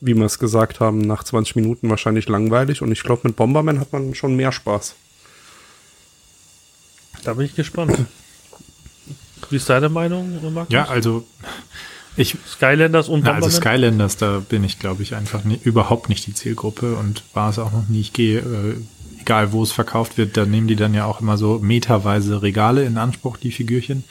wie 0.00 0.14
wir 0.14 0.26
es 0.26 0.38
gesagt 0.38 0.80
haben, 0.80 1.00
nach 1.00 1.24
20 1.24 1.56
Minuten 1.56 1.90
wahrscheinlich 1.90 2.28
langweilig 2.28 2.82
und 2.82 2.92
ich 2.92 3.02
glaube, 3.02 3.22
mit 3.24 3.36
Bomberman 3.36 3.80
hat 3.80 3.92
man 3.92 4.14
schon 4.14 4.36
mehr 4.36 4.52
Spaß. 4.52 4.94
Da 7.24 7.34
bin 7.34 7.46
ich 7.46 7.54
gespannt. 7.54 7.96
Wie 9.50 9.56
ist 9.56 9.68
deine 9.68 9.88
Meinung, 9.88 10.38
Markus? 10.52 10.72
Ja, 10.72 10.86
also 10.86 11.26
ich, 12.16 12.36
Skylanders 12.46 13.08
und 13.08 13.24
na, 13.24 13.34
Also 13.34 13.48
Skylanders, 13.48 14.16
da 14.16 14.40
bin 14.40 14.64
ich, 14.64 14.78
glaube 14.78 15.02
ich, 15.02 15.14
einfach 15.14 15.44
nie, 15.44 15.58
überhaupt 15.62 16.08
nicht 16.08 16.26
die 16.26 16.34
Zielgruppe 16.34 16.96
und 16.96 17.22
war 17.32 17.50
es 17.50 17.58
auch 17.58 17.72
noch 17.72 17.88
nie. 17.88 18.00
Ich 18.00 18.12
gehe, 18.12 18.40
äh, 18.40 18.74
egal 19.20 19.52
wo 19.52 19.62
es 19.62 19.72
verkauft 19.72 20.18
wird, 20.18 20.36
da 20.36 20.44
nehmen 20.44 20.66
die 20.66 20.76
dann 20.76 20.94
ja 20.94 21.04
auch 21.04 21.20
immer 21.20 21.38
so 21.38 21.60
meterweise 21.62 22.42
Regale 22.42 22.84
in 22.84 22.98
Anspruch, 22.98 23.36
die 23.36 23.52
Figürchen. 23.52 24.04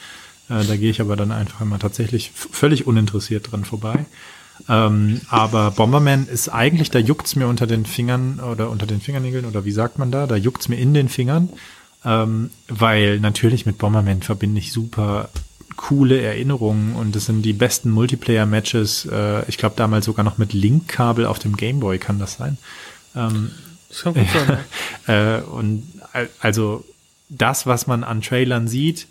Äh, 0.48 0.64
da 0.64 0.76
gehe 0.76 0.90
ich 0.90 1.00
aber 1.00 1.16
dann 1.16 1.32
einfach 1.32 1.60
immer 1.60 1.78
tatsächlich 1.78 2.32
völlig 2.34 2.86
uninteressiert 2.86 3.52
dran 3.52 3.64
vorbei. 3.64 4.06
Ähm, 4.68 5.20
aber 5.28 5.70
Bomberman 5.70 6.26
ist 6.26 6.48
eigentlich, 6.48 6.90
da 6.90 6.98
juckt's 6.98 7.36
mir 7.36 7.46
unter 7.46 7.66
den 7.66 7.86
Fingern 7.86 8.40
oder 8.40 8.70
unter 8.70 8.86
den 8.86 9.00
Fingernägeln 9.00 9.44
oder 9.44 9.64
wie 9.64 9.72
sagt 9.72 9.98
man 9.98 10.10
da? 10.10 10.26
Da 10.26 10.36
juckt's 10.36 10.68
mir 10.68 10.76
in 10.76 10.94
den 10.94 11.08
Fingern, 11.08 11.50
ähm, 12.04 12.50
weil 12.68 13.20
natürlich 13.20 13.66
mit 13.66 13.78
Bomberman 13.78 14.22
verbinde 14.22 14.60
ich 14.60 14.72
super 14.72 15.28
coole 15.76 16.20
Erinnerungen 16.20 16.96
und 16.96 17.14
es 17.14 17.26
sind 17.26 17.42
die 17.42 17.52
besten 17.52 17.90
Multiplayer-Matches. 17.90 19.06
Äh, 19.10 19.48
ich 19.48 19.58
glaube 19.58 19.76
damals 19.76 20.06
sogar 20.06 20.24
noch 20.24 20.36
mit 20.36 20.52
Link-Kabel 20.52 21.24
auf 21.24 21.38
dem 21.38 21.56
Gameboy 21.56 21.98
kann 21.98 22.18
das 22.18 22.34
sein. 22.34 22.58
Ähm, 23.14 23.52
das 23.88 24.02
kann 24.02 24.14
gut 24.14 24.26
sein. 24.32 24.58
äh, 25.06 25.42
und 25.42 25.84
also 26.40 26.84
das, 27.28 27.66
was 27.66 27.86
man 27.86 28.04
an 28.04 28.22
Trailern 28.22 28.68
sieht, 28.68 29.06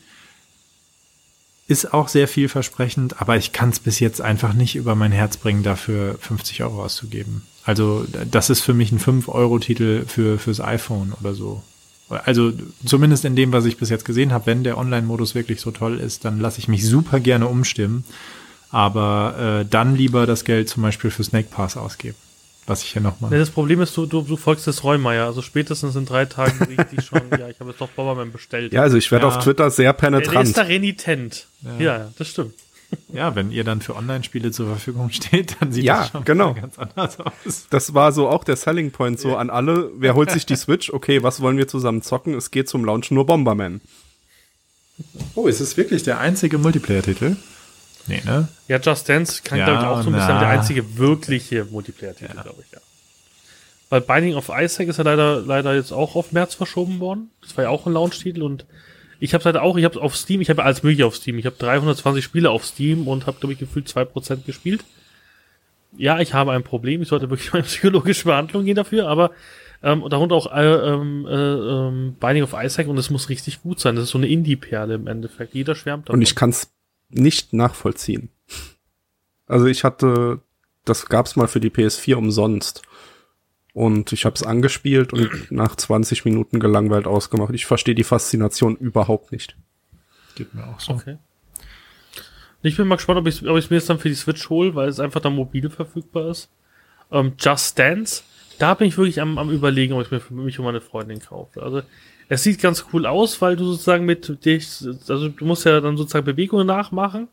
ist 1.67 1.93
auch 1.93 2.07
sehr 2.07 2.27
vielversprechend, 2.27 3.21
aber 3.21 3.37
ich 3.37 3.51
kann 3.51 3.69
es 3.69 3.79
bis 3.79 3.99
jetzt 3.99 4.21
einfach 4.21 4.53
nicht 4.53 4.75
über 4.75 4.95
mein 4.95 5.11
Herz 5.11 5.37
bringen, 5.37 5.63
dafür 5.63 6.17
50 6.19 6.63
Euro 6.63 6.83
auszugeben. 6.83 7.43
Also 7.63 8.05
das 8.29 8.49
ist 8.49 8.61
für 8.61 8.73
mich 8.73 8.91
ein 8.91 8.99
5-Euro-Titel 8.99 10.05
für 10.05 10.39
fürs 10.39 10.61
iPhone 10.61 11.13
oder 11.19 11.33
so. 11.33 11.63
Also 12.09 12.53
zumindest 12.85 13.25
in 13.25 13.35
dem, 13.35 13.51
was 13.51 13.65
ich 13.65 13.77
bis 13.77 13.89
jetzt 13.89 14.05
gesehen 14.05 14.31
habe, 14.31 14.45
wenn 14.45 14.63
der 14.63 14.77
Online-Modus 14.77 15.35
wirklich 15.35 15.59
so 15.59 15.71
toll 15.71 15.99
ist, 15.99 16.23
dann 16.25 16.39
lasse 16.39 16.59
ich 16.59 16.67
mich 16.67 16.85
super 16.85 17.19
gerne 17.19 17.47
umstimmen. 17.47 18.05
Aber 18.69 19.61
äh, 19.61 19.65
dann 19.69 19.95
lieber 19.95 20.25
das 20.25 20.43
Geld 20.43 20.69
zum 20.69 20.83
Beispiel 20.83 21.09
für 21.09 21.23
Snake 21.23 21.49
Pass 21.49 21.77
ausgeben 21.77 22.15
was 22.67 22.83
ich 22.83 22.91
hier 22.91 23.01
nochmal. 23.01 23.31
Ja, 23.31 23.39
das 23.39 23.49
Problem 23.49 23.81
ist, 23.81 23.95
du, 23.95 24.05
du, 24.05 24.21
du 24.21 24.37
folgst 24.37 24.67
des 24.67 24.83
Räumeier. 24.83 25.25
Also 25.25 25.41
spätestens 25.41 25.95
in 25.95 26.05
drei 26.05 26.25
Tagen 26.25 26.63
richtig 26.65 27.05
schon, 27.05 27.21
ja, 27.31 27.47
ich 27.47 27.59
habe 27.59 27.71
jetzt 27.71 27.81
doch 27.81 27.89
Bomberman 27.89 28.31
bestellt. 28.31 28.73
Ja, 28.73 28.81
also 28.81 28.97
ich 28.97 29.09
werde 29.11 29.25
ja. 29.27 29.33
auf 29.33 29.43
Twitter 29.43 29.71
sehr 29.71 29.93
penetrant. 29.93 30.35
Der 30.35 30.41
ist 30.43 30.57
da 30.57 30.61
renitent. 30.63 31.47
Ja. 31.61 31.77
ja, 31.79 32.11
das 32.17 32.27
stimmt. 32.27 32.53
Ja, 33.11 33.35
wenn 33.35 33.51
ihr 33.51 33.63
dann 33.63 33.81
für 33.81 33.95
Online-Spiele 33.95 34.51
zur 34.51 34.67
Verfügung 34.67 35.09
steht, 35.11 35.57
dann 35.59 35.71
sieht 35.71 35.83
ja, 35.83 35.99
das 35.99 36.09
schon 36.09 36.23
genau. 36.23 36.53
ganz 36.53 36.77
anders 36.79 37.19
aus. 37.19 37.67
Das 37.69 37.93
war 37.93 38.11
so 38.11 38.29
auch 38.29 38.43
der 38.43 38.55
Selling 38.55 38.91
Point 38.91 39.19
so 39.19 39.29
ja. 39.29 39.37
an 39.37 39.49
alle. 39.49 39.91
Wer 39.97 40.15
holt 40.15 40.31
sich 40.31 40.45
die 40.45 40.55
Switch? 40.55 40.91
Okay, 40.91 41.23
was 41.23 41.41
wollen 41.41 41.57
wir 41.57 41.67
zusammen 41.67 42.01
zocken? 42.01 42.33
Es 42.33 42.51
geht 42.51 42.69
zum 42.69 42.85
Launch 42.85 43.11
nur 43.11 43.25
Bomberman. 43.25 43.81
Oh, 45.35 45.47
ist 45.47 45.59
es 45.59 45.77
wirklich 45.77 46.03
der 46.03 46.19
einzige 46.19 46.57
Multiplayer-Titel? 46.57 47.35
Nee, 48.07 48.21
ne? 48.25 48.47
Ja, 48.67 48.79
Just 48.79 49.07
Dance 49.09 49.41
kann, 49.43 49.59
ja, 49.59 49.65
glaube 49.65 49.81
ich, 49.81 49.87
auch 49.87 50.01
so 50.03 50.09
ein 50.09 50.13
bisschen 50.13 50.39
der 50.39 50.47
einzige 50.47 50.97
wirkliche 50.97 51.65
Multiplayer-Titel, 51.65 52.35
ja. 52.35 52.41
glaube 52.41 52.63
ich, 52.65 52.71
ja. 52.71 52.79
Weil 53.89 54.01
Binding 54.01 54.35
of 54.35 54.49
Isaac 54.49 54.87
ist 54.87 54.97
ja 54.97 55.03
leider, 55.03 55.41
leider 55.41 55.75
jetzt 55.75 55.91
auch 55.91 56.15
auf 56.15 56.31
März 56.31 56.55
verschoben 56.55 56.99
worden. 56.99 57.31
Das 57.41 57.55
war 57.55 57.65
ja 57.65 57.69
auch 57.69 57.85
ein 57.85 57.93
Launch-Titel 57.93 58.43
und 58.43 58.65
ich 59.19 59.33
habe 59.33 59.43
leider 59.43 59.63
auch, 59.63 59.77
ich 59.77 59.85
habe 59.85 60.01
auf 60.01 60.15
Steam, 60.15 60.41
ich 60.41 60.49
habe 60.49 60.63
alles 60.63 60.83
mögliche 60.83 61.05
auf 61.05 61.15
Steam. 61.15 61.37
Ich 61.39 61.45
habe 61.45 61.55
320 61.57 62.23
Spiele 62.23 62.49
auf 62.51 62.65
Steam 62.65 63.07
und 63.07 63.25
habe, 63.25 63.39
glaube 63.39 63.53
ich, 63.53 63.59
gefühlt 63.59 63.87
2% 63.87 64.45
gespielt. 64.45 64.83
Ja, 65.95 66.19
ich 66.19 66.33
habe 66.33 66.51
ein 66.51 66.63
Problem. 66.63 67.01
Ich 67.01 67.07
sollte 67.07 67.29
wirklich 67.29 67.51
mal 67.51 67.59
in 67.59 67.65
psychologische 67.65 68.25
Behandlung 68.25 68.65
gehen 68.65 68.75
dafür, 68.75 69.07
aber 69.07 69.31
ähm, 69.83 70.03
darunter 70.09 70.35
auch 70.35 70.51
äh, 70.51 70.63
ähm, 70.63 71.25
äh, 71.27 71.33
ähm, 71.33 72.15
Binding 72.19 72.43
of 72.43 72.55
Isaac 72.57 72.87
und 72.87 72.97
es 72.97 73.09
muss 73.09 73.29
richtig 73.29 73.61
gut 73.61 73.79
sein. 73.79 73.95
Das 73.95 74.05
ist 74.05 74.11
so 74.11 74.17
eine 74.17 74.27
Indie-Perle 74.27 74.95
im 74.95 75.07
Endeffekt. 75.07 75.53
Jeder 75.53 75.75
schwärmt 75.75 76.07
davon. 76.09 76.19
Und 76.19 76.21
ich 76.21 76.35
kann 76.35 76.49
es 76.49 76.71
nicht 77.09 77.53
nachvollziehen. 77.53 78.29
Also 79.45 79.65
ich 79.67 79.83
hatte, 79.83 80.41
das 80.83 81.05
gab's 81.07 81.35
mal 81.35 81.47
für 81.47 81.59
die 81.59 81.69
PS4 81.69 82.15
umsonst. 82.15 82.81
Und 83.77 84.11
ich 84.11 84.25
habe 84.25 84.33
es 84.33 84.41
angespielt 84.41 85.13
und 85.13 85.51
nach 85.51 85.75
20 85.75 86.25
Minuten 86.25 86.59
gelangweilt 86.59 87.05
ausgemacht. 87.05 87.53
Ich 87.53 87.67
verstehe 87.67 87.93
die 87.93 88.03
Faszination 88.03 88.75
überhaupt 88.75 89.31
nicht. 89.31 89.55
Geht 90.33 90.51
mir 90.55 90.65
auch 90.65 90.79
so. 90.79 90.93
Okay. 90.93 91.17
Ich 92.63 92.75
bin 92.75 92.87
mal 92.87 92.95
gespannt, 92.95 93.19
ob 93.19 93.27
ich 93.27 93.47
ob 93.47 93.55
ich 93.55 93.69
mir 93.69 93.75
jetzt 93.75 93.87
dann 93.87 93.99
für 93.99 94.09
die 94.09 94.15
Switch 94.15 94.49
hole, 94.49 94.73
weil 94.73 94.89
es 94.89 94.99
einfach 94.99 95.21
dann 95.21 95.35
mobile 95.35 95.69
verfügbar 95.69 96.31
ist. 96.31 96.49
Ähm, 97.11 97.33
Just 97.37 97.77
Dance, 97.77 98.23
da 98.57 98.73
bin 98.73 98.87
ich 98.87 98.97
wirklich 98.97 99.21
am, 99.21 99.37
am 99.37 99.51
überlegen, 99.51 99.93
ob 99.93 100.01
ich 100.01 100.09
mir 100.09 100.21
für 100.21 100.33
mich 100.33 100.57
und 100.57 100.65
meine 100.65 100.81
Freundin 100.81 101.19
kaufe. 101.19 101.61
Also 101.61 101.83
es 102.29 102.41
sieht 102.41 102.59
ganz 102.59 102.83
cool 102.91 103.05
aus, 103.05 103.43
weil 103.43 103.57
du 103.57 103.65
sozusagen 103.65 104.05
mit 104.05 104.43
dich, 104.43 104.69
also 105.07 105.29
du 105.29 105.45
musst 105.45 105.65
ja 105.65 105.81
dann 105.81 105.97
sozusagen 105.97 106.25
Bewegungen 106.25 106.65
nachmachen 106.65 107.27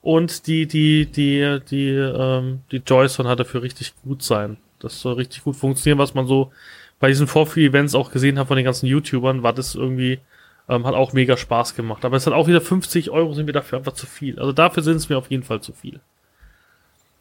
und 0.00 0.46
die, 0.46 0.66
die, 0.66 1.04
die, 1.04 1.60
die, 1.70 1.90
ähm, 1.90 2.60
die 2.70 2.78
Joy-Con 2.78 3.28
hat 3.28 3.40
dafür 3.40 3.60
richtig 3.60 3.92
gut 4.02 4.22
sein. 4.22 4.56
Das 4.82 5.00
soll 5.00 5.14
richtig 5.14 5.44
gut 5.44 5.56
funktionieren, 5.56 5.98
was 5.98 6.14
man 6.14 6.26
so 6.26 6.52
bei 6.98 7.08
diesen 7.08 7.26
Vorführ-Events 7.26 7.94
auch 7.94 8.12
gesehen 8.12 8.38
hat 8.38 8.48
von 8.48 8.56
den 8.56 8.64
ganzen 8.64 8.86
YouTubern, 8.86 9.42
war 9.42 9.52
das 9.52 9.74
irgendwie, 9.74 10.20
ähm, 10.68 10.86
hat 10.86 10.94
auch 10.94 11.12
mega 11.12 11.36
Spaß 11.36 11.74
gemacht. 11.74 12.04
Aber 12.04 12.16
es 12.16 12.26
hat 12.26 12.32
auch 12.32 12.46
wieder 12.46 12.60
50 12.60 13.10
Euro 13.10 13.32
sind 13.34 13.46
mir 13.46 13.52
dafür 13.52 13.78
einfach 13.78 13.94
zu 13.94 14.06
viel. 14.06 14.38
Also 14.38 14.52
dafür 14.52 14.82
sind 14.82 14.96
es 14.96 15.08
mir 15.08 15.18
auf 15.18 15.30
jeden 15.30 15.42
Fall 15.42 15.60
zu 15.60 15.72
viel. 15.72 16.00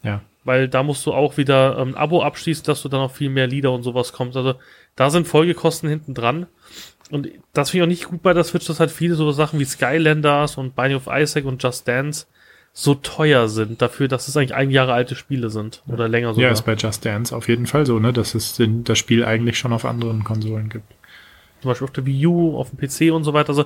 Ja. 0.03 0.22
Weil 0.43 0.68
da 0.68 0.84
musst 0.84 1.05
du 1.05 1.14
auch 1.14 1.38
wieder 1.38 1.78
ähm, 1.78 1.89
ein 1.89 1.95
Abo 1.95 2.22
abschließen, 2.24 2.64
dass 2.66 2.82
du 2.82 2.89
dann 2.89 3.01
noch 3.01 3.12
viel 3.12 3.30
mehr 3.30 3.47
Lieder 3.47 3.72
und 3.72 3.84
sowas 3.84 4.14
kommst. 4.14 4.38
Also 4.38 4.55
da 4.95 5.09
sind 5.09 5.28
Folgekosten 5.28 5.89
hinten 5.89 6.14
dran. 6.14 6.47
Und 7.09 7.30
das 7.53 7.70
finde 7.70 7.84
ich 7.84 7.88
auch 7.88 7.91
nicht 7.91 8.09
gut 8.09 8.22
bei 8.22 8.34
der 8.34 8.43
Switch, 8.43 8.66
dass 8.68 8.80
halt 8.80 8.91
viele 8.91 9.16
so 9.16 9.32
Sachen 9.32 9.59
wie 9.59 9.66
Skylanders 9.66 10.57
und 10.57 10.76
Binding 10.76 10.97
of 10.97 11.09
Isaac 11.12 11.45
und 11.45 11.62
Just 11.62 11.88
Dance 11.88 12.26
so 12.74 12.95
teuer 12.95 13.49
sind 13.49 13.82
dafür, 13.82 14.07
dass 14.07 14.28
es 14.28 14.38
eigentlich 14.38 14.55
ein 14.55 14.72
Jahre 14.72 14.93
alte 14.93 15.15
Spiele 15.15 15.49
sind 15.49 15.84
oder 15.88 16.07
länger 16.07 16.34
sogar. 16.34 16.47
Ja, 16.47 16.53
ist 16.53 16.65
bei 16.65 16.76
Just 16.76 17.05
Dance 17.05 17.36
auf 17.36 17.47
jeden 17.49 17.67
Fall 17.67 17.86
so, 17.86 17.99
ne, 17.99 18.13
dass 18.13 18.34
es 18.34 18.61
das 18.84 18.97
Spiel 18.97 19.26
eigentlich 19.26 19.57
schon 19.57 19.74
auf 19.74 19.86
anderen 19.86 20.24
Konsolen 20.24 20.69
gibt. 20.69 20.86
Zum 21.61 21.69
Beispiel 21.69 21.86
auf 21.86 21.91
der 21.91 22.05
Wii 22.05 22.28
U, 22.28 22.57
auf 22.57 22.69
dem 22.72 22.80
PC 22.80 23.13
und 23.13 23.24
so 23.24 23.34
weiter. 23.34 23.49
Also 23.49 23.65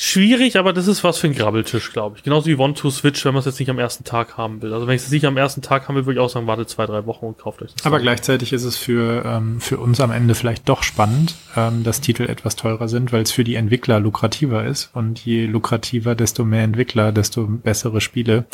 schwierig, 0.00 0.56
aber 0.56 0.72
das 0.72 0.86
ist 0.86 1.02
was 1.02 1.18
für 1.18 1.26
ein 1.26 1.34
Grabbeltisch, 1.34 1.92
glaube 1.92 2.16
ich. 2.16 2.22
Genauso 2.22 2.46
wie 2.46 2.54
One 2.54 2.72
to 2.74 2.88
Switch, 2.88 3.24
wenn 3.24 3.34
man 3.34 3.40
es 3.40 3.46
jetzt 3.46 3.58
nicht 3.58 3.68
am 3.68 3.80
ersten 3.80 4.04
Tag 4.04 4.36
haben 4.36 4.62
will. 4.62 4.72
Also 4.72 4.86
wenn 4.86 4.94
ich 4.94 5.02
es 5.02 5.10
nicht 5.10 5.26
am 5.26 5.36
ersten 5.36 5.60
Tag 5.60 5.88
haben 5.88 5.96
will, 5.96 6.06
würde 6.06 6.20
ich 6.20 6.24
auch 6.24 6.30
sagen, 6.30 6.46
wartet 6.46 6.70
zwei, 6.70 6.86
drei 6.86 7.04
Wochen 7.04 7.26
und 7.26 7.36
kauft 7.36 7.60
euch 7.62 7.74
das. 7.74 7.84
Aber 7.84 7.96
dann. 7.96 8.04
gleichzeitig 8.04 8.52
ist 8.52 8.62
es 8.62 8.76
für, 8.76 9.24
ähm, 9.26 9.60
für 9.60 9.78
uns 9.78 10.00
am 10.00 10.12
Ende 10.12 10.36
vielleicht 10.36 10.68
doch 10.68 10.84
spannend, 10.84 11.34
ähm, 11.56 11.82
dass 11.82 12.00
Titel 12.00 12.22
etwas 12.22 12.54
teurer 12.54 12.88
sind, 12.88 13.12
weil 13.12 13.22
es 13.22 13.32
für 13.32 13.42
die 13.42 13.56
Entwickler 13.56 13.98
lukrativer 13.98 14.64
ist. 14.64 14.90
Und 14.94 15.24
je 15.24 15.46
lukrativer, 15.46 16.14
desto 16.14 16.44
mehr 16.44 16.62
Entwickler, 16.62 17.10
desto 17.10 17.46
bessere 17.48 18.00
Spiele. 18.00 18.46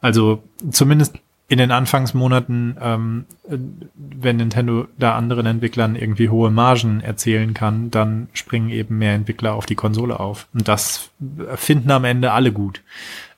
Also 0.00 0.44
zumindest 0.70 1.16
in 1.48 1.58
den 1.58 1.70
Anfangsmonaten, 1.70 2.76
ähm, 2.80 3.24
wenn 3.94 4.36
Nintendo 4.36 4.88
da 4.98 5.14
anderen 5.16 5.46
Entwicklern 5.46 5.94
irgendwie 5.94 6.28
hohe 6.28 6.50
Margen 6.50 7.00
erzählen 7.00 7.54
kann, 7.54 7.90
dann 7.92 8.28
springen 8.32 8.70
eben 8.70 8.98
mehr 8.98 9.14
Entwickler 9.14 9.54
auf 9.54 9.64
die 9.64 9.76
Konsole 9.76 10.18
auf. 10.18 10.48
Und 10.52 10.66
das 10.66 11.10
finden 11.54 11.92
am 11.92 12.04
Ende 12.04 12.32
alle 12.32 12.50
gut. 12.50 12.82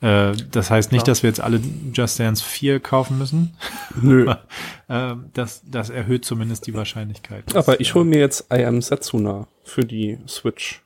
Äh, 0.01 0.33
das 0.51 0.71
heißt 0.71 0.91
nicht, 0.91 1.05
Klar. 1.05 1.13
dass 1.13 1.23
wir 1.23 1.29
jetzt 1.29 1.41
alle 1.41 1.61
Just 1.93 2.19
Dance 2.19 2.43
4 2.43 2.81
kaufen 2.81 3.19
müssen. 3.19 3.55
Nö. 4.01 4.31
äh, 4.89 5.15
das, 5.35 5.61
das 5.67 5.91
erhöht 5.91 6.25
zumindest 6.25 6.67
die 6.67 6.73
Wahrscheinlichkeit. 6.73 7.55
Aber 7.55 7.79
ich 7.79 7.95
hole 7.95 8.07
mir 8.07 8.21
jetzt 8.21 8.47
I 8.51 8.65
Am 8.65 8.81
Setsuna 8.81 9.49
für 9.65 9.85
die 9.85 10.19
Switch. 10.27 10.81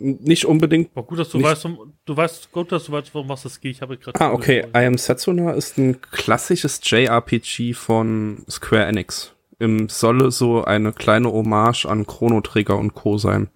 Nicht 0.00 0.44
unbedingt. 0.44 0.90
Aber 0.94 1.06
gut, 1.06 1.18
dass 1.18 1.30
du 1.30 1.42
weißt, 1.42 1.64
um, 1.64 1.92
du 2.04 2.16
weißt, 2.16 2.52
gut, 2.52 2.70
dass 2.70 2.84
du 2.84 2.92
weißt, 2.92 3.14
um 3.14 3.28
was 3.28 3.44
es 3.44 3.60
geht. 3.60 3.76
Ich 3.76 3.82
habe 3.82 3.96
gerade. 3.96 4.20
Ah, 4.20 4.32
okay. 4.32 4.66
I 4.74 4.84
Am 4.86 4.96
Setsuna 4.96 5.52
ist 5.52 5.76
ein 5.78 6.00
klassisches 6.00 6.80
JRPG 6.82 7.74
von 7.74 8.44
Square 8.48 8.86
Enix. 8.86 9.34
Im 9.58 9.88
solle 9.88 10.30
so 10.30 10.64
eine 10.64 10.92
kleine 10.92 11.32
Hommage 11.32 11.86
an 11.86 12.06
Chrono 12.06 12.40
Trigger 12.40 12.78
und 12.78 12.94
Co. 12.94 13.18
sein. 13.18 13.48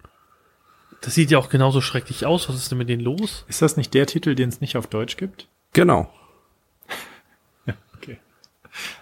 Das 0.99 1.15
sieht 1.15 1.31
ja 1.31 1.37
auch 1.37 1.49
genauso 1.49 1.81
schrecklich 1.81 2.25
aus. 2.25 2.49
Was 2.49 2.57
ist 2.57 2.71
denn 2.71 2.77
mit 2.77 2.89
denen 2.89 3.03
los? 3.03 3.45
Ist 3.47 3.61
das 3.61 3.77
nicht 3.77 3.93
der 3.93 4.05
Titel, 4.05 4.35
den 4.35 4.49
es 4.49 4.61
nicht 4.61 4.75
auf 4.75 4.87
Deutsch 4.87 5.17
gibt? 5.17 5.47
Genau. 5.71 6.09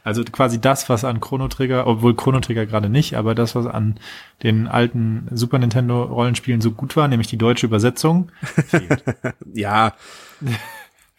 Also 0.04 0.24
quasi 0.24 0.60
das, 0.60 0.90
was 0.90 1.04
an 1.04 1.20
Chrono 1.20 1.48
Trigger, 1.48 1.88
obwohl 1.88 2.16
Chrono 2.16 2.40
Trigger 2.40 2.66
gerade 2.66 2.90
nicht, 2.90 3.16
aber 3.16 3.36
das, 3.36 3.56
was 3.56 3.66
an 3.66 4.00
den 4.44 4.68
alten 4.68 5.28
Super 5.32 5.60
Nintendo 5.60 6.04
Rollenspielen 6.04 6.62
so 6.62 6.72
gut 6.72 6.96
war, 6.96 7.08
nämlich 7.08 7.28
die 7.28 7.38
deutsche 7.38 7.66
Übersetzung. 7.66 8.32
ja. 9.54 9.94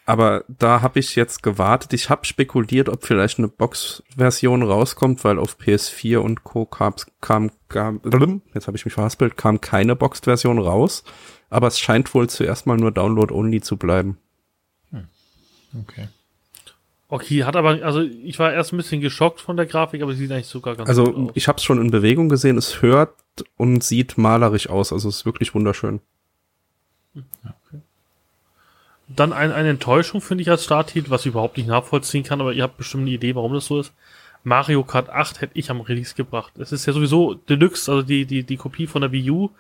Aber 0.05 0.45
da 0.49 0.83
habe 0.83 0.99
ich 0.99 1.15
jetzt 1.15 1.43
gewartet. 1.43 1.93
Ich 1.93 2.11
habe 2.11 2.27
spekuliert, 2.27 2.89
ob 2.89 3.05
vielleicht 3.05 3.39
eine 3.39 3.49
Box-Version 3.49 4.63
rauskommt, 4.63 5.23
weil 5.23 5.39
auf 5.39 5.59
PS4 5.59 6.19
und 6.19 6.43
Co. 6.43 6.67
kam, 6.67 6.95
kam, 7.21 7.51
kam 7.69 8.01
jetzt 8.53 8.67
habe 8.67 8.77
ich 8.77 8.85
mich 8.85 8.95
verhaspelt, 8.95 9.37
kam 9.37 9.61
keine 9.61 9.95
Boxed-Version 9.95 10.59
raus. 10.59 11.05
Aber 11.51 11.69
es 11.69 11.79
scheint 11.79 12.13
wohl 12.15 12.29
zuerst 12.29 12.67
mal 12.67 12.77
nur 12.77 12.91
Download-only 12.91 13.61
zu 13.61 13.77
bleiben. 13.77 14.19
Okay. 15.81 16.09
Okay, 17.13 17.45
hat 17.45 17.57
aber, 17.57 17.85
also 17.85 18.01
ich 18.01 18.39
war 18.39 18.55
erst 18.55 18.73
ein 18.73 18.79
bisschen 18.79 19.03
geschockt 19.03 19.39
von 19.43 19.59
der 19.59 19.67
Grafik, 19.67 20.01
aber 20.01 20.15
sie 20.15 20.21
sieht 20.21 20.33
eigentlich 20.33 20.47
sogar 20.47 20.77
ganz 20.77 20.89
Also 20.89 21.05
gut 21.05 21.29
aus. 21.29 21.31
ich 21.35 21.47
habe 21.47 21.59
es 21.59 21.63
schon 21.63 21.79
in 21.79 21.91
Bewegung 21.91 22.31
gesehen. 22.31 22.57
Es 22.57 22.81
hört 22.81 23.11
und 23.59 23.85
sieht 23.85 24.17
malerisch 24.17 24.71
aus. 24.71 24.95
Also 24.95 25.11
es 25.11 25.17
ist 25.17 25.27
wirklich 25.27 25.55
wunderschön. 25.55 26.01
Dann 29.09 29.35
ein, 29.35 29.53
eine 29.53 29.69
Enttäuschung 29.69 30.23
finde 30.23 30.41
ich 30.41 30.49
als 30.49 30.65
Starttitel, 30.65 31.11
was 31.11 31.21
ich 31.21 31.27
überhaupt 31.33 31.59
nicht 31.59 31.67
nachvollziehen 31.67 32.25
kann, 32.25 32.41
aber 32.41 32.55
ihr 32.55 32.63
habt 32.63 32.79
bestimmt 32.79 33.03
eine 33.03 33.11
Idee, 33.11 33.35
warum 33.35 33.53
das 33.53 33.67
so 33.67 33.79
ist. 33.79 33.93
Mario 34.43 34.83
Kart 34.83 35.11
8 35.11 35.43
hätte 35.43 35.59
ich 35.59 35.71
am 35.71 35.83
Release 35.83 36.15
gebracht. 36.15 36.55
Es 36.59 36.73
ist 36.73 36.87
ja 36.87 36.95
sowieso 36.95 37.35
Deluxe, 37.35 37.93
also 37.93 38.03
die, 38.03 38.25
die, 38.25 38.43
die 38.43 38.57
Kopie 38.57 38.87
von 38.87 39.03
der 39.03 39.13
Wii 39.13 39.31
U. 39.31 39.51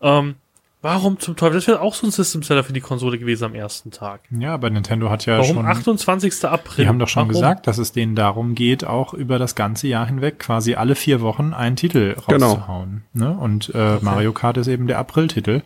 Ähm, 0.00 0.36
warum 0.84 1.18
zum 1.18 1.34
Teufel? 1.34 1.54
Das 1.56 1.66
wäre 1.66 1.80
auch 1.80 1.94
so 1.94 2.06
ein 2.06 2.10
System 2.10 2.42
Seller 2.42 2.62
für 2.62 2.72
die 2.74 2.80
Konsole 2.80 3.18
gewesen 3.18 3.44
am 3.44 3.54
ersten 3.54 3.90
Tag. 3.90 4.20
Ja, 4.30 4.54
aber 4.54 4.70
Nintendo 4.70 5.10
hat 5.10 5.26
ja 5.26 5.38
warum 5.38 5.56
schon. 5.56 5.66
28. 5.66 6.44
April? 6.44 6.84
Die 6.84 6.88
haben 6.88 6.98
doch 6.98 7.08
schon 7.08 7.22
warum? 7.22 7.32
gesagt, 7.32 7.66
dass 7.66 7.78
es 7.78 7.92
denen 7.92 8.14
darum 8.14 8.54
geht, 8.54 8.84
auch 8.84 9.14
über 9.14 9.38
das 9.38 9.54
ganze 9.54 9.88
Jahr 9.88 10.06
hinweg 10.06 10.38
quasi 10.38 10.74
alle 10.74 10.94
vier 10.94 11.20
Wochen 11.22 11.54
einen 11.54 11.76
Titel 11.76 12.14
Genau. 12.28 12.52
rauszuhauen. 12.52 13.02
Ne? 13.14 13.30
Und 13.30 13.74
äh, 13.74 13.96
Mario 14.02 14.32
Kart 14.32 14.58
ist 14.58 14.68
eben 14.68 14.86
der 14.86 14.98
April-Titel. 14.98 15.62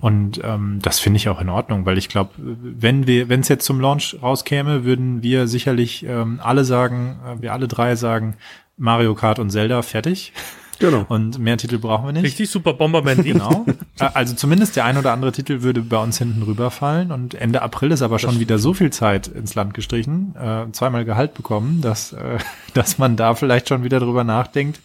Und 0.00 0.40
ähm, 0.44 0.78
das 0.80 1.00
finde 1.00 1.16
ich 1.16 1.28
auch 1.28 1.40
in 1.40 1.48
Ordnung, 1.48 1.84
weil 1.84 1.98
ich 1.98 2.08
glaube, 2.08 2.30
wenn 2.36 3.08
wir, 3.08 3.28
wenn 3.28 3.40
es 3.40 3.48
jetzt 3.48 3.64
zum 3.64 3.80
Launch 3.80 4.16
rauskäme, 4.22 4.84
würden 4.84 5.24
wir 5.24 5.48
sicherlich 5.48 6.04
ähm, 6.04 6.38
alle 6.40 6.64
sagen, 6.64 7.18
äh, 7.26 7.42
wir 7.42 7.52
alle 7.52 7.66
drei 7.66 7.96
sagen, 7.96 8.36
Mario 8.76 9.14
Kart 9.16 9.40
und 9.40 9.50
Zelda 9.50 9.82
fertig. 9.82 10.32
Genau. 10.78 11.04
Und 11.08 11.38
mehr 11.38 11.56
Titel 11.56 11.78
brauchen 11.78 12.06
wir 12.06 12.12
nicht. 12.12 12.24
Richtig 12.24 12.50
super 12.50 12.72
Bomberman. 12.72 13.24
Genau. 13.24 13.66
Also 13.98 14.34
zumindest 14.34 14.76
der 14.76 14.84
ein 14.84 14.96
oder 14.96 15.12
andere 15.12 15.32
Titel 15.32 15.62
würde 15.62 15.82
bei 15.82 15.98
uns 15.98 16.18
hinten 16.18 16.42
rüberfallen 16.42 17.10
und 17.10 17.34
Ende 17.34 17.62
April 17.62 17.90
ist 17.90 18.02
aber 18.02 18.18
schon 18.18 18.38
wieder 18.38 18.58
so 18.58 18.74
viel 18.74 18.90
Zeit 18.90 19.26
ins 19.26 19.54
Land 19.54 19.74
gestrichen, 19.74 20.36
äh, 20.36 20.70
zweimal 20.72 21.04
Gehalt 21.04 21.34
bekommen, 21.34 21.80
dass, 21.80 22.12
äh, 22.12 22.38
dass 22.74 22.98
man 22.98 23.16
da 23.16 23.34
vielleicht 23.34 23.68
schon 23.68 23.82
wieder 23.82 23.98
drüber 23.98 24.22
nachdenkt, 24.22 24.80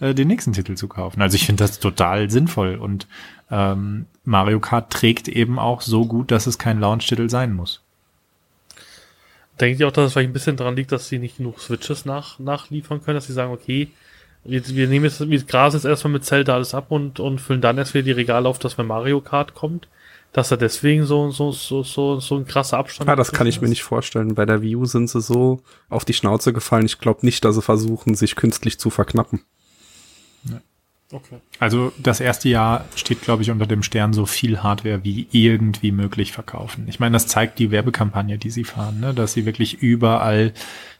äh, 0.00 0.14
den 0.14 0.28
nächsten 0.28 0.52
Titel 0.52 0.74
zu 0.74 0.88
kaufen. 0.88 1.22
Also 1.22 1.36
ich 1.36 1.46
finde 1.46 1.62
das 1.62 1.78
total 1.78 2.28
sinnvoll 2.30 2.74
und 2.74 3.06
ähm, 3.50 4.06
Mario 4.24 4.58
Kart 4.58 4.92
trägt 4.92 5.28
eben 5.28 5.58
auch 5.58 5.80
so 5.80 6.06
gut, 6.06 6.32
dass 6.32 6.46
es 6.46 6.58
kein 6.58 6.80
Launch-Titel 6.80 7.30
sein 7.30 7.52
muss. 7.52 7.82
Denkt 9.60 9.80
ihr 9.80 9.88
auch, 9.88 9.92
dass 9.92 10.06
es 10.06 10.12
vielleicht 10.12 10.30
ein 10.30 10.34
bisschen 10.34 10.56
daran 10.56 10.76
liegt, 10.76 10.92
dass 10.92 11.08
sie 11.08 11.18
nicht 11.18 11.38
genug 11.38 11.60
Switches 11.60 12.04
nach, 12.04 12.38
nachliefern 12.38 13.02
können, 13.02 13.14
dass 13.14 13.26
sie 13.26 13.32
sagen, 13.32 13.52
okay, 13.52 13.88
wir, 14.48 14.66
wir 14.68 14.88
nehmen 14.88 15.04
jetzt, 15.04 15.28
wir 15.28 15.42
grasen 15.42 15.76
jetzt 15.78 15.84
erstmal 15.84 16.12
mit 16.14 16.24
Zelda 16.24 16.54
alles 16.54 16.74
ab 16.74 16.86
und, 16.90 17.20
und 17.20 17.40
füllen 17.40 17.60
dann 17.60 17.78
erst 17.78 17.94
wieder 17.94 18.04
die 18.04 18.12
Regale 18.12 18.48
auf, 18.48 18.58
dass 18.58 18.78
wenn 18.78 18.86
Mario 18.86 19.20
Kart 19.20 19.54
kommt, 19.54 19.88
dass 20.32 20.50
er 20.50 20.56
deswegen 20.56 21.04
so, 21.06 21.30
so, 21.30 21.52
so, 21.52 21.82
so, 21.82 22.20
so 22.20 22.36
ein 22.36 22.46
krasser 22.46 22.78
Abstand 22.78 23.08
Ah, 23.08 23.16
das 23.16 23.32
kann 23.32 23.46
ich 23.46 23.54
dazwischen 23.54 23.60
mir 23.62 23.66
ist. 23.66 23.70
nicht 23.70 23.82
vorstellen. 23.84 24.34
Bei 24.34 24.44
der 24.44 24.60
Wii 24.62 24.76
U 24.76 24.84
sind 24.84 25.08
sie 25.08 25.20
so 25.20 25.60
auf 25.88 26.04
die 26.04 26.12
Schnauze 26.12 26.52
gefallen. 26.52 26.84
Ich 26.84 26.98
glaube 26.98 27.24
nicht, 27.24 27.44
dass 27.44 27.54
sie 27.54 27.62
versuchen, 27.62 28.14
sich 28.14 28.36
künstlich 28.36 28.78
zu 28.78 28.90
verknappen. 28.90 29.40
Okay. 31.12 31.36
Also 31.60 31.92
das 32.02 32.18
erste 32.18 32.48
Jahr 32.48 32.84
steht, 32.96 33.22
glaube 33.22 33.42
ich, 33.42 33.52
unter 33.52 33.66
dem 33.66 33.84
Stern 33.84 34.12
so 34.12 34.26
viel 34.26 34.64
Hardware 34.64 35.04
wie 35.04 35.28
irgendwie 35.30 35.92
möglich 35.92 36.32
verkaufen. 36.32 36.86
Ich 36.88 36.98
meine, 36.98 37.12
das 37.12 37.28
zeigt 37.28 37.60
die 37.60 37.70
Werbekampagne, 37.70 38.38
die 38.38 38.50
sie 38.50 38.64
fahren, 38.64 38.98
ne? 38.98 39.14
dass 39.14 39.32
sie 39.32 39.46
wirklich 39.46 39.74
überall 39.82 40.52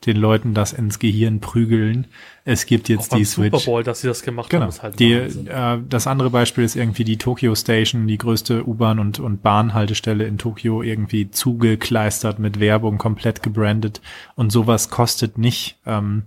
den 0.06 0.16
Leuten 0.16 0.54
das 0.54 0.72
ins 0.72 1.00
Gehirn 1.00 1.40
prügeln. 1.40 2.06
Es 2.44 2.66
gibt 2.66 2.88
jetzt 2.88 3.12
Auch 3.12 3.16
die 3.16 3.24
Super 3.24 3.48
Switch. 3.50 3.64
Bowl, 3.66 3.82
dass 3.82 4.02
sie 4.02 4.06
das 4.06 4.22
gemacht 4.22 4.52
haben, 4.52 4.60
Genau. 4.60 4.68
ist 4.68 4.82
halt 4.84 5.00
Die, 5.00 5.12
äh, 5.12 5.78
das 5.88 6.06
andere 6.06 6.30
Beispiel 6.30 6.62
ist 6.62 6.76
irgendwie 6.76 7.02
die 7.02 7.18
Tokyo 7.18 7.56
Station, 7.56 8.06
die 8.06 8.18
größte 8.18 8.64
U-Bahn 8.64 9.00
und, 9.00 9.18
und 9.18 9.42
Bahnhaltestelle 9.42 10.24
in 10.24 10.38
Tokio 10.38 10.82
irgendwie 10.82 11.32
zugekleistert 11.32 12.38
mit 12.38 12.60
Werbung, 12.60 12.98
komplett 12.98 13.42
gebrandet. 13.42 14.00
Und 14.36 14.52
sowas 14.52 14.88
kostet 14.88 15.36
nicht. 15.36 15.78
Ähm, 15.84 16.22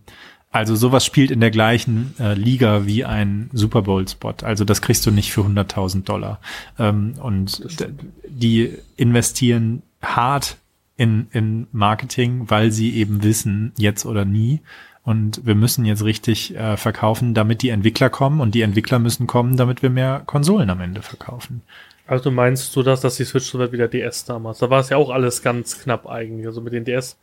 also 0.51 0.75
sowas 0.75 1.05
spielt 1.05 1.29
in 1.29 1.41
der 1.41 1.51
gleichen 1.51 2.15
äh, 2.19 2.33
Liga 2.33 2.85
wie 2.87 3.05
ein 3.05 3.49
Super 3.53 3.83
Bowl-Spot. 3.83 4.33
Also 4.41 4.65
das 4.65 4.81
kriegst 4.81 5.05
du 5.05 5.11
nicht 5.11 5.31
für 5.31 5.41
100.000 5.41 6.05
Dollar. 6.05 6.39
Ähm, 6.79 7.13
und 7.21 7.79
die 8.27 8.73
investieren 8.97 9.83
hart 10.01 10.57
in, 10.97 11.27
in 11.31 11.67
Marketing, 11.71 12.49
weil 12.49 12.71
sie 12.71 12.95
eben 12.95 13.23
wissen, 13.23 13.73
jetzt 13.77 14.05
oder 14.05 14.25
nie. 14.25 14.59
Und 15.03 15.45
wir 15.45 15.55
müssen 15.55 15.85
jetzt 15.85 16.03
richtig 16.03 16.55
äh, 16.55 16.77
verkaufen, 16.77 17.33
damit 17.35 17.61
die 17.61 17.69
Entwickler 17.69 18.09
kommen. 18.09 18.41
Und 18.41 18.55
die 18.55 18.61
Entwickler 18.61 18.97
müssen 18.97 19.27
kommen, 19.27 19.55
damit 19.55 19.83
wir 19.83 19.91
mehr 19.91 20.23
Konsolen 20.25 20.71
am 20.71 20.81
Ende 20.81 21.03
verkaufen. 21.03 21.61
Also 22.07 22.31
meinst 22.31 22.75
du 22.75 22.81
das, 22.81 23.01
dass 23.01 23.17
die 23.17 23.23
Switch 23.23 23.45
so 23.45 23.59
wird 23.59 23.71
wie 23.71 23.77
der 23.77 23.87
DS 23.87 24.25
damals? 24.25 24.57
Da 24.57 24.71
war 24.71 24.79
es 24.79 24.89
ja 24.89 24.97
auch 24.97 25.11
alles 25.11 25.43
ganz 25.43 25.79
knapp 25.79 26.07
eigentlich. 26.07 26.47
Also 26.47 26.59
mit 26.59 26.73
den 26.73 26.85
DS 26.85 27.17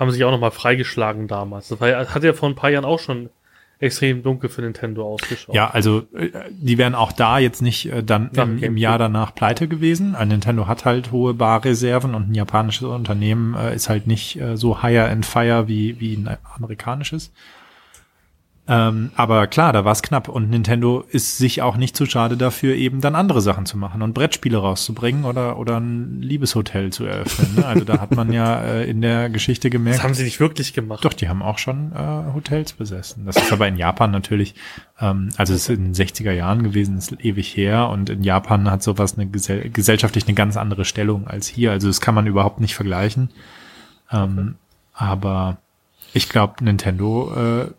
haben 0.00 0.10
sie 0.10 0.16
sich 0.16 0.24
auch 0.24 0.30
nochmal 0.30 0.50
freigeschlagen 0.50 1.28
damals. 1.28 1.68
Das 1.68 1.80
war 1.80 1.88
ja, 1.88 2.06
hat 2.06 2.24
ja 2.24 2.32
vor 2.32 2.48
ein 2.48 2.54
paar 2.54 2.70
Jahren 2.70 2.86
auch 2.86 2.98
schon 2.98 3.28
extrem 3.78 4.22
dunkel 4.22 4.48
für 4.48 4.62
Nintendo 4.62 5.06
ausgeschaut. 5.06 5.54
Ja, 5.54 5.70
also 5.70 6.06
äh, 6.14 6.30
die 6.50 6.78
wären 6.78 6.94
auch 6.94 7.12
da 7.12 7.38
jetzt 7.38 7.62
nicht 7.62 7.86
äh, 7.86 8.02
dann 8.02 8.30
Nach 8.32 8.44
im, 8.44 8.62
im. 8.62 8.76
Jahr 8.76 8.98
danach 8.98 9.34
pleite 9.34 9.68
gewesen. 9.68 10.14
Ein 10.14 10.28
Nintendo 10.28 10.66
hat 10.66 10.84
halt 10.84 11.12
hohe 11.12 11.34
Barreserven 11.34 12.14
und 12.14 12.30
ein 12.30 12.34
japanisches 12.34 12.86
Unternehmen 12.88 13.54
äh, 13.54 13.74
ist 13.74 13.88
halt 13.88 14.06
nicht 14.06 14.40
äh, 14.40 14.56
so 14.56 14.82
higher 14.82 15.08
and 15.10 15.24
fire 15.24 15.68
wie, 15.68 16.00
wie 16.00 16.14
ein 16.14 16.36
amerikanisches. 16.56 17.32
Ähm, 18.72 19.10
aber 19.16 19.48
klar, 19.48 19.72
da 19.72 19.84
war 19.84 19.90
es 19.90 20.00
knapp 20.00 20.28
und 20.28 20.48
Nintendo 20.48 21.00
ist 21.00 21.38
sich 21.38 21.60
auch 21.60 21.76
nicht 21.76 21.96
zu 21.96 22.06
schade 22.06 22.36
dafür, 22.36 22.76
eben 22.76 23.00
dann 23.00 23.16
andere 23.16 23.40
Sachen 23.40 23.66
zu 23.66 23.76
machen 23.76 24.00
und 24.00 24.14
Brettspiele 24.14 24.58
rauszubringen 24.58 25.24
oder, 25.24 25.58
oder 25.58 25.78
ein 25.80 26.22
Liebeshotel 26.22 26.92
zu 26.92 27.04
eröffnen. 27.04 27.56
Ne? 27.56 27.66
Also 27.66 27.84
da 27.84 28.00
hat 28.00 28.14
man 28.14 28.32
ja 28.32 28.62
äh, 28.62 28.88
in 28.88 29.00
der 29.00 29.28
Geschichte 29.28 29.70
gemerkt. 29.70 29.98
Das 29.98 30.04
haben 30.04 30.14
sie 30.14 30.22
nicht 30.22 30.38
wirklich 30.38 30.72
gemacht. 30.72 31.04
Doch, 31.04 31.14
die 31.14 31.28
haben 31.28 31.42
auch 31.42 31.58
schon 31.58 31.90
äh, 31.90 32.32
Hotels 32.32 32.72
besessen. 32.72 33.26
Das 33.26 33.36
ist 33.36 33.52
aber 33.52 33.66
in 33.66 33.76
Japan 33.76 34.12
natürlich, 34.12 34.54
ähm, 35.00 35.30
also 35.36 35.52
es 35.52 35.68
ist 35.68 35.76
in 35.76 35.92
den 35.92 35.94
60er 35.94 36.30
Jahren 36.30 36.62
gewesen, 36.62 36.96
ist 36.96 37.12
ewig 37.24 37.56
her 37.56 37.88
und 37.88 38.08
in 38.08 38.22
Japan 38.22 38.70
hat 38.70 38.84
sowas 38.84 39.18
eine 39.18 39.26
gesell 39.26 39.68
gesellschaftlich 39.70 40.28
eine 40.28 40.34
ganz 40.34 40.56
andere 40.56 40.84
Stellung 40.84 41.26
als 41.26 41.48
hier. 41.48 41.72
Also 41.72 41.88
das 41.88 42.00
kann 42.00 42.14
man 42.14 42.28
überhaupt 42.28 42.60
nicht 42.60 42.76
vergleichen. 42.76 43.30
Ähm, 44.12 44.54
aber 44.94 45.56
ich 46.12 46.28
glaube, 46.28 46.62
Nintendo 46.62 47.34
äh, 47.34 47.70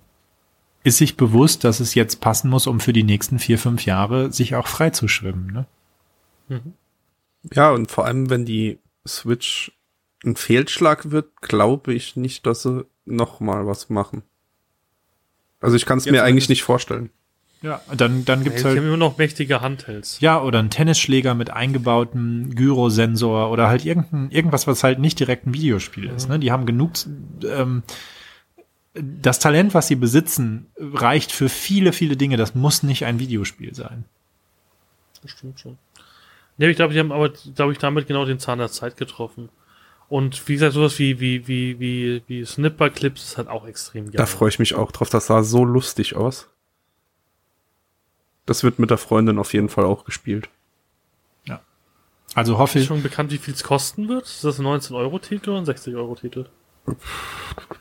ist 0.83 0.97
sich 0.97 1.17
bewusst, 1.17 1.63
dass 1.63 1.79
es 1.79 1.95
jetzt 1.95 2.21
passen 2.21 2.49
muss, 2.49 2.67
um 2.67 2.79
für 2.79 2.93
die 2.93 3.03
nächsten 3.03 3.39
vier, 3.39 3.59
fünf 3.59 3.85
Jahre 3.85 4.31
sich 4.31 4.55
auch 4.55 4.67
frei 4.67 4.89
zu 4.89 5.07
schwimmen. 5.07 5.65
Ne? 6.49 6.61
Ja, 7.53 7.71
und 7.71 7.91
vor 7.91 8.05
allem, 8.05 8.29
wenn 8.29 8.45
die 8.45 8.79
Switch 9.07 9.71
ein 10.23 10.35
Fehlschlag 10.35 11.11
wird, 11.11 11.41
glaube 11.41 11.93
ich 11.93 12.15
nicht, 12.15 12.45
dass 12.45 12.63
sie 12.63 12.85
noch 13.05 13.39
mal 13.39 13.65
was 13.65 13.89
machen. 13.89 14.23
Also 15.59 15.75
ich 15.75 15.85
kann 15.85 15.97
es 15.97 16.05
mir 16.05 16.23
eigentlich 16.23 16.49
nicht 16.49 16.63
vorstellen. 16.63 17.09
Ja, 17.61 17.79
dann, 17.95 18.25
dann 18.25 18.43
gibt's 18.43 18.61
sie 18.61 18.67
halt 18.67 18.77
haben 18.77 18.87
immer 18.87 18.97
noch 18.97 19.19
mächtige 19.19 19.61
Handhelds. 19.61 20.19
Ja, 20.19 20.41
oder 20.41 20.57
ein 20.59 20.71
Tennisschläger 20.71 21.35
mit 21.35 21.51
eingebautem 21.51 22.55
Gyrosensor 22.55 23.51
oder 23.51 23.67
halt 23.67 23.85
irgendein, 23.85 24.31
irgendwas, 24.31 24.65
was 24.65 24.83
halt 24.83 24.97
nicht 24.97 25.19
direkt 25.19 25.45
ein 25.45 25.53
Videospiel 25.53 26.09
ist. 26.09 26.27
Ne? 26.27 26.39
Die 26.39 26.51
haben 26.51 26.65
genug, 26.65 26.93
ähm, 27.47 27.83
das 28.93 29.39
Talent, 29.39 29.73
was 29.73 29.87
sie 29.87 29.95
besitzen, 29.95 30.67
reicht 30.77 31.31
für 31.31 31.49
viele, 31.49 31.93
viele 31.93 32.17
Dinge. 32.17 32.37
Das 32.37 32.55
muss 32.55 32.83
nicht 32.83 33.05
ein 33.05 33.19
Videospiel 33.19 33.73
sein. 33.73 34.05
Das 35.21 35.31
stimmt 35.31 35.59
schon. 35.59 35.77
Nee, 36.57 36.69
ich 36.69 36.75
glaube, 36.75 36.93
die 36.93 36.99
haben 36.99 37.11
aber, 37.11 37.29
glaube 37.29 37.71
ich, 37.71 37.77
damit 37.77 38.07
genau 38.07 38.25
den 38.25 38.39
Zahn 38.39 38.59
der 38.59 38.71
Zeit 38.71 38.97
getroffen. 38.97 39.49
Und 40.09 40.47
wie 40.47 40.53
gesagt, 40.53 40.73
sowas 40.73 40.99
wie, 40.99 41.19
wie, 41.21 41.47
wie, 41.47 41.79
wie, 41.79 42.21
wie 42.27 42.45
Snipper-Clips 42.45 43.23
ist 43.23 43.37
halt 43.37 43.47
auch 43.47 43.65
extrem 43.65 44.05
geil. 44.05 44.17
Da 44.17 44.25
freue 44.25 44.49
ich 44.49 44.59
mich 44.59 44.75
auch 44.75 44.91
drauf. 44.91 45.09
Das 45.09 45.27
sah 45.27 45.43
so 45.43 45.63
lustig 45.63 46.15
aus. 46.15 46.49
Das 48.45 48.63
wird 48.63 48.79
mit 48.79 48.89
der 48.89 48.97
Freundin 48.97 49.39
auf 49.39 49.53
jeden 49.53 49.69
Fall 49.69 49.85
auch 49.85 50.03
gespielt. 50.03 50.49
Also 52.33 52.57
hoffe 52.57 52.77
Ist 52.77 52.83
ich, 52.83 52.87
schon 52.87 53.03
bekannt, 53.03 53.31
wie 53.31 53.37
viel 53.37 53.53
es 53.53 53.63
kosten 53.63 54.07
wird? 54.07 54.25
Ist 54.25 54.43
das 54.43 54.59
ein 54.59 54.65
19-Euro-Titel 54.65 55.49
oder 55.49 55.59
ein 55.59 55.65
60-Euro-Titel? 55.65 56.45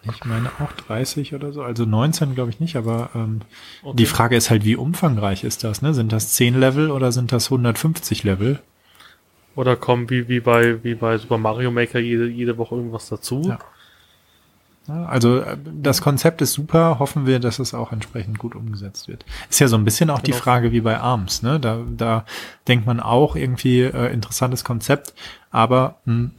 Ich 0.03 0.25
meine 0.25 0.51
auch 0.61 0.73
30 0.87 1.35
oder 1.35 1.53
so. 1.53 1.63
Also 1.63 1.85
19 1.85 2.35
glaube 2.35 2.51
ich 2.51 2.61
nicht, 2.61 2.77
aber 2.77 3.11
ähm, 3.15 3.41
Okay. 3.83 3.97
die 3.97 4.07
Frage 4.07 4.37
ist 4.37 4.51
halt, 4.51 4.65
wie 4.65 4.77
umfangreich 4.77 5.45
ist 5.45 5.65
das? 5.65 5.83
Ne? 5.83 5.95
Sind 5.95 6.13
das 6.13 6.31
10 6.33 6.59
Level 6.59 6.91
oder 6.91 7.13
sind 7.13 7.33
das 7.33 7.47
150 7.51 8.23
Level? 8.25 8.61
Oder 9.57 9.77
kommen 9.77 10.09
wie, 10.11 10.29
wie 10.29 10.41
bei, 10.41 10.83
wie 10.85 10.95
bei 10.95 11.19
Super 11.19 11.39
Mario 11.39 11.71
Maker 11.71 11.99
jede, 11.99 12.29
jede 12.29 12.57
Woche 12.57 12.77
irgendwas 12.77 13.09
dazu? 13.09 13.43
Ja. 13.49 13.59
Also 15.07 15.39
äh, 15.41 15.57
das 15.81 16.01
Konzept 16.03 16.41
ist 16.43 16.53
super, 16.53 16.99
hoffen 16.99 17.27
wir, 17.27 17.39
dass 17.39 17.59
es 17.59 17.75
auch 17.75 17.93
entsprechend 17.93 18.39
gut 18.39 18.55
umgesetzt 18.55 19.07
wird. 19.09 19.25
Ist 19.49 19.61
ja 19.61 19.69
so 19.69 19.77
ein 19.77 19.85
bisschen 19.85 20.11
auch 20.11 20.21
die 20.21 20.33
Genau. 20.33 20.43
Frage 20.43 20.73
wie 20.73 20.81
bei 20.81 20.99
ARMS, 20.99 21.43
ne? 21.43 21.61
Da, 21.61 21.81
da 21.97 22.25
denkt 22.67 22.87
man 22.87 22.99
auch 23.01 23.37
irgendwie 23.37 23.83
äh, 23.83 24.13
interessantes 24.13 24.65
Konzept, 24.65 25.15
aber 25.51 25.97
mh, 26.07 26.31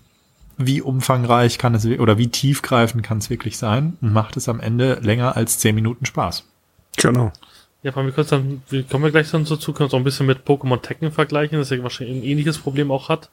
wie 0.58 0.82
umfangreich 0.82 1.58
kann 1.58 1.76
es 1.76 1.86
oder 1.86 2.18
wie 2.18 2.28
tiefgreifend 2.28 3.04
kann 3.04 3.20
es 3.20 3.30
wirklich 3.30 3.58
sein 3.58 3.98
und 4.02 4.14
macht 4.14 4.38
es 4.38 4.50
am 4.50 4.60
Ende 4.60 5.00
länger 5.02 5.36
als 5.36 5.60
zehn 5.60 5.76
Minuten 5.76 6.06
Spaß. 6.06 6.46
Genau. 6.98 7.32
Ja, 7.84 7.92
vor 7.92 8.02
allem, 8.02 8.08
wir 8.08 8.14
können 8.14 8.28
dann, 8.30 8.64
wir 8.70 8.84
kommen 8.84 9.04
wir 9.04 9.12
gleich 9.12 9.32
dann 9.32 9.46
dazu, 9.46 9.74
können 9.74 9.80
wir 9.80 9.86
uns 9.86 9.94
auch 9.94 9.98
ein 9.98 10.04
bisschen 10.04 10.28
mit 10.28 10.46
Pokémon 10.46 10.82
Tekken 10.82 11.12
vergleichen, 11.12 11.58
das 11.58 11.72
ja 11.72 11.82
wahrscheinlich 11.82 12.18
ein 12.18 12.24
ähnliches 12.24 12.60
Problem 12.60 12.92
auch 12.92 13.10
hat. 13.10 13.30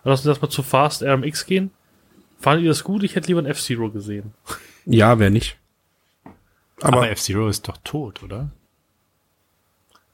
Aber 0.00 0.10
lass 0.10 0.20
uns 0.20 0.28
erstmal 0.28 0.50
zu 0.50 0.62
Fast 0.62 1.02
RMX 1.02 1.46
gehen. 1.46 1.70
Fandet 2.40 2.64
ihr 2.64 2.70
das 2.70 2.82
gut? 2.82 3.04
Ich 3.04 3.14
hätte 3.14 3.28
lieber 3.28 3.40
ein 3.40 3.46
F-Zero 3.46 3.90
gesehen. 3.90 4.34
Ja, 4.84 5.20
wer 5.20 5.30
nicht. 5.30 5.56
Aber, 6.80 6.98
Aber, 6.98 7.10
F-Zero 7.10 7.48
ist 7.48 7.68
doch 7.68 7.76
tot, 7.84 8.24
oder? 8.24 8.50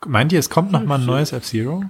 Meint 0.06 0.32
ihr, 0.32 0.38
es 0.38 0.50
kommt 0.50 0.70
noch 0.70 0.84
mal 0.84 1.00
ein 1.00 1.06
neues 1.06 1.32
F-Zero? 1.32 1.84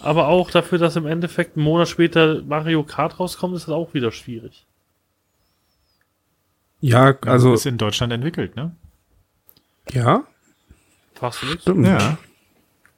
aber 0.00 0.28
auch 0.28 0.50
dafür, 0.50 0.78
dass 0.78 0.96
im 0.96 1.06
Endeffekt 1.06 1.56
einen 1.56 1.64
Monat 1.64 1.88
später 1.88 2.42
Mario 2.42 2.82
Kart 2.82 3.18
rauskommt, 3.20 3.54
ist 3.56 3.68
das 3.68 3.74
auch 3.74 3.94
wieder 3.94 4.10
schwierig. 4.12 4.64
Ja, 6.80 7.14
also, 7.26 7.54
ist 7.54 7.66
in 7.66 7.78
Deutschland 7.78 8.12
entwickelt, 8.12 8.56
ne? 8.56 8.72
Ja, 9.92 10.24
Fast 11.14 11.42
MX? 11.44 11.62
stimmt. 11.62 11.86
Ja. 11.86 12.18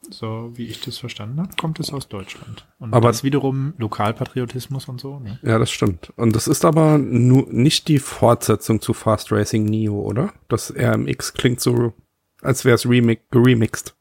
So 0.09 0.53
wie 0.55 0.67
ich 0.67 0.81
das 0.83 0.99
verstanden 0.99 1.41
habe, 1.41 1.51
kommt 1.57 1.81
es 1.81 1.93
aus 1.93 2.09
Deutschland. 2.09 2.67
Und 2.79 2.95
Aber- 2.95 3.09
das 3.09 3.25
wiederum 3.25 3.75
Lokalpatriotismus 3.79 4.87
und 4.89 5.01
so, 5.01 5.19
ne? 5.19 5.41
Ja, 5.43 5.59
das 5.59 5.71
stimmt. 5.71 6.13
Und 6.17 6.37
das 6.37 6.47
ist 6.47 6.65
aber 6.65 6.97
nur 6.99 7.49
nicht 7.51 7.89
die 7.89 7.99
Fortsetzung 7.99 8.81
zu 8.81 8.95
Fast 8.95 9.33
Racing 9.33 9.65
Neo, 9.65 10.01
oder? 10.01 10.33
Das 10.49 10.73
RMX 10.73 11.33
klingt 11.35 11.61
so, 11.61 11.93
als 12.41 12.65
wäre 12.65 12.77
es 12.77 12.89
remix 12.89 13.21
geremixed. 13.33 13.97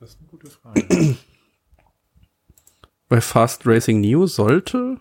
Das 0.00 0.10
ist 0.10 0.18
eine 0.20 0.28
gute 0.28 0.46
Frage. 0.48 1.16
Weil 3.10 3.20
Fast 3.20 3.66
Racing 3.66 4.00
Neo 4.00 4.26
sollte 4.26 5.00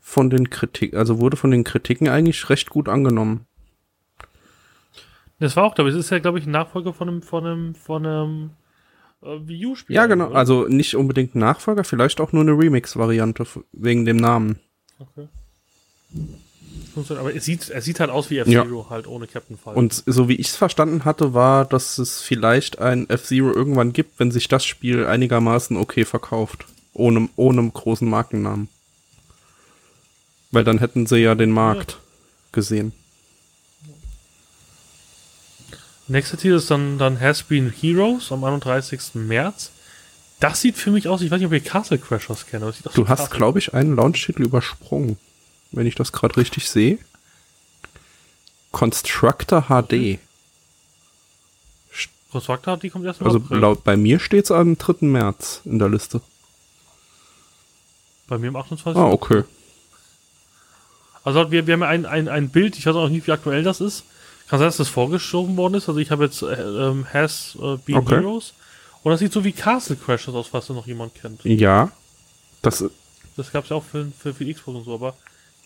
von 0.00 0.28
den 0.30 0.50
Kritiken, 0.50 0.98
also 0.98 1.18
wurde 1.18 1.36
von 1.38 1.50
den 1.50 1.64
Kritiken 1.64 2.08
eigentlich 2.08 2.48
recht 2.50 2.68
gut 2.70 2.88
angenommen. 2.90 3.46
Das 5.40 5.56
war 5.56 5.64
auch, 5.64 5.74
glaube 5.74 5.90
ich, 5.90 5.96
das 5.96 6.06
ist 6.06 6.10
ja, 6.10 6.18
glaube 6.18 6.38
ich, 6.38 6.46
ein 6.46 6.50
Nachfolger 6.50 6.92
von 6.92 7.08
einem, 7.08 7.22
von 7.22 7.46
einem, 7.46 7.74
von 7.74 8.04
einem 8.04 8.50
äh, 9.22 9.38
Wii 9.46 9.66
U-Spiel. 9.66 9.94
Ja, 9.94 10.06
genau. 10.06 10.28
oder? 10.28 10.36
Also 10.36 10.66
nicht 10.66 10.96
unbedingt 10.96 11.34
ein 11.34 11.40
Nachfolger, 11.40 11.84
vielleicht 11.84 12.20
auch 12.20 12.32
nur 12.32 12.42
eine 12.42 12.52
Remix-Variante 12.52 13.46
wegen 13.72 14.04
dem 14.04 14.16
Namen. 14.16 14.58
Okay. 14.98 15.28
Funktioniert, 16.92 17.24
Aber 17.24 17.36
es 17.36 17.44
sieht, 17.44 17.68
er 17.68 17.82
sieht 17.82 18.00
halt 18.00 18.10
aus 18.10 18.30
wie 18.30 18.38
F-Zero, 18.38 18.90
halt 18.90 19.06
ohne 19.06 19.26
Captain 19.26 19.56
Falcon. 19.56 19.84
Und 19.84 20.02
so 20.06 20.28
wie 20.28 20.34
ich 20.34 20.48
es 20.48 20.56
verstanden 20.56 21.04
hatte, 21.04 21.34
war, 21.34 21.64
dass 21.64 21.98
es 21.98 22.20
vielleicht 22.20 22.80
ein 22.80 23.08
F-Zero 23.08 23.52
irgendwann 23.52 23.92
gibt, 23.92 24.18
wenn 24.18 24.32
sich 24.32 24.48
das 24.48 24.64
Spiel 24.64 25.06
einigermaßen 25.06 25.76
okay 25.76 26.04
verkauft. 26.04 26.66
Ohne, 26.94 27.28
ohne 27.36 27.70
großen 27.70 28.08
Markennamen. 28.08 28.68
Weil 30.50 30.64
dann 30.64 30.78
hätten 30.78 31.06
sie 31.06 31.18
ja 31.18 31.36
den 31.36 31.52
Markt 31.52 31.98
gesehen. 32.50 32.92
Nächster 36.08 36.38
Titel 36.38 36.54
ist 36.54 36.70
dann, 36.70 36.98
dann 36.98 37.20
Has 37.20 37.42
Been 37.42 37.70
Heroes 37.70 38.32
am 38.32 38.42
31. 38.44 39.14
März. 39.14 39.70
Das 40.40 40.60
sieht 40.60 40.76
für 40.76 40.90
mich 40.90 41.08
aus, 41.08 41.20
ich 41.20 41.30
weiß 41.30 41.38
nicht, 41.38 41.46
ob 41.46 41.52
ihr 41.52 41.60
Castle 41.60 41.98
Crashers 41.98 42.46
kennt. 42.46 42.62
aber 42.62 42.70
es 42.70 42.76
sieht 42.78 42.86
aus 42.86 42.94
wie 42.96 43.00
Du 43.02 43.08
hast, 43.08 43.30
glaube 43.30 43.58
ich, 43.58 43.74
einen 43.74 43.94
Launch-Titel 43.96 44.42
übersprungen. 44.42 45.18
Wenn 45.72 45.86
ich 45.86 45.96
das 45.96 46.12
gerade 46.12 46.36
richtig 46.36 46.70
sehe. 46.70 46.98
Constructor 48.72 49.66
HD. 49.68 50.18
Constructor, 52.30 52.76
die 52.76 52.90
kommt 52.90 53.04
erst 53.06 53.20
im 53.20 53.26
Also 53.26 53.38
April. 53.38 53.58
laut 53.58 53.84
bei 53.84 53.96
mir 53.96 54.18
steht's 54.20 54.50
am 54.50 54.76
3. 54.78 55.06
März 55.06 55.62
in 55.64 55.78
der 55.78 55.88
Liste. 55.88 56.20
Bei 58.28 58.38
mir 58.38 58.48
am 58.48 58.56
28. 58.56 58.96
Ah, 59.00 59.06
okay. 59.10 59.44
Also 61.24 61.50
wir, 61.50 61.66
wir 61.66 61.74
haben 61.74 61.80
ja 61.82 61.88
ein, 61.88 62.06
ein, 62.06 62.28
ein 62.28 62.48
Bild, 62.50 62.78
ich 62.78 62.86
weiß 62.86 62.94
auch 62.96 63.08
nicht, 63.08 63.26
wie 63.26 63.32
aktuell 63.32 63.62
das 63.62 63.80
ist. 63.80 64.04
Kann 64.48 64.58
sein, 64.58 64.68
dass 64.68 64.78
das 64.78 64.88
vorgeschoben 64.88 65.56
worden 65.56 65.74
ist. 65.74 65.88
Also 65.88 66.00
ich 66.00 66.10
habe 66.10 66.24
jetzt 66.24 66.42
äh, 66.42 66.46
ähm, 66.54 67.06
Has 67.12 67.56
äh, 67.60 67.76
Been 67.76 67.96
Okay. 67.96 68.16
Heroes. 68.16 68.54
Und 69.02 69.10
das 69.12 69.20
sieht 69.20 69.32
so 69.32 69.44
wie 69.44 69.52
Castle 69.52 69.96
Crashers 69.96 70.34
aus, 70.34 70.52
was 70.52 70.66
da 70.66 70.74
noch 70.74 70.86
jemand 70.86 71.14
kennt. 71.14 71.44
Ja. 71.44 71.90
Das 72.62 72.84
Das 73.36 73.52
gab 73.52 73.64
es 73.64 73.70
ja 73.70 73.76
auch 73.76 73.84
für, 73.84 74.10
für, 74.18 74.34
für 74.34 74.44
die 74.44 74.54
Xbox 74.54 74.78
und 74.78 74.84
so, 74.84 74.94
aber 74.94 75.14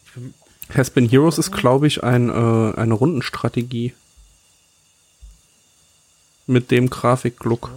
ich 0.06 0.12
bin, 0.12 0.34
Has 0.74 0.90
Been 0.90 1.09
Heroes 1.09 1.38
ist, 1.38 1.50
glaube 1.52 1.86
ich, 1.86 2.02
ein, 2.02 2.28
äh, 2.28 2.76
eine 2.76 2.94
Rundenstrategie. 2.94 3.94
Mit 6.46 6.70
dem 6.72 6.90
Grafiklook. 6.90 7.70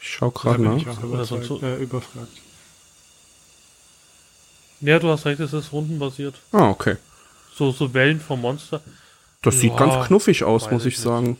Ich 0.00 0.08
schau 0.12 0.30
gerade 0.30 0.62
nach. 0.62 0.76
ich 0.76 0.86
auch 0.88 1.42
so- 1.42 1.60
äh, 1.62 1.76
überfragt. 1.82 2.28
ja, 4.80 4.98
du 4.98 5.08
hast 5.08 5.24
recht, 5.24 5.40
es 5.40 5.52
ist 5.54 5.72
rundenbasiert. 5.72 6.34
Ah, 6.52 6.68
okay. 6.68 6.96
So, 7.56 7.70
so 7.70 7.94
Wellen 7.94 8.20
vom 8.20 8.40
Monster. 8.40 8.80
Das 9.42 9.60
sieht 9.60 9.72
Ja, 9.72 9.78
ganz 9.78 10.06
knuffig 10.06 10.42
aus, 10.42 10.70
muss 10.70 10.86
ich 10.86 10.94
ich 10.94 11.00
sagen. 11.00 11.38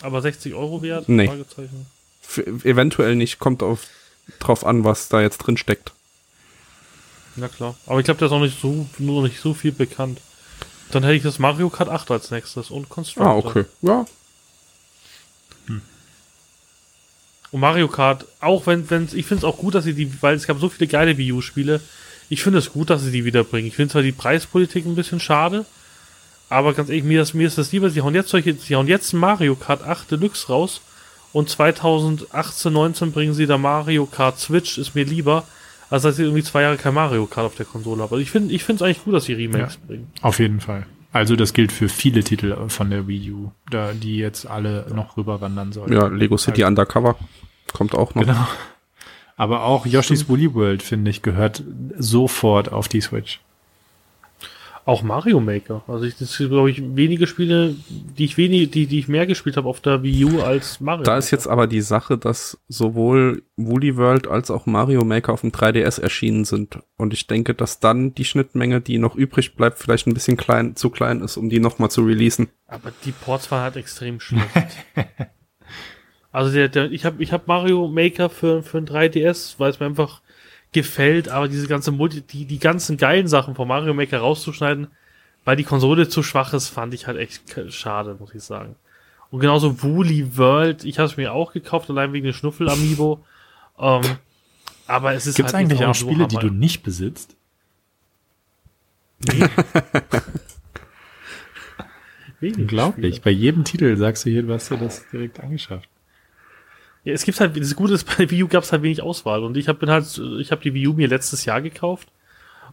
Aber 0.00 0.22
60 0.22 0.54
Euro 0.54 0.82
wert? 0.82 1.08
Nee. 1.08 1.26
Fragezeichen. 1.26 1.86
F 2.22 2.38
eventuell 2.64 3.14
nicht, 3.14 3.38
kommt 3.38 3.62
auf, 3.62 3.86
drauf 4.38 4.64
an, 4.64 4.84
was 4.84 5.08
da 5.08 5.20
jetzt 5.20 5.38
drin 5.38 5.56
steckt. 5.56 5.92
Na 7.36 7.48
klar. 7.48 7.76
Aber 7.86 8.00
ich 8.00 8.04
glaube, 8.04 8.20
da 8.20 8.26
ist 8.26 8.32
auch 8.32 8.40
nicht 8.40 8.60
so, 8.60 8.86
nur 8.98 9.22
nicht 9.22 9.40
so 9.40 9.54
viel 9.54 9.72
bekannt. 9.72 10.20
Dann 10.90 11.04
hätte 11.04 11.14
ich 11.14 11.22
das 11.22 11.38
Mario 11.38 11.70
Kart 11.70 11.88
8 11.88 12.10
als 12.10 12.30
nächstes 12.30 12.70
und 12.70 12.88
Constructor. 12.88 13.32
Ah, 13.32 13.36
okay. 13.36 13.64
Ja. 13.80 14.04
Und 17.52 17.60
Mario 17.60 17.86
Kart, 17.88 18.24
auch 18.40 18.66
wenn, 18.66 18.88
wenn 18.90 19.04
ich 19.12 19.26
finde 19.26 19.36
es 19.36 19.44
auch 19.44 19.58
gut, 19.58 19.74
dass 19.74 19.84
sie 19.84 19.94
die, 19.94 20.22
weil 20.22 20.36
es 20.36 20.46
gab 20.46 20.58
so 20.58 20.70
viele 20.70 20.88
geile 20.88 21.16
Wii 21.18 21.32
U-Spiele. 21.32 21.80
Ich 22.32 22.42
finde 22.42 22.60
es 22.60 22.72
gut, 22.72 22.88
dass 22.88 23.02
sie 23.02 23.10
die 23.10 23.26
wiederbringen. 23.26 23.68
Ich 23.68 23.76
finde 23.76 23.92
zwar 23.92 24.00
die 24.00 24.10
Preispolitik 24.10 24.86
ein 24.86 24.94
bisschen 24.94 25.20
schade, 25.20 25.66
aber 26.48 26.72
ganz 26.72 26.88
ehrlich, 26.88 27.04
mir 27.04 27.20
ist, 27.20 27.34
mir 27.34 27.46
ist 27.46 27.58
das 27.58 27.72
lieber, 27.72 27.90
sie 27.90 28.00
hauen 28.00 28.14
jetzt 28.14 28.30
solche, 28.30 28.54
sie 28.54 28.74
hauen 28.74 28.88
jetzt 28.88 29.12
Mario 29.12 29.54
Kart 29.54 29.86
8 29.86 30.12
Deluxe 30.12 30.48
raus 30.48 30.80
und 31.34 31.50
2018, 31.50 32.72
19 32.72 33.12
bringen 33.12 33.34
sie 33.34 33.44
da 33.44 33.58
Mario 33.58 34.06
Kart 34.06 34.38
Switch, 34.38 34.78
ist 34.78 34.94
mir 34.94 35.04
lieber, 35.04 35.44
als 35.90 36.04
dass 36.04 36.16
sie 36.16 36.22
irgendwie 36.22 36.42
zwei 36.42 36.62
Jahre 36.62 36.78
kein 36.78 36.94
Mario 36.94 37.26
Kart 37.26 37.44
auf 37.44 37.54
der 37.56 37.66
Konsole 37.66 38.02
haben. 38.02 38.10
Also 38.10 38.22
ich 38.22 38.30
finde, 38.30 38.54
ich 38.54 38.64
finde 38.64 38.82
es 38.82 38.86
eigentlich 38.86 39.04
gut, 39.04 39.12
dass 39.12 39.24
sie 39.24 39.34
Remakes 39.34 39.76
bringen. 39.86 40.10
Auf 40.22 40.38
jeden 40.38 40.60
Fall. 40.60 40.86
Also 41.12 41.36
das 41.36 41.52
gilt 41.52 41.70
für 41.70 41.90
viele 41.90 42.24
Titel 42.24 42.56
von 42.68 42.88
der 42.88 43.06
Wii 43.08 43.30
U, 43.32 43.50
da, 43.70 43.92
die 43.92 44.16
jetzt 44.16 44.46
alle 44.46 44.86
noch 44.94 45.18
rüberwandern 45.18 45.72
sollen. 45.72 45.92
Ja, 45.92 46.06
Lego 46.06 46.38
City 46.38 46.64
Undercover 46.64 47.14
kommt 47.74 47.94
auch 47.94 48.14
noch. 48.14 48.22
Genau. 48.22 48.48
Aber 49.42 49.64
auch 49.64 49.86
Yoshi's 49.86 50.28
Woolly 50.28 50.54
World, 50.54 50.84
finde 50.84 51.10
ich, 51.10 51.20
gehört 51.20 51.64
sofort 51.98 52.70
auf 52.70 52.86
die 52.86 53.00
Switch. 53.00 53.40
Auch 54.84 55.02
Mario 55.02 55.40
Maker. 55.40 55.82
Also 55.88 56.04
ich, 56.04 56.16
das 56.16 56.34
sind, 56.34 56.50
glaube 56.50 56.70
ich, 56.70 56.80
wenige 56.94 57.26
Spiele, 57.26 57.74
die 57.88 58.24
ich 58.24 58.36
wenig, 58.36 58.70
die, 58.70 58.86
die 58.86 59.00
ich 59.00 59.08
mehr 59.08 59.26
gespielt 59.26 59.56
habe 59.56 59.68
auf 59.68 59.80
der 59.80 60.04
Wii 60.04 60.26
U 60.26 60.42
als 60.42 60.78
Mario. 60.78 61.02
Da 61.02 61.18
ist 61.18 61.32
jetzt 61.32 61.48
aber 61.48 61.66
die 61.66 61.80
Sache, 61.80 62.18
dass 62.18 62.56
sowohl 62.68 63.42
Woolly 63.56 63.96
World 63.96 64.28
als 64.28 64.48
auch 64.48 64.64
Mario 64.66 65.04
Maker 65.04 65.32
auf 65.32 65.40
dem 65.40 65.50
3DS 65.50 66.00
erschienen 66.00 66.44
sind. 66.44 66.78
Und 66.96 67.12
ich 67.12 67.26
denke, 67.26 67.52
dass 67.52 67.80
dann 67.80 68.14
die 68.14 68.24
Schnittmenge, 68.24 68.80
die 68.80 68.98
noch 68.98 69.16
übrig 69.16 69.56
bleibt, 69.56 69.80
vielleicht 69.80 70.06
ein 70.06 70.14
bisschen 70.14 70.36
klein, 70.36 70.76
zu 70.76 70.88
klein 70.88 71.20
ist, 71.20 71.36
um 71.36 71.50
die 71.50 71.58
nochmal 71.58 71.90
zu 71.90 72.04
releasen. 72.04 72.48
Aber 72.68 72.92
die 73.04 73.10
Ports 73.10 73.50
waren 73.50 73.62
halt 73.62 73.74
extrem 73.74 74.20
schlecht. 74.20 74.46
also 76.32 76.50
der, 76.52 76.68
der, 76.68 76.90
ich 76.90 77.04
habe 77.04 77.22
ich 77.22 77.32
hab 77.32 77.46
Mario 77.46 77.86
Maker 77.88 78.30
für, 78.30 78.62
für 78.62 78.78
ein 78.78 78.86
3DS, 78.86 79.56
weil 79.58 79.70
es 79.70 79.78
mir 79.78 79.86
einfach 79.86 80.22
gefällt, 80.72 81.28
aber 81.28 81.48
diese 81.48 81.68
ganze 81.68 81.92
Multi, 81.92 82.22
die, 82.22 82.46
die 82.46 82.58
ganzen 82.58 82.96
geilen 82.96 83.28
Sachen 83.28 83.54
von 83.54 83.68
Mario 83.68 83.92
Maker 83.92 84.18
rauszuschneiden, 84.18 84.88
weil 85.44 85.56
die 85.56 85.64
Konsole 85.64 86.08
zu 86.08 86.22
schwach 86.22 86.54
ist, 86.54 86.68
fand 86.68 86.94
ich 86.94 87.06
halt 87.06 87.18
echt 87.18 87.42
schade, 87.68 88.16
muss 88.18 88.34
ich 88.34 88.42
sagen. 88.42 88.76
Und 89.30 89.40
genauso 89.40 89.82
Woolly 89.82 90.38
World, 90.38 90.84
ich 90.84 90.98
habe 90.98 91.08
es 91.08 91.18
mir 91.18 91.32
auch 91.32 91.52
gekauft, 91.52 91.90
allein 91.90 92.12
wegen 92.12 92.26
des 92.26 92.36
Schnuffel-Amiibo. 92.36 93.24
Ähm, 93.78 94.02
aber 94.86 95.12
es 95.14 95.26
ist 95.26 95.36
Gibt's 95.36 95.52
halt 95.52 95.64
eigentlich 95.64 95.84
auch 95.84 95.94
Spiele, 95.94 96.26
die 96.26 96.36
Hammer. 96.36 96.48
du 96.48 96.54
nicht 96.54 96.82
besitzt? 96.82 97.36
Wenig 102.40 102.58
Unglaublich. 102.58 103.16
Spiele. 103.16 103.24
Bei 103.24 103.30
jedem 103.30 103.64
Titel 103.64 103.96
sagst 103.96 104.24
du 104.26 104.30
hier, 104.30 104.42
du 104.42 104.52
hast 104.52 104.70
dir 104.70 104.76
das 104.78 105.08
direkt 105.10 105.40
angeschafft. 105.40 105.88
Ja, 107.04 107.12
es 107.12 107.24
gibt 107.24 107.40
halt, 107.40 107.56
das 107.58 107.74
Gute 107.74 107.94
ist, 107.94 108.04
bei 108.18 108.30
Wii 108.30 108.44
U 108.44 108.48
gab 108.48 108.64
es 108.64 108.72
halt 108.72 108.82
wenig 108.82 109.02
Auswahl. 109.02 109.42
Und 109.44 109.56
ich 109.56 109.68
habe 109.68 109.78
bin 109.78 109.90
halt, 109.90 110.06
ich 110.40 110.50
habe 110.50 110.62
die 110.62 110.74
Wii 110.74 110.88
U 110.88 110.92
mir 110.94 111.08
letztes 111.08 111.44
Jahr 111.44 111.60
gekauft. 111.60 112.08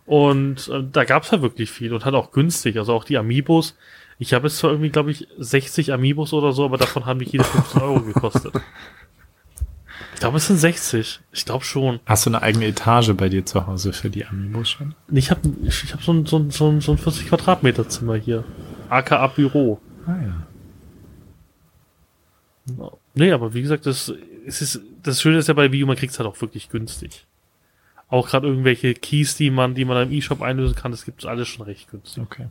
Und 0.06 0.70
äh, 0.70 0.84
da 0.92 1.04
gab 1.04 1.24
es 1.24 1.32
halt 1.32 1.42
wirklich 1.42 1.72
viel 1.72 1.94
und 1.94 2.06
halt 2.06 2.16
auch 2.16 2.32
günstig. 2.32 2.78
Also 2.78 2.94
auch 2.94 3.04
die 3.04 3.18
Amiibos. 3.18 3.76
Ich 4.18 4.34
habe 4.34 4.48
jetzt 4.48 4.58
zwar 4.58 4.72
irgendwie, 4.72 4.90
glaube 4.90 5.12
ich, 5.12 5.28
60 5.38 5.94
Amiibos 5.94 6.34
oder 6.34 6.52
so, 6.52 6.66
aber 6.66 6.78
davon 6.78 7.06
haben 7.06 7.20
mich 7.20 7.32
jede 7.32 7.44
15 7.44 7.82
Euro 7.82 8.02
gekostet. 8.02 8.54
Ich 10.14 10.20
glaube, 10.20 10.38
es 10.38 10.48
sind 10.48 10.58
60. 10.58 11.22
Ich 11.32 11.46
glaube 11.46 11.64
schon. 11.64 12.00
Hast 12.06 12.26
du 12.26 12.30
eine 12.32 12.42
eigene 12.42 12.66
Etage 12.66 13.14
bei 13.14 13.30
dir 13.30 13.46
zu 13.46 13.68
Hause 13.68 13.94
für 13.94 14.10
die 14.10 14.26
Amiibos 14.26 14.70
schon? 14.70 14.94
Ich 15.12 15.32
habe 15.32 15.42
ich, 15.64 15.94
hab 15.94 16.04
so 16.04 16.12
ein, 16.12 16.26
so, 16.26 16.40
ein, 16.40 16.52
so, 16.52 16.70
ein, 16.70 16.82
so 16.82 16.92
ein 16.92 16.98
40 16.98 17.30
Quadratmeter 17.30 17.88
Zimmer 17.88 18.16
hier. 18.16 18.44
AKA 18.90 19.28
Büro. 19.28 19.80
Ah 20.06 20.16
ja. 22.76 22.92
Nee, 23.20 23.32
aber 23.32 23.54
wie 23.54 23.62
gesagt, 23.62 23.86
das, 23.86 24.12
es 24.46 24.62
ist, 24.62 24.82
das 25.04 25.22
Schöne 25.22 25.38
ist 25.38 25.48
ja 25.48 25.54
bei 25.54 25.72
Wii 25.72 25.84
U, 25.84 25.88
man 25.88 25.96
kriegt's 25.98 26.18
halt 26.20 26.28
auch 26.28 26.40
wirklich 26.42 26.70
günstig. 26.70 27.26
Auch 28.08 28.28
gerade 28.30 28.48
irgendwelche 28.48 28.94
Keys, 28.96 29.36
die 29.36 29.52
man, 29.52 29.76
die 29.76 29.86
man 29.86 30.08
im 30.08 30.12
E-Shop 30.12 30.42
einlösen 30.42 30.76
kann, 30.76 30.92
das 30.92 31.06
gibt's 31.06 31.26
alles 31.26 31.48
schon 31.48 31.66
recht 31.66 31.92
günstig. 31.92 32.24
Okay. 32.24 32.48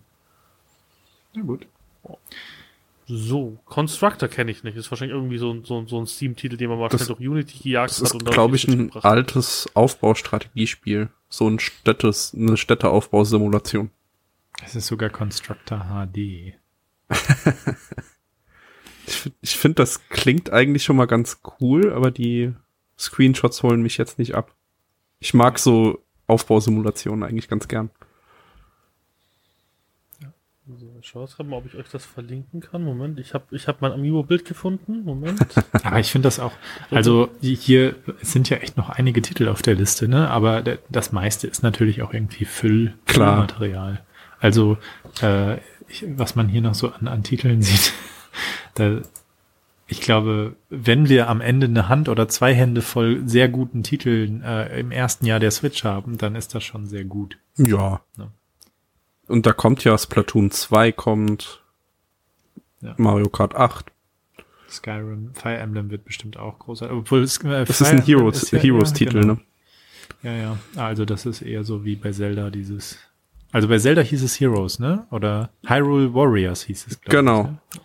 Na 1.34 1.42
gut. 1.42 1.66
So, 3.06 3.58
Constructor 3.64 4.28
kenne 4.28 4.50
ich 4.50 4.62
nicht. 4.64 4.76
Ist 4.76 4.90
wahrscheinlich 4.90 5.16
irgendwie 5.16 5.38
so 5.38 5.50
ein, 5.50 5.64
so 5.64 5.78
ein, 5.80 5.86
so 5.88 5.98
ein 5.98 6.06
Steam-Titel, 6.06 6.56
den 6.58 6.68
man 6.68 6.78
mal 6.78 6.88
Das- 6.90 7.04
schnell 7.06 7.16
durch 7.16 7.28
Unity 7.28 7.58
gejagt 7.62 7.90
Das 7.90 7.98
hat. 7.98 8.04
ist, 8.08 8.12
und 8.12 8.26
dann 8.26 8.34
glaube 8.34 8.56
ich, 8.56 8.68
ein 8.68 8.88
gebracht 8.88 9.04
altes 9.06 9.66
Aufbaustrategiespiel. 9.74 11.08
So 11.30 11.48
ein 11.48 11.58
Städtes, 11.58 12.34
eine 12.34 12.56
Städteaufbausimulation. 12.56 13.90
Es 14.64 14.76
ist 14.76 14.86
sogar 14.88 15.08
Constructor 15.10 15.86
HD. 16.12 16.54
Ich, 19.08 19.32
ich 19.40 19.56
finde, 19.56 19.76
das 19.76 20.08
klingt 20.08 20.52
eigentlich 20.52 20.84
schon 20.84 20.96
mal 20.96 21.06
ganz 21.06 21.40
cool, 21.60 21.92
aber 21.92 22.10
die 22.10 22.52
Screenshots 22.98 23.62
holen 23.62 23.82
mich 23.82 23.96
jetzt 23.96 24.18
nicht 24.18 24.34
ab. 24.34 24.54
Ich 25.18 25.34
mag 25.34 25.58
so 25.58 26.02
Aufbausimulationen 26.26 27.24
eigentlich 27.24 27.48
ganz 27.48 27.68
gern. 27.68 27.90
So, 30.66 30.86
ich 31.00 31.08
schaue 31.08 31.22
jetzt 31.22 31.36
gerade 31.36 31.48
mal, 31.48 31.56
ob 31.56 31.64
ich 31.64 31.76
euch 31.76 31.88
das 31.88 32.04
verlinken 32.04 32.60
kann. 32.60 32.84
Moment, 32.84 33.18
ich 33.18 33.32
habe 33.32 33.44
ich 33.52 33.68
hab 33.68 33.80
mein 33.80 33.92
Amiibo-Bild 33.92 34.44
gefunden. 34.44 35.02
Moment. 35.02 35.40
Aber 35.82 35.98
ich 35.98 36.10
finde 36.10 36.26
das 36.26 36.38
auch, 36.38 36.52
also 36.90 37.30
hier 37.40 37.94
sind 38.20 38.50
ja 38.50 38.58
echt 38.58 38.76
noch 38.76 38.90
einige 38.90 39.22
Titel 39.22 39.48
auf 39.48 39.62
der 39.62 39.74
Liste, 39.74 40.08
ne? 40.08 40.28
Aber 40.28 40.62
das 40.90 41.12
meiste 41.12 41.46
ist 41.46 41.62
natürlich 41.62 42.02
auch 42.02 42.12
irgendwie 42.12 42.44
Füll, 42.44 42.94
Klar. 43.06 43.48
Füllmaterial. 43.48 44.04
Also 44.40 44.76
äh, 45.22 45.56
ich, 45.88 46.04
was 46.06 46.36
man 46.36 46.48
hier 46.48 46.60
noch 46.60 46.74
so 46.74 46.90
an, 46.90 47.08
an 47.08 47.22
Titeln 47.22 47.62
sieht, 47.62 47.94
da, 48.78 49.00
ich 49.86 50.00
glaube, 50.00 50.54
wenn 50.68 51.08
wir 51.08 51.28
am 51.28 51.40
Ende 51.40 51.66
eine 51.66 51.88
Hand 51.88 52.08
oder 52.08 52.28
zwei 52.28 52.54
Hände 52.54 52.82
voll 52.82 53.22
sehr 53.26 53.48
guten 53.48 53.82
Titeln 53.82 54.42
äh, 54.42 54.78
im 54.80 54.90
ersten 54.90 55.24
Jahr 55.26 55.40
der 55.40 55.50
Switch 55.50 55.84
haben, 55.84 56.18
dann 56.18 56.34
ist 56.34 56.54
das 56.54 56.64
schon 56.64 56.86
sehr 56.86 57.04
gut. 57.04 57.38
Ja. 57.56 58.00
Ja. 58.16 58.28
Und 59.26 59.46
da 59.46 59.52
kommt 59.52 59.84
ja 59.84 59.96
Splatoon 59.96 60.50
2 60.50 60.92
kommt. 60.92 61.62
Ja. 62.80 62.94
Mario 62.96 63.28
Kart 63.28 63.54
8. 63.56 63.86
Skyrim, 64.70 65.30
Fire 65.34 65.56
Emblem 65.56 65.90
wird 65.90 66.04
bestimmt 66.04 66.36
auch 66.36 66.58
großartig. 66.58 66.96
Obwohl 66.96 67.22
es, 67.22 67.38
äh, 67.38 67.64
Das 67.64 67.80
ist 67.80 67.88
Fire 67.88 67.98
ein 67.98 68.02
Heroes, 68.04 68.42
ist 68.42 68.52
ja- 68.52 68.58
Heroes-Titel, 68.60 69.16
ja, 69.16 69.20
genau. 69.22 69.34
ne? 69.34 69.40
Ja, 70.22 70.32
ja. 70.32 70.58
Also 70.76 71.04
das 71.04 71.26
ist 71.26 71.42
eher 71.42 71.64
so 71.64 71.84
wie 71.84 71.96
bei 71.96 72.12
Zelda 72.12 72.50
dieses. 72.50 72.98
Also 73.52 73.68
bei 73.68 73.78
Zelda 73.78 74.02
hieß 74.02 74.22
es 74.22 74.38
Heroes, 74.40 74.78
ne? 74.78 75.06
Oder 75.10 75.50
Hyrule 75.66 76.12
Warriors 76.12 76.62
hieß 76.64 76.86
es. 76.86 77.00
glaub 77.00 77.10
Genau. 77.12 77.40
Ich, 77.40 77.46
ne? 77.78 77.82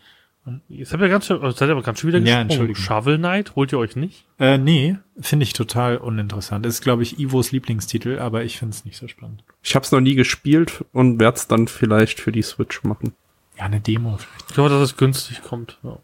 Jetzt 0.68 0.91
habt 0.91 1.02
ihr 1.02 1.07
ganz 1.10 1.26
schön, 1.28 1.41
also 1.41 1.56
seid 1.56 1.70
ihr 1.70 1.72
aber 1.72 1.84
ganz 1.84 1.99
schön 1.99 2.10
wieder 2.10 2.20
Ja, 2.20 2.44
gesprungen. 2.44 2.49
Entschuldigung. 2.49 2.84
Shovel 2.84 3.18
Knight, 3.18 3.56
holt 3.56 3.72
ihr 3.72 3.80
euch 3.80 3.95
nicht? 3.95 4.26
äh, 4.40 4.57
nee, 4.57 4.98
finde 5.20 5.44
ich 5.44 5.53
total 5.53 5.98
uninteressant. 5.98 6.65
Ist, 6.65 6.82
glaube 6.82 7.02
ich, 7.03 7.18
Ivos 7.18 7.52
Lieblingstitel, 7.53 8.20
aber 8.20 8.44
ich 8.44 8.57
finde 8.60 8.74
es 8.76 8.84
nicht 8.84 8.98
so 8.98 9.07
spannend. 9.07 9.44
Ich 9.61 9.74
habe 9.76 9.86
es 9.86 9.91
noch 9.94 10.02
nie 10.02 10.15
gespielt 10.15 10.84
und 10.91 11.20
werde 11.20 11.38
es 11.38 11.48
dann 11.48 11.68
vielleicht 11.70 12.20
für 12.20 12.34
die 12.34 12.41
Switch 12.41 12.84
machen. 12.84 13.14
Ja, 13.57 13.65
eine 13.65 13.80
Demo 13.80 14.18
vielleicht. 14.18 14.49
Ich 14.49 14.53
glaube, 14.56 14.70
dass 14.70 14.82
es 14.82 14.98
günstig 14.98 15.41
kommt. 15.44 15.78
Ja. 15.84 15.98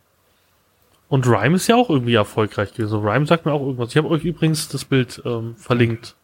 Und 1.09 1.27
Rhyme 1.27 1.55
ist 1.55 1.67
ja 1.67 1.75
auch 1.75 1.89
irgendwie 1.89 2.13
erfolgreich 2.13 2.73
gewesen. 2.73 2.99
Rhyme 2.99 3.25
sagt 3.25 3.45
mir 3.45 3.51
auch 3.51 3.61
irgendwas. 3.61 3.89
Ich 3.89 3.97
habe 3.97 4.07
euch 4.09 4.23
übrigens 4.23 4.69
das 4.69 4.85
Bild 4.85 5.21
ähm, 5.25 5.55
verlinkt. 5.57 6.15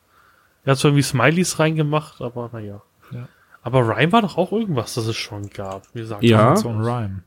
Er 0.64 0.72
hat 0.72 0.78
zwar 0.78 0.90
irgendwie 0.92 1.04
Smileys 1.04 1.60
reingemacht, 1.60 2.22
aber 2.22 2.50
naja. 2.54 2.82
Ja. 3.12 3.28
Aber 3.62 3.88
Rhyme 3.88 4.12
war 4.14 4.22
doch 4.22 4.38
auch 4.38 4.52
irgendwas, 4.52 4.94
das 4.94 5.08
es 5.08 5.18
schon 5.18 5.50
gab. 5.50 5.84
Wie 5.94 6.00
gesagt, 6.00 6.24
Ja. 6.24 6.56
So 6.56 6.70
ein 6.70 6.80
Rhyme. 6.82 7.24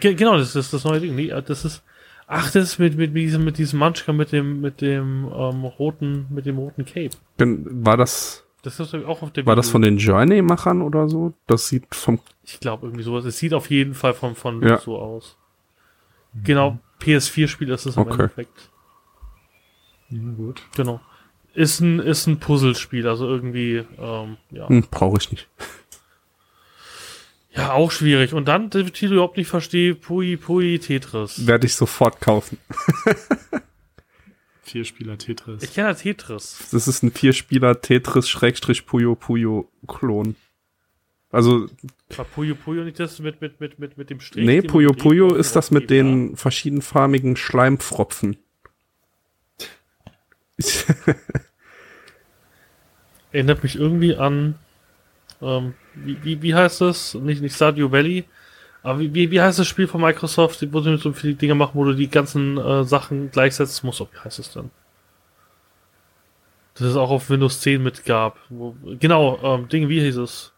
Ge 0.00 0.14
genau, 0.14 0.36
das 0.38 0.54
ist 0.54 0.72
das 0.72 0.84
neue 0.84 1.00
Ding. 1.00 1.14
Nee, 1.14 1.28
äh, 1.30 1.42
das 1.42 1.64
ist. 1.64 1.82
Ach, 2.26 2.44
das 2.52 2.64
ist 2.72 2.78
mit, 2.78 2.96
mit, 2.96 3.12
mit 3.12 3.22
diesem, 3.24 3.44
mit 3.44 3.58
diesem 3.58 3.80
Munchkin 3.80 4.16
mit 4.16 4.30
dem, 4.30 4.60
mit 4.60 4.80
dem 4.80 5.24
ähm, 5.34 5.64
roten, 5.64 6.26
mit 6.30 6.46
dem 6.46 6.58
roten 6.58 6.84
Cape. 6.84 7.10
War 7.38 7.96
das, 7.96 8.44
Das 8.62 8.78
ist 8.78 8.94
auch 8.94 9.22
auf 9.22 9.32
der 9.32 9.44
war 9.46 9.56
das 9.56 9.66
Wii 9.66 9.70
U. 9.70 9.72
von 9.72 9.82
den 9.82 9.96
Journey-Machern 9.98 10.80
oder 10.80 11.08
so? 11.08 11.32
Das 11.48 11.66
sieht 11.66 11.92
vom, 11.92 12.20
Ich 12.44 12.60
glaube 12.60 12.86
irgendwie 12.86 13.02
sowas. 13.02 13.24
Es 13.24 13.38
sieht 13.38 13.52
auf 13.52 13.68
jeden 13.68 13.94
Fall 13.94 14.14
von, 14.14 14.36
von 14.36 14.62
Ja. 14.62 14.78
so 14.78 14.96
aus. 14.96 15.36
Genau, 16.44 16.78
PS4-Spiel 17.00 17.68
ist 17.70 17.86
es 17.86 17.96
im 17.96 18.02
Okay. 18.02 18.12
Endeffekt. 18.12 18.70
Ja, 20.10 20.20
gut. 20.36 20.62
Genau. 20.76 21.00
Ist 21.54 21.80
ein, 21.80 21.98
ist 21.98 22.28
ein 22.28 22.38
Puzzlespiel, 22.38 23.08
also 23.08 23.26
irgendwie, 23.26 23.84
ähm, 23.98 24.36
ja. 24.52 24.68
hm, 24.68 24.86
brauche 24.88 25.16
ich 25.18 25.32
nicht. 25.32 25.48
Ja, 27.52 27.72
auch 27.72 27.90
schwierig. 27.90 28.32
Und 28.32 28.46
dann, 28.46 28.70
der 28.70 28.86
Titel 28.86 29.14
überhaupt 29.14 29.36
nicht 29.36 29.48
verstehe, 29.48 29.94
Pui 29.94 30.36
Pui 30.36 30.78
Tetris. 30.78 31.46
Werde 31.46 31.66
ich 31.66 31.74
sofort 31.74 32.20
kaufen. 32.20 32.58
Vier 34.62 34.84
Spieler 34.84 35.18
Tetris. 35.18 35.64
Ich 35.64 35.74
kenne 35.74 35.88
ja 35.88 35.94
Tetris. 35.94 36.68
Das 36.70 36.86
ist 36.86 37.02
ein 37.02 37.10
Vierspieler 37.10 37.80
Tetris 37.80 38.28
Schrägstrich 38.28 38.86
Puyo 38.86 39.16
Puyo 39.16 39.68
Klon. 39.88 40.36
Also, 41.32 41.66
War 42.16 42.24
Puyo 42.24 42.54
Puyo 42.54 42.84
nicht 42.84 43.00
das 43.00 43.18
mit, 43.18 43.40
mit, 43.40 43.60
mit, 43.60 43.80
mit, 43.80 43.98
mit 43.98 44.10
dem 44.10 44.20
Strich? 44.20 44.46
nee, 44.46 44.60
den 44.60 44.70
Puyo 44.70 44.92
Puyo 44.92 45.34
ist 45.34 45.56
das 45.56 45.72
mit 45.72 45.90
den 45.90 46.36
verschiedenfarbigen 46.36 47.36
Schleimpfropfen. 47.36 48.36
Erinnert 53.32 53.62
mich 53.64 53.74
irgendwie 53.76 54.14
an, 54.14 54.54
ähm, 55.42 55.74
wie, 55.94 56.22
wie, 56.22 56.42
wie 56.42 56.54
heißt 56.54 56.80
das? 56.80 57.14
Nicht, 57.14 57.42
nicht 57.42 57.54
Stardew 57.54 57.90
Valley. 57.90 58.24
Aber 58.82 58.98
wie, 59.00 59.12
wie, 59.12 59.30
wie 59.30 59.40
heißt 59.40 59.58
das 59.58 59.66
Spiel 59.68 59.86
von 59.86 60.00
Microsoft, 60.00 60.66
wo 60.72 60.80
sie 60.80 60.96
so 60.96 61.12
viele 61.12 61.34
Dinge 61.34 61.54
machen, 61.54 61.72
wo 61.74 61.84
du 61.84 61.94
die 61.94 62.08
ganzen 62.08 62.56
äh, 62.56 62.84
Sachen 62.84 63.30
gleichsetzen 63.30 63.86
musst? 63.86 64.00
Wie 64.00 64.18
heißt 64.24 64.38
es 64.38 64.52
denn? 64.52 64.70
Das 66.74 66.88
es 66.88 66.96
auch 66.96 67.10
auf 67.10 67.28
Windows 67.28 67.60
10 67.60 67.82
mitgab. 67.82 68.38
Wo, 68.48 68.74
genau, 68.98 69.38
ähm, 69.42 69.68
Ding, 69.68 69.88
wie 69.88 70.00
hieß 70.00 70.16
es? 70.16 70.52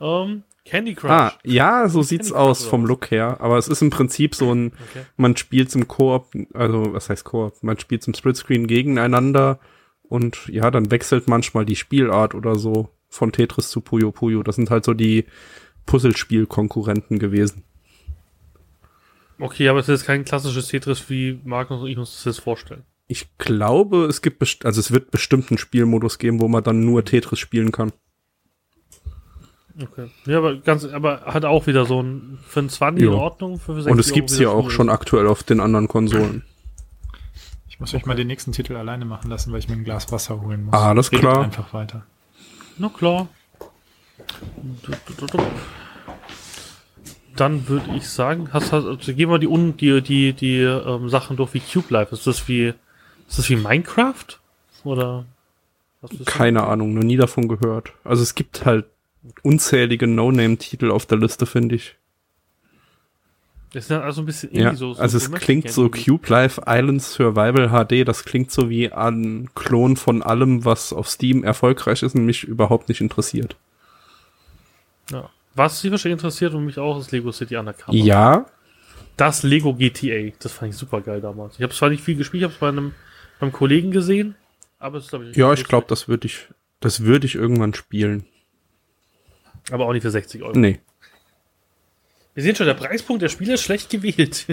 Ähm, 0.00 0.42
Candy 0.64 0.94
Crush. 0.94 1.10
Ah, 1.10 1.32
ja, 1.42 1.88
so 1.88 2.02
sieht's 2.02 2.28
Candy 2.28 2.38
aus 2.42 2.64
vom? 2.64 2.84
Look 2.84 3.10
her. 3.10 3.38
Aber 3.40 3.56
es 3.56 3.68
ist 3.68 3.82
im 3.82 3.90
Prinzip 3.90 4.34
so 4.34 4.54
ein, 4.54 4.66
Okay. 4.90 5.06
man 5.16 5.36
spielt 5.36 5.74
im 5.74 5.88
Koop, 5.88 6.32
also 6.52 6.92
was 6.92 7.08
heißt 7.08 7.24
Koop? 7.24 7.62
Man 7.62 7.78
spielt 7.78 8.06
im 8.06 8.14
Splitscreen 8.14 8.66
gegeneinander 8.66 9.58
und 10.02 10.48
ja, 10.48 10.70
dann 10.70 10.90
wechselt 10.90 11.28
manchmal 11.28 11.64
die 11.64 11.76
Spielart 11.76 12.34
oder 12.34 12.56
so 12.56 12.90
von 13.12 13.30
Tetris 13.30 13.68
zu 13.68 13.80
Puyo 13.80 14.10
Puyo. 14.10 14.42
Das 14.42 14.56
sind 14.56 14.70
halt 14.70 14.84
so 14.84 14.94
die 14.94 15.26
Puzzlespiel-Konkurrenten 15.86 17.18
gewesen. 17.18 17.64
Okay, 19.38 19.68
aber 19.68 19.80
es 19.80 19.88
ist 19.88 20.04
kein 20.04 20.24
klassisches 20.24 20.68
Tetris, 20.68 21.10
wie 21.10 21.40
Markus 21.44 21.82
und 21.82 21.88
ich 21.88 21.98
uns 21.98 22.14
das 22.14 22.24
jetzt 22.24 22.44
vorstellen. 22.44 22.84
Ich 23.08 23.36
glaube, 23.38 24.06
es 24.06 24.22
gibt, 24.22 24.38
best 24.38 24.64
also 24.64 24.80
es 24.80 24.92
wird 24.92 25.10
bestimmt 25.10 25.50
einen 25.50 25.58
Spielmodus 25.58 26.18
geben, 26.18 26.40
wo 26.40 26.48
man 26.48 26.62
dann 26.62 26.84
nur 26.84 27.04
Tetris 27.04 27.38
spielen 27.38 27.72
kann. 27.72 27.92
Okay. 29.80 30.08
Ja, 30.26 30.38
aber 30.38 30.56
ganz, 30.56 30.84
aber 30.84 31.22
hat 31.22 31.44
auch 31.44 31.66
wieder 31.66 31.86
so 31.86 32.02
ein 32.02 32.38
für 32.46 32.60
ein 32.60 32.68
20 32.68 33.04
in. 33.04 33.12
Ordnung. 33.12 33.58
Für 33.58 33.74
60 33.74 33.92
Und 33.92 33.98
es 33.98 34.12
gibt's 34.12 34.38
ja 34.38 34.48
auch 34.48 34.70
schon 34.70 34.88
aktuell 34.88 35.26
auf 35.26 35.42
den 35.42 35.60
anderen 35.60 35.88
Konsolen. 35.88 36.44
Ich 37.68 37.80
muss 37.80 37.94
euch 37.94 38.06
mal 38.06 38.14
den 38.14 38.28
nächsten 38.28 38.52
Titel 38.52 38.76
alleine 38.76 39.04
machen 39.04 39.30
lassen, 39.30 39.50
weil 39.52 39.58
ich 39.58 39.68
mir 39.68 39.74
ein 39.74 39.84
Glas 39.84 40.12
Wasser 40.12 40.40
holen 40.40 40.64
muss. 40.64 40.74
Alles 40.74 41.10
Redet 41.10 41.20
klar. 41.20 41.42
einfach 41.42 41.74
weiter. 41.74 42.06
Na 42.78 42.88
klar. 42.88 43.28
Dann 47.36 47.68
würde 47.68 47.96
ich 47.96 48.08
sagen, 48.08 48.50
hast, 48.52 48.72
hast, 48.72 48.84
also 48.84 49.14
gehen 49.14 49.30
wir 49.30 49.38
die, 49.38 49.48
un, 49.48 49.76
die, 49.76 50.02
die, 50.02 50.32
die 50.32 50.58
ähm, 50.58 51.08
Sachen 51.08 51.36
durch 51.36 51.54
wie 51.54 51.60
Cube 51.60 51.92
Life. 51.92 52.14
Ist 52.14 52.26
das 52.26 52.46
wie, 52.48 52.74
ist 53.28 53.38
das 53.38 53.48
wie 53.48 53.56
Minecraft? 53.56 54.38
Oder? 54.84 55.24
Keine 56.26 56.64
Ahnung, 56.64 56.94
noch 56.94 57.02
nie 57.02 57.16
davon 57.16 57.48
gehört. 57.48 57.92
Also 58.04 58.22
es 58.22 58.34
gibt 58.34 58.64
halt 58.64 58.86
unzählige 59.42 60.06
No-Name-Titel 60.06 60.90
auf 60.90 61.06
der 61.06 61.18
Liste, 61.18 61.46
finde 61.46 61.76
ich. 61.76 61.96
Das 63.72 63.84
ist 63.84 63.90
ja 63.90 64.00
also 64.02 64.20
ein 64.22 64.26
bisschen 64.26 64.52
Ja, 64.52 64.60
irgendwie 64.60 64.76
so. 64.76 64.94
so 64.94 65.00
also 65.00 65.16
es 65.16 65.32
klingt 65.32 65.70
so 65.70 65.88
Cube 65.88 66.28
Life 66.28 66.60
Island 66.66 67.02
Survival 67.02 67.68
HD, 67.70 68.06
das 68.06 68.24
klingt 68.24 68.50
so 68.50 68.68
wie 68.68 68.92
ein 68.92 69.48
Klon 69.54 69.96
von 69.96 70.22
allem, 70.22 70.64
was 70.64 70.92
auf 70.92 71.08
Steam 71.08 71.42
erfolgreich 71.42 72.02
ist 72.02 72.14
und 72.14 72.26
mich 72.26 72.44
überhaupt 72.44 72.88
nicht 72.90 73.00
interessiert. 73.00 73.56
Ja. 75.10 75.30
Was 75.54 75.80
Sie 75.80 75.90
wahrscheinlich 75.90 76.18
interessiert 76.18 76.54
und 76.54 76.64
mich 76.64 76.78
auch 76.78 76.98
ist 76.98 77.12
Lego 77.12 77.32
City 77.32 77.56
Undercover. 77.56 77.96
Ja, 77.96 78.46
Das 79.16 79.42
Lego 79.42 79.74
GTA, 79.74 80.32
das 80.38 80.52
fand 80.52 80.72
ich 80.72 80.78
super 80.78 81.00
geil 81.00 81.20
damals. 81.20 81.56
Ich 81.56 81.62
habe 81.62 81.72
zwar 81.74 81.90
nicht 81.90 82.02
viel 82.02 82.16
gespielt, 82.16 82.40
ich 82.40 82.44
habe 82.44 82.54
es 82.54 82.60
bei 82.60 82.68
einem 82.68 82.94
beim 83.40 83.52
Kollegen 83.52 83.90
gesehen, 83.90 84.34
aber 84.78 84.98
es 84.98 85.04
ist 85.04 85.10
glaube 85.10 85.26
ich 85.30 85.36
ja, 85.36 85.52
ich 85.52 85.64
glaube, 85.64 85.86
das 85.88 86.08
würde 86.08 86.26
ich, 86.26 86.46
das 86.80 87.00
würde 87.04 87.26
ich 87.26 87.34
irgendwann 87.34 87.74
spielen. 87.74 88.24
aber 89.70 89.86
auch 89.86 89.92
nicht 89.92 90.02
für 90.02 90.10
60 90.10 90.42
Euro. 90.42 90.58
Nee. 90.58 90.78
Wir 92.34 92.42
sehen 92.42 92.56
schon, 92.56 92.66
der 92.66 92.74
Preispunkt 92.74 93.22
der 93.22 93.28
Spieler 93.28 93.54
ist 93.54 93.62
schlecht 93.62 93.90
gewählt. 93.90 94.46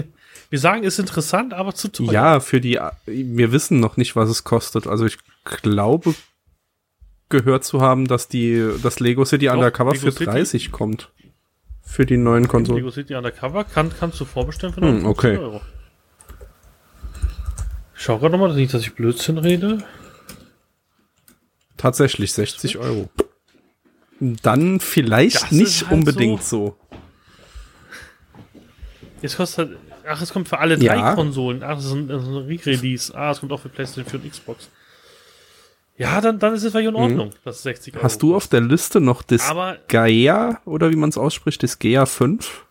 Wir 0.50 0.58
sagen, 0.58 0.82
ist 0.82 0.98
interessant, 0.98 1.54
aber 1.54 1.74
zu 1.74 1.88
teuer. 1.88 2.12
Ja, 2.12 2.40
für 2.40 2.60
die, 2.60 2.78
wir 3.06 3.52
wissen 3.52 3.80
noch 3.80 3.96
nicht, 3.96 4.16
was 4.16 4.28
es 4.28 4.44
kostet. 4.44 4.86
Also 4.86 5.06
ich 5.06 5.16
glaube, 5.44 6.14
gehört 7.28 7.64
zu 7.64 7.80
haben, 7.80 8.06
dass 8.06 8.28
die, 8.28 8.68
das 8.82 9.00
Lego 9.00 9.24
City 9.24 9.46
Doch, 9.46 9.54
Undercover 9.54 9.92
Lego 9.92 10.06
für 10.06 10.12
City. 10.12 10.24
30 10.24 10.72
kommt. 10.72 11.10
Für 11.82 12.04
die 12.04 12.16
neuen 12.16 12.48
Konsolen. 12.48 12.78
Lego 12.78 12.90
City 12.90 13.14
Undercover 13.14 13.64
kann, 13.64 13.90
kannst 13.98 14.20
du 14.20 14.24
vorbestellen 14.24 14.74
für 14.74 14.80
Hm, 14.80 15.02
59 15.02 15.08
okay. 15.08 15.38
Euro. 15.38 15.60
Ich 17.94 18.02
schau 18.02 18.18
gerade 18.18 18.32
nochmal, 18.32 18.54
nicht, 18.54 18.74
dass 18.74 18.82
ich 18.82 18.94
Blödsinn 18.94 19.38
rede. 19.38 19.84
Tatsächlich 21.76 22.32
60 22.32 22.78
Euro. 22.78 23.08
Dann 24.18 24.80
vielleicht 24.80 25.42
Das 25.42 25.52
nicht 25.52 25.82
halt 25.82 25.92
unbedingt 25.92 26.42
so. 26.42 26.76
Jetzt 29.22 29.36
kostet 29.36 29.76
ach, 30.08 30.20
es 30.22 30.32
kommt 30.32 30.48
für 30.48 30.58
alle 30.58 30.78
drei 30.78 30.96
Ja. 30.96 31.14
Konsolen. 31.14 31.62
Ach, 31.62 31.78
es 31.78 31.84
ist 31.86 31.92
ein, 31.92 32.10
es 32.10 32.24
ein 32.26 32.36
Re-Release. 32.36 33.14
Ah, 33.14 33.30
es 33.30 33.40
kommt 33.40 33.52
auch 33.52 33.60
für 33.60 33.68
PlayStation 33.68 34.04
4 34.10 34.20
und 34.24 34.30
Xbox. 34.30 34.70
Ja, 35.98 36.20
dann, 36.22 36.38
dann 36.38 36.54
ist 36.54 36.62
es 36.64 36.72
vielleicht 36.72 36.88
in 36.88 36.94
Ordnung, 36.94 37.30
das 37.44 37.56
ist 37.56 37.62
60 37.64 37.92
Euro. 37.94 38.00
Mhm. 38.00 38.04
Hast 38.04 38.22
du 38.22 38.34
auf 38.34 38.48
der 38.48 38.62
Liste 38.62 39.00
noch 39.02 39.22
das 39.22 39.50
Aber 39.50 39.76
Gaia 39.88 40.60
oder 40.64 40.90
wie 40.90 40.96
man 40.96 41.10
es 41.10 41.18
ausspricht, 41.18 41.62
das 41.62 41.78
Gaia 41.78 42.06
5? 42.06 42.64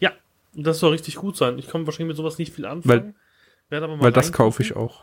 ja, 0.00 0.12
das 0.54 0.78
soll 0.78 0.92
richtig 0.92 1.16
gut 1.16 1.36
sein. 1.36 1.58
Ich 1.58 1.68
komme 1.68 1.84
wahrscheinlich 1.86 2.08
mit 2.08 2.16
sowas 2.16 2.38
nicht 2.38 2.54
viel 2.54 2.64
anfangen. 2.64 3.14
Weil- 3.68 3.82
Weil 4.00 4.12
das 4.12 4.32
kaufe 4.32 4.62
ich 4.62 4.76
auch. 4.76 5.02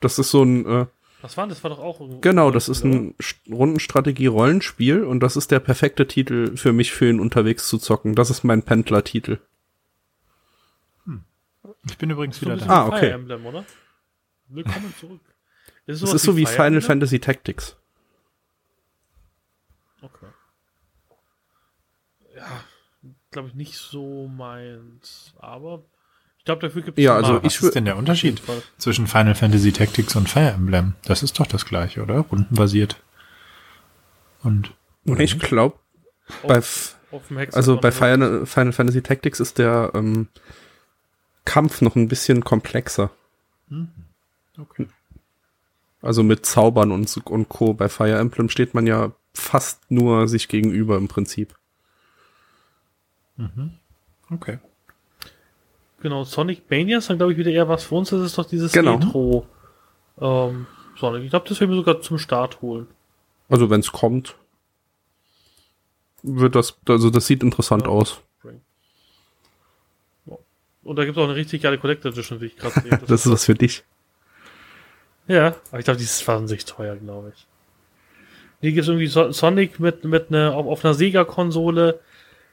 Das 0.00 0.18
ist 0.18 0.30
so 0.30 0.42
ein, 0.42 0.66
äh, 0.66 0.86
Was 1.24 1.38
war 1.38 1.46
das? 1.46 1.64
War 1.64 1.70
doch 1.70 1.78
auch. 1.78 2.00
ein- 2.00 2.20
genau, 2.20 2.50
das 2.50 2.68
ist 2.68 2.84
ein 2.84 3.14
St- 3.14 3.50
Rundenstrategie-Rollenspiel 3.50 5.04
und 5.04 5.20
das 5.20 5.36
ist 5.36 5.50
der 5.50 5.58
perfekte 5.58 6.06
Titel 6.06 6.54
für 6.58 6.74
mich, 6.74 6.92
für 6.92 7.08
ihn 7.08 7.18
unterwegs 7.18 7.66
zu 7.66 7.78
zocken. 7.78 8.14
Das 8.14 8.28
ist 8.28 8.44
mein 8.44 8.62
Pendler-Titel. 8.62 9.38
Ich 11.88 11.96
bin 11.96 12.10
übrigens 12.10 12.42
wieder 12.42 12.58
da. 12.58 12.66
Ah, 12.66 12.86
okay. 12.88 12.98
Fire 12.98 13.12
Emblem, 13.12 13.46
oder? 13.46 13.64
Willkommen 14.48 14.94
zurück. 15.00 15.20
Das 15.86 15.98
sowas 16.00 16.14
ist 16.16 16.24
so 16.24 16.36
wie 16.36 16.44
Fire 16.44 16.52
Final 16.56 16.66
Emblem? 16.66 16.82
Fantasy 16.82 17.18
Tactics. 17.20 17.76
Okay. 20.02 20.26
Ja, 22.36 22.64
glaube 23.30 23.48
ich 23.48 23.54
nicht 23.54 23.76
so 23.78 24.28
meins. 24.28 25.32
Aber 25.38 25.84
ich 26.44 26.46
glaube, 26.46 26.60
dafür 26.60 26.82
gibt 26.82 26.98
es 26.98 27.02
Ja, 27.04 27.16
also 27.16 27.42
Was 27.42 27.54
ich 27.54 27.58
ist 27.62 27.70
wür- 27.70 27.72
denn 27.72 27.86
der 27.86 27.96
Unterschied 27.96 28.42
zwischen 28.76 29.06
Final 29.06 29.34
Fantasy 29.34 29.72
Tactics 29.72 30.14
und 30.14 30.28
Fire 30.28 30.50
Emblem? 30.50 30.94
Das 31.06 31.22
ist 31.22 31.40
doch 31.40 31.46
das 31.46 31.64
gleiche, 31.64 32.02
oder? 32.02 32.18
Rundenbasiert. 32.18 33.00
Und 34.42 34.74
Ich 35.06 35.38
glaube, 35.38 35.78
bei, 36.46 36.58
Auf 36.58 36.92
dem 37.28 37.38
Hexagon 37.38 37.56
also 37.56 37.76
bei. 37.80 37.90
Final, 37.90 38.44
Final 38.44 38.72
Fantasy 38.74 39.00
Tactics 39.00 39.40
ist 39.40 39.56
der 39.56 39.92
ähm, 39.94 40.28
Kampf 41.46 41.80
noch 41.80 41.96
ein 41.96 42.08
bisschen 42.08 42.44
komplexer. 42.44 43.10
okay. 44.58 44.86
Also 46.02 46.22
mit 46.22 46.44
Zaubern 46.44 46.92
und, 46.92 47.16
und 47.26 47.48
Co. 47.48 47.72
Bei 47.72 47.88
Fire 47.88 48.18
Emblem 48.18 48.50
steht 48.50 48.74
man 48.74 48.86
ja 48.86 49.12
fast 49.32 49.90
nur 49.90 50.28
sich 50.28 50.48
gegenüber 50.48 50.98
im 50.98 51.08
Prinzip. 51.08 51.54
Okay. 54.30 54.58
Genau, 56.04 56.22
Sonic 56.24 56.70
Mania 56.70 56.98
ist 56.98 57.08
dann, 57.08 57.16
glaube 57.16 57.32
ich, 57.32 57.38
wieder 57.38 57.50
eher 57.50 57.66
was 57.66 57.84
für 57.84 57.94
uns. 57.94 58.10
Das 58.10 58.20
ist 58.20 58.36
doch 58.36 58.44
dieses 58.44 58.72
Genau. 58.72 58.96
Retro 58.96 59.46
ähm, 60.20 60.66
Sonic. 61.00 61.24
Ich 61.24 61.30
glaube, 61.30 61.48
das 61.48 61.58
werden 61.60 61.70
wir 61.70 61.76
sogar 61.76 62.02
zum 62.02 62.18
Start 62.18 62.60
holen. 62.60 62.86
Also 63.48 63.70
wenn 63.70 63.80
es 63.80 63.90
kommt, 63.90 64.36
wird 66.22 66.54
das, 66.56 66.76
also 66.86 67.08
das 67.08 67.26
sieht 67.26 67.42
interessant 67.42 67.84
Ja. 67.84 67.88
aus. 67.88 68.20
Und 70.82 70.96
da 70.96 71.06
gibt 71.06 71.16
es 71.16 71.22
auch 71.22 71.26
eine 71.26 71.36
richtig 71.36 71.62
geile 71.62 71.78
Collector 71.78 72.12
Edition, 72.12 72.42
wie 72.42 72.46
ich 72.46 72.56
gerade 72.58 72.78
sehe. 72.78 72.90
Das 73.00 73.06
Das 73.06 73.24
ist 73.24 73.32
was 73.32 73.44
für 73.46 73.54
dich. 73.54 73.84
Ja, 75.26 75.54
aber 75.70 75.78
ich 75.78 75.86
glaube, 75.86 75.96
die 75.96 76.04
ist 76.04 76.28
wahnsinnig 76.28 76.66
teuer, 76.66 76.96
glaube 76.96 77.32
ich. 77.34 77.46
Hier 78.60 78.72
gibt 78.72 78.82
es 78.82 78.88
irgendwie 78.88 79.06
so 79.06 79.32
Sonic 79.32 79.80
mit, 79.80 80.04
mit 80.04 80.30
ne, 80.30 80.52
auf, 80.54 80.66
auf 80.66 80.84
einer 80.84 80.92
Sega-Konsole. 80.92 82.00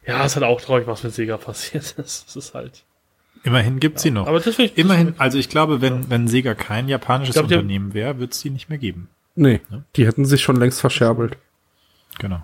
Ja, 0.08 0.24
ist 0.26 0.36
halt 0.38 0.46
auch 0.46 0.62
traurig, 0.62 0.88
was 0.88 1.04
mit 1.04 1.14
Sega 1.14 1.36
passiert 1.36 1.84
ist. 1.98 2.26
Das 2.34 2.36
ist 2.38 2.54
halt. 2.54 2.86
Immerhin 3.44 3.80
gibt's 3.80 4.04
sie 4.04 4.12
noch. 4.12 4.28
Aber 4.28 4.40
das 4.40 4.60
ich, 4.60 4.78
Immerhin, 4.78 5.16
also 5.18 5.38
ich 5.38 5.50
glaube, 5.50 5.82
wenn, 5.82 6.10
wenn 6.10 6.28
Sega 6.28 6.54
kein 6.54 6.88
japanisches 6.88 7.34
glaub, 7.34 7.46
Unternehmen 7.46 7.94
wäre, 7.94 8.20
wird's 8.20 8.42
die 8.42 8.50
nicht 8.52 8.70
mehr 8.70 8.78
geben. 8.78 9.10
Nee, 9.36 9.62
Ja. 9.72 9.82
die 9.96 10.06
hätten 10.06 10.26
sich 10.26 10.42
schon 10.42 10.58
längst 10.58 10.80
verscherbelt. 10.80 11.38
Genau. 12.20 12.42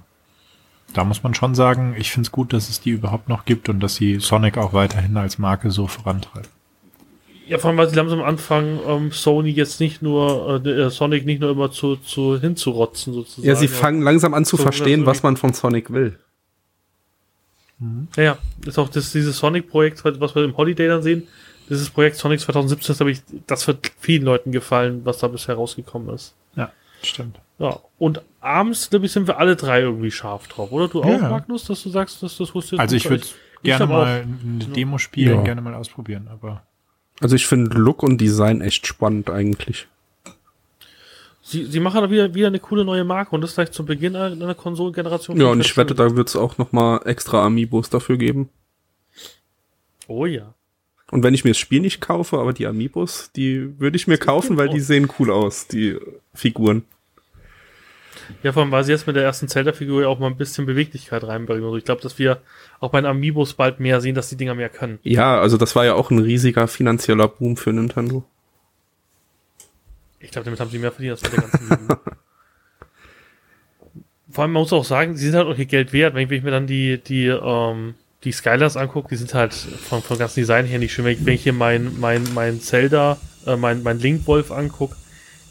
Da 0.94 1.04
muss 1.04 1.22
man 1.22 1.34
schon 1.36 1.54
sagen, 1.54 1.96
ich 1.98 2.12
find's 2.12 2.32
gut, 2.32 2.54
dass 2.54 2.70
es 2.70 2.80
die 2.80 2.92
überhaupt 2.92 3.30
noch 3.30 3.46
gibt 3.46 3.70
und 3.70 3.80
dass 3.82 3.96
sie 3.96 4.20
Sonic 4.20 4.58
auch 4.58 4.74
weiterhin 4.74 5.18
als 5.18 5.38
Marke 5.38 5.70
so 5.70 5.86
vorantreiben. 5.88 6.50
Ja, 7.46 7.58
vor 7.60 7.70
allem, 7.70 7.78
weil 7.78 7.90
sie 7.90 7.96
langsam 7.96 8.22
anfangen, 8.22 8.80
ähm, 8.88 9.12
Sony 9.12 9.52
jetzt 9.52 9.80
nicht 9.80 10.02
nur, 10.02 10.62
äh, 10.66 10.70
äh, 10.70 10.90
Sonic 10.90 11.26
nicht 11.26 11.40
nur 11.40 11.52
immer 11.52 11.72
zu, 11.72 11.96
zu 11.98 12.40
hinzurotzen, 12.40 13.14
sozusagen. 13.14 13.48
Ja, 13.48 13.56
sie 13.56 13.68
fangen 13.70 14.02
langsam 14.02 14.34
an 14.34 14.44
zu 14.46 14.58
So, 14.58 14.64
verstehen, 14.64 15.02
das 15.06 15.18
was 15.18 15.24
man 15.24 15.38
von 15.38 15.54
Sonic 15.54 15.92
will. 15.94 16.18
Ja, 18.16 18.24
ja, 18.24 18.38
ist 18.66 18.80
auch 18.80 18.90
das, 18.90 19.12
dieses 19.12 19.38
Sonic-Projekt, 19.38 20.04
was 20.04 20.36
wir 20.36 20.44
im 20.44 20.58
Holiday 20.58 20.88
dann 20.88 21.04
sehen. 21.04 21.28
Dieses 21.70 21.90
Projekt 21.90 22.16
Sonic 22.16 22.40
2017 22.40 22.94
ist, 22.94 22.98
glaube 22.98 23.12
ich, 23.12 23.22
das 23.46 23.68
wird 23.68 23.92
vielen 24.00 24.24
Leuten 24.24 24.52
gefallen, 24.52 25.02
was 25.04 25.20
da 25.20 25.28
bisher 25.28 25.56
rausgekommen 25.56 26.14
ist. 26.16 26.34
Ja, 26.56 26.72
stimmt. 27.04 27.40
Ja, 27.60 27.80
und 28.00 28.22
abends, 28.40 28.90
glaube 28.90 29.06
ich, 29.06 29.12
sind 29.12 29.28
wir 29.28 29.38
alle 29.38 29.56
drei 29.56 29.82
irgendwie 29.82 30.12
scharf 30.12 30.48
drauf, 30.48 30.72
oder? 30.72 30.88
Du 30.88 31.02
auch, 31.04 31.08
Ja. 31.10 31.30
Magnus, 31.30 31.66
dass 31.66 31.84
du 31.84 31.90
sagst, 31.90 32.24
dass 32.24 32.38
das 32.38 32.54
wusstest 32.56 32.80
Also 32.80 32.96
ich 32.96 33.10
würde 33.10 33.26
gerne 33.64 33.86
glaub 33.86 33.90
mal 33.90 34.22
eine 34.22 34.66
Demo 34.74 34.98
spielen, 34.98 35.38
Ja. 35.38 35.44
gerne 35.44 35.62
mal 35.62 35.74
ausprobieren, 35.76 36.28
aber 36.32 36.64
Also 37.20 37.36
ich 37.36 37.46
finde 37.48 37.76
Look 37.78 38.02
und 38.04 38.20
Design 38.22 38.62
echt 38.62 38.88
spannend 38.88 39.30
eigentlich. 39.30 39.88
Sie, 41.50 41.64
sie 41.64 41.80
machen 41.80 42.02
da 42.02 42.12
wieder, 42.12 42.34
wieder 42.34 42.48
eine 42.48 42.60
coole 42.60 42.84
neue 42.84 43.06
Marke 43.06 43.34
und 43.34 43.40
das 43.40 43.56
gleich 43.56 43.72
zu 43.72 43.86
Beginn 43.86 44.18
einer 44.18 44.54
Konsolengeneration. 44.54 45.40
Ja, 45.40 45.48
und 45.48 45.62
ich 45.62 45.78
wette, 45.78 45.96
da 45.96 46.14
wird 46.14 46.28
es 46.28 46.36
auch 46.36 46.58
noch 46.58 46.74
mal 46.74 47.00
extra 47.06 47.46
Amiibos 47.46 47.90
dafür 47.90 48.18
geben. 48.18 48.50
Oh 50.08 50.26
ja. 50.26 50.54
Und 51.10 51.24
wenn 51.24 51.34
ich 51.34 51.46
mir 51.46 51.52
das 51.52 51.58
Spiel 51.58 51.80
nicht 51.80 52.02
kaufe, 52.02 52.38
aber 52.38 52.52
die 52.52 52.68
Amiibos, 52.68 53.32
die 53.34 53.80
würde 53.80 53.96
ich 53.96 54.08
mir 54.08 54.18
kaufen, 54.18 54.58
weil 54.58 54.68
die 54.68 54.82
sehen 54.82 55.10
cool 55.20 55.32
aus, 55.32 55.68
die 55.68 55.98
Figuren. 56.34 56.84
Ja, 58.44 58.52
vor 58.52 58.64
allem, 58.64 58.72
weil 58.74 58.84
sie 58.84 58.92
jetzt 58.92 59.08
mit 59.08 59.16
der 59.16 59.24
ersten 59.24 59.48
Zelda-Figur 59.48 60.02
ja 60.02 60.10
auch 60.10 60.20
mal 60.20 60.28
ein 60.28 60.36
bisschen 60.36 60.66
Beweglichkeit 60.66 61.24
reinbringen. 61.24 61.64
Also 61.64 61.78
ich 61.78 61.86
glaube, 61.86 62.02
dass 62.02 62.20
wir 62.20 62.42
auch 62.82 62.92
bei 62.92 63.00
den 63.00 63.06
Amiibos 63.06 63.54
bald 63.54 63.80
mehr 63.80 64.02
sehen, 64.02 64.16
dass 64.16 64.28
die 64.28 64.36
Dinger 64.36 64.54
mehr 64.54 64.68
können. 64.68 65.00
Ja, 65.04 65.40
also 65.40 65.56
das 65.56 65.78
war 65.78 65.86
ja 65.86 65.94
auch 65.94 66.12
ein 66.12 66.20
riesiger 66.20 66.68
finanzieller 66.68 67.30
Boom 67.30 67.56
für 67.56 67.72
Nintendo. 67.72 68.26
Ich 70.20 70.32
glaube, 70.32 70.46
damit 70.46 70.60
haben 70.60 70.70
sie 70.72 70.80
mehr 70.80 70.92
verdient 70.92 71.12
als 71.12 71.22
mit 71.24 71.34
der 71.34 71.42
ganzen 71.42 71.70
Jugend. 71.70 71.92
Vor 74.32 74.44
allem, 74.44 74.52
man 74.54 74.62
muss 74.64 74.74
auch 74.74 74.84
sagen, 74.86 75.16
sie 75.16 75.26
sind 75.26 75.36
halt 75.36 75.48
auch 75.48 75.58
ihr 75.58 75.66
Geld 75.66 75.94
wert. 75.94 76.14
Wenn 76.14 76.24
ich, 76.24 76.30
wenn 76.30 76.38
ich 76.38 76.44
mir 76.44 76.52
dann 76.52 76.68
die, 76.68 76.98
die, 76.98 77.28
ähm, 77.28 77.96
die 78.24 78.32
Skylines 78.32 78.76
angucke, 78.78 79.10
die 79.10 79.16
sind 79.16 79.34
halt 79.34 79.54
von, 79.54 80.02
von 80.02 80.18
ganzen 80.18 80.40
Design 80.42 80.66
her 80.66 80.80
nicht 80.80 80.94
schön. 80.94 81.06
Wenn 81.06 81.14
ich, 81.14 81.26
wenn 81.26 81.34
ich 81.36 81.44
hier 81.44 81.54
mein, 81.54 82.00
mein, 82.00 82.24
mein 82.34 82.60
Zelda, 82.62 83.18
äh, 83.46 83.56
mein, 83.56 83.84
mein 83.84 84.00
Link-Wolf 84.00 84.52
angucke, 84.52 84.96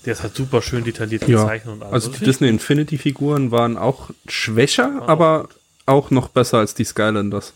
Der 0.05 0.13
ist 0.13 0.23
halt 0.23 0.37
super 0.37 0.63
schön 0.63 0.85
detailliert 0.85 1.27
Ja, 1.27 1.43
gezeichnet 1.43 1.75
und 1.75 1.83
alles. 1.83 1.95
also 1.95 2.11
die 2.11 2.25
Disney 2.25 2.49
Infinity 2.49 2.99
Figuren 2.99 3.51
waren 3.51 3.77
auch 3.79 4.11
schwächer, 4.29 5.01
auch 5.03 5.09
aber 5.09 5.49
auch 5.87 6.11
noch 6.11 6.29
besser 6.29 6.59
als 6.59 6.75
die 6.75 6.85
Skylanders. 6.85 7.55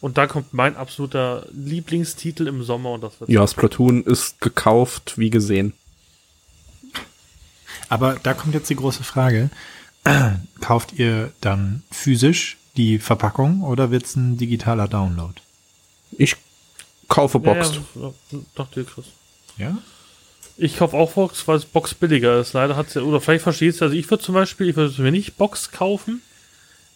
Und 0.00 0.16
da 0.16 0.26
kommt 0.26 0.54
mein 0.54 0.76
absoluter 0.76 1.46
Lieblingstitel 1.52 2.46
im 2.46 2.62
Sommer 2.62 2.92
und 2.92 3.02
das 3.02 3.20
wird 3.20 3.30
Ja, 3.30 3.46
Splatoon 3.46 4.04
ist 4.04 4.40
gekauft 4.40 5.18
wie 5.18 5.30
gesehen. 5.30 5.72
Aber 7.88 8.16
da 8.22 8.34
kommt 8.34 8.54
jetzt 8.54 8.70
die 8.70 8.76
große 8.76 9.02
Frage. 9.02 9.50
Kauft 10.60 10.92
ihr 10.92 11.32
dann 11.40 11.82
physisch 11.90 12.58
die 12.76 12.98
Verpackung 12.98 13.62
oder 13.62 13.90
wird's 13.90 14.14
ein 14.14 14.36
digitaler 14.36 14.88
Download? 14.88 15.34
Ich 16.12 16.36
kaufe 17.08 17.40
Boxed. 17.40 17.80
ja, 17.94 18.02
ja, 18.02 18.38
doch, 18.54 18.70
dir, 18.70 18.84
Chris. 18.84 19.06
Ja? 19.56 19.78
Ich 20.56 20.76
kaufe 20.76 20.96
auch 20.96 21.12
Box, 21.12 21.46
weil 21.46 21.56
es 21.56 21.64
Box 21.64 21.94
billiger 21.94 22.40
ist. 22.40 22.52
Leider 22.52 22.76
hat's 22.76 22.94
ja, 22.94 23.02
oder 23.02 23.20
vielleicht 23.20 23.42
verstehst 23.42 23.80
du, 23.80 23.86
also 23.86 23.96
ich 23.96 24.10
würde 24.10 24.24
zum 24.24 24.34
Beispiel, 24.34 24.68
ich 24.68 24.76
würde 24.76 25.02
mir 25.02 25.12
nicht 25.12 25.36
Box 25.36 25.70
kaufen, 25.70 26.22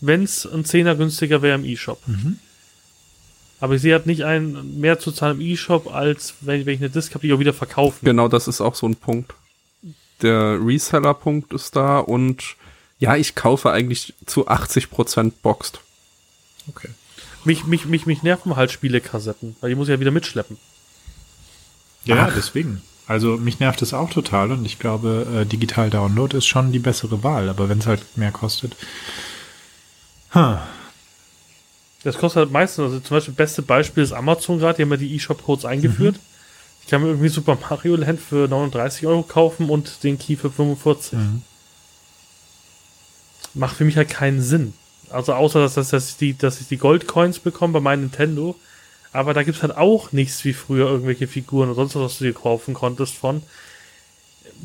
wenn 0.00 0.24
es 0.24 0.46
ein 0.46 0.64
Zehner 0.64 0.94
günstiger 0.94 1.42
wäre 1.42 1.54
im 1.54 1.64
E-Shop. 1.64 2.00
Mhm. 2.06 2.38
Aber 3.62 3.76
ich 3.76 3.82
sehe 3.82 3.92
halt 3.92 4.06
nicht 4.06 4.24
ein, 4.24 4.80
mehr 4.80 4.98
zu 4.98 5.12
zahlen 5.12 5.40
im 5.40 5.46
E-Shop, 5.46 5.94
als 5.94 6.34
wenn, 6.40 6.66
wenn 6.66 6.74
ich 6.74 6.80
eine 6.80 6.90
Disc 6.90 7.14
habe, 7.14 7.24
die 7.24 7.32
auch 7.32 7.38
wieder 7.38 7.52
verkaufen. 7.52 8.04
Genau, 8.04 8.26
das 8.26 8.48
ist 8.48 8.60
auch 8.60 8.74
so 8.74 8.88
ein 8.88 8.96
Punkt. 8.96 9.34
Der 10.20 10.58
Reseller-Punkt 10.60 11.52
ist 11.52 11.76
da 11.76 12.00
und 12.00 12.56
ja, 12.98 13.14
ich 13.14 13.36
kaufe 13.36 13.70
eigentlich 13.70 14.14
zu 14.26 14.48
80% 14.48 15.34
Boxed. 15.42 15.78
Okay. 16.68 16.88
Mich, 17.44 17.64
mich, 17.64 17.86
mich, 17.86 18.04
mich 18.04 18.24
nerven 18.24 18.56
halt 18.56 18.72
Spielekassetten, 18.72 19.54
weil 19.60 19.70
die 19.70 19.76
muss 19.76 19.86
ich 19.86 19.94
ja 19.94 20.00
wieder 20.00 20.10
mitschleppen. 20.10 20.56
Ja, 22.04 22.32
deswegen. 22.34 22.82
Also 23.06 23.36
mich 23.36 23.60
nervt 23.60 23.80
es 23.80 23.94
auch 23.94 24.10
total 24.10 24.50
und 24.50 24.64
ich 24.64 24.80
glaube, 24.80 25.24
äh, 25.42 25.46
digital 25.46 25.88
Download 25.88 26.36
ist 26.36 26.46
schon 26.46 26.72
die 26.72 26.80
bessere 26.80 27.22
Wahl, 27.22 27.48
aber 27.48 27.68
wenn 27.68 27.78
es 27.78 27.86
halt 27.86 28.16
mehr 28.16 28.32
kostet. 28.32 28.74
Huh. 30.34 30.56
Das 32.04 32.18
kostet 32.18 32.40
halt 32.40 32.50
meistens, 32.50 32.84
also 32.84 33.00
zum 33.00 33.16
Beispiel 33.16 33.34
beste 33.34 33.62
Beispiel 33.62 34.02
ist 34.02 34.12
Amazon 34.12 34.58
gerade, 34.58 34.76
die 34.76 34.82
haben 34.82 34.90
ja 34.90 34.96
die 34.96 35.14
E-Shop-Codes 35.14 35.64
eingeführt. 35.64 36.16
Ich 36.82 36.88
kann 36.88 37.02
mir 37.02 37.08
irgendwie 37.08 37.28
Super 37.28 37.56
Mario 37.68 37.96
Land 37.96 38.20
für 38.20 38.48
39 38.48 39.06
Euro 39.06 39.22
kaufen 39.22 39.70
und 39.70 40.02
den 40.02 40.18
Key 40.18 40.36
für 40.36 40.50
45. 40.50 41.12
Mhm. 41.12 41.42
Macht 43.54 43.76
für 43.76 43.84
mich 43.84 43.96
halt 43.96 44.08
keinen 44.08 44.42
Sinn. 44.42 44.74
Also 45.10 45.34
außer, 45.34 45.60
dass, 45.60 45.74
dass, 45.74 45.90
dass, 45.90 46.10
ich, 46.10 46.16
die, 46.16 46.36
dass 46.36 46.60
ich 46.60 46.68
die 46.68 46.78
Goldcoins 46.78 47.38
bekomme 47.38 47.74
bei 47.74 47.80
meinem 47.80 48.02
Nintendo. 48.02 48.56
Aber 49.12 49.34
da 49.34 49.42
gibt's 49.42 49.62
halt 49.62 49.76
auch 49.76 50.12
nichts 50.12 50.44
wie 50.44 50.54
früher 50.54 50.88
irgendwelche 50.88 51.28
Figuren 51.28 51.68
oder 51.68 51.76
sonst 51.76 51.94
was, 51.94 52.02
was 52.02 52.18
du 52.18 52.24
dir 52.24 52.32
kaufen 52.32 52.74
konntest 52.74 53.14
von. 53.14 53.42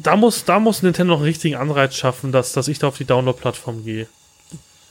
Da 0.01 0.15
muss, 0.15 0.45
da 0.45 0.59
muss 0.59 0.83
Nintendo 0.83 1.13
noch 1.13 1.19
einen 1.19 1.27
richtigen 1.27 1.55
Anreiz 1.55 1.95
schaffen, 1.95 2.31
dass, 2.31 2.53
dass 2.53 2.67
ich 2.67 2.79
da 2.79 2.87
auf 2.87 2.97
die 2.97 3.05
Download-Plattform 3.05 3.83
gehe. 3.83 4.07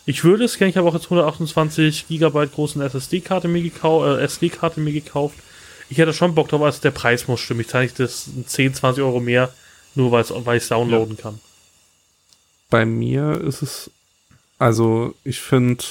Ich 0.08 0.22
würde 0.22 0.44
es 0.44 0.56
gerne, 0.56 0.70
ich 0.70 0.76
habe 0.76 0.88
auch 0.88 0.94
jetzt 0.94 1.06
128 1.06 2.06
Gigabyte 2.06 2.52
großen 2.52 2.80
SSD-Karte 2.80 3.48
mir 3.48 3.60
gekauft, 3.60 4.06
äh, 4.06 4.22
SD-Karte 4.24 4.80
mir 4.80 4.92
gekauft. 4.92 5.36
Ich 5.90 5.98
hätte 5.98 6.12
schon 6.12 6.34
Bock 6.34 6.48
drauf, 6.48 6.62
also 6.62 6.80
der 6.80 6.92
Preis 6.92 7.26
muss 7.26 7.40
stimmen. 7.40 7.60
Ich 7.60 7.68
zahle 7.68 7.84
nicht 7.84 7.98
das 7.98 8.30
10, 8.46 8.74
20 8.74 9.02
Euro 9.02 9.18
mehr, 9.18 9.52
nur 9.96 10.12
weil 10.12 10.22
ich 10.56 10.62
es 10.62 10.68
downloaden 10.68 11.16
kann. 11.16 11.40
Bei 12.70 12.86
mir 12.86 13.40
ist 13.40 13.62
es, 13.62 13.90
also 14.58 15.14
ich 15.24 15.40
finde, 15.40 15.84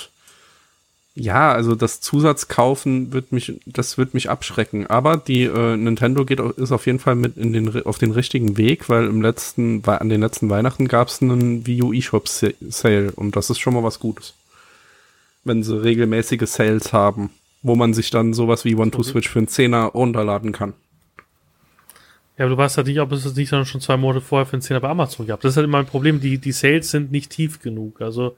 ja, 1.15 1.53
also 1.53 1.75
das 1.75 2.01
Zusatzkaufen 2.01 3.13
wird 3.13 3.31
mich, 3.31 3.59
das 3.65 3.97
wird 3.97 4.13
mich 4.13 4.29
abschrecken. 4.29 4.85
Aber 4.87 5.15
die 5.15 5.43
äh, 5.43 5.77
Nintendo 5.77 6.25
geht, 6.25 6.41
ist 6.41 6.73
auf 6.73 6.85
jeden 6.85 6.99
Fall 6.99 7.15
mit 7.15 7.37
in 7.37 7.53
den, 7.53 7.85
auf 7.85 7.97
den 7.97 8.11
richtigen 8.11 8.57
Weg, 8.57 8.89
weil 8.89 9.05
im 9.05 9.21
letzten, 9.21 9.81
an 9.85 10.09
den 10.09 10.21
letzten 10.21 10.49
Weihnachten 10.49 10.89
gab 10.89 11.07
es 11.07 11.21
einen 11.21 11.65
Wii 11.65 11.83
U 11.83 11.93
eShop 11.93 12.27
Sa- 12.27 12.49
Sale 12.67 13.11
und 13.11 13.35
das 13.37 13.49
ist 13.49 13.59
schon 13.59 13.73
mal 13.73 13.83
was 13.83 13.99
Gutes. 13.99 14.33
Wenn 15.45 15.63
sie 15.63 15.81
regelmäßige 15.81 16.47
Sales 16.47 16.91
haben, 16.91 17.29
wo 17.61 17.75
man 17.75 17.93
sich 17.93 18.09
dann 18.09 18.33
sowas 18.33 18.65
wie 18.65 18.75
One-Two-Switch 18.75 19.29
für 19.29 19.39
einen 19.39 19.47
Zehner 19.47 19.85
runterladen 19.85 20.51
kann. 20.51 20.73
Ja, 22.37 22.43
aber 22.43 22.55
du 22.55 22.57
weißt 22.57 22.75
halt 22.75 22.87
nicht, 22.87 22.99
ob 22.99 23.13
es 23.13 23.23
das 23.23 23.35
nicht 23.35 23.49
schon 23.49 23.79
zwei 23.79 23.95
Monate 23.95 24.25
vorher 24.25 24.45
für 24.45 24.53
einen 24.53 24.61
Zehner 24.61 24.81
bei 24.81 24.89
Amazon 24.89 25.25
gab. 25.25 25.39
Das 25.39 25.51
ist 25.51 25.57
halt 25.57 25.65
immer 25.65 25.79
ein 25.79 25.85
Problem. 25.85 26.19
Die, 26.19 26.39
die 26.39 26.51
Sales 26.51 26.91
sind 26.91 27.11
nicht 27.11 27.31
tief 27.31 27.61
genug. 27.61 28.01
Also, 28.01 28.35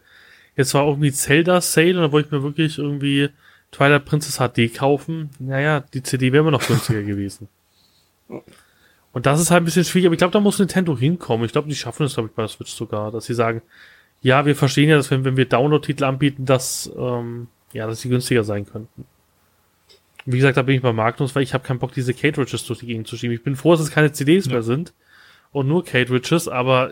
jetzt 0.58 0.74
war 0.74 0.86
irgendwie 0.86 1.12
Zelda 1.12 1.62
Sale 1.62 1.96
und 1.96 2.02
da 2.02 2.12
wollte 2.12 2.28
ich 2.28 2.32
mir 2.32 2.44
wirklich 2.44 2.78
irgendwie 2.78 3.30
Twilight 3.72 4.06
Princess 4.06 4.38
HD 4.38 4.74
kaufen. 4.74 5.30
Naja, 5.40 5.82
die 5.94 6.04
CD 6.04 6.34
wäre 6.34 6.42
immer 6.42 6.52
noch 6.52 6.66
günstiger 6.68 7.04
gewesen. 7.04 7.48
Und 9.14 9.26
das 9.26 9.40
ist 9.40 9.52
halt 9.52 9.62
ein 9.62 9.66
bisschen 9.66 9.86
schwierig, 9.86 10.08
aber 10.08 10.14
ich 10.14 10.20
glaube, 10.20 10.34
da 10.34 10.40
muss 10.40 10.60
Nintendo 10.60 10.98
hinkommen. 10.98 11.46
Ich 11.46 11.52
glaube, 11.52 11.70
die 11.70 11.76
schaffen 11.76 12.06
es, 12.06 12.16
glaube 12.16 12.30
ich, 12.30 12.36
bei 12.36 12.44
der 12.44 12.50
Switch 12.50 12.72
sogar, 12.72 13.12
dass 13.12 13.26
sie 13.26 13.34
sagen, 13.34 13.62
ja, 14.22 14.46
wir 14.46 14.56
verstehen 14.56 14.90
ja, 14.90 14.98
dass 14.98 15.12
wenn, 15.12 15.24
wenn 15.24 15.38
wir 15.38 15.46
Download-Titel 15.46 16.04
anbieten, 16.04 16.46
dass, 16.46 16.92
ähm, 16.98 17.48
ja, 17.72 17.88
dass 17.88 18.02
sie 18.02 18.10
günstiger 18.10 18.44
sein 18.44 18.66
könnten. 18.66 19.06
Wie 20.26 20.38
gesagt, 20.38 20.58
da 20.58 20.64
bin 20.64 20.76
ich 20.76 20.82
bei 20.82 20.92
Magnus, 20.92 21.36
weil 21.36 21.44
ich 21.44 21.54
habe 21.54 21.64
keinen 21.64 21.80
Bock, 21.80 21.94
diese 21.94 22.14
Cartridges 22.14 22.66
durch 22.66 22.80
die 22.80 22.88
Gegend 22.88 23.08
zu 23.08 23.16
schieben. 23.16 23.36
Ich 23.36 23.44
bin 23.44 23.56
froh, 23.56 23.72
dass 23.72 23.82
es 23.82 23.92
keine 23.92 24.12
CDs 24.12 24.50
mehr 24.50 24.64
sind 24.64 24.94
und 25.52 25.68
nur 25.68 25.86
Cartridges, 25.86 26.48
aber 26.48 26.92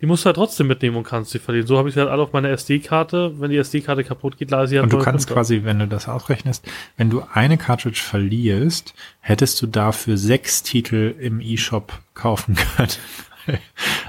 die 0.00 0.06
musst 0.06 0.24
du 0.24 0.26
halt 0.26 0.36
trotzdem 0.36 0.66
mitnehmen 0.66 0.96
und 0.96 1.04
kannst 1.04 1.30
sie 1.30 1.38
verlieren. 1.38 1.66
So 1.66 1.78
habe 1.78 1.88
ich 1.88 1.94
sie 1.94 2.00
halt 2.00 2.10
alle 2.10 2.22
auf 2.22 2.32
meiner 2.32 2.50
SD-Karte. 2.50 3.40
Wenn 3.40 3.50
die 3.50 3.56
SD-Karte 3.56 4.04
kaputt 4.04 4.36
geht, 4.36 4.50
lade 4.50 4.68
sie 4.68 4.76
halt 4.76 4.84
Und 4.84 4.92
du 4.92 4.98
kannst 4.98 5.26
runter. 5.28 5.34
quasi, 5.40 5.60
wenn 5.64 5.78
du 5.78 5.86
das 5.88 6.08
ausrechnest, 6.08 6.66
wenn 6.96 7.10
du 7.10 7.22
eine 7.32 7.56
Cartridge 7.56 8.00
verlierst, 8.02 8.94
hättest 9.20 9.62
du 9.62 9.66
dafür 9.66 10.16
sechs 10.18 10.62
Titel 10.62 11.14
im 11.18 11.40
E-Shop 11.40 11.92
kaufen 12.14 12.56
können. 12.76 12.90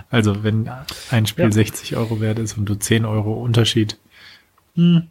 also 0.09 0.43
wenn 0.43 0.69
ein 1.11 1.25
Spiel 1.27 1.45
Ja. 1.45 1.51
60 1.51 1.95
Euro 1.97 2.19
wert 2.19 2.39
ist 2.39 2.57
und 2.57 2.65
du 2.65 2.75
10 2.75 3.05
Euro 3.05 3.33
Unterschied. 3.33 3.97
Hm. 4.75 5.03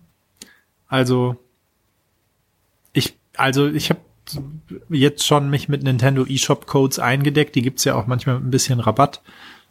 Also 0.89 1.37
ich, 2.93 3.15
also 3.37 3.69
ich 3.69 3.91
habe 3.91 4.01
jetzt 4.89 5.27
schon 5.27 5.51
mich 5.51 5.69
mit 5.69 5.83
Nintendo 5.83 6.25
eShop 6.25 6.67
Codes 6.67 6.99
eingedeckt. 6.99 7.55
Die 7.55 7.63
gibt's 7.63 7.85
ja 7.85 7.95
auch 7.95 8.07
manchmal 8.07 8.37
mit 8.37 8.47
ein 8.47 8.51
bisschen 8.51 8.81
Rabatt, 8.81 9.21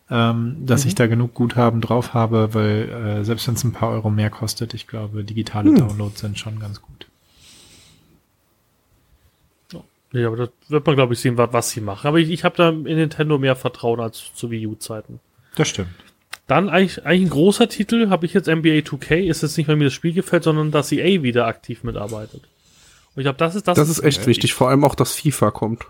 ähm, 0.09 0.57
dass 0.65 0.85
ich 0.85 0.95
da 0.95 1.07
genug 1.07 1.33
Guthaben 1.33 1.81
drauf 1.81 2.13
habe, 2.13 2.53
weil 2.53 2.89
äh, 2.89 3.23
selbst 3.25 3.47
wenn 3.47 3.55
es 3.55 3.63
ein 3.63 3.71
paar 3.73 3.89
Euro 3.91 4.09
mehr 4.09 4.29
kostet, 4.29 4.73
ich 4.73 4.87
glaube, 4.87 5.23
digitale 5.23 5.73
Downloads 5.73 6.19
sind 6.21 6.37
schon 6.37 6.59
ganz 6.59 6.81
gut. 6.81 7.07
Ja, 10.11 10.27
aber 10.27 10.37
das 10.37 10.49
wird 10.67 10.85
man, 10.85 10.95
glaube 10.95 11.13
ich, 11.15 11.19
sehen, 11.19 11.37
wa- 11.37 11.51
was 11.53 11.71
sie 11.71 11.81
machen. 11.81 12.05
Aber 12.07 12.19
ich, 12.19 12.29
ich 12.29 12.43
habe 12.43 12.55
da 12.55 12.69
in 12.69 12.83
Nintendo 12.83 13.39
mehr 13.39 13.55
Vertrauen 13.55 13.99
als 13.99 14.31
zu 14.35 14.51
Wii 14.51 14.67
U-Zeiten. 14.67 15.19
Das 15.55 15.67
stimmt. 15.67 15.89
Dann 16.45 16.69
eigentlich, 16.69 17.03
eigentlich 17.03 17.27
ein 17.27 17.29
großer 17.31 17.67
Titel, 17.67 18.09
habe 18.09 18.27
ich 18.27 18.33
jetzt 18.33 18.47
NBA 18.47 18.81
2K, 18.83 19.15
ist 19.27 19.41
jetzt 19.41 19.57
nicht, 19.57 19.67
weil 19.67 19.75
mir 19.75 19.85
das 19.85 19.93
Spiel 19.93 20.13
gefällt, 20.13 20.43
sondern 20.43 20.69
dass 20.69 20.91
EA 20.91 21.23
wieder 21.23 21.47
aktiv 21.47 21.83
mitarbeitet. 21.83 22.43
Und 23.15 23.21
ich 23.21 23.23
glaube, 23.23 23.39
das 23.39 23.55
ist 23.55 23.67
das. 23.67 23.75
Das 23.75 23.89
ist 23.89 24.03
echt 24.03 24.27
wichtig, 24.27 24.53
vor 24.53 24.69
allem 24.69 24.83
auch, 24.83 24.93
dass 24.93 25.15
FIFA 25.15 25.49
kommt. 25.49 25.85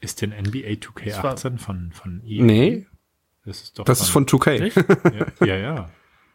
Ist 0.00 0.22
denn 0.22 0.30
NBA 0.30 0.78
2K18 0.80 1.58
von, 1.58 1.92
von 1.92 2.22
EA? 2.26 2.42
Nee, 2.42 2.86
Das 3.44 3.62
ist 3.62 3.78
doch 3.78 3.84
das 3.84 4.00
ist 4.00 4.08
von 4.10 4.26
2K. 4.26 4.60
Nicht? 4.60 4.76
ja, 4.76 5.26
ja, 5.46 5.56
ja. 5.56 5.90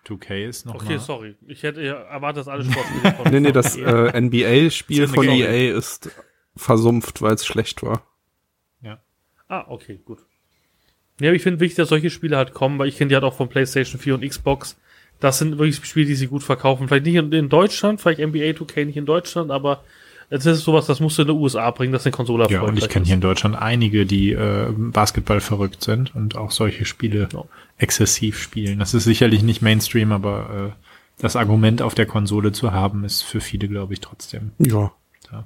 2K 0.08 0.48
ist 0.48 0.66
noch 0.66 0.76
Okay, 0.76 0.94
mal, 0.94 1.00
sorry. 1.00 1.36
Ich 1.48 1.64
hätte 1.64 1.82
erwartet, 1.86 2.42
dass 2.42 2.48
alle 2.48 2.64
Sportspiele 2.64 3.14
von 3.14 3.32
Nee, 3.32 3.40
nee, 3.40 3.52
das 3.52 3.76
EA. 3.78 4.08
äh, 4.08 4.22
NBA-Spiel 4.22 5.08
von 5.08 5.24
Story. 5.24 5.42
EA 5.42 5.78
ist 5.78 6.10
versumpft, 6.56 7.22
weil 7.22 7.34
es 7.34 7.46
schlecht 7.46 7.82
war. 7.84 8.04
ja. 8.82 9.00
Ah, 9.48 9.66
okay, 9.68 10.00
gut. 10.04 10.20
Ja, 11.22 11.30
aber 11.30 11.36
ich 11.36 11.44
finde 11.44 11.60
wichtig, 11.60 11.76
dass 11.78 11.90
solche 11.90 12.10
Spiele 12.10 12.36
halt 12.38 12.54
kommen, 12.54 12.78
weil 12.80 12.88
ich 12.88 12.98
kenne 12.98 13.10
die 13.10 13.16
halt 13.16 13.24
auch 13.24 13.36
von 13.36 13.48
PlayStation 13.50 14.00
4 14.02 14.16
und 14.16 14.28
Xbox. 14.28 14.78
Das 15.20 15.38
sind 15.40 15.58
wirklich 15.58 15.76
Spiele, 15.86 16.08
die 16.08 16.16
sie 16.16 16.28
gut 16.28 16.44
verkaufen. 16.44 16.88
Vielleicht 16.88 17.06
nicht 17.06 17.16
in, 17.16 17.32
in 17.32 17.48
Deutschland, 17.50 18.02
vielleicht 18.02 18.20
NBA 18.20 18.52
2K 18.60 18.86
nicht 18.86 18.98
in 18.98 19.06
Deutschland, 19.06 19.50
aber 19.52 19.84
es 20.30 20.46
ist 20.46 20.64
sowas, 20.64 20.86
das 20.88 21.00
musst 21.00 21.18
du 21.18 21.22
in 21.24 21.28
den 21.30 21.38
USA 21.38 21.70
bringen, 21.72 21.94
dass 21.94 22.06
eine 22.06 22.12
Konsole 22.14 22.44
Ja, 22.44 22.46
und 22.46 22.52
ich 22.52 22.56
erfolgreich 22.84 22.90
kenne 22.90 23.06
hier 23.06 23.16
in 23.16 23.22
Deutschland 23.22 23.56
einige, 23.56 24.06
die 24.06 24.32
äh, 24.32 24.72
Basketball 24.76 25.40
verrückt 25.42 25.84
sind 25.84 26.16
und 26.16 26.36
auch 26.36 26.52
solche 26.52 26.86
Spiele 26.86 27.30
Ja. 27.32 27.44
exzessiv 27.78 28.40
spielen. 28.40 28.80
Das 28.80 28.94
ist 28.94 29.04
sicherlich 29.04 29.44
nicht 29.44 29.62
Mainstream, 29.62 30.12
aber 30.12 30.74
äh, 30.76 31.22
das 31.22 31.36
Argument 31.36 31.82
auf 31.82 31.96
der 31.96 32.06
Konsole 32.06 32.52
zu 32.52 32.72
haben, 32.74 33.04
ist 33.04 33.22
für 33.22 33.40
viele, 33.42 33.68
glaube 33.68 33.94
ich, 33.94 34.02
trotzdem 34.02 34.52
Ja. 34.60 34.92
da. 35.32 35.46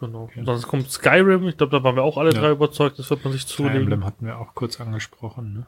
Genau. 0.00 0.28
Und 0.34 0.46
dann 0.48 0.60
kommt 0.62 0.90
Skyrim, 0.90 1.46
ich 1.46 1.56
glaube, 1.56 1.70
da 1.78 1.84
waren 1.84 1.94
wir 1.94 2.02
auch 2.02 2.16
alle 2.18 2.32
Ja. 2.34 2.40
drei 2.40 2.50
überzeugt, 2.50 2.98
das 2.98 3.08
wird 3.10 3.22
man 3.22 3.32
sich 3.32 3.42
Fire 3.42 3.54
zulegen. 3.68 3.82
Emblem 3.82 4.04
hatten 4.04 4.26
wir 4.26 4.36
auch 4.38 4.52
kurz 4.56 4.80
angesprochen. 4.80 5.52
Ne? 5.54 5.66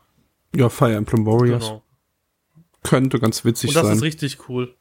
Ja, 0.60 0.68
Fire 0.70 0.92
Emblem 0.94 1.24
Warriors 1.24 1.66
Genau. 1.68 1.82
könnte 2.82 3.20
ganz 3.20 3.44
witzig 3.44 3.68
Und 3.68 3.76
das 3.76 3.86
sein. 3.86 3.96
ist 3.96 4.02
richtig 4.02 4.48
cool. 4.48 4.74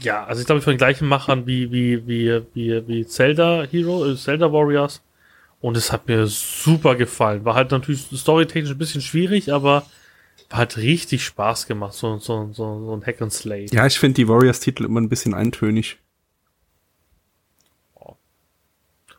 Ja, 0.00 0.24
also 0.24 0.40
ich 0.40 0.46
glaube, 0.46 0.60
von 0.60 0.72
den 0.72 0.78
gleichen 0.78 1.08
Machern 1.08 1.46
wie, 1.46 1.72
wie, 1.72 2.06
wie, 2.06 2.42
wie, 2.54 2.88
wie 2.88 3.06
Zelda 3.06 3.64
Hero, 3.70 4.06
äh, 4.06 4.16
Zelda 4.16 4.52
Warriors. 4.52 5.02
Und 5.60 5.76
es 5.76 5.90
hat 5.90 6.06
mir 6.06 6.26
super 6.26 6.96
gefallen. 6.96 7.44
War 7.44 7.54
halt 7.54 7.70
natürlich 7.70 8.06
storytechnisch 8.12 8.72
ein 8.72 8.78
bisschen 8.78 9.00
schwierig, 9.00 9.52
aber 9.52 9.86
hat 10.50 10.76
richtig 10.76 11.24
Spaß 11.24 11.66
gemacht, 11.66 11.94
so, 11.94 12.18
so, 12.18 12.50
so, 12.52 12.84
so 12.84 12.94
ein 12.94 13.04
Hack 13.04 13.20
and 13.20 13.32
Slay. 13.32 13.66
ja, 13.72 13.86
ich 13.86 13.98
finde 13.98 14.14
die 14.14 14.28
Warriors-Titel 14.28 14.84
immer 14.84 15.00
ein 15.00 15.08
bisschen 15.08 15.34
eintönig. 15.34 15.98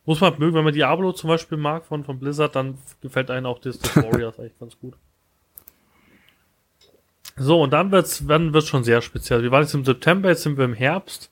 Muss 0.06 0.22
man 0.22 0.40
mögen, 0.40 0.56
wenn 0.56 0.64
man 0.64 0.74
Diablo 0.74 1.12
zum 1.12 1.28
Beispiel 1.28 1.58
mag 1.58 1.86
von, 1.86 2.06
von 2.06 2.18
Blizzard, 2.18 2.56
dann 2.56 2.78
gefällt 3.02 3.30
einem 3.30 3.46
auch 3.46 3.60
das, 3.60 3.78
das 3.78 3.94
Warriors 3.98 4.40
eigentlich 4.40 4.58
ganz 4.58 4.80
gut. 4.80 4.94
So, 7.38 7.62
und 7.62 7.72
dann 7.72 7.92
wird's, 7.92 8.24
dann 8.28 8.54
wird's 8.54 8.68
schon 8.68 8.84
sehr 8.84 9.02
speziell. 9.02 9.44
Wir 9.44 9.52
waren 9.52 9.62
jetzt 9.64 9.74
im 9.74 9.86
September, 9.86 10.30
jetzt 10.30 10.44
sind 10.44 10.58
wir 10.58 10.66
im 10.66 10.74
Herbst. 10.74 11.30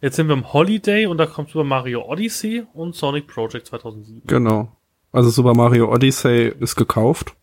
Jetzt 0.00 0.16
sind 0.16 0.26
wir 0.26 0.34
im 0.34 0.52
Holiday 0.52 1.06
und 1.06 1.18
da 1.18 1.26
kommt 1.26 1.50
Super 1.50 1.64
Mario 1.64 2.04
Odyssey 2.04 2.64
und 2.74 2.96
Sonic 2.96 3.28
Project 3.28 3.68
2007. 3.68 4.22
Genau. 4.26 4.72
Also 5.12 5.30
Super 5.30 5.54
Mario 5.54 5.92
Odyssey 5.92 6.52
ist 6.58 6.74
gekauft. 6.74 7.34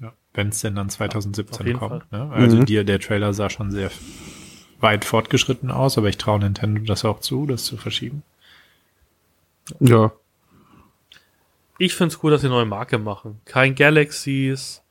Ja, 0.00 0.12
wenn 0.34 0.48
es 0.48 0.60
denn 0.60 0.74
dann 0.74 0.90
2017 0.90 1.60
Auf 1.60 1.66
jeden 1.66 1.78
kommt. 1.78 2.10
Ne? 2.10 2.28
Also 2.32 2.56
Mhm. 2.56 2.66
dir, 2.66 2.82
der 2.82 2.98
Trailer 2.98 3.32
sah 3.34 3.50
schon 3.50 3.70
sehr 3.70 3.90
weit 4.80 5.04
fortgeschritten 5.04 5.70
aus, 5.70 5.96
aber 5.96 6.08
ich 6.08 6.18
traue 6.18 6.40
Nintendo 6.40 6.82
das 6.82 7.04
auch 7.04 7.20
zu, 7.20 7.46
das 7.46 7.64
zu 7.64 7.76
verschieben. 7.76 8.24
Ja. 9.78 10.10
Ich 11.78 11.94
find's 11.94 12.18
cool, 12.22 12.32
dass 12.32 12.40
sie 12.40 12.48
eine 12.48 12.56
neue 12.56 12.66
Marke 12.66 12.98
machen. 12.98 13.40
Kein 13.44 13.76
Galaxies, 13.76 14.81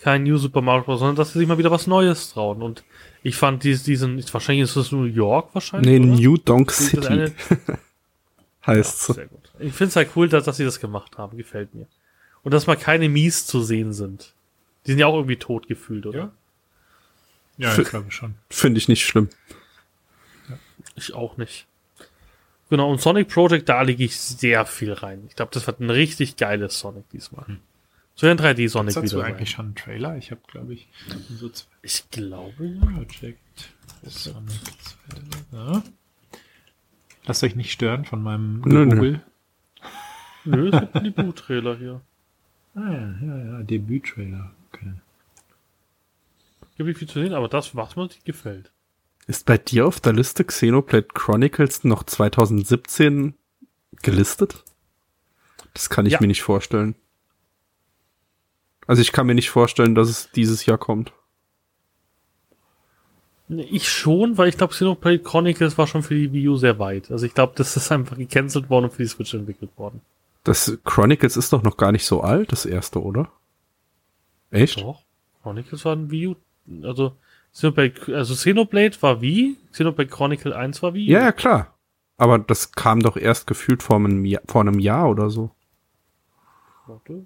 kein 0.00 0.24
New 0.24 0.38
Super 0.38 0.60
Mario 0.62 0.84
Bros., 0.84 0.98
sondern 0.98 1.16
dass 1.16 1.32
sie 1.32 1.38
sich 1.38 1.48
mal 1.48 1.58
wieder 1.58 1.70
was 1.70 1.86
Neues 1.86 2.30
trauen. 2.32 2.62
Und 2.62 2.82
ich 3.22 3.36
fand 3.36 3.62
dies, 3.64 3.82
diesen, 3.82 4.22
wahrscheinlich 4.32 4.64
ist 4.64 4.76
das 4.76 4.92
New 4.92 5.04
York 5.04 5.54
wahrscheinlich. 5.54 6.00
Nee, 6.00 6.06
oder? 6.06 6.20
New 6.20 6.36
Donk 6.38 6.70
City 6.72 7.06
eine- 7.06 7.32
heißt 8.66 9.02
Sehr 9.12 9.26
gut. 9.26 9.52
Ich 9.58 9.72
find's 9.74 9.96
halt 9.96 10.10
cool, 10.16 10.28
dass, 10.28 10.44
dass 10.44 10.56
sie 10.56 10.64
das 10.64 10.80
gemacht 10.80 11.18
haben. 11.18 11.36
Gefällt 11.36 11.74
mir. 11.74 11.86
Und 12.42 12.52
dass 12.54 12.66
mal 12.66 12.76
keine 12.76 13.08
Mies 13.08 13.46
zu 13.46 13.62
sehen 13.62 13.92
sind. 13.92 14.32
Die 14.86 14.92
sind 14.92 14.98
ja 14.98 15.06
auch 15.06 15.14
irgendwie 15.14 15.36
tot 15.36 15.68
gefühlt, 15.68 16.06
oder? 16.06 16.32
Ja, 17.58 17.70
Für- 17.70 17.82
ich 17.82 17.88
glaube 17.88 18.10
schon. 18.10 18.34
Finde 18.48 18.78
ich 18.78 18.88
nicht 18.88 19.04
schlimm. 19.04 19.28
Ich 20.96 21.14
auch 21.14 21.36
nicht. 21.36 21.66
Genau, 22.70 22.90
und 22.90 23.00
Sonic 23.00 23.28
Project, 23.28 23.68
da 23.68 23.82
lege 23.82 24.04
ich 24.04 24.18
sehr 24.18 24.64
viel 24.64 24.92
rein. 24.92 25.24
Ich 25.28 25.34
glaube, 25.36 25.50
das 25.52 25.66
wird 25.66 25.80
ein 25.80 25.90
richtig 25.90 26.36
geiles 26.36 26.78
Sonic 26.78 27.08
diesmal. 27.10 27.44
So 28.14 28.26
ein 28.26 28.38
3D-Sonic 28.38 28.88
Ist 28.88 28.96
dazu 28.96 29.16
wieder. 29.16 29.24
eigentlich 29.26 29.50
Sein. 29.50 29.56
schon 29.56 29.64
einen 29.66 29.74
Trailer? 29.76 30.16
Ich 30.16 30.30
habe, 30.30 30.40
glaube 30.46 30.74
ich, 30.74 30.88
so 31.30 31.48
zwei 31.48 31.68
Ich 31.82 32.10
glaube, 32.10 32.66
ja. 32.66 32.80
Project 32.86 33.72
Sonic 34.04 34.60
2. 35.50 35.56
Ja. 35.56 35.82
Lasst 37.24 37.44
euch 37.44 37.54
nicht 37.56 37.72
stören 37.72 38.04
von 38.04 38.22
meinem 38.22 38.60
Nö, 38.62 38.84
nö. 38.86 38.94
Google. 38.94 39.20
Nö, 40.44 40.68
es 40.72 40.80
gibt 40.80 40.94
einen 40.96 41.04
Debut-Trailer 41.14 41.76
hier. 41.76 42.00
Ah, 42.76 42.88
ja, 42.88 43.16
ja, 43.20 43.36
ja, 43.58 43.62
Debüt-Trailer. 43.64 44.52
Okay. 44.72 44.92
Gibt 46.76 46.86
nicht 46.88 46.98
viel 46.98 47.08
zu 47.08 47.20
sehen, 47.20 47.34
aber 47.34 47.48
das, 47.48 47.74
was 47.74 47.96
mir 47.96 48.08
gefällt. 48.24 48.70
Ist 49.26 49.44
bei 49.44 49.58
dir 49.58 49.86
auf 49.88 49.98
der 49.98 50.12
Liste 50.12 50.44
Xenoblade 50.44 51.08
Chronicles 51.12 51.82
noch 51.82 52.04
2017 52.04 53.34
gelistet? 54.02 54.62
Das 55.74 55.90
kann 55.90 56.06
ich 56.06 56.12
Ja. 56.12 56.20
mir 56.20 56.28
nicht 56.28 56.42
vorstellen. 56.42 56.94
Also 58.90 59.02
ich 59.02 59.12
kann 59.12 59.28
mir 59.28 59.36
nicht 59.36 59.50
vorstellen, 59.50 59.94
dass 59.94 60.08
es 60.08 60.32
dieses 60.32 60.66
Jahr 60.66 60.76
kommt. 60.76 61.12
Ich 63.46 63.88
schon, 63.88 64.36
weil 64.36 64.48
ich 64.48 64.56
glaube, 64.56 64.72
Xenoblade 64.72 65.20
Chronicles 65.20 65.78
war 65.78 65.86
schon 65.86 66.02
für 66.02 66.16
die 66.16 66.32
Wii 66.32 66.48
U 66.48 66.56
sehr 66.56 66.80
weit. 66.80 67.08
Also 67.12 67.24
ich 67.24 67.32
glaube, 67.32 67.52
das 67.54 67.76
ist 67.76 67.92
einfach 67.92 68.18
gecancelt 68.18 68.68
worden 68.68 68.86
und 68.86 68.90
für 68.90 69.04
die 69.04 69.08
Switch 69.08 69.32
entwickelt 69.32 69.70
worden. 69.76 70.00
Das 70.42 70.76
Chronicles 70.82 71.36
ist 71.36 71.52
doch 71.52 71.62
noch 71.62 71.76
gar 71.76 71.92
nicht 71.92 72.04
so 72.04 72.22
alt, 72.22 72.50
das 72.50 72.66
erste, 72.66 73.00
oder? 73.00 73.30
Echt? 74.50 74.80
Doch. 74.80 75.04
Chronicles 75.44 75.84
war 75.84 75.94
ein 75.94 76.10
Wii 76.10 76.26
U. 76.26 76.34
Also 76.82 77.14
Xenoblade, 77.52 78.16
also 78.16 78.34
Xenoblade 78.34 79.00
war 79.02 79.20
Wii, 79.20 79.56
Xenoblade 79.70 80.10
Chronicle 80.10 80.56
1 80.56 80.82
war 80.82 80.94
Wii 80.94 81.10
U. 81.10 81.12
Ja, 81.12 81.20
ja, 81.20 81.30
klar. 81.30 81.78
Aber 82.16 82.40
das 82.40 82.72
kam 82.72 82.98
doch 82.98 83.16
erst 83.16 83.46
gefühlt 83.46 83.84
vor 83.84 83.98
einem 83.98 84.24
Jahr, 84.24 84.42
vor 84.48 84.62
einem 84.62 84.80
Jahr 84.80 85.08
oder 85.08 85.30
so. 85.30 85.52
Warte. 86.88 87.24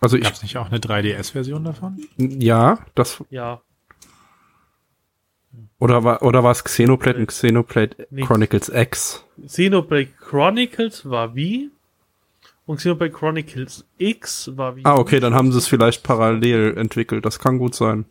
Also 0.00 0.16
ich, 0.16 0.24
Gab 0.24 0.34
es 0.34 0.42
nicht 0.42 0.56
auch 0.58 0.66
eine 0.66 0.78
3DS-Version 0.78 1.64
davon? 1.64 1.96
ja, 2.18 2.78
das, 2.94 3.22
Ja, 3.30 3.60
oder 5.78 6.04
war, 6.04 6.22
oder 6.22 6.42
war 6.42 6.52
es 6.52 6.64
Xenoblade 6.64 7.18
und 7.18 7.26
Xenoblade 7.26 8.06
Nee. 8.10 8.22
Chronicles 8.22 8.68
X? 8.68 9.24
Xenoblade 9.46 10.08
Chronicles 10.20 11.08
war 11.08 11.34
Wii 11.34 11.70
und 12.64 12.76
Xenoblade 12.78 13.12
Chronicles 13.12 13.84
X 13.98 14.50
war 14.56 14.76
Wii 14.76 14.84
Ah, 14.86 14.96
okay, 14.96 15.20
dann 15.20 15.34
haben 15.34 15.52
sie 15.52 15.58
es 15.58 15.66
vielleicht 15.66 16.02
parallel 16.02 16.76
entwickelt. 16.78 17.26
Das 17.26 17.38
kann 17.38 17.58
gut 17.58 17.74
sein. 17.74 18.06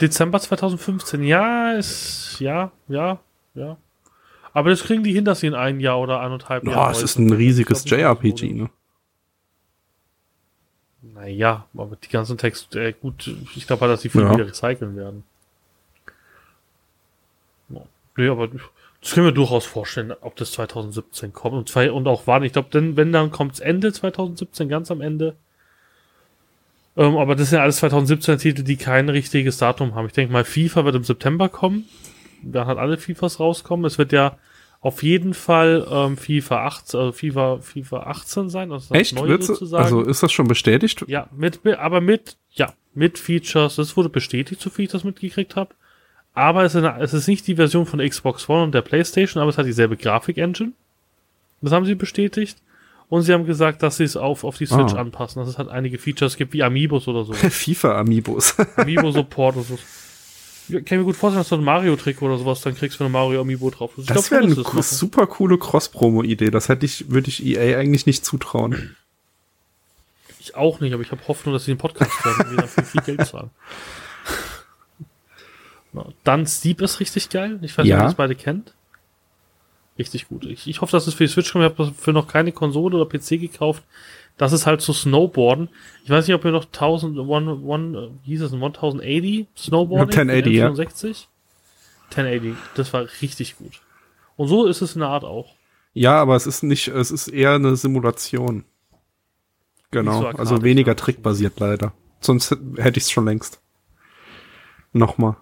Dezember 0.00 0.40
2015, 0.40 1.22
ja, 1.24 1.72
ist, 1.72 2.36
ja, 2.40 2.70
ja, 2.88 3.18
ja. 3.54 3.76
Aber 4.52 4.70
das 4.70 4.82
kriegen 4.84 5.02
die 5.04 5.12
hin, 5.12 5.24
dass 5.24 5.40
sie 5.40 5.48
in 5.48 5.54
ein 5.54 5.80
Jahr 5.80 6.00
oder 6.00 6.20
eineinhalb 6.20 6.64
Ja, 6.64 6.70
Jahren 6.70 6.92
es 6.92 6.98
neu 6.98 7.04
ist 7.04 7.18
ein 7.18 7.32
riesiges 7.32 7.88
JRPG, 7.88 8.52
ne? 8.54 8.70
Naja, 11.14 11.66
aber 11.76 11.96
die 11.96 12.08
ganzen 12.08 12.38
Texte, 12.38 12.80
äh, 12.88 12.92
gut, 12.92 13.30
ich 13.56 13.66
glaube 13.66 13.82
halt, 13.82 13.92
dass 13.92 14.02
die 14.02 14.08
viel 14.08 14.22
Ja. 14.22 14.32
wieder 14.32 14.46
recyceln 14.46 14.96
werden. 14.96 15.24
Ja. 17.70 17.80
Nee, 18.16 18.28
aber 18.28 18.48
das 19.00 19.12
können 19.12 19.26
wir 19.26 19.32
durchaus 19.32 19.64
vorstellen, 19.64 20.12
ob 20.20 20.36
das 20.36 20.52
2017 20.52 21.32
kommt 21.32 21.54
und, 21.54 21.68
zwei, 21.68 21.90
und 21.90 22.06
auch 22.08 22.22
wann. 22.26 22.42
Ich 22.42 22.52
glaube, 22.52 22.68
denn, 22.72 22.96
wenn, 22.96 23.12
dann 23.12 23.30
kommt's 23.30 23.60
Ende 23.60 23.92
2017, 23.92 24.68
ganz 24.68 24.90
am 24.90 25.00
Ende. 25.00 25.36
Ähm, 26.96 27.16
aber 27.16 27.36
das 27.36 27.50
sind 27.50 27.58
ja 27.58 27.62
alles 27.62 27.76
2017 27.76 28.38
Titel, 28.38 28.62
die 28.64 28.76
kein 28.76 29.08
richtiges 29.08 29.58
Datum 29.58 29.94
haben. 29.94 30.06
Ich 30.06 30.12
denke 30.12 30.32
mal, 30.32 30.44
FIFA 30.44 30.84
wird 30.84 30.96
im 30.96 31.04
September 31.04 31.48
kommen. 31.48 31.84
Da 32.42 32.66
hat 32.66 32.78
alle 32.78 32.98
FIFAs 32.98 33.38
rauskommen. 33.40 33.86
Es 33.86 33.98
wird 33.98 34.12
ja 34.12 34.36
auf 34.80 35.02
jeden 35.02 35.34
Fall 35.34 35.86
ähm, 35.90 36.16
FIFA 36.16 36.66
18, 36.66 37.00
also 37.00 37.12
FIFA, 37.12 37.58
FIFA 37.60 37.96
18 38.04 38.48
sein. 38.50 38.70
Also 38.72 38.94
Echt? 38.94 39.16
Also 39.16 40.02
ist 40.02 40.22
das 40.22 40.32
schon 40.32 40.46
bestätigt? 40.46 41.04
Ja, 41.08 41.28
mit, 41.36 41.60
aber 41.66 42.00
mit, 42.00 42.36
ja, 42.52 42.72
mit 42.94 43.18
Features. 43.18 43.76
Das 43.76 43.96
wurde 43.96 44.08
bestätigt, 44.08 44.60
so 44.60 44.70
viel 44.70 44.84
ich 44.84 44.90
das 44.92 45.02
mitgekriegt 45.04 45.56
habe. 45.56 45.74
Aber 46.34 46.62
es 46.62 46.74
ist, 46.76 46.84
eine, 46.84 47.00
es 47.02 47.12
ist 47.12 47.26
nicht 47.26 47.46
die 47.48 47.56
Version 47.56 47.86
von 47.86 47.98
Xbox 47.98 48.48
One 48.48 48.62
und 48.64 48.72
der 48.74 48.82
PlayStation, 48.82 49.40
aber 49.40 49.50
es 49.50 49.58
hat 49.58 49.66
dieselbe 49.66 49.96
Grafik-Engine. 49.96 50.72
Das 51.60 51.72
haben 51.72 51.84
sie 51.84 51.96
bestätigt. 51.96 52.58
Und 53.08 53.22
sie 53.22 53.32
haben 53.32 53.46
gesagt, 53.46 53.82
dass 53.82 53.96
sie 53.96 54.04
es 54.04 54.16
auf, 54.16 54.44
auf 54.44 54.58
die 54.58 54.66
Switch 54.66 54.92
Ah. 54.92 54.98
anpassen, 55.00 55.40
dass 55.40 55.48
es 55.48 55.58
halt 55.58 55.70
einige 55.70 55.98
Features 55.98 56.36
gibt, 56.36 56.52
wie 56.52 56.62
Amiibos 56.62 57.08
oder 57.08 57.24
so. 57.24 57.32
FIFA-Amiibos. 57.34 58.54
Amiibo-Support 58.76 59.56
oder 59.56 59.64
so. 59.64 59.78
Kann 60.68 60.82
ich 60.84 60.90
mir 60.90 61.04
gut 61.04 61.16
vorstellen, 61.16 61.40
dass 61.40 61.48
du 61.48 61.54
ein 61.56 61.64
Mario-Trick 61.64 62.20
oder 62.22 62.36
sowas 62.38 62.60
dann 62.60 62.74
kriegst, 62.74 63.00
wenn 63.00 63.06
du 63.06 63.10
Mario 63.12 63.40
Amiibo 63.40 63.70
drauf 63.70 63.96
ist. 63.96 64.10
Das 64.10 64.30
wäre 64.30 64.42
eine 64.42 64.54
das 64.54 64.98
super 64.98 65.26
coole 65.26 65.58
Cross-Promo-Idee. 65.58 66.50
Das 66.50 66.68
hätte 66.68 66.84
ich, 66.86 67.10
würde 67.10 67.28
ich 67.28 67.44
EA 67.44 67.78
eigentlich 67.78 68.06
nicht 68.06 68.24
zutrauen. 68.24 68.96
Ich 70.40 70.54
auch 70.56 70.80
nicht, 70.80 70.92
aber 70.92 71.02
ich 71.02 71.10
habe 71.10 71.26
Hoffnung, 71.28 71.52
dass 71.54 71.64
sie 71.64 71.72
den 71.72 71.78
Podcast 71.78 72.12
hören 72.24 72.40
und 72.40 72.50
mir 72.50 72.62
dafür 72.62 72.84
viel 72.84 73.02
Geld 73.02 73.26
zahlen. 73.26 73.50
Dann 76.24 76.46
Steep 76.46 76.80
ist 76.80 77.00
richtig 77.00 77.28
geil. 77.30 77.58
Ich 77.62 77.76
weiß 77.76 77.84
nicht, 77.84 77.90
Ja. 77.90 77.96
ob 77.98 78.02
ihr 78.02 78.06
das 78.06 78.14
beide 78.14 78.34
kennt. 78.34 78.74
Richtig 79.98 80.28
gut. 80.28 80.44
Ich, 80.44 80.68
ich 80.68 80.80
hoffe, 80.80 80.92
dass 80.92 81.06
es 81.06 81.14
für 81.14 81.24
die 81.24 81.28
Switch 81.32 81.50
kommt. 81.50 81.64
Ich 81.64 81.70
habe 81.78 81.92
für 81.98 82.12
noch 82.12 82.28
keine 82.28 82.52
Konsole 82.52 82.96
oder 82.98 83.06
PC 83.06 83.40
gekauft. 83.40 83.82
Das 84.38 84.52
ist 84.52 84.66
halt 84.66 84.80
so 84.80 84.92
Snowboarden. 84.92 85.68
Ich 86.04 86.10
weiß 86.10 86.26
nicht, 86.26 86.34
ob 86.34 86.44
ihr 86.44 86.52
noch 86.52 86.64
1000, 86.64 87.18
one, 87.18 87.56
one, 87.56 88.10
wie 88.22 88.30
hieß 88.30 88.42
es, 88.42 88.50
denn, 88.52 88.62
1080 88.62 89.48
Snowboarding? 89.56 90.14
Ja, 90.14 90.20
1080, 90.20 90.54
ja. 90.54 90.66
64? 90.66 91.28
1080. 92.10 92.54
Das 92.76 92.92
war 92.92 93.06
richtig 93.20 93.58
gut. 93.58 93.82
Und 94.36 94.46
so 94.48 94.66
ist 94.66 94.80
es 94.80 94.94
in 94.94 95.00
der 95.00 95.08
Art 95.08 95.24
auch. 95.24 95.54
Ja, 95.92 96.20
aber 96.20 96.36
es 96.36 96.46
ist 96.46 96.62
nicht, 96.62 96.86
es 96.88 97.10
ist 97.10 97.26
eher 97.28 97.54
eine 97.54 97.74
Simulation. 97.74 98.64
Genau, 99.90 100.20
so 100.20 100.26
also 100.28 100.62
weniger 100.62 100.92
ja. 100.92 100.94
trickbasiert 100.94 101.58
leider. 101.58 101.92
Sonst 102.20 102.56
hätte 102.76 102.98
ich 102.98 103.04
es 103.04 103.10
schon 103.10 103.24
längst. 103.24 103.60
Nochmal. 104.92 105.36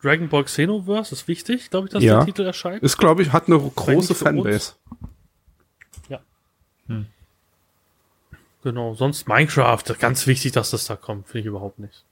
Dragon 0.00 0.28
Ball 0.28 0.44
Xenoverse 0.44 1.14
ist 1.14 1.26
wichtig, 1.26 1.70
glaube 1.70 1.88
ich, 1.88 1.92
dass 1.92 2.02
Ja. 2.02 2.18
der 2.18 2.26
Titel 2.26 2.42
erscheint. 2.42 2.82
Ist, 2.82 2.98
glaube 2.98 3.22
ich, 3.22 3.32
hat 3.32 3.48
eine 3.48 3.58
große 3.58 4.12
nicht 4.12 4.18
für 4.18 4.30
uns. 4.30 4.78
Genau, 8.66 8.94
sonst 8.94 9.28
Minecraft, 9.28 9.84
ganz 10.00 10.26
wichtig, 10.26 10.50
dass 10.50 10.72
das 10.72 10.86
da 10.86 10.96
kommt, 10.96 11.28
finde 11.28 11.38
ich 11.38 11.46
überhaupt 11.46 11.78
nicht. 11.78 12.02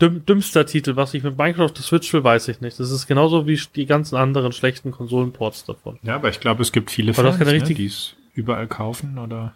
Dümm, 0.00 0.24
dümmster 0.24 0.64
Titel, 0.64 0.96
was 0.96 1.12
ich 1.12 1.22
mit 1.22 1.36
Minecraft 1.36 1.64
auf 1.66 1.72
der 1.74 1.82
Switch 1.82 2.10
will, 2.14 2.24
weiß 2.24 2.48
ich 2.48 2.62
nicht. 2.62 2.80
Das 2.80 2.90
ist 2.90 3.06
genauso 3.06 3.46
wie 3.46 3.60
die 3.76 3.84
ganzen 3.84 4.16
anderen 4.16 4.52
schlechten 4.52 4.90
Konsolenports 4.90 5.66
davon. 5.66 5.98
Ja, 6.02 6.14
aber 6.14 6.30
ich 6.30 6.40
glaube, 6.40 6.62
es 6.62 6.72
gibt 6.72 6.90
viele 6.90 7.12
Aber 7.12 7.24
das 7.24 7.36
Fans, 7.36 7.44
kann 7.46 7.54
ne, 7.54 7.60
richtig- 7.60 7.76
die 7.76 7.84
es 7.84 8.14
überall 8.32 8.66
kaufen 8.68 9.18
oder. 9.18 9.54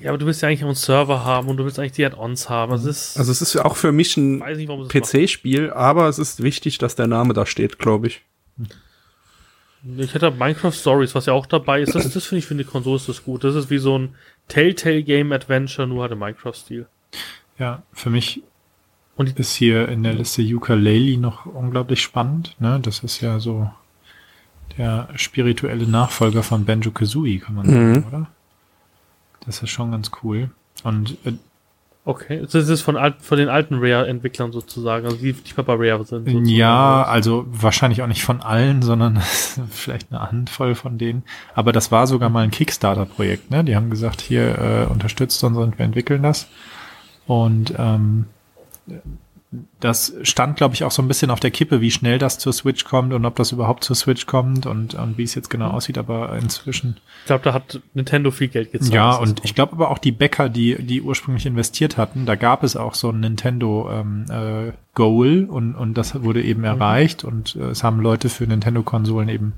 Ja, 0.00 0.10
aber 0.10 0.18
du 0.18 0.26
willst 0.26 0.42
ja 0.42 0.48
eigentlich 0.48 0.64
auch 0.64 0.70
einen 0.70 0.74
Server 0.74 1.24
haben 1.24 1.46
und 1.46 1.56
du 1.56 1.64
willst 1.64 1.78
eigentlich 1.78 1.92
die 1.92 2.04
Add-ons 2.04 2.48
haben. 2.50 2.72
Also, 2.72 2.90
es 2.90 3.10
ist, 3.10 3.18
Also 3.18 3.30
es 3.30 3.40
ist 3.40 3.54
ja 3.54 3.64
auch 3.64 3.76
für 3.76 3.92
mich 3.92 4.16
ein 4.16 4.40
PC-Spiel, 4.88 5.70
aber 5.70 6.08
es 6.08 6.18
ist 6.18 6.42
wichtig, 6.42 6.78
dass 6.78 6.96
der 6.96 7.06
Name 7.06 7.32
da 7.32 7.46
steht, 7.46 7.78
glaube 7.78 8.08
ich. 8.08 8.22
Ich 9.98 10.14
hätte 10.14 10.32
Minecraft 10.32 10.72
Stories, 10.72 11.14
was 11.14 11.26
ja 11.26 11.32
auch 11.32 11.46
dabei 11.46 11.80
ist. 11.80 11.94
Das, 11.94 12.10
das 12.10 12.26
finde 12.26 12.40
ich 12.40 12.46
für 12.46 12.54
eine 12.54 12.64
Konsole 12.64 12.96
ist 12.96 13.08
das 13.08 13.22
gut. 13.22 13.44
Das 13.44 13.54
ist 13.54 13.70
wie 13.70 13.78
so 13.78 13.96
ein 13.96 14.16
Telltale 14.48 15.02
Game 15.02 15.32
Adventure, 15.32 15.86
nur 15.86 16.10
im 16.10 16.18
Minecraft-Stil. 16.18 16.86
Ja, 17.58 17.82
für 17.92 18.10
mich 18.10 18.42
Und 19.16 19.38
ist 19.38 19.54
hier 19.54 19.88
in 19.88 20.02
der 20.02 20.12
Liste 20.12 20.42
Ukulele 20.42 21.16
noch 21.18 21.46
unglaublich 21.46 22.02
spannend. 22.02 22.54
Ne? 22.60 22.78
Das 22.82 23.00
ist 23.00 23.22
ja 23.22 23.38
so 23.40 23.70
der 24.76 25.08
spirituelle 25.16 25.86
Nachfolger 25.86 26.42
von 26.42 26.66
Banjo 26.66 26.90
Kazooie, 26.90 27.38
kann 27.38 27.54
man 27.54 27.66
sagen, 27.66 27.92
Mhm. 27.92 28.04
oder? 28.08 28.26
Das 29.46 29.62
ist 29.62 29.70
schon 29.70 29.92
ganz 29.92 30.10
cool. 30.22 30.50
Und 30.84 31.16
Okay, 32.08 32.40
das 32.40 32.54
ist 32.54 32.82
von, 32.82 32.96
alt, 32.96 33.16
von 33.20 33.36
den 33.36 33.48
alten 33.48 33.74
Rare-Entwicklern 33.80 34.52
sozusagen, 34.52 35.06
also 35.06 35.16
die, 35.16 35.32
die 35.32 35.52
bei 35.54 35.74
Rare 35.74 36.04
sind. 36.04 36.24
sozusagen. 36.24 36.44
ja, 36.46 37.02
also 37.02 37.44
wahrscheinlich 37.48 38.00
auch 38.00 38.06
nicht 38.06 38.22
von 38.22 38.42
allen, 38.42 38.80
sondern 38.82 39.20
vielleicht 39.70 40.12
eine 40.12 40.22
Handvoll 40.22 40.76
von 40.76 40.98
denen. 40.98 41.24
Aber 41.56 41.72
das 41.72 41.90
war 41.90 42.06
sogar 42.06 42.28
mal 42.30 42.44
ein 42.44 42.52
Kickstarter-Projekt, 42.52 43.50
ne? 43.50 43.64
Die 43.64 43.74
haben 43.74 43.90
gesagt, 43.90 44.20
hier 44.20 44.56
äh, 44.56 44.86
unterstützt 44.92 45.42
uns 45.42 45.56
und 45.56 45.80
wir 45.80 45.84
entwickeln 45.84 46.22
das. 46.22 46.46
Und 47.26 47.74
ähm, 47.76 48.26
das 49.80 50.14
stand, 50.22 50.56
glaube 50.56 50.74
ich, 50.74 50.82
auch 50.84 50.90
so 50.90 51.00
ein 51.00 51.08
bisschen 51.08 51.30
auf 51.30 51.38
der 51.38 51.50
Kippe, 51.50 51.80
wie 51.80 51.90
schnell 51.90 52.18
das 52.18 52.38
zur 52.38 52.52
Switch 52.52 52.84
kommt 52.84 53.12
und 53.12 53.24
ob 53.24 53.36
das 53.36 53.52
überhaupt 53.52 53.84
zur 53.84 53.94
Switch 53.94 54.26
kommt 54.26 54.66
und, 54.66 54.94
und 54.94 55.18
wie 55.18 55.22
es 55.22 55.34
jetzt 55.34 55.50
genau 55.50 55.70
aussieht. 55.70 55.98
Aber 55.98 56.36
inzwischen 56.36 56.96
Ich 57.20 57.26
glaube, 57.26 57.44
da 57.44 57.52
hat 57.54 57.80
Nintendo 57.94 58.30
viel 58.30 58.48
Geld 58.48 58.72
gezahlt. 58.72 58.92
ja, 58.92 59.14
und 59.14 59.44
ich 59.44 59.54
glaube 59.54 59.72
aber 59.72 59.90
auch 59.90 59.98
die 59.98 60.12
Bäcker, 60.12 60.48
die, 60.48 60.82
die 60.82 61.00
ursprünglich 61.00 61.46
investiert 61.46 61.96
hatten, 61.96 62.26
da 62.26 62.34
gab 62.34 62.64
es 62.64 62.76
auch 62.76 62.94
so 62.94 63.10
ein 63.10 63.20
Nintendo 63.20 63.88
ähm, 63.92 64.26
äh, 64.28 64.72
Goal 64.94 65.44
und, 65.48 65.74
und 65.74 65.94
das 65.94 66.20
wurde 66.22 66.42
eben 66.42 66.64
erreicht 66.64 67.22
und 67.22 67.54
äh, 67.56 67.66
es 67.70 67.84
haben 67.84 68.00
Leute 68.00 68.28
für 68.28 68.46
Nintendo-Konsolen 68.46 69.28
eben 69.28 69.52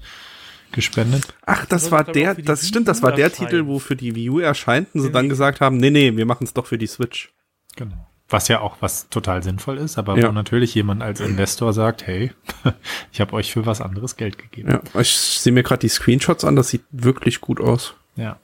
gespendet. 0.72 1.34
Ach, 1.46 1.64
das 1.64 1.84
Das 1.84 1.92
war 1.92 2.04
der, 2.04 2.34
das 2.34 2.62
Wii 2.62 2.68
stimmt, 2.68 2.88
das 2.88 3.02
war 3.02 3.12
der 3.12 3.30
erscheint. 3.30 3.50
Titel, 3.50 3.66
wo 3.66 3.78
für 3.78 3.96
die 3.96 4.14
Wii 4.14 4.30
U 4.30 4.38
erscheint 4.38 4.88
und 4.94 5.00
sie 5.00 5.10
dann 5.10 5.28
gesagt 5.30 5.60
haben, 5.62 5.78
nee, 5.78 5.90
nee, 5.90 6.14
wir 6.14 6.26
machen 6.26 6.44
es 6.44 6.52
doch 6.52 6.66
für 6.66 6.76
die 6.76 6.86
Switch. 6.86 7.32
Genau. 7.76 8.07
Was 8.30 8.48
ja 8.48 8.60
auch 8.60 8.76
was 8.80 9.08
total 9.08 9.42
sinnvoll 9.42 9.78
ist, 9.78 9.96
aber 9.96 10.18
Ja. 10.18 10.28
wo 10.28 10.32
natürlich 10.32 10.74
jemand 10.74 11.02
als 11.02 11.20
Investor 11.20 11.72
sagt, 11.72 12.06
hey, 12.06 12.32
ich 13.12 13.20
habe 13.22 13.32
euch 13.32 13.52
für 13.52 13.64
was 13.64 13.80
anderes 13.80 14.16
Geld 14.16 14.36
gegeben. 14.36 14.70
Ja, 14.94 15.00
ich 15.00 15.16
sehe 15.16 15.52
mir 15.52 15.62
gerade 15.62 15.80
die 15.80 15.88
Screenshots 15.88 16.44
an, 16.44 16.54
das 16.54 16.68
sieht 16.68 16.84
wirklich 16.90 17.40
gut 17.40 17.60
aus. 17.60 17.94
Ja. 18.16 18.38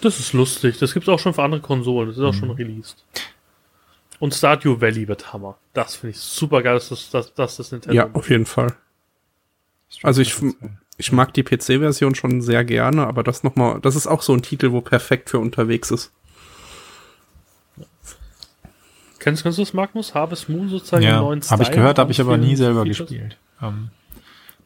Das 0.00 0.18
ist 0.18 0.32
lustig. 0.32 0.78
Das 0.78 0.92
gibt's 0.94 1.08
auch 1.08 1.20
schon 1.20 1.34
für 1.34 1.42
andere 1.44 1.60
Konsolen. 1.60 2.08
Das 2.08 2.18
ist 2.18 2.24
auch 2.24 2.34
schon 2.34 2.50
released. 2.50 3.04
Und 4.18 4.34
Stardew 4.34 4.80
Valley 4.80 5.06
wird 5.06 5.32
Hammer. 5.32 5.56
Das 5.72 5.94
finde 5.96 6.16
ich 6.16 6.18
super 6.18 6.62
geil, 6.62 6.74
dass 6.74 6.88
das, 6.88 7.10
dass, 7.10 7.32
dass 7.34 7.56
das 7.58 7.70
Nintendo. 7.70 7.94
Ja, 7.96 8.10
auf 8.12 8.28
jeden 8.28 8.46
Fall. 8.46 8.74
Also 10.02 10.22
ich, 10.22 10.34
ich 10.96 11.12
mag 11.12 11.32
die 11.34 11.42
PC-Version 11.44 12.14
schon 12.16 12.40
sehr 12.42 12.64
gerne, 12.64 13.06
aber 13.06 13.22
das 13.22 13.44
nochmal, 13.44 13.80
das 13.80 13.94
ist 13.94 14.06
auch 14.06 14.22
so 14.22 14.32
ein 14.32 14.42
Titel, 14.42 14.72
wo 14.72 14.80
perfekt 14.80 15.30
für 15.30 15.38
unterwegs 15.38 15.90
ist. 15.92 16.12
Kennst, 19.22 19.42
kennst 19.42 19.58
du 19.58 19.62
das, 19.62 19.72
Magnus? 19.72 20.14
Harvest 20.14 20.48
Moon 20.48 20.68
sozusagen 20.68 21.02
im 21.02 21.08
Ja, 21.08 21.20
neuen 21.20 21.40
habe 21.42 21.62
ich 21.62 21.68
Style? 21.68 21.80
gehört, 21.80 21.98
habe 21.98 22.10
ich 22.12 22.20
aber 22.20 22.36
nie 22.36 22.56
selber 22.56 22.82
Features? 22.82 23.08
gespielt. 23.08 23.36
Ähm, 23.62 23.88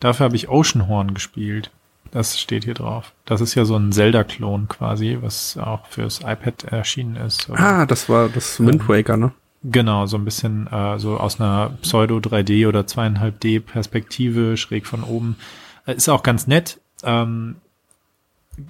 dafür 0.00 0.24
habe 0.24 0.36
ich 0.36 0.48
Oceanhorn 0.48 1.14
gespielt. 1.14 1.70
Das 2.12 2.38
steht 2.40 2.64
hier 2.64 2.74
drauf. 2.74 3.12
Das 3.26 3.40
ist 3.40 3.54
ja 3.54 3.64
so 3.64 3.76
ein 3.76 3.92
Zelda-Klon 3.92 4.68
quasi, 4.68 5.18
was 5.20 5.58
auch 5.58 5.86
fürs 5.86 6.20
iPad 6.20 6.64
erschienen 6.64 7.16
ist. 7.16 7.50
Oder- 7.50 7.60
Ah, 7.60 7.86
das 7.86 8.08
war 8.08 8.28
das 8.28 8.58
Wind 8.60 8.88
Waker, 8.88 9.16
ne? 9.16 9.32
Genau, 9.64 10.06
so 10.06 10.16
ein 10.16 10.24
bisschen 10.24 10.66
äh, 10.68 10.98
so 10.98 11.16
aus 11.18 11.40
einer 11.40 11.70
Pseudo 11.82 12.18
3D 12.18 12.68
oder 12.68 12.80
2,5D 12.86 13.60
Perspektive 13.60 14.56
schräg 14.56 14.86
von 14.86 15.02
oben. 15.02 15.36
Äh, 15.86 15.94
ist 15.94 16.08
auch 16.08 16.22
ganz 16.22 16.46
nett. 16.46 16.78
Ähm, 17.02 17.56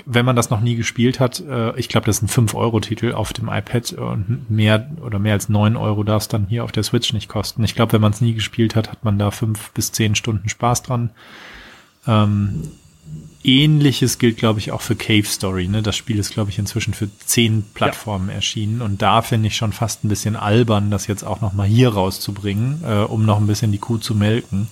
wenn 0.05 0.25
man 0.25 0.37
das 0.37 0.51
noch 0.51 0.61
nie 0.61 0.75
gespielt 0.75 1.21
hat, 1.21 1.41
äh, 1.41 1.79
ich 1.79 1.89
glaube, 1.89 2.07
das 2.07 2.21
ist 2.21 2.23
ein 2.23 2.49
5-Euro-Titel 2.49 3.13
auf 3.13 3.33
dem 3.33 3.49
iPad 3.49 3.93
und 3.93 4.51
mehr 4.51 4.91
oder 5.05 5.19
mehr 5.19 5.35
als 5.35 5.49
9 5.49 5.77
Euro 5.77 6.03
darf 6.03 6.23
es 6.23 6.29
dann 6.29 6.47
hier 6.49 6.65
auf 6.65 6.73
der 6.73 6.83
Switch 6.83 7.13
nicht 7.13 7.29
kosten. 7.29 7.63
Ich 7.65 7.75
glaube, 7.75 7.93
wenn 7.93 8.01
man 8.01 8.13
es 8.13 8.21
nie 8.21 8.35
gespielt 8.35 8.75
hat, 8.75 8.91
hat 8.91 9.05
man 9.05 9.19
da 9.19 9.31
fünf 9.31 9.71
bis 9.73 9.93
zehn 9.93 10.15
Stunden 10.15 10.49
Spaß 10.49 10.83
dran. 10.83 11.11
Ähm, 12.07 12.63
Ähnliches 13.45 14.19
gilt, 14.19 14.39
glaube 14.39 14.59
ich, 14.59 14.73
auch 14.73 14.81
für 14.81 14.97
Cave 14.97 15.27
Story. 15.27 15.69
Ne? 15.69 15.81
Das 15.83 15.95
Spiel 15.95 16.19
ist, 16.19 16.33
glaube 16.33 16.51
ich, 16.51 16.59
inzwischen 16.59 16.95
für 16.95 17.09
zehn 17.19 17.63
Plattformen 17.75 18.29
erschienen. 18.29 18.83
Und 18.83 19.03
da 19.03 19.23
finde 19.23 19.47
ich 19.47 19.57
schon 19.57 19.73
fast 19.73 20.05
ein 20.05 20.09
bisschen 20.09 20.35
albern, 20.35 20.91
das 20.91 21.07
jetzt 21.07 21.23
auch 21.23 21.41
noch 21.41 21.53
mal 21.53 21.67
hier 21.67 21.91
rauszubringen, 21.91 22.83
äh, 22.85 23.05
um 23.05 23.25
noch 23.25 23.39
ein 23.39 23.47
bisschen 23.47 23.71
die 23.71 23.79
Kuh 23.79 23.99
zu 23.99 24.17
melken. 24.17 24.67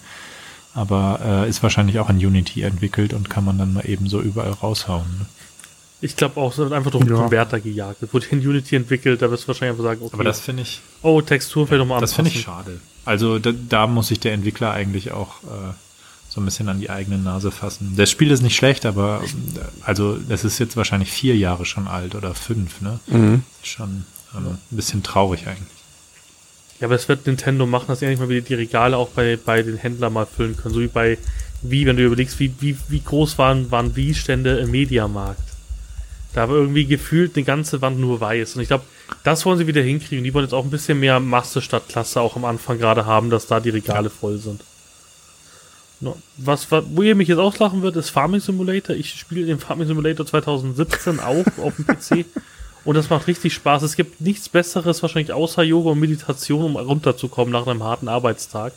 Aber 0.74 1.20
äh, 1.46 1.48
ist 1.48 1.62
wahrscheinlich 1.62 1.98
auch 2.01 2.10
in 2.10 2.16
Unity 2.16 2.62
entwickelt 2.62 3.12
und 3.14 3.30
kann 3.30 3.44
man 3.44 3.59
dann 3.59 3.72
mal 3.72 3.88
eben 3.88 4.09
so 4.09 4.20
überall 4.20 4.51
raushauen. 4.51 5.06
Ne? 5.20 5.26
Ich 6.01 6.16
glaube 6.16 6.40
auch, 6.40 6.51
es 6.52 6.59
wird 6.59 6.72
einfach 6.72 6.90
durch 6.90 7.02
einen 7.02 7.12
Ja. 7.14 7.20
Konverter 7.20 7.60
gejagt. 7.60 8.02
Es 8.02 8.12
wurde 8.12 8.26
in 8.30 8.40
Unity 8.40 8.76
entwickelt, 8.76 9.22
da 9.22 9.30
wirst 9.30 9.44
du 9.44 9.48
wahrscheinlich 9.48 9.70
einfach 9.72 9.84
sagen, 9.84 10.01
okay, 10.02 10.14
Aber 10.14 10.24
das 10.24 10.40
finde 10.40 10.62
ich, 10.62 10.80
oh, 11.02 11.20
Textur 11.20 11.66
vielleicht 11.66 11.78
nochmal 11.78 12.01
das 12.01 12.12
finde 12.14 12.30
ich 12.30 12.40
schade. 12.42 12.80
Also 13.05 13.38
da, 13.38 13.52
da 13.52 13.86
muss 13.86 14.09
sich 14.09 14.18
der 14.20 14.32
Entwickler 14.32 14.72
eigentlich 14.72 15.12
auch 15.12 15.42
äh, 15.44 15.72
so 16.28 16.40
ein 16.40 16.44
bisschen 16.44 16.68
an 16.68 16.80
die 16.80 16.90
eigene 16.90 17.18
Nase 17.18 17.52
fassen. 17.52 17.94
Das 17.96 18.10
Spiel 18.10 18.32
ist 18.32 18.42
nicht 18.42 18.56
schlecht, 18.56 18.84
aber 18.84 19.22
äh, 19.22 19.60
also 19.84 20.18
es 20.28 20.42
ist 20.44 20.59
jetzt 20.59 20.76
wahrscheinlich 20.76 21.10
vier 21.12 21.36
Jahre 21.36 21.64
schon 21.64 21.86
alt 21.86 22.16
oder 22.16 22.34
fünf, 22.34 22.80
ne? 22.80 22.98
Schon 23.62 24.05
ähm, 24.34 24.46
ein 24.46 24.76
bisschen 24.76 25.05
traurig 25.05 25.46
eigentlich. 25.46 25.68
Ja, 26.85 26.89
aber 26.89 26.97
es 26.97 27.09
wird 27.09 27.27
Nintendo 27.27 27.65
machen, 27.65 27.86
dass 27.89 28.01
sie 28.01 28.05
endlich 28.05 28.20
mal 28.20 28.28
wieder 28.28 28.43
die 28.43 28.52
Regale 28.52 28.98
auch 28.98 29.09
bei, 29.09 29.39
bei 29.43 29.62
den 29.62 29.78
Händlern 29.78 30.12
mal 30.12 30.27
füllen 30.27 30.55
können. 30.55 30.74
So 30.74 30.82
wie 30.82 30.86
bei 30.86 31.16
Wii, 31.62 31.86
wenn 31.86 31.97
du 31.97 32.05
überlegst, 32.05 32.39
wie, 32.40 32.52
wie, 32.61 32.77
wie 32.89 33.01
groß 33.01 33.39
waren, 33.39 33.70
waren 33.70 33.97
Wii-Stände 33.97 34.59
im 34.59 34.70
Mediamarkt. 34.70 35.40
Da 36.35 36.47
war 36.47 36.56
irgendwie 36.56 36.85
gefühlt 36.85 37.36
eine 37.36 37.44
ganze 37.47 37.81
Wand 37.81 37.98
nur 37.98 38.20
weiß. 38.20 38.56
Und 38.56 38.61
ich 38.61 38.69
glaube, 38.69 38.85
das 39.23 39.47
wollen 39.47 39.56
sie 39.56 39.66
wieder 39.66 39.81
hinkriegen. 39.81 40.24
Die 40.24 40.35
wollen 40.35 40.44
jetzt 40.44 40.52
auch 40.52 40.65
ein 40.65 40.70
bisschen 40.70 41.01
mehr 41.01 41.20
Masse 41.20 41.62
statt 41.62 41.85
Klasse 41.89 42.20
auch 42.20 42.36
am 42.36 42.44
Anfang 42.44 42.77
gerade 42.77 43.06
haben, 43.06 43.31
dass 43.31 43.47
da 43.47 43.61
die 43.61 43.70
Regale 43.70 44.11
voll 44.11 44.36
sind. 44.36 44.61
No. 46.01 46.19
Was, 46.36 46.70
was, 46.70 46.85
wo 46.90 47.01
ihr 47.01 47.15
mich 47.15 47.28
jetzt 47.28 47.39
auslachen 47.39 47.81
wird, 47.81 47.97
ist 47.97 48.11
Farming 48.11 48.40
Simulator. 48.40 48.94
Ich 48.94 49.15
spiele 49.15 49.47
den 49.47 49.59
Farming 49.59 49.86
Simulator 49.89 50.27
2017 50.27 51.19
auch 51.19 51.47
auf 51.62 51.77
dem 51.77 51.86
PC. 51.86 52.27
Und 52.85 52.97
das 52.97 53.09
macht 53.11 53.27
richtig 53.27 53.55
Spaß. 53.55 53.82
Es 53.82 53.97
gibt 53.97 54.20
nichts 54.20 54.48
Besseres 54.48 55.02
wahrscheinlich 55.02 55.32
außer 55.32 55.62
Yoga 55.62 55.90
und 55.90 56.01
Meditation, 56.01 56.65
um 56.65 56.77
runterzukommen 56.77 57.52
nach 57.52 57.66
einem 57.66 57.82
harten 57.82 58.09
Arbeitstag. 58.09 58.73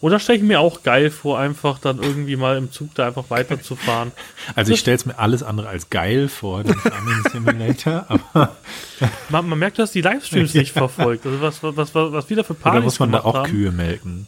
Und 0.00 0.10
da 0.10 0.18
stelle 0.18 0.38
ich 0.38 0.44
mir 0.44 0.60
auch 0.60 0.82
geil 0.82 1.10
vor, 1.10 1.38
einfach 1.38 1.78
dann 1.78 2.02
irgendwie 2.02 2.36
mal 2.36 2.58
im 2.58 2.70
Zug 2.70 2.94
da 2.94 3.06
einfach 3.06 3.24
weiterzufahren. 3.30 4.12
Also 4.54 4.72
ich 4.72 4.80
stelle 4.80 4.96
es 4.96 5.06
mir 5.06 5.18
alles 5.18 5.42
andere 5.42 5.68
als 5.68 5.88
geil 5.88 6.28
vor, 6.28 6.62
den 6.62 6.74
Farming 6.74 7.22
Simulator, 7.32 8.04
aber 8.08 8.56
Man, 9.30 9.48
man 9.48 9.58
merkt, 9.58 9.78
dass 9.78 9.92
die 9.92 10.02
Livestreams 10.02 10.52
nicht 10.54 10.72
verfolgt. 10.72 11.24
Also 11.24 11.40
was, 11.40 11.62
was, 11.62 11.76
was, 11.76 11.94
was 11.94 12.30
wieder 12.30 12.44
für 12.44 12.52
oder 12.52 12.60
Partys 12.62 12.84
muss 12.84 12.98
man 12.98 13.12
da 13.12 13.20
auch 13.20 13.34
haben. 13.34 13.50
Kühe 13.50 13.72
melken? 13.72 14.26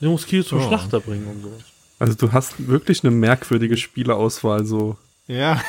Du 0.00 0.10
musst 0.10 0.28
Kühe 0.28 0.44
zum 0.44 0.60
Oh. 0.60 0.66
Schlachter 0.68 1.00
bringen 1.00 1.26
und 1.26 1.42
sowas. 1.42 1.62
Also 1.98 2.14
du 2.14 2.32
hast 2.32 2.68
wirklich 2.68 3.02
eine 3.04 3.10
merkwürdige 3.10 3.76
Spieleauswahl, 3.76 4.64
so. 4.64 4.96
Ja. 5.30 5.62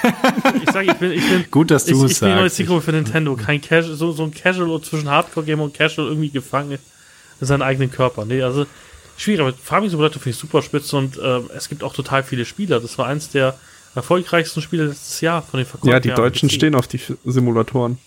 Ich 0.63 0.71
sage, 0.71 0.87
ich 0.87 0.97
bin, 0.97 1.11
ich 1.11 1.29
bin, 1.29 1.45
Gut, 1.51 1.69
dass 1.69 1.85
ich, 1.85 1.93
du 1.93 2.05
ich 2.05 2.13
es 2.13 2.19
bin 2.19 2.29
die 2.29 2.35
neue 2.35 2.43
sagst. 2.45 2.55
Zielgruppe 2.55 2.81
für 2.81 2.91
Nintendo. 2.93 3.35
Kein 3.35 3.61
Casual, 3.61 3.95
so, 3.95 4.11
so 4.11 4.23
ein 4.23 4.33
Casual 4.33 4.81
zwischen 4.81 5.07
Hardcore-Gamer 5.07 5.63
und 5.63 5.73
Casual 5.75 6.07
irgendwie 6.07 6.31
gefangen 6.31 6.79
in 7.39 7.47
seinen 7.47 7.61
eigenen 7.61 7.91
Körper. 7.91 8.25
Nee, 8.25 8.41
also 8.41 8.65
schwierig, 9.17 9.41
aber 9.41 9.53
Farming 9.53 9.91
Simulator 9.91 10.19
finde 10.19 10.31
ich 10.35 10.37
super 10.37 10.63
spitze 10.63 10.97
und 10.97 11.19
ähm, 11.23 11.49
es 11.55 11.69
gibt 11.69 11.83
auch 11.83 11.93
total 11.93 12.23
viele 12.23 12.45
Spieler. 12.45 12.79
Das 12.79 12.97
war 12.97 13.05
eins 13.05 13.29
der 13.29 13.55
erfolgreichsten 13.93 14.63
Spiele 14.63 14.87
letztes 14.87 15.21
Jahr 15.21 15.43
von 15.43 15.59
den 15.59 15.67
Verkäufen. 15.67 15.91
Ja, 15.91 15.99
die 15.99 16.09
Deutschen 16.09 16.49
stehen 16.49 16.73
auf 16.73 16.87
die 16.87 16.99
Simulatoren. 17.23 17.99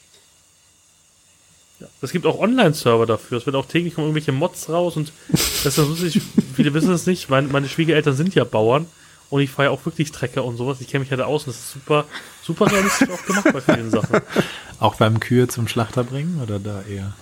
Ja. 1.79 1.87
Es 2.01 2.11
gibt 2.11 2.27
auch 2.27 2.41
Online-Server 2.41 3.07
dafür. 3.07 3.39
Es 3.39 3.47
wird 3.47 3.55
auch 3.55 3.67
täglich 3.67 3.95
kommen 3.95 4.09
irgendwelche 4.09 4.33
Mods 4.33 4.69
raus 4.71 4.97
und 4.97 5.13
das 5.31 5.67
ist 5.67 5.77
lustig. 5.77 6.21
Viele 6.57 6.75
wissen 6.75 6.93
es 6.93 7.07
nicht. 7.07 7.31
Meine, 7.31 7.47
meine 7.47 7.69
Schwiegereltern 7.69 8.17
sind 8.17 8.35
ja 8.35 8.43
Bauern 8.43 8.87
und 9.31 9.41
ich 9.41 9.51
fahre 9.51 9.69
ja 9.69 9.71
auch 9.73 9.85
wirklich 9.85 10.13
Trecker 10.13 10.45
und 10.45 10.57
sowas. 10.57 10.81
Ich 10.81 10.89
kenne 10.89 11.01
mich 11.01 11.11
ja 11.11 11.17
da 11.17 11.25
aus 11.25 11.47
und 11.47 11.55
das 11.55 11.61
ist 11.61 11.73
super, 11.73 12.05
super 12.43 12.71
realistisch 12.71 13.09
auch 13.11 13.25
gemacht 13.27 13.49
bei 13.53 13.61
vielen 13.61 13.91
Sachen. 13.91 14.21
Auch 14.81 14.97
beim 14.97 15.21
Kühe 15.21 15.47
zum 15.49 15.69
Schlachter 15.69 16.03
bringen 16.05 16.41
oder 16.43 16.59
da 16.59 16.83
eher? 16.83 17.13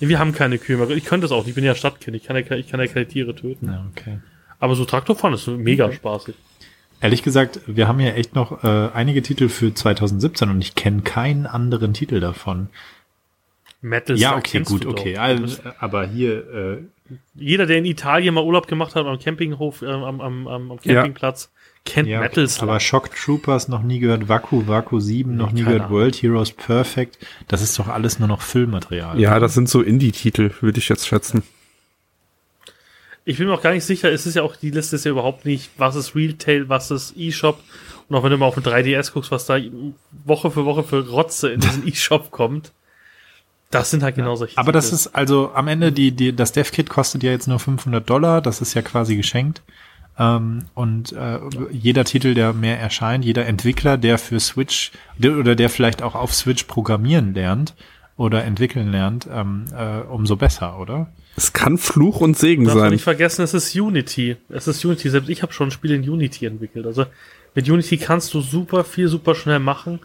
Wir 0.00 0.18
haben 0.18 0.32
keine 0.32 0.58
Kühe 0.58 0.76
mehr. 0.78 0.88
Ich 0.90 1.04
könnte 1.04 1.26
es 1.26 1.30
auch. 1.30 1.46
Ich 1.46 1.54
bin 1.54 1.62
ja 1.62 1.74
Stadtkind. 1.74 2.16
Ich 2.16 2.24
kann 2.24 2.34
ja, 2.34 2.42
ich 2.56 2.68
kann 2.68 2.80
ja 2.80 2.86
keine 2.86 3.06
Tiere 3.06 3.34
töten. 3.34 3.66
Ja, 3.66 3.86
okay. 3.94 4.18
Aber 4.58 4.74
so 4.74 4.84
Traktorfahren 4.86 5.34
ist 5.34 5.46
mega 5.46 5.92
spaßig. 5.92 6.34
Ehrlich 7.02 7.22
gesagt, 7.22 7.60
wir 7.66 7.86
haben 7.86 8.00
ja 8.00 8.12
echt 8.12 8.34
noch 8.34 8.64
äh, 8.64 8.88
einige 8.92 9.22
Titel 9.22 9.48
für 9.50 9.72
2017 9.72 10.48
und 10.50 10.60
ich 10.62 10.74
kenne 10.74 11.02
keinen 11.02 11.46
anderen 11.46 11.92
Titel 11.94 12.18
davon. 12.18 12.68
Metal 13.82 14.18
ja, 14.18 14.36
okay, 14.36 14.60
gut, 14.60 14.84
doch. 14.84 14.90
okay. 14.92 15.16
Also, 15.16 15.42
bist- 15.44 15.62
aber 15.78 16.06
hier, 16.06 16.50
äh, 16.52 16.78
Jeder, 17.34 17.66
der 17.66 17.78
in 17.78 17.84
Italien 17.84 18.34
mal 18.34 18.44
Urlaub 18.44 18.66
gemacht 18.66 18.94
hat 18.94 19.06
am 19.06 19.18
Campinghof, 19.18 19.82
ähm, 19.82 19.88
am, 19.88 20.20
am, 20.20 20.48
am 20.48 20.70
am 20.70 20.80
Campingplatz, 20.80 21.50
kennt 21.84 22.08
ja, 22.08 22.20
Metal. 22.20 22.46
Slug. 22.48 22.68
aber 22.68 22.80
Shock 22.80 23.14
Troopers 23.14 23.68
noch 23.68 23.82
nie 23.82 24.00
gehört, 24.00 24.28
Waku, 24.28 24.66
Waku 24.66 25.00
7 25.00 25.36
noch 25.36 25.52
nie 25.52 25.62
keine 25.62 25.76
gehört, 25.76 25.90
World 25.90 26.16
Heroes 26.16 26.52
Perfect. 26.52 27.18
Das 27.48 27.62
ist 27.62 27.78
doch 27.78 27.88
alles 27.88 28.18
nur 28.18 28.28
noch 28.28 28.42
Füllmaterial. 28.42 29.18
Ja, 29.18 29.38
das 29.38 29.54
sind 29.54 29.68
so 29.68 29.82
Indie-Titel, 29.82 30.50
würde 30.60 30.78
ich 30.78 30.88
jetzt 30.88 31.06
schätzen. 31.06 31.42
Ich 33.24 33.38
bin 33.38 33.46
mir 33.46 33.54
auch 33.54 33.62
gar 33.62 33.72
nicht 33.72 33.84
sicher, 33.84 34.10
es 34.10 34.26
ist 34.26 34.34
ja 34.34 34.42
auch, 34.42 34.56
die 34.56 34.70
Liste 34.70 34.96
ist 34.96 35.04
ja 35.04 35.10
überhaupt 35.10 35.44
nicht, 35.44 35.70
was 35.76 35.94
ist 35.94 36.14
Retail, 36.16 36.68
was 36.68 36.90
ist 36.90 37.14
E-Shop. 37.16 37.60
Und 38.08 38.16
auch 38.16 38.24
wenn 38.24 38.30
du 38.30 38.38
mal 38.38 38.46
auf 38.46 38.54
den 38.54 38.64
3DS 38.64 39.12
guckst, 39.12 39.30
was 39.30 39.46
da 39.46 39.58
Woche 40.24 40.50
für 40.50 40.64
Woche 40.64 40.82
für 40.82 41.08
Rotze 41.08 41.50
in 41.50 41.60
diesen 41.60 41.86
E-Shop 41.86 42.30
kommt, 42.30 42.72
das 43.70 43.90
sind 43.90 44.02
halt 44.02 44.16
genau 44.16 44.34
solche 44.34 44.58
Aber 44.58 44.72
das 44.72 44.92
ist 44.92 45.08
also 45.08 45.52
am 45.54 45.68
Ende 45.68 45.92
die, 45.92 46.12
die 46.12 46.34
das 46.34 46.52
Dev-Kit 46.52 46.90
kostet 46.90 47.22
ja 47.22 47.30
jetzt 47.30 47.46
nur 47.46 47.60
500 47.60 48.08
Dollar. 48.08 48.42
Das 48.42 48.60
ist 48.60 48.74
ja 48.74 48.82
quasi 48.82 49.16
geschenkt. 49.16 49.62
Ähm, 50.18 50.64
und 50.74 51.12
äh, 51.12 51.38
jeder 51.70 52.04
Titel, 52.04 52.34
der 52.34 52.52
mehr 52.52 52.80
erscheint, 52.80 53.24
jeder 53.24 53.46
Entwickler, 53.46 53.96
der 53.96 54.18
für 54.18 54.40
Switch 54.40 54.90
der, 55.16 55.38
oder 55.38 55.54
der 55.54 55.70
vielleicht 55.70 56.02
auch 56.02 56.16
auf 56.16 56.34
Switch 56.34 56.64
programmieren 56.64 57.32
lernt 57.32 57.74
oder 58.16 58.44
entwickeln 58.44 58.90
lernt, 58.90 59.28
ähm, 59.32 59.66
äh, 59.74 60.00
umso 60.00 60.36
besser, 60.36 60.78
oder? 60.78 61.10
Es 61.36 61.52
kann 61.52 61.78
Fluch 61.78 62.20
und 62.20 62.36
Segen 62.36 62.64
Darf 62.64 62.74
man 62.74 62.82
sein. 62.82 62.92
nicht 62.92 63.04
vergessen, 63.04 63.42
es 63.42 63.54
ist 63.54 63.74
Unity. 63.74 64.36
Es 64.48 64.66
ist 64.66 64.84
Unity. 64.84 65.08
Selbst 65.08 65.30
ich 65.30 65.42
habe 65.42 65.52
schon 65.52 65.68
ein 65.68 65.70
Spiel 65.70 65.92
in 65.92 66.02
Unity 66.02 66.44
entwickelt. 66.44 66.86
Also 66.86 67.06
mit 67.54 67.68
Unity 67.68 67.96
kannst 67.98 68.34
du 68.34 68.40
super 68.40 68.82
viel, 68.84 69.08
super 69.08 69.36
schnell 69.36 69.60
machen 69.60 70.00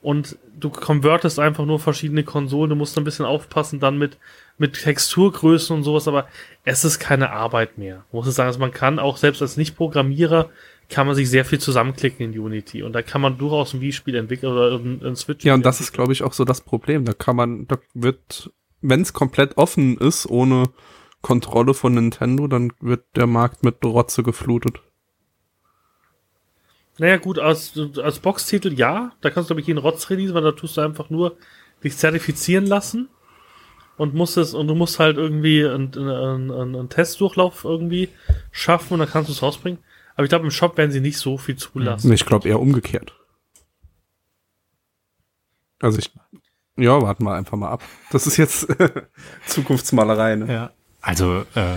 und 0.00 0.38
du 0.58 0.70
konvertest 0.70 1.38
einfach 1.38 1.64
nur 1.64 1.78
verschiedene 1.78 2.24
Konsolen. 2.24 2.70
Du 2.70 2.76
musst 2.76 2.96
ein 2.98 3.04
bisschen 3.04 3.24
aufpassen 3.24 3.80
dann 3.80 3.98
mit, 3.98 4.18
mit 4.58 4.74
Texturgrößen 4.82 5.74
und 5.76 5.82
sowas, 5.84 6.08
aber 6.08 6.28
es 6.64 6.84
ist 6.84 6.98
keine 6.98 7.30
Arbeit 7.30 7.78
mehr. 7.78 8.04
Muss 8.12 8.28
ich 8.28 8.34
sagen, 8.34 8.48
also 8.48 8.58
man 8.58 8.72
kann 8.72 8.98
auch 8.98 9.16
selbst 9.16 9.42
als 9.42 9.56
Nicht-Programmierer 9.56 10.50
kann 10.88 11.06
man 11.06 11.14
sich 11.14 11.28
sehr 11.28 11.44
viel 11.44 11.58
zusammenklicken 11.58 12.32
in 12.32 12.38
Unity 12.38 12.82
und 12.82 12.94
da 12.94 13.02
kann 13.02 13.20
man 13.20 13.36
durchaus 13.36 13.74
ein 13.74 13.80
Wii-Spiel 13.80 14.14
entwickeln 14.14 14.52
oder 14.52 14.78
ein, 14.78 15.02
ein 15.04 15.16
Switch. 15.16 15.44
Ja, 15.44 15.54
und 15.54 15.66
das 15.66 15.80
ist, 15.80 15.92
glaube 15.92 16.12
ich, 16.12 16.22
auch 16.22 16.32
so 16.32 16.44
das 16.44 16.62
Problem. 16.62 17.04
Da 17.04 17.12
kann 17.12 17.36
man, 17.36 17.66
da 17.66 17.76
wird, 17.92 18.50
wenn 18.80 19.02
es 19.02 19.12
komplett 19.12 19.58
offen 19.58 19.98
ist, 19.98 20.26
ohne 20.26 20.64
Kontrolle 21.20 21.74
von 21.74 21.94
Nintendo, 21.94 22.46
dann 22.46 22.72
wird 22.80 23.04
der 23.16 23.26
Markt 23.26 23.64
mit 23.64 23.84
Rotze 23.84 24.22
geflutet. 24.22 24.80
Naja, 26.98 27.16
gut, 27.16 27.38
als, 27.38 27.78
als 28.02 28.18
Boxtitel 28.18 28.72
ja, 28.72 29.12
da 29.20 29.30
kannst 29.30 29.48
du, 29.48 29.54
glaube 29.54 29.60
ich, 29.60 29.66
jeden 29.68 29.78
Rotz 29.78 30.10
release, 30.10 30.34
weil 30.34 30.42
da 30.42 30.52
tust 30.52 30.76
du 30.76 30.80
einfach 30.80 31.10
nur 31.10 31.36
dich 31.82 31.96
zertifizieren 31.96 32.66
lassen 32.66 33.08
und 33.96 34.14
musst 34.14 34.36
es, 34.36 34.54
und 34.54 34.66
du 34.66 34.74
musst 34.74 34.98
halt 34.98 35.16
irgendwie 35.16 35.64
einen, 35.64 35.92
einen, 35.96 36.50
einen, 36.50 36.76
einen 36.76 36.88
Testdurchlauf 36.88 37.64
irgendwie 37.64 38.08
schaffen 38.50 38.94
und 38.94 39.00
dann 39.00 39.08
kannst 39.08 39.28
du 39.28 39.32
es 39.32 39.42
rausbringen. 39.42 39.80
Aber 40.16 40.24
ich 40.24 40.28
glaube, 40.28 40.44
im 40.44 40.50
Shop 40.50 40.76
werden 40.76 40.90
sie 40.90 41.00
nicht 41.00 41.18
so 41.18 41.38
viel 41.38 41.56
zulassen. 41.56 42.12
Ich 42.12 42.26
glaube 42.26 42.48
eher 42.48 42.58
umgekehrt. 42.58 43.14
Also 45.80 45.98
ich, 45.98 46.12
ja, 46.76 47.00
warten 47.00 47.22
wir 47.22 47.34
einfach 47.34 47.56
mal 47.56 47.70
ab. 47.70 47.84
Das 48.10 48.26
ist 48.26 48.36
jetzt 48.36 48.66
Zukunftsmalerei, 49.46 50.34
ne? 50.34 50.52
Ja. 50.52 50.72
Also 51.08 51.44
äh, 51.54 51.76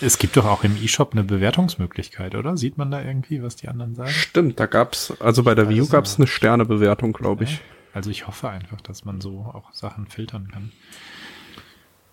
es 0.00 0.18
gibt 0.18 0.36
doch 0.36 0.44
auch 0.44 0.62
im 0.62 0.76
E-Shop 0.82 1.12
eine 1.12 1.24
Bewertungsmöglichkeit, 1.24 2.34
oder? 2.36 2.56
Sieht 2.56 2.78
man 2.78 2.90
da 2.92 3.02
irgendwie, 3.02 3.42
was 3.42 3.56
die 3.56 3.66
anderen 3.68 3.94
sagen? 3.96 4.10
Stimmt, 4.10 4.60
da 4.60 4.66
gab's, 4.66 5.12
also 5.20 5.42
bei 5.42 5.54
der 5.56 5.68
Wii 5.68 5.80
U 5.80 5.82
Also- 5.82 5.92
gab's 5.92 6.16
eine 6.16 6.26
Sternebewertung, 6.28 7.12
glaube 7.12 7.44
ich. 7.44 7.60
Also 7.92 8.10
ich 8.10 8.26
hoffe 8.26 8.48
einfach, 8.48 8.80
dass 8.80 9.04
man 9.04 9.20
so 9.20 9.40
auch 9.52 9.72
Sachen 9.74 10.06
filtern 10.06 10.48
kann. 10.52 10.70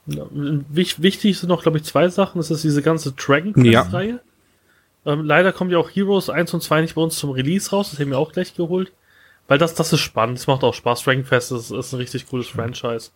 Ja, 0.08 0.26
wich- 0.32 1.02
wichtig 1.02 1.38
sind 1.38 1.50
noch, 1.50 1.62
glaube 1.62 1.78
ich, 1.78 1.84
zwei 1.84 2.10
Sachen. 2.10 2.40
Das 2.40 2.50
ist 2.50 2.64
diese 2.64 2.82
ganze 2.82 3.12
Dragon 3.12 3.54
Quest-Reihe. 3.54 4.20
Ähm, 5.06 5.24
leider 5.24 5.54
kommt 5.54 5.72
ja 5.72 5.78
auch 5.78 5.90
Heroes 5.90 6.30
1 6.30 6.54
und 6.54 6.62
2 6.62 6.82
nicht 6.82 6.96
bei 6.96 7.02
uns 7.02 7.18
zum 7.20 7.30
Release 7.30 7.70
raus. 7.70 7.92
Das 7.92 8.00
haben 8.00 8.10
wir 8.10 8.18
auch 8.18 8.32
gleich 8.32 8.56
geholt. 8.56 8.92
Weil 9.48 9.58
das, 9.60 9.76
das 9.76 9.94
ist 9.94 10.00
spannend. 10.02 10.40
Das 10.40 10.48
macht 10.48 10.64
auch 10.64 10.74
Spaß. 10.74 11.04
Dragon 11.04 11.24
Quest 11.24 11.52
ist, 11.52 11.72
ist 11.72 11.94
ein 11.94 11.98
richtig 11.98 12.28
cooles 12.28 12.48
Franchise. 12.48 13.12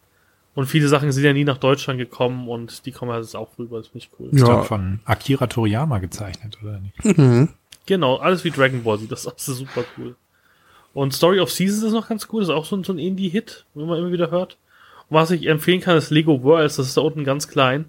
Und 0.56 0.68
viele 0.68 0.88
Sachen 0.88 1.12
sind 1.12 1.24
ja 1.24 1.34
nie 1.34 1.46
nach 1.46 1.58
Deutschland 1.58 1.98
gekommen 2.00 2.48
und 2.48 2.86
die 2.86 2.92
kommen 2.92 3.16
jetzt 3.16 3.36
auch 3.36 3.50
rüber. 3.58 3.78
Das 3.80 3.88
finde 3.88 4.06
ich 4.06 4.12
cool. 4.20 4.30
Ist 4.32 4.42
Ja. 4.42 4.48
doch 4.48 4.66
von 4.66 5.00
Akira 5.06 5.48
Toriyama 5.48 5.98
gezeichnet, 6.00 6.58
oder 6.62 6.80
nicht? 6.80 7.18
Mhm. 7.18 7.50
Genau, 7.88 8.18
alles 8.18 8.44
wie 8.44 8.52
Dragon 8.52 8.84
Ball 8.84 8.98
sieht. 9.00 9.12
Das 9.12 9.26
ist 9.26 9.46
super 9.46 9.84
cool. 9.98 10.16
Und 10.94 11.14
Story 11.14 11.40
of 11.40 11.52
Seasons 11.52 11.84
ist 11.84 11.94
noch 11.94 12.08
ganz 12.08 12.28
cool. 12.32 12.42
Das 12.42 12.50
ist 12.50 12.56
auch 12.56 12.66
so 12.66 12.76
ein, 12.76 12.84
so 12.84 12.94
ein 12.94 13.00
Indie-Hit, 13.00 13.66
wenn 13.74 13.88
man 13.88 13.98
immer 13.98 14.12
wieder 14.12 14.30
hört. 14.30 14.58
Und 15.10 15.16
was 15.18 15.32
ich 15.32 15.48
empfehlen 15.48 15.82
kann, 15.82 15.98
ist 15.98 16.12
Lego 16.12 16.44
Worlds. 16.44 16.76
Das 16.76 16.88
ist 16.88 16.98
da 16.98 17.02
unten 17.02 17.24
ganz 17.24 17.48
klein. 17.48 17.86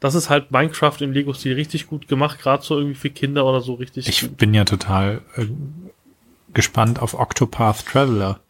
Das 0.00 0.14
ist 0.16 0.28
halt 0.28 0.50
Minecraft 0.50 0.96
im 1.00 1.12
Lego-Stil 1.12 1.54
richtig 1.54 1.86
gut 1.86 2.08
gemacht. 2.08 2.40
Gerade 2.40 2.64
so 2.64 2.76
irgendwie 2.76 2.96
für 2.96 3.10
Kinder 3.10 3.46
oder 3.46 3.60
so 3.60 3.74
richtig 3.74 4.08
Ich 4.08 4.20
gut. 4.22 4.36
bin 4.38 4.54
ja 4.54 4.64
total 4.64 5.22
äh, 5.36 5.46
gespannt 6.52 7.00
auf 7.00 7.14
Octopath 7.14 7.86
Traveler. 7.86 8.40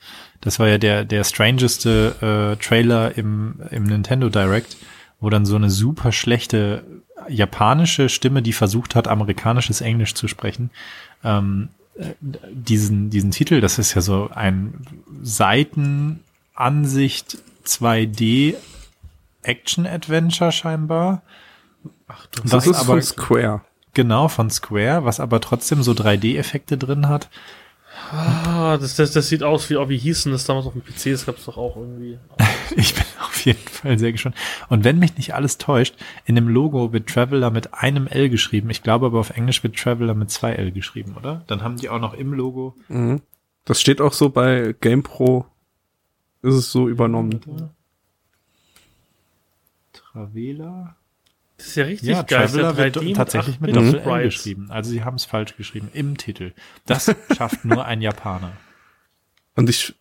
Das 0.40 0.59
war 0.59 0.69
ja 0.69 0.78
der, 0.78 1.05
der 1.05 1.24
strangeste 1.24 2.56
äh, 2.60 2.65
Trailer 2.65 3.16
im, 3.19 3.60
im 3.70 3.85
Nintendo 3.85 4.28
Direct, 4.28 4.77
wo 5.20 5.31
dann 5.31 5.47
so 5.47 5.56
eine 5.56 5.70
super 5.70 6.12
schlechte 6.12 6.85
japanische 7.28 8.09
Stimme, 8.09 8.43
die 8.43 8.52
versucht 8.52 8.94
hat, 8.94 9.09
amerikanisches 9.09 9.81
Englisch 9.81 10.15
zu 10.15 10.28
sprechen, 10.28 10.70
ähm, 11.24 11.69
äh, 11.98 12.15
diesen, 12.52 13.10
diesen 13.10 13.32
Titel, 13.32 13.60
das 13.60 13.78
ist 13.78 13.94
ja 13.94 14.01
so 14.01 14.31
ein 14.32 14.74
Seitenansicht 15.23 17.39
2D 17.66 18.55
Action-Adventure 19.43 20.52
scheinbar. 20.52 21.23
Ach 22.06 22.27
du. 22.27 22.43
Das 22.43 22.66
ist 22.66 22.77
aber- 22.77 22.85
von 22.85 23.02
Square. 23.02 23.62
Genau, 23.94 24.28
von 24.28 24.51
Square, 24.51 25.05
was 25.05 25.19
aber 25.19 25.40
trotzdem 25.40 25.82
so 25.82 25.93
3D-Effekte 25.93 26.78
drin 26.78 27.09
hat. 27.09 27.28
Ah, 28.11 28.79
das, 28.79 28.97
das, 28.97 29.13
das 29.13 29.29
sieht 29.29 29.43
aus 29.43 29.69
wie, 29.69 29.77
oh, 29.77 29.89
wie 29.89 29.99
hieß 29.99 30.25
denn 30.25 30.33
das 30.33 30.45
damals 30.45 30.67
auf 30.67 30.73
dem 30.73 30.83
PC? 30.83 31.13
Das 31.13 31.27
gab's 31.27 31.45
doch 31.45 31.57
auch 31.57 31.77
irgendwie. 31.77 32.19
Ich 32.77 32.95
bin 32.95 33.05
auf 33.21 33.45
jeden 33.47 33.67
Fall 33.67 33.99
sehr 33.99 34.13
gespannt. 34.13 34.37
Und 34.69 34.85
wenn 34.85 34.99
mich 34.99 35.17
nicht 35.17 35.35
alles 35.35 35.57
täuscht, 35.57 35.97
in 36.27 36.35
dem 36.35 36.49
Logo 36.49 36.93
wird 36.93 37.09
Traveler 37.09 37.51
mit 37.51 37.73
einem 37.73 38.07
L 38.07 38.29
geschrieben. 38.29 38.69
Ich 38.69 38.83
glaube 38.83 39.07
aber 39.07 39.19
auf 39.19 39.31
Englisch 39.31 39.63
wird 39.63 39.77
Traveler 39.77 40.15
mit 40.15 40.31
zwei 40.31 40.53
L 40.53 40.71
geschrieben, 40.71 41.17
oder? 41.17 41.43
Dann 41.47 41.63
haben 41.63 41.77
die 41.77 41.89
auch 41.89 41.99
noch 41.99 42.13
im 42.13 42.35
Logo. 42.35 42.77
Mhm. 42.89 43.23
Das 43.65 43.81
steht 43.81 44.03
auch 44.03 44.13
so 44.13 44.29
bei 44.29 44.75
GamePro. 44.81 45.47
Ist 46.43 46.55
es 46.55 46.71
so 46.71 46.89
übernommen. 46.89 47.41
Travela? 49.93 50.98
Das 51.59 51.67
ist 51.67 51.77
ja 51.77 51.85
richtig 51.85 52.09
Ja, 52.09 52.23
geil. 52.23 52.43
Das 52.43 52.51
ist 52.53 52.57
ja 52.57 52.63
Traveler 52.63 52.77
wird 52.95 52.97
3D 52.97 53.15
tatsächlich 53.15 53.61
mit 53.61 53.71
8-Bit 53.71 53.77
Doppel 53.77 54.01
Sprites. 54.01 54.35
geschrieben. 54.35 54.71
Also 54.71 54.91
sie 54.91 55.05
haben 55.05 55.17
es 55.17 55.25
falsch 55.25 55.57
geschrieben 55.57 55.91
im 55.93 56.17
Titel. 56.17 56.53
Das 56.87 57.15
schafft 57.37 57.65
nur 57.65 57.85
ein 57.85 58.01
Japaner. 58.01 58.53
Und 59.57 59.69
ich, 59.69 59.95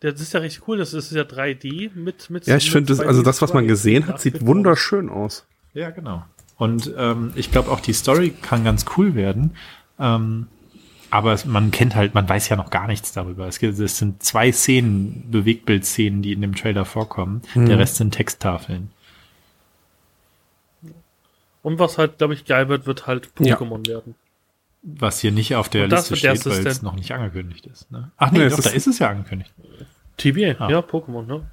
Das 0.00 0.20
ist 0.20 0.34
ja 0.34 0.40
richtig 0.40 0.68
cool. 0.68 0.76
Das 0.76 0.92
ist 0.94 1.10
ja 1.10 1.22
3D 1.22 1.90
mit, 1.94 2.28
mit 2.30 2.46
ja, 2.46 2.56
ich 2.56 2.70
finde, 2.70 2.92
das, 2.92 3.00
2D 3.00 3.06
also 3.06 3.22
das, 3.22 3.40
was 3.42 3.52
man 3.54 3.66
gesehen 3.66 4.06
hat, 4.06 4.16
8-Bit 4.16 4.34
sieht 4.34 4.46
wunderschön 4.46 5.08
aus. 5.08 5.46
Ja, 5.72 5.90
genau. 5.90 6.24
Und 6.56 6.92
ähm, 6.96 7.32
ich 7.34 7.50
glaube 7.50 7.70
auch 7.70 7.80
die 7.80 7.94
Story 7.94 8.34
kann 8.42 8.62
ganz 8.64 8.84
cool 8.96 9.14
werden. 9.14 9.56
Ähm, 9.98 10.48
aber 11.10 11.36
man 11.46 11.70
kennt 11.70 11.96
halt, 11.96 12.14
man 12.14 12.28
weiß 12.28 12.50
ja 12.50 12.56
noch 12.56 12.70
gar 12.70 12.86
nichts 12.86 13.12
darüber. 13.12 13.48
Es, 13.48 13.58
gibt, 13.58 13.78
es 13.78 13.96
sind 13.98 14.22
zwei 14.22 14.52
Szenen, 14.52 15.30
Bewegtbildszenen, 15.30 16.22
die 16.22 16.32
in 16.32 16.40
dem 16.42 16.54
Trailer 16.54 16.84
vorkommen. 16.84 17.40
Der 17.54 17.78
Rest 17.78 17.96
sind 17.96 18.12
Texttafeln. 18.12 18.90
Und 21.62 21.78
was 21.78 21.98
halt, 21.98 22.18
glaube 22.18 22.34
ich, 22.34 22.44
geil 22.44 22.68
wird, 22.68 22.86
wird 22.86 23.06
halt 23.06 23.28
Ja. 23.38 23.56
Pokémon 23.56 23.86
werden. 23.86 24.14
Was 24.82 25.20
hier 25.20 25.30
nicht 25.32 25.54
auf 25.56 25.68
der 25.68 25.84
Und 25.84 25.90
Liste 25.90 26.16
steht, 26.16 26.46
weil 26.46 26.66
es 26.66 26.80
noch 26.82 26.94
nicht 26.94 27.12
angekündigt 27.12 27.66
ist. 27.66 27.90
Ne? 27.90 28.10
Ach 28.16 28.30
nee, 28.30 28.38
Nee, 28.38 28.44
es 28.44 28.52
doch, 28.52 28.58
ist- 28.60 28.66
da 28.68 28.70
ist 28.70 28.86
es 28.86 28.98
ja 28.98 29.10
angekündigt. 29.10 29.52
TBA, 30.16 30.56
Ah. 30.58 30.70
ja, 30.70 30.78
Pokémon, 30.80 31.26
ne? 31.26 31.50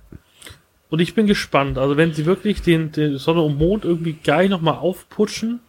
Und 0.89 0.99
ich 0.99 1.13
bin 1.13 1.27
gespannt. 1.27 1.77
Also 1.77 1.97
wenn 1.97 2.13
sie 2.13 2.25
wirklich 2.25 2.61
den, 2.61 2.93
den 2.93 3.17
Sonne 3.17 3.41
und 3.41 3.57
Mond 3.57 3.83
irgendwie 3.83 4.13
geil 4.13 4.47
nochmal 4.47 4.75
aufputschen, 4.75 5.59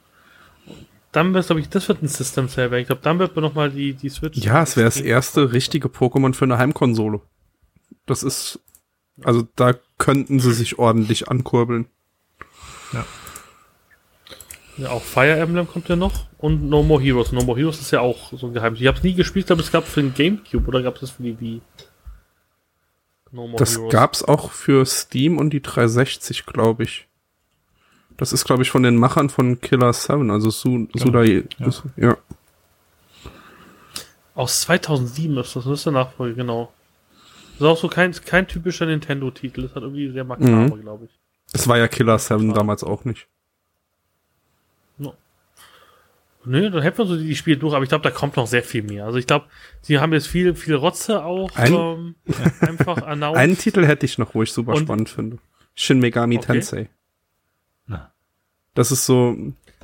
dann 1.10 1.34
wird 1.34 1.46
glaube 1.46 1.60
ich, 1.60 1.68
das 1.68 1.88
wird 1.88 2.02
ein 2.02 2.08
System 2.08 2.48
Seller. 2.48 2.76
Ich 2.78 2.86
glaube, 2.86 3.00
dann 3.02 3.18
wird 3.18 3.34
man 3.34 3.42
nochmal 3.42 3.70
die, 3.70 3.94
die 3.94 4.08
Switch. 4.10 4.38
Ja, 4.38 4.62
es 4.62 4.76
wäre 4.76 4.84
das 4.84 5.00
erste 5.00 5.52
richtige 5.52 5.88
Pokémon 5.88 6.34
für 6.34 6.44
eine 6.44 6.58
Heimkonsole. 6.58 7.20
Das 8.06 8.22
ist, 8.22 8.60
also 9.24 9.48
da 9.56 9.74
könnten 9.96 10.38
sie 10.38 10.52
sich 10.52 10.78
ordentlich 10.78 11.28
ankurbeln. 11.28 11.86
Ja, 12.92 13.04
auch 14.86 15.02
Fire 15.02 15.36
Emblem 15.36 15.66
kommt 15.68 15.88
ja 15.88 15.96
noch. 15.96 16.26
Und 16.38 16.68
No 16.68 16.82
More 16.82 17.02
Heroes. 17.02 17.32
No 17.32 17.42
More 17.42 17.58
Heroes 17.58 17.80
ist 17.80 17.90
ja 17.90 18.00
auch 18.00 18.32
so 18.32 18.46
ein 18.46 18.54
Geheimnis. 18.54 18.80
Ich 18.80 18.86
habe 18.86 18.96
es 18.98 19.02
nie 19.04 19.14
gespielt, 19.14 19.50
aber 19.50 19.60
es 19.60 19.72
gab 19.72 19.84
für 19.86 20.00
den 20.02 20.14
Gamecube 20.14 20.66
oder 20.68 20.82
gab 20.82 20.94
es 20.94 21.00
das 21.00 21.10
für 21.10 21.22
die 21.22 21.40
Wii? 21.40 21.60
No 23.32 23.46
More 23.48 23.58
Das 23.58 23.78
gab's 23.90 24.22
auch 24.22 24.52
für 24.52 24.86
Steam 24.86 25.38
und 25.38 25.50
die 25.50 25.60
360, 25.62 26.46
glaube 26.46 26.84
ich. 26.84 27.06
Das 28.16 28.32
ist, 28.32 28.44
glaube 28.44 28.62
ich, 28.62 28.70
von 28.70 28.82
den 28.82 28.96
Machern 28.96 29.30
von 29.30 29.60
Killer 29.60 29.92
7, 29.92 30.30
also 30.30 30.50
Su 30.50 30.88
Sudai. 30.94 31.44
ja. 31.58 31.70
Ja. 31.96 32.16
Aus 34.34 34.60
2007 34.62 35.36
ist 35.38 35.56
das, 35.56 35.64
das 35.64 35.72
ist 35.80 35.86
der 35.86 35.92
Nachfolger, 35.92 36.34
genau. 36.36 36.72
Das 37.58 37.60
ist 37.62 37.66
auch 37.66 37.76
so 37.78 37.88
kein, 37.88 38.12
kein 38.12 38.46
typischer 38.46 38.86
Nintendo-Titel. 38.86 39.62
Das 39.62 39.74
hat 39.74 39.82
irgendwie 39.82 40.10
sehr 40.12 40.22
makaber, 40.24 40.50
Mhm. 40.76 40.80
glaube 40.80 41.06
ich. 41.06 41.10
Das 41.52 41.66
war 41.66 41.76
ja 41.78 41.88
Killer 41.88 42.18
7 42.18 42.54
damals 42.54 42.84
auch 42.84 43.04
nicht. 43.04 43.26
Nö, 46.44 46.70
dann 46.70 46.82
hätten 46.82 46.98
wir 46.98 47.06
so 47.06 47.16
die 47.16 47.34
Spiele 47.36 47.56
durch, 47.58 47.74
aber 47.74 47.82
ich 47.82 47.88
glaube, 47.88 48.02
da 48.04 48.10
kommt 48.10 48.36
noch 48.36 48.46
sehr 48.46 48.62
viel 48.62 48.82
mehr. 48.82 49.04
Also 49.04 49.18
ich 49.18 49.26
glaube, 49.26 49.46
sie 49.82 49.98
haben 49.98 50.12
jetzt 50.12 50.28
viel, 50.28 50.54
viel 50.54 50.74
Rotze 50.76 51.24
auch 51.24 51.54
Ein- 51.56 51.74
ähm, 51.74 52.14
einfach 52.60 53.02
announced. 53.02 53.36
Einen 53.38 53.58
Titel 53.58 53.84
hätte 53.84 54.06
ich 54.06 54.18
noch, 54.18 54.34
wo 54.34 54.42
ich 54.42 54.52
super 54.52 54.72
Und- 54.72 54.80
spannend 54.80 55.08
finde. 55.08 55.38
Shin 55.74 55.98
Megami 56.00 56.36
Okay. 56.38 56.46
Tensei. 56.46 56.88
Na. 57.86 58.12
Das 58.74 58.90
ist 58.90 59.04
so, 59.06 59.36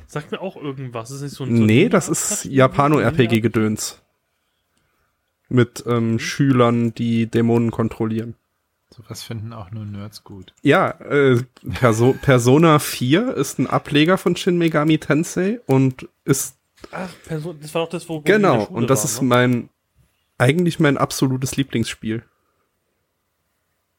Sagt 0.07 0.31
mir 0.31 0.39
auch 0.41 0.55
irgendwas. 0.55 1.09
Ist 1.11 1.21
nicht 1.21 1.33
so 1.35 1.43
ein, 1.45 1.55
so 1.57 1.63
nee, 1.63 1.89
das 1.89 2.09
ist? 2.09 2.45
Japano-RPG-Gedöns. 2.45 4.01
Mit 5.49 5.83
ähm, 5.87 6.19
Schülern, 6.19 6.93
die 6.93 7.27
Dämonen 7.27 7.71
kontrollieren. 7.71 8.35
Sowas 8.95 9.23
finden 9.23 9.51
auch 9.51 9.71
nur 9.71 9.83
Nerds 9.83 10.23
gut. 10.23 10.53
Ja, 10.61 10.91
äh, 11.01 11.43
Perso 11.73 12.13
Persona 12.13 12.79
4 12.79 13.33
ist 13.35 13.59
ein 13.59 13.67
Ableger 13.67 14.17
von 14.17 14.37
Shin 14.37 14.57
Megami 14.57 14.99
Tensei 14.99 15.59
und 15.65 16.07
ist 16.23 16.57
Ach, 16.91 17.09
Person, 17.25 17.57
das 17.61 17.73
war 17.73 17.83
doch 17.83 17.89
das, 17.89 18.07
wo 18.07 18.15
wo 18.15 18.21
Genau, 18.21 18.57
der 18.57 18.65
Schule 18.67 18.77
und 18.77 18.89
das 18.89 18.99
waren, 18.99 19.05
ist 19.05 19.21
ne? 19.21 19.27
mein, 19.27 19.69
eigentlich 20.37 20.79
mein 20.79 20.97
absolutes 20.97 21.57
Lieblingsspiel. 21.57 22.23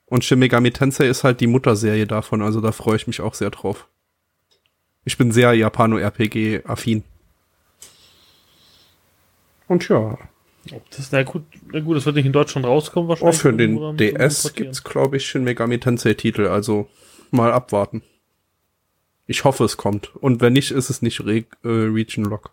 Und 0.06 0.24
Shin 0.24 0.39
Megami 0.39 0.70
Tensei 0.70 1.09
ist 1.09 1.24
halt 1.24 1.40
die 1.40 1.47
Mutterserie 1.47 2.06
davon, 2.06 2.40
also 2.40 2.62
da 2.62 2.73
freue 2.73 2.97
ich 2.97 3.06
mich 3.06 3.20
auch 3.20 3.35
sehr 3.35 3.51
drauf. 3.51 3.89
Ich 5.05 5.18
bin 5.18 5.31
sehr 5.31 5.52
Japano-RPG-affin. 5.52 7.05
Und 9.68 9.89
ja, 9.89 10.16
Oh, 10.72 10.80
das, 10.97 11.12
na 11.12 11.22
gut, 11.22 11.43
na 11.72 11.80
gut, 11.80 11.97
das 11.97 12.06
wird 12.06 12.16
nicht 12.16 12.26
in 12.26 12.32
Deutschland 12.32 12.66
rauskommen 12.66 13.06
auch 13.10 13.20
wahrscheinlich. 13.20 13.40
für 13.40 13.48
irgendwo 13.51 13.93
den 13.93 14.14
dann 14.14 14.18
DS 14.28 14.55
gibt's, 14.55 14.82
glaube 14.84 15.16
ich, 15.16 15.26
Shin 15.26 15.44
Megami 15.44 15.78
Tensei-Titel, 15.78 16.47
also 16.47 16.88
mal 17.30 17.52
abwarten. 17.52 18.02
Ich 19.26 19.44
hoffe, 19.44 19.64
es 19.64 19.76
kommt. 19.76 20.14
Und 20.16 20.40
wenn 20.40 20.52
nicht, 20.52 20.70
ist 20.70 20.88
es 20.90 21.02
nicht 21.02 21.20
Re 21.24 21.38
äh, 21.38 21.44
Region 21.68 22.24
Lock. 22.26 22.52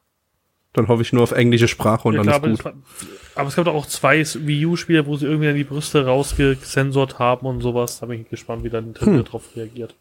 Dann 0.73 0.87
hoffe 0.87 1.03
ich 1.03 1.13
nur 1.13 1.21
auf 1.21 1.31
englische 1.33 1.67
Sprache 1.67 2.07
und 2.07 2.15
Ja, 2.15 2.23
dann 2.23 2.41
klar, 2.41 2.53
ist 2.53 2.65
aber, 2.65 2.71
gut. 2.73 2.81
es 2.97 3.05
war, 3.05 3.39
aber 3.41 3.49
es 3.49 3.55
gab 3.55 3.65
doch 3.65 3.75
auch 3.75 3.85
zwei 3.85 4.23
Wii 4.25 4.65
U-Spiele, 4.65 5.05
wo 5.05 5.15
sie 5.15 5.27
irgendwie 5.27 5.49
an 5.49 5.55
die 5.55 5.63
Brüste 5.63 6.03
rausgesensort 6.05 7.19
haben 7.19 7.45
und 7.45 7.61
sowas. 7.61 7.99
Da 7.99 8.07
bin 8.07 8.21
ich 8.21 8.29
gespannt, 8.29 8.63
wie 8.63 8.69
dann 8.71 8.85
Nintendo 8.85 9.19
Hm. 9.19 9.23
drauf 9.25 9.49
reagiert. 9.55 9.95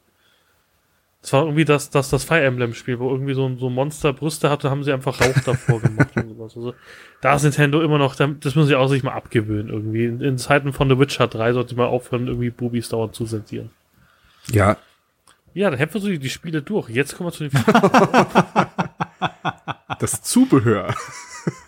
Das 1.22 1.32
war 1.34 1.44
irgendwie 1.44 1.64
das, 1.64 1.90
das, 1.90 2.10
das 2.10 2.24
Fire 2.24 2.42
Emblem-Spiel, 2.42 2.98
wo 2.98 3.08
irgendwie 3.10 3.34
so 3.34 3.46
ein, 3.46 3.56
so 3.58 3.68
ein 3.68 3.72
Monster 3.74 4.12
Brüste 4.12 4.50
hatte, 4.50 4.70
haben 4.70 4.82
sie 4.82 4.92
einfach 4.92 5.20
Rauch 5.20 5.40
davor 5.44 5.80
gemacht 5.80 6.08
und 6.16 6.30
sowas. 6.30 6.56
Also, 6.56 6.74
da 7.20 7.36
ist 7.36 7.44
Nintendo 7.44 7.80
immer 7.80 7.98
noch, 7.98 8.16
da- 8.16 8.26
das 8.26 8.56
müssen 8.56 8.66
sie 8.66 8.74
auch 8.74 8.88
sich 8.88 9.04
mal 9.04 9.12
abgewöhnen 9.12 9.68
irgendwie. 9.68 10.06
In, 10.06 10.20
in 10.20 10.36
Zeiten 10.36 10.72
von 10.72 10.88
The 10.90 10.98
Witcher 10.98 11.28
3 11.28 11.52
sollte 11.52 11.76
man 11.76 11.86
aufhören, 11.86 12.26
irgendwie 12.26 12.50
Bubis 12.50 12.88
dauernd 12.88 13.14
zu 13.14 13.24
zensieren. 13.24 13.70
Ja, 14.50 14.76
Ja, 15.54 15.70
dann 15.70 15.78
hätten 15.78 15.94
wir 15.94 16.00
so 16.00 16.08
die, 16.08 16.18
die 16.18 16.28
Spiele 16.30 16.60
durch. 16.60 16.88
Jetzt 16.88 17.16
kommen 17.16 17.28
wir 17.28 17.32
zu 17.32 17.48
den 17.48 17.52
das 20.00 20.22
Zubehör. 20.22 20.92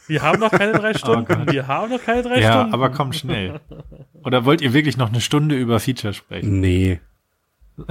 Wir 0.09 0.23
haben 0.23 0.41
noch 0.41 0.51
keine 0.51 0.73
drei 0.73 0.95
Stunden. 0.95 1.27
Gott. 1.27 1.53
wir 1.53 1.69
haben 1.69 1.93
noch 1.93 2.03
keine 2.03 2.23
drei 2.23 2.41
Ja, 2.41 2.53
Stunden. 2.53 2.75
aber 2.75 2.91
komm 2.91 3.13
schnell. 3.13 3.61
Oder 4.25 4.45
wollt 4.45 4.63
ihr 4.63 4.73
wirklich 4.73 4.97
noch 4.97 5.11
eine 5.11 5.21
Stunde 5.21 5.55
über 5.57 5.79
Feature 5.79 6.13
sprechen? 6.13 6.59
Nee. 6.61 6.99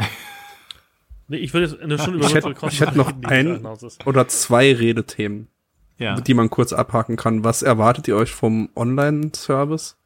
Nee, 1.28 1.38
ich 1.38 1.54
würde 1.54 1.68
jetzt 1.68 1.80
eine 1.80 1.98
Stunde 1.98 2.20
über 2.20 2.28
Ich 2.28 2.36
hätte, 2.36 2.54
ich 2.70 2.82
hätte 2.82 2.98
noch 2.98 3.14
ein 3.24 3.66
oder 4.06 4.28
zwei 4.28 4.74
Redethemen, 4.74 5.48
Ja. 5.98 6.20
die 6.20 6.34
man 6.34 6.50
kurz 6.50 6.74
abhaken 6.74 7.16
kann. 7.16 7.44
Was 7.44 7.62
erwartet 7.62 8.08
ihr 8.08 8.16
euch 8.16 8.32
vom 8.32 8.70
Online-Service? 8.76 9.98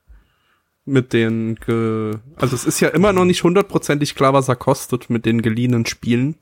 Mit 0.85 1.11
den, 1.11 1.55
ge 1.55 2.13
also 2.37 2.55
es 2.55 2.63
ist 2.63 2.79
ja 2.79 2.87
immer 2.87 3.11
noch 3.11 3.25
nicht 3.25 3.43
hundertprozentig 3.43 4.15
klar, 4.15 4.31
was 4.31 4.47
er 4.47 4.55
kostet 4.55 5.09
mit 5.09 5.25
den 5.25 5.41
geliehenen 5.41 5.85
Spielen. 5.85 6.35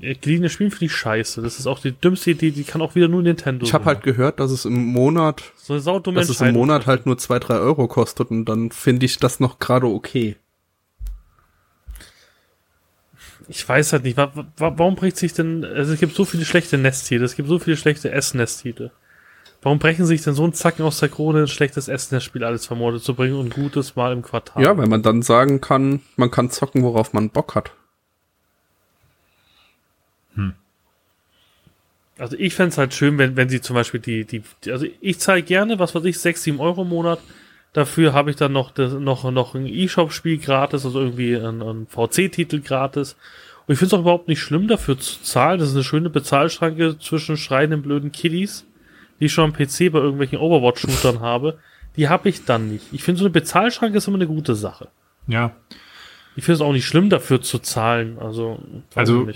Geliehene 0.00 0.48
Spielen 0.48 0.70
finde 0.70 0.86
ich 0.86 0.92
scheiße. 0.92 1.42
Das 1.42 1.58
ist 1.58 1.66
auch 1.66 1.78
die 1.78 1.92
dümmste 1.92 2.32
Idee, 2.32 2.50
die 2.50 2.64
kann 2.64 2.80
auch 2.82 2.94
wieder 2.94 3.06
nur 3.06 3.22
Nintendo. 3.22 3.64
Ich 3.64 3.74
habe 3.74 3.84
halt 3.84 4.02
gehört, 4.02 4.40
dass 4.40 4.50
es 4.50 4.64
im 4.64 4.86
Monat, 4.86 5.52
so 5.56 5.78
dass 5.78 6.28
es 6.28 6.40
im. 6.40 6.54
Monat 6.54 6.86
halt 6.86 7.06
nur 7.06 7.18
zwei, 7.18 7.38
drei 7.38 7.58
Euro 7.58 7.86
kostet 7.86 8.30
und 8.30 8.46
dann 8.46 8.70
finde 8.70 9.06
ich 9.06 9.18
das 9.18 9.40
noch 9.40 9.58
gerade 9.58 9.86
okay. 9.86 10.36
Ich 13.48 13.68
weiß 13.68 13.92
halt 13.92 14.04
nicht, 14.04 14.16
wa 14.16 14.30
wa 14.34 14.74
warum 14.76 14.94
bricht 14.94 15.16
sich 15.16 15.32
denn, 15.32 15.64
also 15.64 15.92
es 15.92 16.00
gibt 16.00 16.14
so 16.14 16.24
viele 16.24 16.44
schlechte 16.44 16.78
Nesttitel, 16.78 17.24
es 17.24 17.36
gibt 17.36 17.48
so 17.48 17.58
viele 17.58 17.76
schlechte 17.76 18.10
S-Nesttitel. 18.10 18.90
Warum 19.62 19.78
brechen 19.78 20.04
sich 20.04 20.22
denn 20.22 20.34
so 20.34 20.44
ein 20.44 20.52
Zacken 20.52 20.84
aus 20.84 21.00
der 21.00 21.08
Krone, 21.08 21.42
ein 21.42 21.48
schlechtes 21.48 21.88
S-Nest-Spiel 21.88 22.44
alles 22.44 22.66
vermordet 22.66 23.02
zu 23.02 23.14
bringen 23.14 23.38
und 23.38 23.54
gutes 23.54 23.96
mal 23.96 24.12
im 24.12 24.22
Quartal? 24.22 24.62
Ja, 24.62 24.76
weil 24.76 24.88
man 24.88 25.02
dann 25.02 25.22
sagen 25.22 25.60
kann, 25.60 26.00
man 26.16 26.30
kann 26.30 26.50
zocken, 26.50 26.82
worauf 26.82 27.12
man 27.12 27.30
Bock 27.30 27.54
hat. 27.54 27.72
Also 32.18 32.36
ich 32.38 32.54
fänd's 32.54 32.78
halt 32.78 32.94
schön, 32.94 33.18
wenn, 33.18 33.36
wenn 33.36 33.48
sie 33.48 33.60
zum 33.60 33.74
Beispiel 33.74 34.00
die, 34.00 34.24
die, 34.24 34.42
die 34.64 34.70
also 34.70 34.86
ich 35.00 35.18
zahle 35.18 35.42
gerne, 35.42 35.78
was 35.78 35.94
weiß 35.94 36.04
ich, 36.04 36.18
6, 36.18 36.42
7 36.44 36.60
Euro 36.60 36.82
im 36.82 36.88
Monat. 36.88 37.20
Dafür 37.74 38.12
habe 38.12 38.30
ich 38.30 38.36
dann 38.36 38.52
noch, 38.52 38.70
das, 38.70 38.92
noch, 38.92 39.30
noch 39.30 39.54
ein 39.56 39.66
E-Shop-Spiel 39.66 40.38
gratis, 40.38 40.84
also 40.86 41.00
irgendwie 41.00 41.34
ein, 41.34 41.60
ein 41.60 41.86
VC-Titel 41.88 42.60
gratis. 42.60 43.16
Und 43.66 43.72
ich 43.72 43.78
finde 43.80 43.88
es 43.88 43.98
auch 43.98 44.02
überhaupt 44.02 44.28
nicht 44.28 44.40
schlimm, 44.40 44.68
dafür 44.68 44.96
zu 44.96 45.20
zahlen. 45.22 45.58
Das 45.58 45.70
ist 45.70 45.74
eine 45.74 45.82
schöne 45.82 46.08
Bezahlschranke 46.08 46.98
zwischen 47.00 47.36
schreienden 47.36 47.82
blöden 47.82 48.12
Kiddies, 48.12 48.64
die 49.18 49.24
ich 49.24 49.32
schon 49.32 49.44
am 49.44 49.52
PC 49.52 49.90
bei 49.92 49.98
irgendwelchen 49.98 50.38
Overwatch-Shootern 50.38 51.20
habe. 51.20 51.58
Die 51.96 52.08
habe 52.08 52.28
ich 52.28 52.44
dann 52.44 52.70
nicht. 52.70 52.86
Ich 52.92 53.02
finde, 53.02 53.18
so 53.18 53.24
eine 53.24 53.32
Bezahlschranke 53.32 53.98
ist 53.98 54.06
immer 54.06 54.18
eine 54.18 54.28
gute 54.28 54.54
Sache. 54.54 54.88
Ja. 55.26 55.56
Ich 56.36 56.44
finde 56.44 56.56
es 56.56 56.60
auch 56.62 56.72
nicht 56.72 56.86
schlimm, 56.86 57.10
dafür 57.10 57.42
zu 57.42 57.60
zahlen. 57.60 58.18
Also, 58.18 58.58
Also 58.94 59.28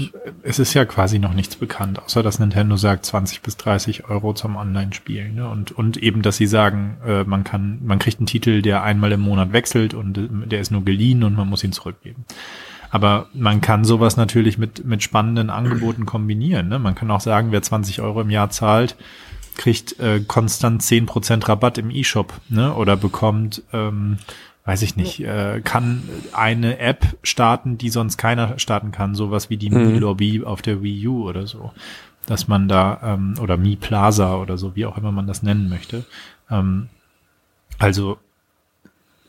es 0.42 0.58
ist 0.58 0.74
ja 0.74 0.84
quasi 0.84 1.20
noch 1.20 1.32
nichts 1.32 1.54
bekannt, 1.54 2.02
außer 2.02 2.24
dass 2.24 2.40
Nintendo 2.40 2.76
sagt 2.76 3.06
20 3.06 3.42
bis 3.42 3.56
30 3.56 4.08
Euro 4.08 4.32
zum 4.34 4.56
Online-Spielen. 4.56 5.36
Ne? 5.36 5.48
Und, 5.48 5.70
und 5.70 5.96
eben, 5.96 6.22
dass 6.22 6.36
sie 6.36 6.48
sagen, 6.48 6.96
äh, 7.06 7.22
man 7.22 7.44
kann, 7.44 7.78
man 7.84 8.00
kriegt 8.00 8.18
einen 8.18 8.26
Titel, 8.26 8.62
der 8.62 8.82
einmal 8.82 9.12
im 9.12 9.20
Monat 9.20 9.52
wechselt 9.52 9.94
und 9.94 10.18
äh, 10.18 10.28
der 10.46 10.60
ist 10.60 10.72
nur 10.72 10.84
geliehen 10.84 11.22
und 11.22 11.36
man 11.36 11.48
muss 11.48 11.62
ihn 11.62 11.72
zurückgeben. 11.72 12.24
Aber 12.90 13.28
man 13.32 13.60
kann 13.60 13.84
sowas 13.84 14.16
natürlich 14.16 14.58
mit, 14.58 14.84
mit 14.84 15.02
spannenden 15.02 15.50
Angeboten 15.50 16.06
kombinieren. 16.06 16.68
Ne? 16.68 16.78
Man 16.78 16.94
kann 16.94 17.10
auch 17.10 17.20
sagen, 17.20 17.52
wer 17.52 17.62
20 17.62 18.00
Euro 18.00 18.22
im 18.22 18.30
Jahr 18.30 18.50
zahlt, 18.50 18.96
kriegt 19.56 20.00
äh, 20.00 20.20
konstant 20.26 20.82
10% 20.82 21.48
Rabatt 21.48 21.78
im 21.78 21.90
E-Shop 21.90 22.32
ne? 22.48 22.72
oder 22.74 22.96
bekommt, 22.96 23.62
ähm, 23.72 24.18
weiß 24.68 24.82
ich 24.82 24.96
nicht, 24.96 25.20
äh, 25.20 25.62
kann 25.64 26.02
eine 26.34 26.78
App 26.78 27.16
starten, 27.22 27.78
die 27.78 27.88
sonst 27.88 28.18
keiner 28.18 28.58
starten 28.58 28.92
kann, 28.92 29.14
sowas 29.14 29.48
wie 29.48 29.56
die 29.56 29.70
Mhm. 29.70 29.92
Mi 29.94 29.98
Lobby 29.98 30.44
auf 30.44 30.60
der 30.60 30.82
Wii 30.82 31.08
U 31.08 31.26
oder 31.26 31.46
so. 31.46 31.72
Dass 32.26 32.48
man 32.48 32.68
da, 32.68 33.00
ähm, 33.02 33.36
oder 33.40 33.56
Mi 33.56 33.76
Plaza 33.76 34.36
oder 34.36 34.58
so, 34.58 34.76
wie 34.76 34.84
auch 34.84 34.98
immer 34.98 35.10
man 35.10 35.26
das 35.26 35.42
nennen 35.42 35.70
möchte. 35.70 36.04
Ähm, 36.50 36.90
also 37.78 38.18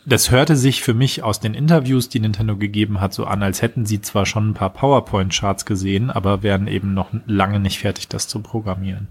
das 0.06 0.30
hörte 0.30 0.58
sich 0.58 0.84
für 0.84 0.94
mich 0.94 1.24
aus 1.24 1.40
den 1.40 1.54
Interviews, 1.54 2.10
die 2.10 2.20
Nintendo 2.20 2.58
gegeben 2.58 3.00
hat, 3.00 3.14
so 3.14 3.24
an, 3.24 3.42
als 3.42 3.62
hätten 3.62 3.86
sie 3.86 4.02
zwar 4.02 4.26
schon 4.26 4.50
ein 4.50 4.54
paar 4.56 4.72
PowerPoint-Charts 4.72 5.66
gesehen, 5.66 6.12
aber 6.12 6.44
wären 6.44 6.68
eben 6.68 6.94
noch 6.94 7.12
lange 7.28 7.62
nicht 7.62 7.80
fertig, 7.80 8.10
das 8.10 8.28
zu 8.28 8.42
programmieren. 8.42 9.08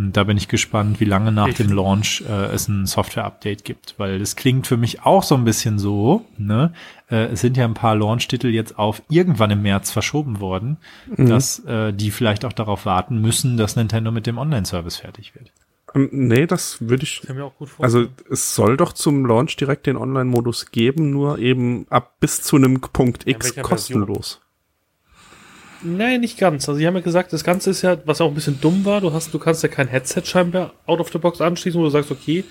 Und 0.00 0.16
da 0.16 0.24
bin 0.24 0.38
ich 0.38 0.48
gespannt, 0.48 0.98
wie 0.98 1.04
lange 1.04 1.30
nach 1.30 1.48
Ich- 1.48 1.56
dem 1.58 1.70
Launch 1.72 2.24
äh, 2.26 2.46
es 2.54 2.68
ein 2.68 2.86
Software-Update 2.86 3.64
gibt, 3.66 3.96
weil 3.98 4.18
das 4.18 4.34
klingt 4.34 4.66
für 4.66 4.78
mich 4.78 5.02
auch 5.04 5.22
so 5.22 5.34
ein 5.34 5.44
bisschen 5.44 5.78
so, 5.78 6.24
ne? 6.38 6.72
Äh, 7.10 7.26
es 7.26 7.42
sind 7.42 7.58
ja 7.58 7.66
ein 7.66 7.74
paar 7.74 7.96
Launch-Titel 7.96 8.48
jetzt 8.48 8.78
auf 8.78 9.02
irgendwann 9.10 9.50
im 9.50 9.60
März 9.60 9.90
verschoben 9.90 10.40
worden, 10.40 10.78
dass 11.18 11.58
äh, 11.66 11.92
die 11.92 12.10
vielleicht 12.10 12.46
auch 12.46 12.54
darauf 12.54 12.86
warten 12.86 13.20
müssen, 13.20 13.58
dass 13.58 13.76
Nintendo 13.76 14.10
mit 14.10 14.26
dem 14.26 14.38
Online-Service 14.38 14.96
fertig 14.96 15.34
wird. 15.34 15.52
Ähm, 15.94 16.08
nee, 16.12 16.46
das 16.46 16.80
würde 16.80 17.02
ich. 17.02 17.22
Mir 17.28 17.44
auch 17.44 17.56
gut 17.56 17.68
vorstellen. 17.68 18.06
Also 18.06 18.32
es 18.32 18.54
soll 18.54 18.78
doch 18.78 18.94
zum 18.94 19.26
Launch 19.26 19.56
direkt 19.56 19.86
den 19.86 19.96
Online-Modus 19.98 20.70
geben, 20.70 21.10
nur 21.10 21.38
eben 21.38 21.86
ab 21.90 22.14
bis 22.20 22.40
zu 22.42 22.56
einem 22.56 22.80
Punkt 22.80 23.26
X 23.26 23.54
welcher 23.56 23.68
Version? 23.68 24.06
Nein, 25.82 26.20
nicht 26.20 26.38
ganz. 26.38 26.68
Also, 26.68 26.78
sie 26.78 26.86
haben 26.86 26.96
ja 26.96 27.00
gesagt, 27.00 27.32
das 27.32 27.44
Ganze 27.44 27.70
ist 27.70 27.82
ja, 27.82 27.96
was 28.04 28.20
auch 28.20 28.28
ein 28.28 28.34
bisschen 28.34 28.60
dumm 28.60 28.84
war, 28.84 29.00
du 29.00 29.12
hast, 29.12 29.32
du 29.32 29.38
kannst 29.38 29.62
ja 29.62 29.68
kein 29.68 29.88
Headset 29.88 30.22
scheinbar 30.24 30.74
out 30.86 31.00
of 31.00 31.10
the 31.10 31.18
box 31.18 31.40
anschließen, 31.40 31.80
wo 31.80 31.84
du 31.84 31.90
sagst, 31.90 32.10
okay, 32.10 32.44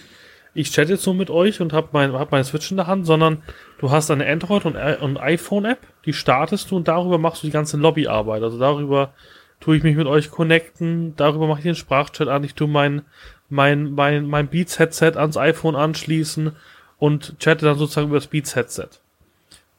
ich 0.53 0.71
chatte 0.71 0.93
jetzt 0.93 1.05
nur 1.05 1.15
mit 1.15 1.29
euch 1.29 1.61
und 1.61 1.73
hab 1.73 1.93
mein, 1.93 2.13
hab 2.13 2.31
meine 2.31 2.43
Switch 2.43 2.71
in 2.71 2.77
der 2.77 2.87
Hand, 2.87 3.05
sondern 3.05 3.43
du 3.79 3.91
hast 3.91 4.09
eine 4.09 4.25
Android- 4.25 4.65
und, 4.65 4.75
I- 4.75 4.97
und 4.99 5.19
iPhone-App, 5.19 5.79
die 6.05 6.13
startest 6.13 6.71
du 6.71 6.77
und 6.77 6.87
darüber 6.87 7.17
machst 7.17 7.43
du 7.43 7.47
die 7.47 7.53
ganze 7.53 7.77
Lobbyarbeit. 7.77 8.41
Also 8.41 8.57
darüber 8.57 9.13
tue 9.59 9.77
ich 9.77 9.83
mich 9.83 9.95
mit 9.95 10.07
euch 10.07 10.31
connecten, 10.31 11.15
darüber 11.15 11.47
mache 11.47 11.59
ich 11.59 11.65
den 11.65 11.75
Sprachchat 11.75 12.27
an, 12.27 12.43
ich 12.43 12.55
tue 12.55 12.67
mein, 12.67 13.03
mein, 13.49 13.91
mein, 13.91 14.25
mein 14.25 14.47
Beats-Headset 14.47 15.13
ans 15.17 15.37
iPhone 15.37 15.75
anschließen 15.75 16.53
und 16.97 17.35
chatte 17.39 17.65
dann 17.65 17.77
sozusagen 17.77 18.07
über 18.07 18.17
das 18.17 18.27
Beats-Headset. 18.27 18.89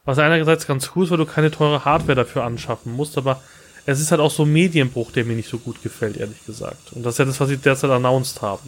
Was 0.03 0.17
einerseits 0.17 0.65
ganz 0.65 0.91
cool 0.95 1.05
ist, 1.05 1.11
weil 1.11 1.17
du 1.17 1.25
keine 1.25 1.51
teure 1.51 1.85
Hardware 1.85 2.15
dafür 2.15 2.43
anschaffen 2.43 2.93
musst, 2.93 3.17
aber 3.17 3.41
es 3.85 3.99
ist 3.99 4.11
halt 4.11 4.21
auch 4.21 4.31
so 4.31 4.43
ein 4.43 4.53
Medienbruch, 4.53 5.11
der 5.11 5.25
mir 5.25 5.35
nicht 5.35 5.49
so 5.49 5.57
gut 5.57 5.81
gefällt, 5.83 6.17
ehrlich 6.17 6.43
gesagt. 6.45 6.93
Und 6.93 7.03
das 7.03 7.15
ist 7.15 7.19
ja 7.19 7.25
das, 7.25 7.39
was 7.39 7.49
sie 7.49 7.57
derzeit 7.57 7.91
announced 7.91 8.41
haben. 8.41 8.67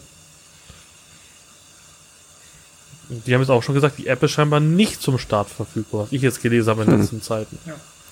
Die 3.08 3.34
haben 3.34 3.40
jetzt 3.40 3.50
auch 3.50 3.62
schon 3.62 3.74
gesagt, 3.74 3.98
die 3.98 4.06
App 4.06 4.22
ist 4.22 4.32
scheinbar 4.32 4.60
nicht 4.60 5.02
zum 5.02 5.18
Start 5.18 5.48
verfügbar, 5.50 6.04
was 6.04 6.12
ich 6.12 6.22
jetzt 6.22 6.42
gelesen 6.42 6.70
habe 6.70 6.82
in 6.82 6.90
den 6.90 7.00
letzten 7.00 7.22
Zeiten. 7.22 7.58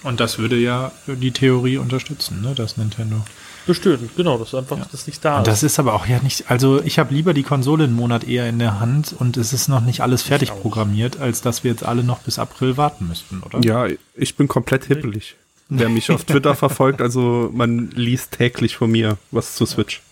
Und 0.03 0.21
das 0.21 0.39
würde 0.39 0.57
ja 0.57 0.93
die 1.07 1.31
Theorie 1.31 1.79
unterstützen, 1.79 2.43
ne, 2.43 2.55
dass 2.55 2.77
Nintendo. 2.77 3.25
Bestimmt, 3.67 4.17
genau, 4.17 4.39
das 4.39 4.49
ist 4.49 4.55
einfach, 4.55 4.79
das 4.91 5.07
nicht 5.07 5.25
da 5.25 5.37
Und 5.39 5.43
ist. 5.43 5.47
das 5.49 5.63
ist 5.63 5.79
aber 5.79 5.95
auch 5.95 6.07
ja 6.07 6.19
nicht, 6.21 6.51
also 6.51 6.83
ich 6.83 6.99
habe 6.99 7.15
lieber 7.15 7.33
die 7.33 7.45
Konsole 7.45 7.85
einen 7.85 7.95
Monat 7.95 8.25
eher 8.25 8.49
in 8.49 8.59
der 8.59 8.81
Hand 8.81 9.15
und 9.19 9.37
es 9.37 9.53
ist 9.53 9.69
noch 9.69 9.81
nicht 9.81 10.01
alles 10.01 10.23
fertig 10.23 10.51
programmiert, 10.51 11.21
als 11.21 11.43
dass 11.43 11.63
wir 11.63 11.71
jetzt 11.71 11.85
alle 11.85 12.03
noch 12.03 12.19
bis 12.21 12.39
April 12.41 12.77
warten 12.77 13.07
müssten, 13.07 13.41
oder? 13.45 13.61
Ja, 13.65 13.87
ich 14.17 14.35
bin 14.37 14.49
komplett 14.49 14.87
hippelig. 14.87 15.37
Wer 15.69 15.89
mich 15.89 16.11
auf 16.11 16.25
Twitter 16.25 16.55
verfolgt, 16.57 17.01
also 17.01 17.51
man 17.55 17.91
liest 17.93 18.33
täglich 18.33 18.77
von 18.77 18.91
mir 18.91 19.17
was 19.31 19.55
zu 19.55 19.65
Switch. 19.65 20.03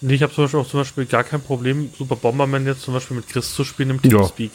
Nee, 0.00 0.14
ich 0.14 0.22
habe 0.22 0.32
zum 0.34 0.44
Beispiel 0.44 0.60
auch 0.60 0.68
zum 0.68 0.80
Beispiel 0.80 1.06
gar 1.06 1.24
kein 1.24 1.40
Problem, 1.42 1.90
Super 1.96 2.16
Bomberman 2.16 2.66
jetzt 2.66 2.82
zum 2.82 2.94
Beispiel 2.94 3.16
mit 3.16 3.28
Chris 3.28 3.54
zu 3.54 3.64
spielen 3.64 3.90
im 3.90 3.96
Ja. 4.02 4.18
Teamspeak. 4.18 4.50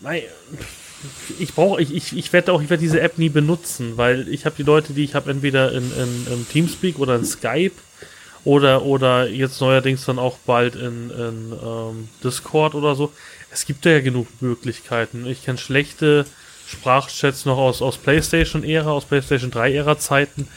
Nein, 0.00 0.22
ich 1.38 1.54
brauche, 1.54 1.80
ich, 1.80 1.94
ich, 1.94 2.16
ich 2.16 2.32
werde 2.32 2.52
auch, 2.52 2.62
ich 2.62 2.70
werde 2.70 2.82
diese 2.82 3.00
App 3.00 3.18
nie 3.18 3.28
benutzen, 3.28 3.96
weil 3.96 4.28
ich 4.28 4.44
habe 4.44 4.56
die 4.56 4.62
Leute, 4.62 4.92
die 4.92 5.04
ich 5.04 5.14
habe, 5.14 5.30
entweder 5.30 5.72
in, 5.72 5.90
in, 5.92 6.32
in 6.32 6.48
Teamspeak 6.48 6.98
oder 6.98 7.16
in 7.16 7.24
Skype 7.24 7.72
oder 8.44 8.84
oder 8.84 9.28
jetzt 9.28 9.60
neuerdings 9.60 10.04
dann 10.04 10.18
auch 10.18 10.38
bald 10.46 10.74
in, 10.74 11.10
in 11.10 11.52
ähm, 11.64 12.08
Discord 12.22 12.74
oder 12.74 12.94
so. 12.94 13.12
Es 13.50 13.66
gibt 13.66 13.84
ja 13.84 14.00
genug 14.00 14.28
Möglichkeiten. 14.40 15.26
Ich 15.26 15.44
kenne 15.44 15.58
schlechte 15.58 16.24
Sprachchats 16.66 17.44
noch 17.44 17.58
aus, 17.58 17.82
aus 17.82 17.98
PlayStation-Ära, 17.98 18.90
aus 18.90 19.04
PlayStation 19.04 19.50
3-Ära-Zeiten. 19.50 20.48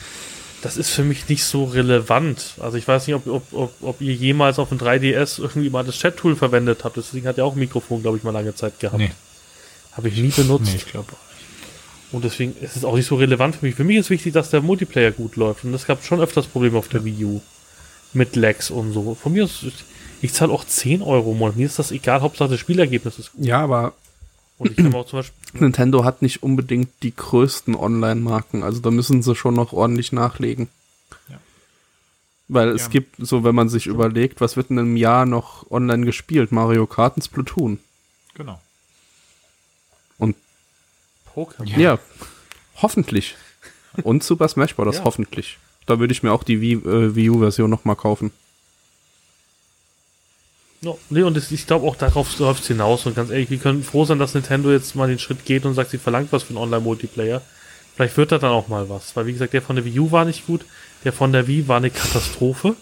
Das 0.62 0.78
ist 0.78 0.90
für 0.90 1.04
mich 1.04 1.28
nicht 1.28 1.44
so 1.44 1.66
relevant. 1.66 2.56
Also 2.60 2.78
ich 2.78 2.88
weiß 2.88 3.06
nicht, 3.06 3.16
ob, 3.16 3.28
ob, 3.28 3.54
ob, 3.54 3.74
ob 3.82 4.02
ihr 4.02 4.14
jemals 4.14 4.58
auf 4.58 4.70
dem 4.70 4.80
3DS 4.80 5.40
irgendwie 5.40 5.70
mal 5.70 5.84
das 5.84 5.98
Chat-Tool 5.98 6.36
verwendet 6.36 6.84
habt. 6.84 6.98
Deswegen 6.98 7.28
hat 7.28 7.38
ja 7.38 7.44
auch 7.44 7.54
ein 7.54 7.60
Mikrofon, 7.60 8.02
glaube 8.02 8.18
ich, 8.18 8.24
mal 8.24 8.32
lange 8.32 8.56
Zeit 8.56 8.80
gehabt. 8.80 8.98
Nee. 8.98 9.12
Habe 9.96 10.10
ich 10.10 10.18
nie 10.18 10.30
benutzt. 10.30 10.66
Nee, 10.66 10.76
ich 10.76 10.86
glaube 10.86 11.08
auch 11.12 11.32
nicht. 11.34 11.46
Und 12.12 12.24
deswegen 12.24 12.56
ist 12.62 12.76
es 12.76 12.86
auch 12.86 12.96
nicht 12.96 13.08
so 13.08 13.16
relevant 13.16 13.56
für 13.56 13.66
mich. 13.66 13.76
Für 13.76 13.84
mich 13.84 13.98
ist 13.98 14.10
wichtig, 14.10 14.34
dass 14.34 14.50
der 14.50 14.62
Multiplayer 14.62 15.12
gut 15.12 15.36
läuft. 15.36 15.64
Und 15.64 15.74
es 15.74 15.86
gab 15.86 16.04
schon 16.04 16.22
öfters 16.22 16.48
Probleme 16.48 16.78
auf 16.78 16.88
der 16.88 17.04
Wii 17.04 17.26
U. 17.26 17.42
Mit 18.14 18.36
Lags 18.36 18.72
und 18.72 18.94
so. 18.94 19.16
Von 19.16 19.34
mir 19.34 19.44
ist, 19.44 19.66
ich 20.22 20.34
zahle 20.34 20.54
auch 20.54 20.64
10 20.64 21.02
Euro 21.02 21.34
im 21.34 21.40
Monat. 21.40 21.58
Mir 21.58 21.66
ist 21.66 21.80
das 21.80 21.92
egal, 21.92 22.22
Hauptsache 22.22 22.50
das 22.50 22.60
Spielergebnis 22.60 23.20
ist 23.20 23.34
gut. 23.34 23.46
Ja, 23.46 23.62
aber 23.62 23.94
und 24.58 24.78
ich 24.78 24.86
habe 24.86 24.98
auch 24.98 25.06
zum 25.06 25.20
Beispiel. 25.20 25.36
Nintendo 25.62 26.04
hat 26.04 26.22
nicht 26.22 26.44
unbedingt 26.44 26.90
die 27.04 27.16
größten 27.16 27.76
Online-Marken, 27.76 28.64
also 28.64 28.80
da 28.80 28.92
müssen 28.92 29.22
sie 29.22 29.36
schon 29.36 29.54
noch 29.54 29.74
ordentlich 29.74 30.12
nachlegen. 30.12 30.70
Ja. 31.30 31.40
Weil 32.48 32.70
es 32.70 32.84
ja. 32.84 32.90
gibt, 32.90 33.16
so 33.20 33.44
wenn 33.44 33.56
man 33.56 33.70
sich 33.70 33.86
so. 33.86 33.90
überlegt, 33.90 34.40
was 34.42 34.56
wird 34.56 34.70
in 34.70 34.80
einem 34.80 34.96
Jahr 34.96 35.26
noch 35.26 35.70
online 35.72 36.06
gespielt? 36.06 36.52
Mario 36.52 36.86
Kart 36.88 37.18
und 37.18 37.24
Splatoon. 37.24 37.80
Genau. 38.36 38.62
Und 40.18 40.36
Pokémon. 41.34 41.66
Ja. 41.66 41.78
ja, 41.78 42.00
hoffentlich. 42.82 43.36
Und 44.04 44.24
Super 44.24 44.48
Smash 44.48 44.76
Bros. 44.76 45.02
hoffentlich. 45.04 45.58
Da 45.86 46.00
würde 46.00 46.12
ich 46.12 46.24
mir 46.24 46.32
auch 46.32 46.44
die 46.44 46.62
Wii, 46.62 46.74
äh, 46.74 47.16
Wii 47.16 47.30
U-Version 47.30 47.70
nochmal 47.70 47.96
kaufen. 47.96 48.32
No, 50.82 51.00
nee, 51.10 51.24
und 51.24 51.36
das, 51.36 51.52
ich 51.52 51.66
glaube 51.66 51.88
auch 51.88 51.96
darauf 51.96 52.38
läuft 52.38 52.62
es 52.62 52.68
hinaus. 52.68 53.06
Und 53.06 53.16
ganz 53.16 53.32
ehrlich, 53.32 53.50
wir 53.50 53.58
können 53.58 53.84
froh 53.84 54.06
sein, 54.06 54.20
dass 54.20 54.34
Nintendo 54.34 54.72
jetzt 54.72 54.96
mal 54.96 55.08
den 55.08 55.20
Schritt 55.20 55.46
geht 55.46 55.66
und 55.66 55.74
sagt, 55.74 55.92
sie 55.92 55.98
verlangt 55.98 56.32
was 56.32 56.44
für 56.44 56.50
einen 56.50 56.58
Online-Multiplayer. 56.60 57.42
Vielleicht 57.96 58.18
wird 58.18 58.32
da 58.32 58.38
dann 58.38 58.52
auch 58.52 58.68
mal 58.68 58.90
was. 58.90 59.16
Weil, 59.16 59.26
wie 59.26 59.34
gesagt, 59.34 59.54
der 59.54 59.62
von 59.62 59.78
der 59.78 59.86
Wii 59.86 60.00
U 60.00 60.12
war 60.12 60.26
nicht 60.26 60.46
gut. 60.46 60.66
Der 61.04 61.14
von 61.14 61.32
der 61.32 61.48
Wii 61.48 61.68
war 61.68 61.78
eine 61.78 61.92
Katastrophe. 61.92 62.76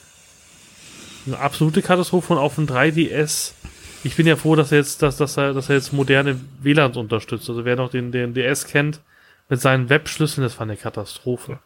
Eine 1.25 1.39
absolute 1.39 1.81
Katastrophe. 1.81 2.33
Und 2.33 2.39
auf 2.39 2.55
dem 2.55 2.67
3DS, 2.67 3.51
ich 4.03 4.15
bin 4.15 4.27
ja 4.27 4.35
froh, 4.35 4.55
dass 4.55 4.71
er 4.71 4.79
jetzt, 4.79 5.01
dass, 5.01 5.17
dass 5.17 5.37
er, 5.37 5.53
dass 5.53 5.69
er 5.69 5.75
jetzt 5.75 5.93
moderne 5.93 6.39
WLANs 6.61 6.97
unterstützt. 6.97 7.49
Also 7.49 7.65
wer 7.65 7.75
noch 7.75 7.89
den, 7.89 8.11
den 8.11 8.33
DS 8.33 8.67
kennt, 8.67 9.01
mit 9.49 9.61
seinen 9.61 9.89
Webschlüsseln, 9.89 10.43
das 10.43 10.57
war 10.59 10.65
eine 10.65 10.77
Katastrophe. 10.77 11.59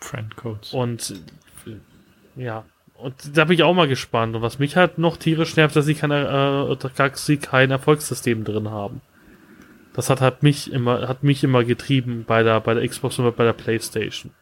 Friendcodes. 0.00 0.72
Und, 0.72 1.14
ja, 2.36 2.64
und 2.94 3.36
da 3.36 3.44
bin 3.44 3.54
ich 3.54 3.62
auch 3.62 3.74
mal 3.74 3.88
gespannt. 3.88 4.34
Und 4.36 4.42
was 4.42 4.58
mich 4.58 4.76
halt 4.76 4.98
noch 4.98 5.16
tierisch 5.16 5.56
nervt, 5.56 5.76
dass 5.76 5.86
sie, 5.86 5.94
keine, 5.94 6.68
äh, 6.70 6.88
dass 6.96 7.26
sie 7.26 7.36
kein 7.36 7.70
Erfolgssystem 7.70 8.44
drin 8.44 8.70
haben. 8.70 9.00
Das 9.92 10.08
hat 10.08 10.20
halt 10.20 10.42
mich 10.42 10.72
immer, 10.72 11.06
hat 11.06 11.22
mich 11.22 11.44
immer 11.44 11.64
getrieben 11.64 12.24
bei 12.26 12.42
der, 12.42 12.60
bei 12.60 12.74
der 12.74 12.86
Xbox 12.88 13.18
und 13.18 13.36
bei 13.36 13.44
der 13.44 13.52
Playstation. 13.52 14.32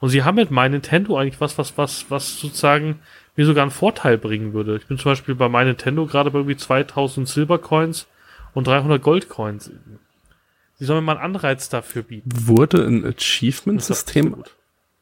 Und 0.00 0.10
sie 0.10 0.22
haben 0.22 0.36
mit 0.36 0.50
My 0.50 0.68
Nintendo 0.68 1.16
eigentlich 1.16 1.40
was, 1.40 1.58
was, 1.58 1.76
was, 1.78 2.10
was 2.10 2.38
sozusagen 2.38 3.00
mir 3.38 3.46
sogar 3.46 3.62
einen 3.62 3.70
Vorteil 3.70 4.18
bringen 4.18 4.52
würde. 4.52 4.76
Ich 4.76 4.86
bin 4.86 4.98
zum 4.98 5.12
Beispiel 5.12 5.36
bei 5.36 5.48
My 5.48 5.64
Nintendo 5.64 6.06
gerade 6.06 6.30
bei 6.30 6.40
irgendwie 6.40 6.56
2000 6.56 7.28
Silbercoins 7.28 8.08
und 8.52 8.66
300 8.66 9.00
Goldcoins. 9.00 9.70
Sie 10.74 10.84
sollen 10.84 10.98
mir 10.98 11.06
mal 11.06 11.18
einen 11.18 11.36
Anreiz 11.36 11.68
dafür 11.68 12.02
bieten. 12.02 12.28
Wurde 12.34 12.84
ein 12.84 13.04
Achievement-System 13.04 14.42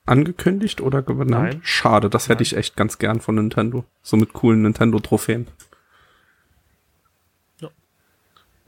angekündigt 0.05 0.83
oder 0.83 1.01
genannt? 1.03 1.31
Nein. 1.31 1.61
Schade, 1.63 2.11
das 2.11 2.25
hätte 2.25 2.37
Nein. 2.37 2.43
ich 2.43 2.57
echt 2.57 2.77
ganz 2.77 2.99
gern 2.99 3.21
von 3.21 3.37
Nintendo. 3.37 3.85
So 4.03 4.19
mit 4.19 4.35
coolen 4.35 4.63
Nintendo-Trophäen. 4.63 5.47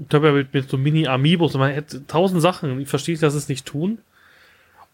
Ich 0.00 0.08
glaube 0.08 0.28
ja 0.28 0.32
mit, 0.32 0.54
mit 0.54 0.70
so 0.70 0.78
Mini-Amiibos, 0.78 1.54
man 1.54 1.72
hätte 1.72 2.06
tausend 2.06 2.40
Sachen. 2.40 2.80
Ich 2.80 2.88
verstehe, 2.88 3.18
dass 3.18 3.34
es 3.34 3.48
nicht 3.48 3.66
tun. 3.66 3.98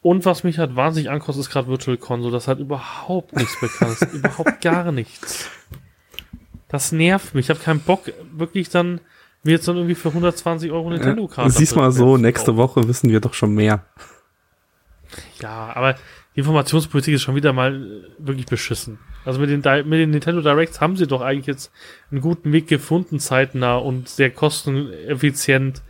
Und 0.05 0.27
was 0.27 0.45
mich 0.45 0.59
halt 0.59 0.77
wahnsinnig 0.77 1.09
ankostet, 1.09 1.47
ist 1.47 1.51
gerade 1.51 1.67
Virtual 1.67 1.97
Console. 1.97 2.31
Das 2.31 2.47
hat 2.47 2.59
überhaupt 2.59 3.35
nichts 3.35 3.59
bekannt. 3.59 3.97
überhaupt 4.13 4.61
gar 4.61 4.93
nichts. 4.93 5.49
Das 6.69 6.93
nervt 6.93 7.35
mich. 7.35 7.47
Ich 7.47 7.51
habe 7.51 7.61
keinen 7.61 7.81
Bock, 7.81 8.13
wirklich 8.37 8.69
dann 8.69 9.01
mir 9.45 9.53
jetzt 9.53 9.67
dann 9.67 9.77
irgendwie 9.77 9.95
für 9.95 10.11
120 10.11 10.71
Euro 10.73 10.91
Nintendo-Karte. 10.91 11.49
Äh, 11.49 11.53
siehst 11.53 11.75
mal 11.75 11.91
so, 11.91 12.19
nächste 12.19 12.55
Woche 12.59 12.87
wissen 12.87 13.09
wir 13.09 13.21
doch 13.21 13.33
schon 13.33 13.55
mehr. 13.55 13.87
Ja, 15.41 15.73
aber 15.75 15.95
die 16.37 16.41
Informationspolitik 16.41 17.15
ist 17.15 17.23
schon 17.23 17.35
wieder 17.35 17.55
mal 17.55 17.75
äh, 17.75 18.27
wirklich 18.27 18.45
beschissen. 18.45 18.99
Also 19.25 19.41
mit 19.41 19.49
den, 19.49 19.89
mit 19.89 20.01
den 20.01 20.11
Nintendo 20.11 20.43
Directs 20.43 20.83
haben 20.83 20.99
sie 20.99 21.07
doch 21.07 21.23
eigentlich 21.23 21.47
jetzt 21.47 21.73
einen 22.11 22.21
guten 22.21 22.53
Weg 22.53 22.67
gefunden, 22.67 23.21
zeitnah 23.21 23.79
und 23.79 24.11
sehr 24.11 24.29
kosteneffizient 24.29 25.81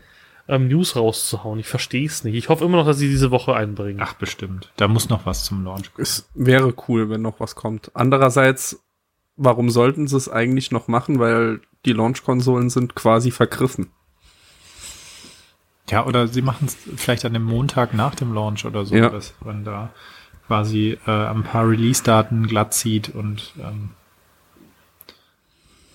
ähm, 0.48 0.68
News 0.68 0.96
rauszuhauen. 0.96 1.58
Ich 1.58 1.66
verstehe 1.66 2.06
es 2.06 2.24
nicht. 2.24 2.34
Ich 2.34 2.48
hoffe 2.48 2.64
immer 2.64 2.76
noch, 2.78 2.86
dass 2.86 2.98
sie 2.98 3.08
diese 3.08 3.30
Woche 3.30 3.54
einbringen. 3.54 4.00
Ach, 4.02 4.14
bestimmt. 4.14 4.72
Da 4.76 4.88
muss 4.88 5.08
noch 5.08 5.26
was 5.26 5.44
zum 5.44 5.64
Launch 5.64 5.92
kommen. 5.92 6.02
Es 6.02 6.28
wäre 6.34 6.74
cool, 6.88 7.08
wenn 7.10 7.22
noch 7.22 7.40
was 7.40 7.54
kommt. 7.54 7.90
Andererseits, 7.94 8.82
warum 9.36 9.70
sollten 9.70 10.06
sie 10.06 10.16
es 10.16 10.28
eigentlich 10.28 10.70
noch 10.70 10.88
machen? 10.88 11.18
Weil 11.18 11.60
die 11.84 11.92
Launch-Konsolen 11.92 12.70
sind 12.70 12.94
quasi 12.94 13.30
vergriffen. 13.30 13.90
Ja, 15.90 16.06
oder 16.06 16.28
sie 16.28 16.42
machen 16.42 16.66
es 16.66 16.76
vielleicht 16.96 17.24
an 17.24 17.34
dem 17.34 17.44
Montag 17.44 17.92
nach 17.92 18.14
dem 18.14 18.32
Launch 18.32 18.64
oder 18.64 18.86
so, 18.86 18.94
ja. 18.94 19.10
dass 19.10 19.34
man 19.44 19.64
da 19.64 19.92
quasi 20.46 20.98
äh, 21.06 21.10
ein 21.10 21.42
paar 21.42 21.68
Release-Daten 21.68 22.46
glatt 22.46 22.74
zieht 22.74 23.10
und 23.14 23.52
ähm 23.58 23.90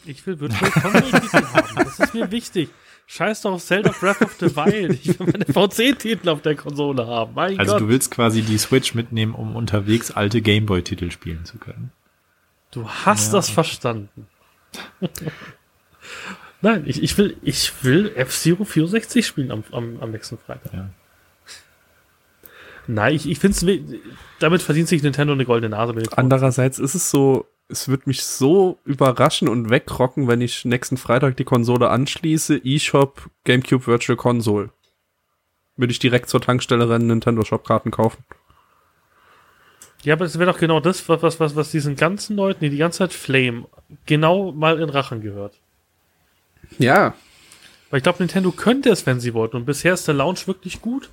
ich 0.06 0.26
will 0.26 0.40
Virtual 0.40 0.72
Console 0.72 1.54
haben. 1.54 1.76
Das 1.76 2.00
ist 2.00 2.14
mir 2.16 2.32
wichtig. 2.32 2.70
Scheiß 3.12 3.42
doch 3.42 3.54
auf 3.54 3.66
Zelda 3.66 3.92
Breath 4.00 4.22
of 4.22 4.36
the 4.40 4.56
Wild. 4.56 5.00
Ich 5.04 5.20
will 5.20 5.26
meine 5.34 5.46
VC-Titel 5.46 6.30
auf 6.30 6.44
der 6.44 6.56
Konsole 6.56 7.08
haben. 7.08 7.34
Mein 7.34 7.58
also 7.58 7.72
Gott. 7.74 7.82
du 7.82 7.88
willst 7.88 8.12
quasi 8.12 8.44
die 8.44 8.60
Switch 8.60 8.94
mitnehmen, 8.94 9.34
um 9.34 9.56
unterwegs 9.56 10.12
alte 10.12 10.44
Gameboy-Titel 10.44 11.10
spielen 11.10 11.44
zu 11.44 11.58
können. 11.58 11.92
Du 12.70 12.88
hast 12.88 13.34
ja. 13.34 13.40
das 13.40 13.50
verstanden. 13.50 14.28
Nein, 16.62 16.84
ich, 16.86 17.02
ich 17.02 17.18
will, 17.18 17.36
ich 17.42 17.84
will 17.84 18.12
F-Zero 18.16 18.64
64 18.64 19.26
spielen 19.26 19.52
am, 19.52 19.64
am, 19.72 19.98
am 20.02 20.12
nächsten 20.12 20.38
Freitag. 20.38 20.72
Ja. 20.72 20.90
Nein, 22.86 23.16
ich, 23.16 23.28
ich 23.28 23.40
finde 23.40 23.58
es, 23.58 24.02
damit 24.38 24.62
verdient 24.62 24.88
sich 24.88 25.02
Nintendo 25.02 25.34
eine 25.34 25.46
goldene 25.46 25.76
Nase. 25.76 25.96
Andererseits 26.16 26.78
ist 26.78 26.94
es 26.94 27.10
so, 27.10 27.48
es 27.70 27.88
wird 27.88 28.08
mich 28.08 28.24
so 28.24 28.80
überraschen 28.84 29.48
und 29.48 29.70
wegrocken, 29.70 30.28
wenn 30.28 30.42
ich 30.42 30.66
nächsten 30.66 30.98
Freitag 30.98 31.38
die 31.38 31.44
Konsole 31.44 31.90
anschließe, 31.90 32.62
eShop, 32.66 33.30
GameCube 33.44 33.86
Virtual 33.86 34.18
Console. 34.18 34.72
Würde 35.78 35.92
ich 35.92 36.00
direkt 36.00 36.30
zur 36.30 36.42
Tankstelle 36.42 36.90
rennen, 36.90 37.08
Nintendo 37.08 37.46
Shop 37.46 37.66
Karten 37.66 37.92
kaufen. 37.92 38.24
Ja, 40.04 40.16
aber 40.16 40.26
das 40.26 40.40
wäre 40.40 40.52
doch 40.52 40.60
genau 40.60 40.80
das, 40.80 41.08
was, 41.08 41.40
was, 41.40 41.56
was 41.56 41.72
diesen 41.72 41.96
ganzen 41.96 42.36
Leuten, 42.36 42.62
die 42.62 42.70
die 42.70 42.78
ganze 42.78 43.00
Zeit 43.00 43.14
Flame, 43.14 43.66
genau 44.06 44.52
mal 44.52 44.82
in 44.82 44.90
Rachen 44.90 45.22
gehört. 45.22 45.60
Ja. 46.80 47.14
Weil 47.90 47.98
ich 47.98 48.04
glaube, 48.04 48.20
Nintendo 48.20 48.52
könnte 48.52 48.90
es, 48.90 49.06
wenn 49.06 49.20
sie 49.20 49.34
wollten. 49.34 49.58
Und 49.58 49.66
bisher 49.66 49.94
ist 49.94 50.08
der 50.08 50.16
Launch 50.16 50.48
wirklich 50.48 50.82
gut. 50.82 51.10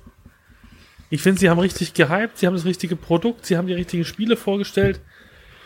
Ich 1.09 1.21
finde, 1.21 1.39
sie 1.39 1.49
haben 1.49 1.59
richtig 1.59 1.93
gehypt, 1.93 2.37
sie 2.37 2.47
haben 2.47 2.55
das 2.55 2.65
richtige 2.65 2.95
Produkt, 2.95 3.45
sie 3.45 3.57
haben 3.57 3.67
die 3.67 3.73
richtigen 3.73 4.05
Spiele 4.05 4.35
vorgestellt. 4.35 5.01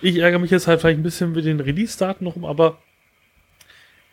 Ich 0.02 0.18
ärgere 0.18 0.40
mich 0.40 0.52
jetzt 0.52 0.68
halt 0.68 0.82
vielleicht 0.82 1.00
ein 1.00 1.04
bisschen 1.04 1.32
mit 1.34 1.46
den 1.46 1.60
Release-Daten 1.60 2.24
noch 2.24 2.36
um, 2.36 2.46
aber 2.46 2.78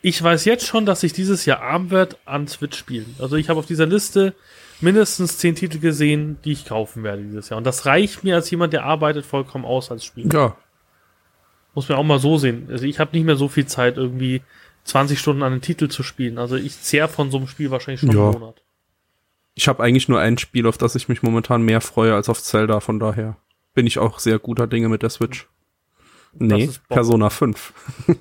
ich 0.01 0.21
weiß 0.21 0.45
jetzt 0.45 0.65
schon, 0.65 0.85
dass 0.85 1.03
ich 1.03 1.13
dieses 1.13 1.45
Jahr 1.45 1.61
arm 1.61 1.91
werde 1.91 2.15
an 2.25 2.47
Switch-Spielen. 2.47 3.15
Also 3.19 3.35
ich 3.35 3.49
habe 3.49 3.59
auf 3.59 3.65
dieser 3.65 3.85
Liste 3.85 4.33
mindestens 4.81 5.37
zehn 5.37 5.55
Titel 5.55 5.79
gesehen, 5.79 6.37
die 6.45 6.53
ich 6.53 6.65
kaufen 6.65 7.03
werde 7.03 7.23
dieses 7.23 7.49
Jahr. 7.49 7.57
Und 7.57 7.65
das 7.65 7.85
reicht 7.85 8.23
mir 8.23 8.35
als 8.35 8.49
jemand, 8.49 8.71
der 8.71 8.85
arbeitet, 8.85 9.25
vollkommen 9.25 9.65
aus 9.65 9.91
als 9.91 10.05
Spieler. 10.05 10.33
Ja. 10.33 10.57
Muss 11.75 11.89
man 11.89 11.97
auch 11.97 12.03
mal 12.03 12.19
so 12.19 12.37
sehen. 12.37 12.67
Also 12.71 12.85
ich 12.85 12.99
habe 12.99 13.15
nicht 13.15 13.25
mehr 13.25 13.35
so 13.35 13.49
viel 13.49 13.65
Zeit, 13.65 13.97
irgendwie 13.97 14.41
20 14.85 15.19
Stunden 15.19 15.43
an 15.43 15.51
den 15.51 15.61
Titel 15.61 15.89
zu 15.89 16.03
spielen. 16.03 16.37
Also 16.37 16.55
ich 16.55 16.79
zehr 16.79 17.07
von 17.09 17.29
so 17.29 17.37
einem 17.37 17.47
Spiel 17.47 17.71
wahrscheinlich 17.71 17.99
schon 17.99 18.11
ja. 18.11 18.23
einen 18.23 18.39
Monat. 18.39 18.61
Ich 19.55 19.67
habe 19.67 19.83
eigentlich 19.83 20.07
nur 20.07 20.19
ein 20.19 20.37
Spiel, 20.37 20.65
auf 20.65 20.77
das 20.77 20.95
ich 20.95 21.09
mich 21.09 21.21
momentan 21.23 21.61
mehr 21.61 21.81
freue 21.81 22.15
als 22.15 22.29
auf 22.29 22.41
Zelda, 22.41 22.79
von 22.79 22.99
daher 22.99 23.35
bin 23.73 23.85
ich 23.85 23.99
auch 23.99 24.19
sehr 24.19 24.39
guter 24.39 24.67
Dinge 24.67 24.87
mit 24.87 25.03
der 25.03 25.09
Switch. 25.09 25.47
Nee, 26.33 26.69
Persona 26.87 27.29
5. 27.29 27.73
ja, 28.07 28.15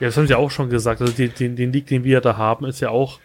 das 0.00 0.16
haben 0.16 0.26
sie 0.26 0.34
auch 0.34 0.50
schon 0.50 0.70
gesagt. 0.70 1.00
Also 1.00 1.12
den, 1.12 1.34
den, 1.34 1.56
den 1.56 1.72
Leak, 1.72 1.86
den 1.86 2.04
wir 2.04 2.20
da 2.20 2.36
haben, 2.36 2.64
ist 2.66 2.80
ja 2.80 2.90
auch 2.90 3.18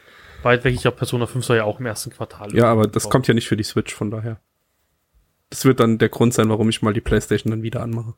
weit 0.43 0.63
weg. 0.63 0.73
Ich 0.73 0.81
glaube, 0.81 0.97
Persona 0.97 1.25
5 1.25 1.45
soll 1.45 1.57
ja 1.57 1.63
auch 1.63 1.79
im 1.79 1.85
ersten 1.85 2.09
Quartal. 2.11 2.55
Ja, 2.55 2.65
aber 2.65 2.87
das 2.87 3.09
kommt 3.09 3.27
ja 3.27 3.33
nicht 3.33 3.47
für 3.47 3.57
die 3.57 3.63
Switch, 3.63 3.93
von 3.93 4.11
daher. 4.11 4.39
Das 5.49 5.65
wird 5.65 5.79
dann 5.79 5.99
der 5.99 6.09
Grund 6.09 6.33
sein, 6.33 6.49
warum 6.49 6.69
ich 6.69 6.81
mal 6.81 6.93
die 6.93 7.01
Playstation 7.01 7.51
dann 7.51 7.63
wieder 7.63 7.81
anmache. 7.81 8.15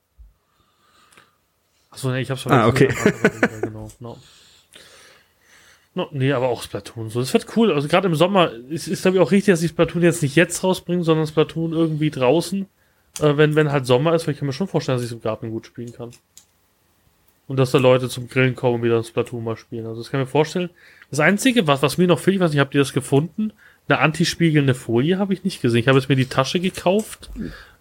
Achso, 1.89 2.11
nee, 2.11 2.21
ich 2.21 2.31
hab's 2.31 2.41
schon 2.41 2.51
Ah, 2.51 2.67
okay. 2.67 2.87
Gesagt, 2.87 3.61
genau, 3.61 3.89
genau. 3.97 4.17
No, 5.93 6.09
nee, 6.11 6.33
aber 6.33 6.49
auch 6.49 6.61
Splatoon. 6.61 7.09
So, 7.09 7.21
das 7.21 7.33
wird 7.33 7.55
cool. 7.55 7.71
Also 7.71 7.87
gerade 7.87 8.07
im 8.07 8.15
Sommer 8.15 8.51
ist, 8.69 8.87
ist 8.87 9.03
glaube 9.03 9.17
ich 9.17 9.23
auch 9.23 9.31
richtig, 9.31 9.53
dass 9.53 9.61
die 9.61 9.69
Splatoon 9.69 10.01
jetzt 10.01 10.21
nicht 10.21 10.35
jetzt 10.35 10.61
rausbringen, 10.61 11.03
sondern 11.05 11.25
Splatoon 11.25 11.71
irgendwie 11.71 12.09
draußen, 12.09 12.67
äh, 13.21 13.37
wenn, 13.37 13.55
wenn 13.55 13.71
halt 13.71 13.85
Sommer 13.85 14.13
ist, 14.13 14.27
weil 14.27 14.33
ich 14.33 14.39
kann 14.39 14.47
mir 14.47 14.53
schon 14.53 14.67
vorstellen, 14.67 14.97
dass 14.97 15.03
ich 15.03 15.11
es 15.11 15.15
im 15.15 15.21
Garten 15.21 15.51
gut 15.51 15.67
spielen 15.67 15.93
kann. 15.93 16.11
Und 17.47 17.57
dass 17.57 17.71
da 17.71 17.77
Leute 17.77 18.09
zum 18.09 18.27
Grillen 18.27 18.55
kommen 18.55 18.75
und 18.75 18.83
wieder 18.83 19.03
Splatoon 19.03 19.43
mal 19.43 19.55
spielen. 19.55 19.85
Also 19.85 20.01
das 20.01 20.09
kann 20.09 20.19
ich 20.19 20.25
mir 20.25 20.31
vorstellen. 20.31 20.69
Das 21.11 21.19
Einzige, 21.19 21.67
was, 21.67 21.83
was 21.83 21.97
mir 21.97 22.07
noch 22.07 22.19
fehlt, 22.19 22.35
ich 22.35 22.41
weiß 22.41 22.51
nicht, 22.51 22.59
habt 22.59 22.73
ihr 22.73 22.81
das 22.81 22.93
gefunden? 22.93 23.53
Eine 23.87 23.99
antispiegelnde 23.99 24.73
Folie 24.73 25.19
habe 25.19 25.33
ich 25.33 25.43
nicht 25.43 25.61
gesehen. 25.61 25.81
Ich 25.81 25.87
habe 25.87 25.99
jetzt 25.99 26.09
mir 26.09 26.15
die 26.15 26.25
Tasche 26.25 26.59
gekauft 26.59 27.29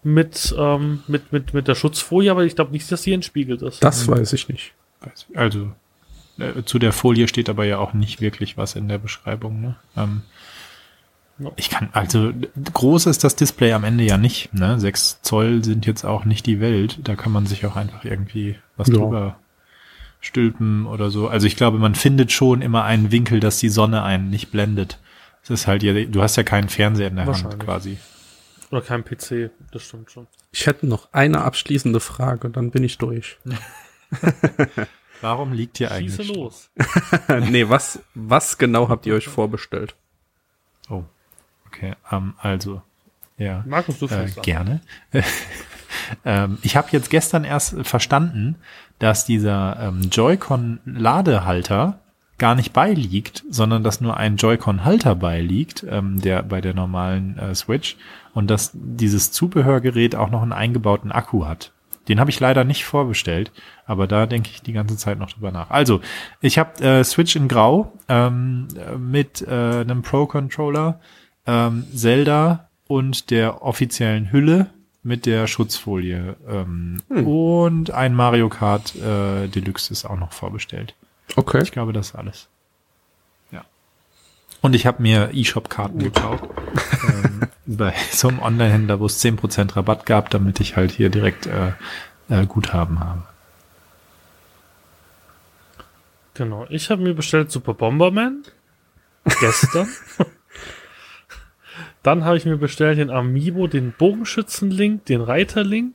mit, 0.02 0.54
ähm, 0.58 1.02
mit, 1.08 1.32
mit, 1.32 1.54
mit 1.54 1.66
der 1.66 1.74
Schutzfolie, 1.74 2.30
aber 2.30 2.44
ich 2.44 2.54
glaube 2.54 2.72
nicht, 2.72 2.92
dass 2.92 3.02
die 3.02 3.14
entspiegelt 3.14 3.62
ist. 3.62 3.82
Das 3.82 4.06
weiß 4.06 4.34
ich 4.34 4.50
nicht. 4.50 4.74
Also 5.34 5.72
äh, 6.38 6.62
zu 6.64 6.78
der 6.78 6.92
Folie 6.92 7.26
steht 7.26 7.48
aber 7.48 7.64
ja 7.64 7.78
auch 7.78 7.94
nicht 7.94 8.20
wirklich 8.20 8.58
was 8.58 8.76
in 8.76 8.88
der 8.88 8.98
Beschreibung. 8.98 9.62
Ne? 9.62 9.76
Ähm. 9.96 10.22
Ich 11.56 11.68
kann, 11.68 11.88
also 11.92 12.32
groß 12.72 13.06
ist 13.06 13.24
das 13.24 13.34
Display 13.34 13.72
am 13.72 13.82
Ende 13.84 14.04
ja 14.04 14.16
nicht. 14.18 14.54
Ne? 14.54 14.78
6 14.78 15.22
Zoll 15.22 15.64
sind 15.64 15.84
jetzt 15.86 16.04
auch 16.04 16.24
nicht 16.24 16.46
die 16.46 16.60
Welt. 16.60 17.00
Da 17.02 17.16
kann 17.16 17.32
man 17.32 17.46
sich 17.46 17.66
auch 17.66 17.74
einfach 17.76 18.04
irgendwie 18.04 18.56
was 18.76 18.88
Ja. 18.88 18.94
drüber 18.94 19.36
stülpen 20.20 20.86
oder 20.86 21.10
so. 21.10 21.28
Also 21.28 21.46
ich 21.46 21.56
glaube, 21.56 21.78
man 21.78 21.94
findet 21.96 22.30
schon 22.32 22.62
immer 22.62 22.84
einen 22.84 23.10
Winkel, 23.10 23.40
dass 23.40 23.58
die 23.58 23.68
Sonne 23.68 24.02
einen 24.04 24.30
nicht 24.30 24.52
blendet. 24.52 24.98
Es 25.42 25.50
ist 25.50 25.66
halt 25.66 25.82
ja, 25.82 25.92
du 25.92 26.22
hast 26.22 26.36
ja 26.36 26.42
keinen 26.44 26.68
Fernseher 26.68 27.08
in 27.08 27.16
der 27.16 27.26
Hand 27.26 27.58
quasi. 27.58 27.98
Oder 28.70 28.80
kein 28.80 29.04
PC, 29.04 29.50
das 29.72 29.82
stimmt 29.82 30.10
schon. 30.10 30.26
Ich 30.52 30.66
hätte 30.66 30.86
noch 30.86 31.08
eine 31.12 31.42
abschließende 31.42 32.00
Frage, 32.00 32.48
dann 32.48 32.70
bin 32.70 32.84
ich 32.84 32.96
durch. 32.98 33.38
Warum 35.20 35.52
liegt 35.52 35.78
hier 35.78 35.88
Schieße 35.88 36.22
eigentlich? 36.22 36.36
los. 36.36 36.70
nee, 37.50 37.68
was, 37.68 37.98
was 38.14 38.56
genau 38.58 38.88
habt 38.88 39.06
ihr 39.06 39.14
euch 39.14 39.28
vorbestellt? 39.28 39.94
Oh, 40.88 41.04
okay. 41.74 41.94
Ähm, 42.10 42.34
also, 42.38 42.82
ja. 43.36 43.64
Markus, 43.66 43.98
du 43.98 44.06
Äh, 44.06 44.30
gerne. 44.42 44.80
ähm, 46.24 46.58
ich 46.62 46.76
habe 46.76 46.88
jetzt 46.92 47.10
gestern 47.10 47.44
erst 47.44 47.76
verstanden, 47.86 48.56
dass 48.98 49.24
dieser 49.24 49.78
ähm, 49.80 50.08
Joy-Con-Ladehalter 50.10 51.98
gar 52.38 52.54
nicht 52.54 52.72
beiliegt, 52.72 53.44
sondern 53.48 53.84
dass 53.84 54.00
nur 54.00 54.16
ein 54.16 54.36
Joy-Con-Halter 54.36 55.14
beiliegt, 55.14 55.84
ähm, 55.88 56.20
der 56.20 56.42
bei 56.42 56.60
der 56.60 56.74
normalen 56.74 57.38
äh, 57.38 57.54
Switch 57.54 57.96
und 58.32 58.50
dass 58.50 58.72
dieses 58.74 59.30
Zubehörgerät 59.32 60.16
auch 60.16 60.30
noch 60.30 60.42
einen 60.42 60.52
eingebauten 60.52 61.12
Akku 61.12 61.46
hat. 61.46 61.72
Den 62.08 62.20
habe 62.20 62.30
ich 62.30 62.40
leider 62.40 62.64
nicht 62.64 62.84
vorbestellt, 62.84 63.50
aber 63.86 64.06
da 64.06 64.26
denke 64.26 64.50
ich 64.52 64.62
die 64.62 64.72
ganze 64.72 64.96
Zeit 64.96 65.18
noch 65.18 65.32
drüber 65.32 65.52
nach. 65.52 65.70
Also, 65.70 66.00
ich 66.40 66.58
habe 66.58 66.82
äh, 66.84 67.04
Switch 67.04 67.34
in 67.34 67.48
Grau 67.48 67.92
ähm, 68.08 68.68
äh, 68.76 68.98
mit 68.98 69.40
äh, 69.42 69.80
einem 69.80 70.02
Pro-Controller, 70.02 71.00
ähm, 71.46 71.84
Zelda 71.94 72.68
und 72.86 73.30
der 73.30 73.62
offiziellen 73.62 74.32
Hülle 74.32 74.70
mit 75.02 75.26
der 75.26 75.46
Schutzfolie 75.46 76.36
ähm, 76.48 77.02
und 77.10 77.90
ein 77.90 78.14
Mario 78.14 78.48
Kart 78.48 78.96
äh, 78.96 79.48
Deluxe 79.48 79.92
ist 79.92 80.04
auch 80.06 80.18
noch 80.18 80.32
vorbestellt. 80.32 80.94
Okay. 81.36 81.62
Ich 81.62 81.72
glaube, 81.72 81.92
das 81.92 82.08
ist 82.08 82.14
alles. 82.14 82.48
Ja. 83.50 83.64
Und 84.62 84.74
ich 84.74 84.86
habe 84.86 85.02
mir 85.02 85.30
eShop-Karten 85.34 85.98
gekauft. 85.98 86.44
ähm, 87.06 87.42
bei 87.66 87.94
so 88.12 88.28
einem 88.28 88.40
Online-Händler, 88.40 88.98
wo 88.98 89.06
es 89.06 89.22
10% 89.22 89.76
Rabatt 89.76 90.06
gab, 90.06 90.30
damit 90.30 90.60
ich 90.60 90.76
halt 90.76 90.90
hier 90.92 91.10
direkt 91.10 91.46
äh, 91.46 91.72
äh, 92.30 92.46
Guthaben 92.46 93.00
habe. 93.00 93.22
Genau. 96.34 96.66
Ich 96.68 96.90
habe 96.90 97.02
mir 97.02 97.14
bestellt 97.14 97.50
Super 97.50 97.74
Bomberman. 97.74 98.42
Gestern. 99.40 99.88
Dann 102.04 102.24
habe 102.24 102.36
ich 102.36 102.44
mir 102.44 102.58
bestellt 102.58 102.98
den 102.98 103.10
Amiibo, 103.10 103.66
den 103.66 103.92
Bogenschützen-Link, 103.92 105.06
den 105.06 105.22
Reiter-Link 105.22 105.94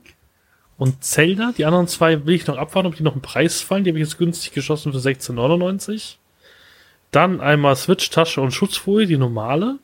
und 0.76 1.04
Zelda. 1.04 1.52
Die 1.56 1.64
anderen 1.64 1.86
zwei 1.86 2.26
will 2.26 2.34
ich 2.34 2.46
noch 2.48 2.58
abwarten, 2.58 2.88
ob 2.88 2.96
die 2.96 3.04
noch 3.04 3.14
im 3.14 3.22
Preis 3.22 3.62
fallen. 3.62 3.84
Die 3.84 3.90
habe 3.90 3.98
ich 3.98 4.08
jetzt 4.08 4.18
günstig 4.18 4.52
geschossen 4.52 4.92
für 4.92 4.98
16,99. 4.98 6.16
Dann 7.12 7.40
einmal 7.40 7.76
Switch-Tasche 7.76 8.40
und 8.40 8.50
Schutzfolie, 8.50 9.06
die 9.06 9.16
normale. 9.16 9.78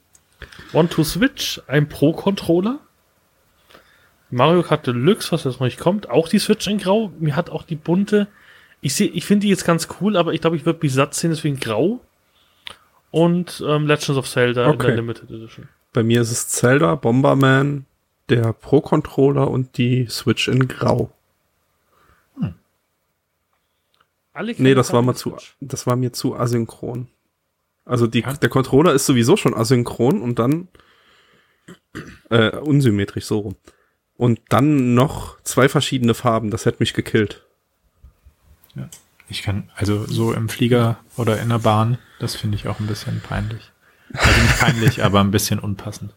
One 0.72 0.88
to 0.88 1.04
Switch, 1.04 1.60
ein 1.68 1.88
Pro-Controller. 1.88 2.80
Mario 4.30 4.64
Kart 4.64 4.84
Deluxe, 4.86 5.30
was 5.30 5.44
jetzt 5.44 5.60
noch 5.60 5.66
nicht 5.66 5.78
kommt, 5.78 6.10
auch 6.10 6.28
die 6.28 6.40
Switch 6.40 6.66
in 6.66 6.78
Grau. 6.78 7.12
Mir 7.20 7.36
hat 7.36 7.50
auch 7.50 7.62
die 7.62 7.76
bunte. 7.76 8.26
Ich 8.80 8.96
sehe, 8.96 9.08
ich 9.08 9.24
finde 9.24 9.42
die 9.42 9.50
jetzt 9.50 9.64
ganz 9.64 9.86
cool, 10.00 10.16
aber 10.16 10.34
ich 10.34 10.40
glaube, 10.40 10.56
ich 10.56 10.66
würde 10.66 10.80
mich 10.82 10.92
satt 10.92 11.14
sehen, 11.14 11.30
deswegen 11.30 11.60
Grau. 11.60 12.00
Und 13.12 13.62
ähm, 13.64 13.86
Legends 13.86 14.10
of 14.18 14.28
Zelda 14.28 14.64
in 14.64 14.70
Okay. 14.72 14.88
der 14.88 14.96
Limited 14.96 15.30
Edition. 15.30 15.68
Bei 15.96 16.02
mir 16.02 16.20
ist 16.20 16.30
es 16.30 16.48
Zelda, 16.48 16.94
Bomberman, 16.94 17.86
der 18.28 18.52
Pro-Controller 18.52 19.50
und 19.50 19.78
die 19.78 20.06
Switch 20.10 20.46
in 20.46 20.68
Grau. 20.68 21.10
Alle 24.34 24.54
Nee, 24.58 24.74
das 24.74 24.92
war 24.92 25.00
mal 25.00 25.14
zu, 25.14 25.34
das 25.62 25.86
war 25.86 25.96
mir 25.96 26.12
zu 26.12 26.36
asynchron. 26.36 27.08
Also 27.86 28.06
die, 28.06 28.20
Ja. 28.20 28.34
der 28.34 28.50
Controller 28.50 28.92
ist 28.92 29.06
sowieso 29.06 29.38
schon 29.38 29.54
asynchron 29.54 30.20
und 30.20 30.38
dann 30.38 30.68
äh, 32.28 32.54
unsymmetrisch 32.58 33.24
so 33.24 33.38
rum. 33.38 33.56
Und 34.18 34.38
dann 34.50 34.92
noch 34.92 35.40
zwei 35.44 35.66
verschiedene 35.70 36.12
Farben, 36.12 36.50
das 36.50 36.66
hätte 36.66 36.80
mich 36.80 36.92
gekillt. 36.92 37.42
Ich 39.30 39.40
kann, 39.40 39.70
also 39.74 40.04
so 40.04 40.34
im 40.34 40.50
Flieger 40.50 40.98
oder 41.16 41.40
in 41.40 41.48
der 41.48 41.60
Bahn, 41.60 41.96
das 42.18 42.36
finde 42.36 42.56
ich 42.58 42.68
auch 42.68 42.80
ein 42.80 42.86
bisschen 42.86 43.22
peinlich. 43.22 43.72
Also 44.18 44.40
nicht 44.42 44.58
peinlich, 44.60 45.04
aber 45.04 45.20
ein 45.20 45.30
bisschen 45.30 45.58
unpassend. 45.58 46.12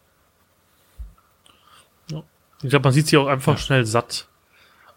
Ich 2.62 2.68
glaube, 2.68 2.84
man 2.84 2.92
sieht 2.92 3.06
sie 3.06 3.16
auch 3.16 3.26
einfach 3.26 3.54
Ja. 3.54 3.58
schnell 3.58 3.86
satt. 3.86 4.26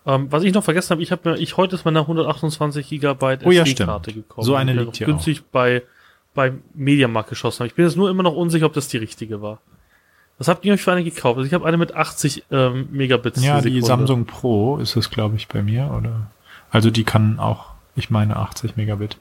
Ähm, 0.06 0.30
was 0.32 0.44
ich 0.44 0.54
noch 0.54 0.64
vergessen 0.66 0.90
habe, 0.92 1.02
ich 1.02 1.12
habe 1.14 1.30
mir, 1.30 1.38
ich 1.38 1.56
heute 1.56 1.76
ist 1.76 1.86
meine 1.86 2.02
128 2.02 2.90
Gigabyte 2.90 3.46
Oh 3.46 3.52
ja, 3.52 3.64
SD-Karte 3.64 4.12
gekommen. 4.12 4.46
So 4.46 4.56
eine 4.56 4.74
liegt 4.74 4.98
hier 4.98 5.08
günstig 5.08 5.44
bei 5.52 5.84
bei 6.34 6.52
Mediamarkt 6.74 7.30
geschossen 7.30 7.60
habe. 7.60 7.68
Ich 7.68 7.76
bin 7.76 7.86
jetzt 7.86 7.96
nur 7.96 8.10
immer 8.10 8.24
noch 8.24 8.34
unsicher, 8.34 8.66
ob 8.66 8.74
das 8.74 8.88
die 8.88 8.98
richtige 8.98 9.42
war. 9.42 9.60
Was 10.40 10.48
habt 10.48 10.66
ihr 10.66 10.74
euch 10.74 10.82
für 10.82 10.92
eine 10.92 11.04
gekauft? 11.04 11.38
Also 11.38 11.48
ich 11.48 11.54
habe 11.54 11.66
eine 11.66 11.78
mit 11.78 11.94
80 11.96 12.46
ähm, 12.52 12.88
Megabits 12.92 13.42
Ja, 13.44 13.62
die. 13.62 13.80
Samsung 13.82 14.26
Pro 14.26 14.78
ist 14.78 14.96
es, 14.96 15.12
glaube 15.12 15.36
ich, 15.36 15.48
bei 15.48 15.62
mir, 15.62 15.94
oder? 15.96 16.32
Also 16.72 16.90
die 16.90 17.04
kann 17.04 17.40
auch, 17.40 17.68
ich 17.96 18.10
meine, 18.10 18.36
80 18.36 18.76
Megabit. 18.76 19.18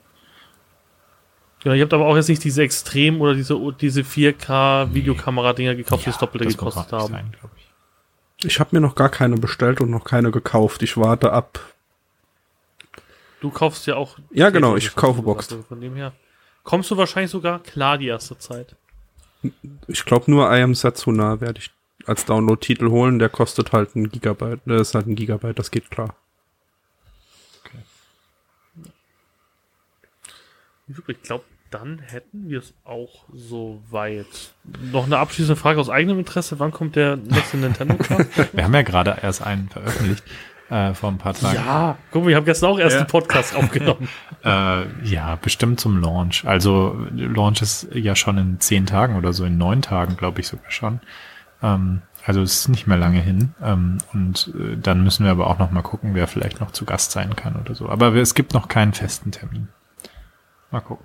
Genau, 1.63 1.75
ihr 1.75 1.83
habt 1.83 1.95
aber 1.95 2.07
auch 2.07 2.17
jetzt 2.17 2.29
nicht 2.29 2.43
diese 2.43 2.63
Extrem 2.63 3.21
oder 3.21 3.35
diese 3.35 3.57
diese 3.81 4.01
4K 4.03 4.93
Videokamera-Dinger 4.93 5.77
gekauft, 5.77 6.07
die 6.07 6.11
das 6.11 6.19
Doppelte 6.19 6.47
das 6.47 6.57
gekostet 6.57 6.91
haben. 6.93 7.13
sein, 7.13 7.37
ich. 7.57 8.45
Ich 8.45 8.59
habe 8.59 8.71
mir 8.73 8.81
noch 8.81 8.97
gar 8.97 9.09
keine 9.09 9.37
bestellt 9.37 9.81
und 9.81 9.91
noch 9.91 10.05
keine 10.05 10.33
gekauft. 10.33 10.83
Ich 10.83 10.97
warte 10.97 11.33
ab. 11.33 11.61
Du 13.41 13.51
kaufst 13.51 13.87
ja 13.87 13.95
auch. 13.95 14.19
Ja, 14.33 14.51
genau, 14.51 14.75
das, 14.75 14.85
ich 14.85 14.97
kaufe 14.97 15.23
Boxed. 15.23 15.53
hast. 15.53 15.67
Von 15.69 15.81
dem 15.81 15.95
her 15.95 16.13
kommst 16.65 16.91
du 16.91 16.97
wahrscheinlich 16.97 17.31
sogar 17.31 17.61
klar 17.61 17.99
die 17.99 18.09
erste 18.09 18.37
Zeit. 18.39 18.75
Ich 19.87 20.05
glaube 20.05 20.31
nur 20.31 20.51
I 20.53 20.63
Am 20.63 20.75
Satsuna 20.75 21.41
werde 21.41 21.61
ich 21.61 21.71
als 22.07 22.25
Download-Titel 22.25 22.89
holen. 22.91 23.21
Der 23.21 23.29
kostet 23.29 23.73
halt 23.73 23.95
ein 23.95 24.11
Gigabyte. 24.11 24.61
Der 24.67 24.81
ist 24.81 24.95
halt 24.95 25.07
ein 25.07 25.15
Gigabyte, 25.15 25.59
das 25.59 25.71
geht 25.71 25.91
klar. 25.91 26.17
Ich 30.89 31.23
glaube, 31.23 31.45
dann 31.73 31.99
hätten 32.01 32.49
wir 32.49 32.59
es 32.61 32.75
auch 32.85 33.25
soweit. 33.33 34.27
Noch 34.93 35.07
eine 35.07 35.19
abschließende 35.19 35.57
Frage 35.61 35.81
aus 35.81 35.91
eigenem 35.91 36.19
Interesse. 36.19 36.59
Wann 36.61 36.71
kommt 36.73 36.97
der 36.97 37.17
nächste 37.17 37.57
Nintendo 37.57 37.97
Cast? 37.97 38.29
Wir 38.55 38.65
haben 38.65 38.75
ja 38.75 38.83
gerade 38.83 39.17
erst 39.23 39.43
einen 39.43 39.69
veröffentlicht, 39.69 40.23
äh, 40.71 40.95
vor 40.95 41.11
ein 41.11 41.19
paar 41.19 41.35
Tagen. 41.35 41.57
ja, 41.57 41.97
guck 42.11 42.25
mal, 42.25 42.31
ich 42.31 42.37
habe 42.37 42.47
gestern 42.47 42.71
auch 42.71 42.79
erst 42.79 42.95
Ja. 42.95 43.01
einen 43.01 43.09
Podcast 43.09 43.55
aufgenommen. 43.57 44.09
Äh, 44.45 45.05
ja, 45.05 45.37
bestimmt 45.37 45.81
zum 45.81 46.01
Launch. 46.01 46.45
Also 46.47 46.97
Launch 47.15 47.63
ist 47.63 47.89
ja 47.95 48.15
schon 48.17 48.39
in 48.39 48.61
zehn 48.61 48.87
Tagen 48.87 49.17
oder 49.17 49.33
so, 49.33 49.45
in 49.45 49.59
neun 49.59 49.83
Tagen, 49.83 50.17
glaube 50.17 50.41
ich 50.41 50.49
sogar 50.49 50.71
schon. 50.71 51.01
Ähm, 51.63 52.03
also 52.25 52.41
es 52.43 52.53
ist 52.61 52.69
nicht 52.69 52.87
mehr 52.87 52.99
lange 52.99 53.21
hin. 53.21 53.55
Ähm, 53.63 53.99
und 54.13 54.53
äh, 54.59 54.77
dann 54.77 55.03
müssen 55.03 55.25
wir 55.25 55.33
aber 55.33 55.49
auch 55.49 55.59
noch 55.59 55.71
mal 55.73 55.83
gucken, 55.83 56.15
wer 56.15 56.29
vielleicht 56.29 56.61
noch 56.61 56.71
zu 56.71 56.85
Gast 56.85 57.13
sein 57.13 57.35
kann 57.37 57.57
oder 57.57 57.75
so. 57.75 57.89
Aber 57.89 58.15
es 58.15 58.35
gibt 58.35 58.55
noch 58.55 58.69
keinen 58.69 58.93
festen 58.93 59.31
Termin. 59.33 59.69
Mal 60.71 60.81
gucken. 60.81 61.05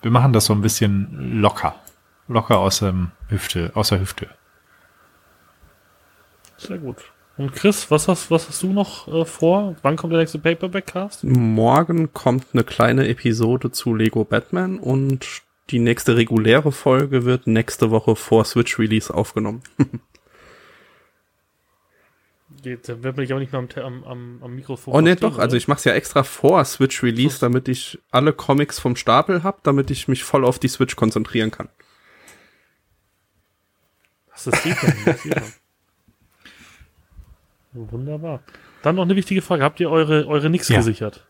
Wir 0.00 0.10
machen 0.10 0.32
das 0.32 0.46
so 0.46 0.52
ein 0.52 0.60
bisschen 0.60 1.40
locker. 1.40 1.74
Locker 2.28 2.58
aus 2.58 2.80
dem 2.80 3.10
Hüfte, 3.28 3.72
aus 3.74 3.88
der 3.88 4.00
Hüfte. 4.00 4.28
Sehr 6.56 6.78
gut. 6.78 6.96
Und 7.36 7.52
Chris, 7.52 7.90
was 7.90 8.08
hast, 8.08 8.30
was 8.30 8.48
hast 8.48 8.62
du 8.64 8.72
noch 8.72 9.06
äh, 9.08 9.24
vor? 9.24 9.76
Wann 9.82 9.96
kommt 9.96 10.12
der 10.12 10.20
nächste 10.20 10.40
Paperback-Cast? 10.40 11.22
Morgen 11.22 12.12
kommt 12.12 12.46
eine 12.52 12.64
kleine 12.64 13.06
Episode 13.08 13.70
zu 13.70 13.94
Lego 13.94 14.24
Batman 14.24 14.78
und 14.78 15.42
die 15.70 15.78
nächste 15.78 16.16
reguläre 16.16 16.72
Folge 16.72 17.24
wird 17.24 17.46
nächste 17.46 17.90
Woche 17.90 18.16
vor 18.16 18.44
Switch 18.44 18.78
Release 18.78 19.12
aufgenommen. 19.12 19.62
Geht, 22.62 22.88
dann 22.88 23.02
wird 23.02 23.16
man 23.16 23.24
dich 23.24 23.32
auch 23.34 23.38
nicht 23.38 23.52
mehr 23.52 23.60
am, 23.60 23.68
am, 23.84 24.04
am, 24.04 24.42
am 24.42 24.54
Mikrofon. 24.54 24.94
Oh 24.94 25.00
ne, 25.00 25.14
doch, 25.16 25.38
also 25.38 25.52
oder? 25.52 25.56
ich 25.58 25.68
mach's 25.68 25.84
ja 25.84 25.92
extra 25.92 26.22
vor 26.24 26.64
Switch 26.64 27.02
Release, 27.02 27.38
damit 27.38 27.68
ich 27.68 27.98
alle 28.10 28.32
Comics 28.32 28.78
vom 28.78 28.96
Stapel 28.96 29.42
hab, 29.44 29.62
damit 29.64 29.90
ich 29.90 30.08
mich 30.08 30.24
voll 30.24 30.44
auf 30.44 30.58
die 30.58 30.68
Switch 30.68 30.96
konzentrieren 30.96 31.50
kann. 31.50 31.68
Das 34.32 34.46
ist 34.48 34.62
geht 34.62 34.76
doch 34.76 34.82
nicht, 34.88 35.06
das 35.06 35.22
geht 35.22 35.36
doch. 35.36 35.42
Wunderbar. 37.72 38.40
Dann 38.82 38.96
noch 38.96 39.02
eine 39.02 39.16
wichtige 39.16 39.42
Frage. 39.42 39.62
Habt 39.62 39.78
ihr 39.80 39.90
eure, 39.90 40.26
eure 40.26 40.50
Nix 40.50 40.68
Ja. 40.68 40.78
gesichert? 40.78 41.26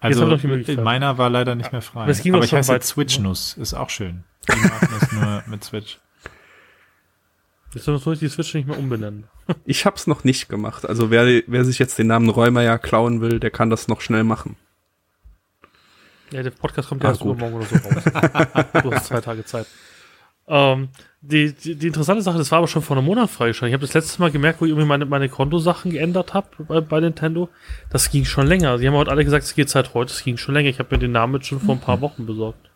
Also 0.00 0.36
die 0.36 0.46
Möglichkeit. 0.46 0.84
meiner 0.84 1.18
war 1.18 1.30
leider 1.30 1.54
nicht 1.54 1.70
mehr 1.72 1.82
frei. 1.82 2.02
Aber 2.02 2.10
es 2.10 2.22
ging 2.22 2.34
Aber 2.34 2.42
ich 2.44 2.50
schon 2.50 2.58
heiße 2.58 2.70
weit- 2.72 2.82
jetzt 2.82 2.88
Switch-Nuss, 2.88 3.56
ist 3.56 3.74
auch 3.74 3.90
schön. 3.90 4.24
Die 4.52 4.58
machen 4.58 4.88
das 4.98 5.12
nur 5.12 5.44
mit 5.46 5.62
Switch. 5.64 5.98
Jetzt 7.74 7.86
muss 7.86 8.06
ich 8.06 8.18
die 8.18 8.28
Switch 8.28 8.54
nicht 8.54 8.68
mehr 8.68 8.78
umbenennen. 8.78 9.24
Ich 9.64 9.86
hab's 9.86 10.06
noch 10.06 10.24
nicht 10.24 10.48
gemacht. 10.48 10.88
Also 10.88 11.10
wer, 11.10 11.42
wer 11.46 11.64
sich 11.64 11.78
jetzt 11.78 11.98
den 11.98 12.06
Namen 12.06 12.28
Räumeyer 12.28 12.78
klauen 12.78 13.20
will, 13.20 13.40
der 13.40 13.50
kann 13.50 13.70
das 13.70 13.88
noch 13.88 14.00
schnell 14.00 14.24
machen. 14.24 14.56
Ja, 16.30 16.42
der 16.42 16.50
Podcast 16.50 16.88
kommt 16.88 17.02
ja 17.02 17.08
Ah, 17.08 17.12
erst 17.12 17.22
übermorgen 17.22 17.56
oder 17.56 17.66
so 17.66 17.76
raus. 17.76 18.04
du 18.82 18.92
hast 18.92 19.06
zwei 19.06 19.20
Tage 19.20 19.44
Zeit. 19.44 19.66
Ähm, 20.48 20.88
die, 21.20 21.52
die, 21.52 21.76
die 21.76 21.86
interessante 21.88 22.22
Sache, 22.22 22.38
das 22.38 22.50
war 22.50 22.58
aber 22.58 22.68
schon 22.68 22.82
vor 22.82 22.96
einem 22.96 23.06
Monat 23.06 23.30
freigeschaltet. 23.30 23.70
Ich 23.70 23.74
habe 23.74 23.86
das 23.86 23.94
letzte 23.94 24.20
Mal 24.20 24.30
gemerkt, 24.30 24.60
wo 24.60 24.64
ich 24.64 24.70
irgendwie 24.70 24.88
meine, 24.88 25.06
meine 25.06 25.28
Kontosachen 25.28 25.90
geändert 25.90 26.34
habe 26.34 26.48
bei, 26.64 26.80
bei 26.80 27.00
Nintendo. 27.00 27.48
Das 27.90 28.10
ging 28.10 28.24
schon 28.24 28.46
länger. 28.46 28.78
Sie 28.78 28.86
haben 28.86 28.94
heute 28.94 29.10
alle 29.10 29.24
gesagt, 29.24 29.44
es 29.44 29.54
geht 29.54 29.68
seit 29.68 29.94
heute. 29.94 30.12
Es 30.12 30.24
ging 30.24 30.36
schon 30.36 30.54
länger. 30.54 30.70
Ich 30.70 30.78
habe 30.78 30.94
mir 30.94 30.98
den 30.98 31.12
Namen 31.12 31.34
jetzt 31.34 31.46
schon 31.46 31.60
vor 31.60 31.74
ein 31.74 31.80
paar 31.80 32.00
Wochen 32.00 32.26
besorgt. 32.26 32.70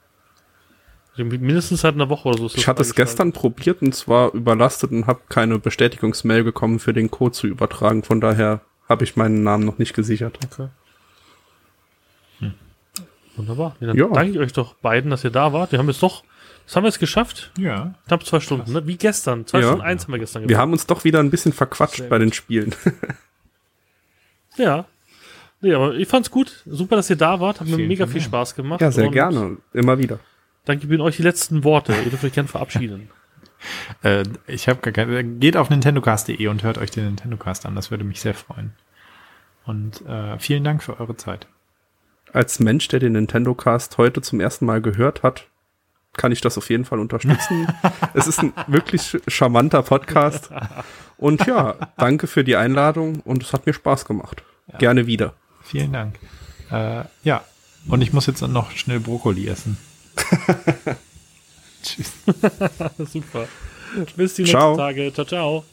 Mindestens 1.18 1.80
seit 1.80 1.94
einer 1.94 2.08
Woche 2.08 2.28
oder 2.28 2.38
so. 2.38 2.50
Ich 2.54 2.68
hatte 2.68 2.82
es 2.82 2.94
gestern 2.94 3.32
probiert 3.32 3.80
und 3.82 3.94
zwar 3.94 4.32
überlastet 4.34 4.90
und 4.92 5.06
habe 5.06 5.20
keine 5.28 5.58
Bestätigungsmail 5.58 6.44
bekommen, 6.44 6.78
für 6.78 6.92
den 6.92 7.10
Code 7.10 7.32
zu 7.32 7.46
übertragen. 7.46 8.02
Von 8.02 8.20
daher 8.20 8.60
habe 8.88 9.04
ich 9.04 9.16
meinen 9.16 9.42
Namen 9.42 9.64
noch 9.64 9.78
nicht 9.78 9.94
gesichert. 9.94 10.38
Okay. 10.52 10.68
Wunderbar. 13.36 13.76
Ja, 13.80 13.88
dann 13.88 13.96
Ja. 13.96 14.08
danke 14.08 14.32
ich 14.32 14.38
euch 14.38 14.52
doch 14.52 14.74
beiden, 14.74 15.10
dass 15.10 15.22
ihr 15.24 15.30
da 15.30 15.52
wart. 15.52 15.72
Wir 15.72 15.78
haben 15.78 15.88
jetzt 15.88 16.02
doch, 16.02 16.24
das 16.64 16.74
haben 16.74 16.84
wir 16.84 16.88
jetzt 16.88 16.98
geschafft. 17.00 17.52
Ja. 17.58 17.94
Knapp 18.06 18.24
zwei 18.24 18.40
Stunden, 18.40 18.72
ne? 18.72 18.86
Wie 18.86 18.96
gestern. 18.96 19.46
Zwei 19.46 19.60
Ja. 19.60 19.66
Stunden 19.68 19.82
eins 19.82 20.04
haben 20.04 20.12
wir 20.12 20.18
gestern 20.18 20.48
Wir 20.48 20.56
haben 20.58 20.72
uns 20.72 20.86
doch 20.86 21.04
wieder 21.04 21.20
ein 21.20 21.30
bisschen 21.30 21.52
verquatscht 21.52 21.96
Sehr 21.98 22.08
bei 22.08 22.18
den 22.18 22.32
Spielen. 22.32 22.74
Ja. 24.58 24.86
Nee, 25.60 25.74
aber 25.74 25.94
ich 25.96 26.08
fand's 26.08 26.30
gut. 26.30 26.62
Super, 26.64 26.96
dass 26.96 27.10
ihr 27.10 27.16
da 27.16 27.40
wart. 27.40 27.60
Hat 27.60 27.66
mir 27.68 27.76
mega 27.76 28.06
viel. 28.06 28.22
Spaß 28.22 28.54
gemacht. 28.54 28.80
ja, 28.80 28.90
sehr 28.90 29.08
Und 29.08 29.12
gerne. 29.12 29.58
Immer 29.74 29.98
wieder. 29.98 30.18
Dann 30.66 30.78
gebe 30.78 30.94
ich 30.94 31.00
euch 31.00 31.16
die 31.16 31.22
letzten 31.22 31.64
Worte. 31.64 31.94
Ihr 31.94 32.10
dürft 32.10 32.24
euch 32.24 32.34
gerne 32.34 32.48
verabschieden. 32.48 33.08
Äh, 34.02 34.24
ich 34.46 34.68
habe 34.68 34.80
gar 34.80 34.92
keine. 34.92 35.24
Geht 35.24 35.56
auf 35.56 35.70
nintendocast.de 35.70 36.46
und 36.48 36.62
hört 36.62 36.76
euch 36.76 36.90
den 36.90 37.06
Nintendocast 37.06 37.64
an. 37.64 37.74
Das 37.74 37.90
würde 37.90 38.04
mich 38.04 38.20
sehr 38.20 38.34
freuen. 38.34 38.74
Und 39.64 40.06
äh, 40.06 40.38
vielen 40.38 40.62
Dank 40.62 40.82
für 40.82 41.00
eure 41.00 41.16
Zeit. 41.16 41.48
Als 42.32 42.60
Mensch, 42.60 42.86
der 42.88 43.00
den 43.00 43.14
Nintendo 43.14 43.54
Cast 43.54 43.96
heute 43.96 44.20
zum 44.20 44.40
ersten 44.40 44.66
Mal 44.66 44.82
gehört 44.82 45.22
hat, 45.22 45.46
kann 46.16 46.32
ich 46.32 46.42
das 46.42 46.58
auf 46.58 46.68
jeden 46.68 46.84
Fall 46.84 47.00
unterstützen. 47.00 47.66
es 48.14 48.26
ist 48.26 48.40
ein 48.40 48.52
wirklich 48.66 49.16
charmanter 49.26 49.82
Podcast. 49.82 50.50
Und 51.16 51.46
ja, 51.46 51.76
danke 51.96 52.26
für 52.26 52.44
die 52.44 52.56
Einladung 52.56 53.20
und 53.20 53.42
es 53.42 53.54
hat 53.54 53.66
mir 53.66 53.72
Spaß 53.72 54.04
gemacht. 54.04 54.42
Gerne 54.78 55.06
wieder. 55.06 55.32
Vielen 55.62 55.92
Dank. 55.92 56.18
Äh, 56.70 57.04
ja. 57.24 57.42
Und 57.88 58.02
ich 58.02 58.12
muss 58.12 58.26
jetzt 58.26 58.42
noch 58.42 58.70
schnell 58.72 59.00
Brokkoli 59.00 59.48
essen. 59.48 59.78
Tschüss. 61.82 62.12
Super. 63.12 63.48
Bis 64.16 64.34
die 64.34 64.42
nächsten 64.42 64.76
Tage. 64.76 65.12
Ciao, 65.12 65.26
ciao. 65.26 65.64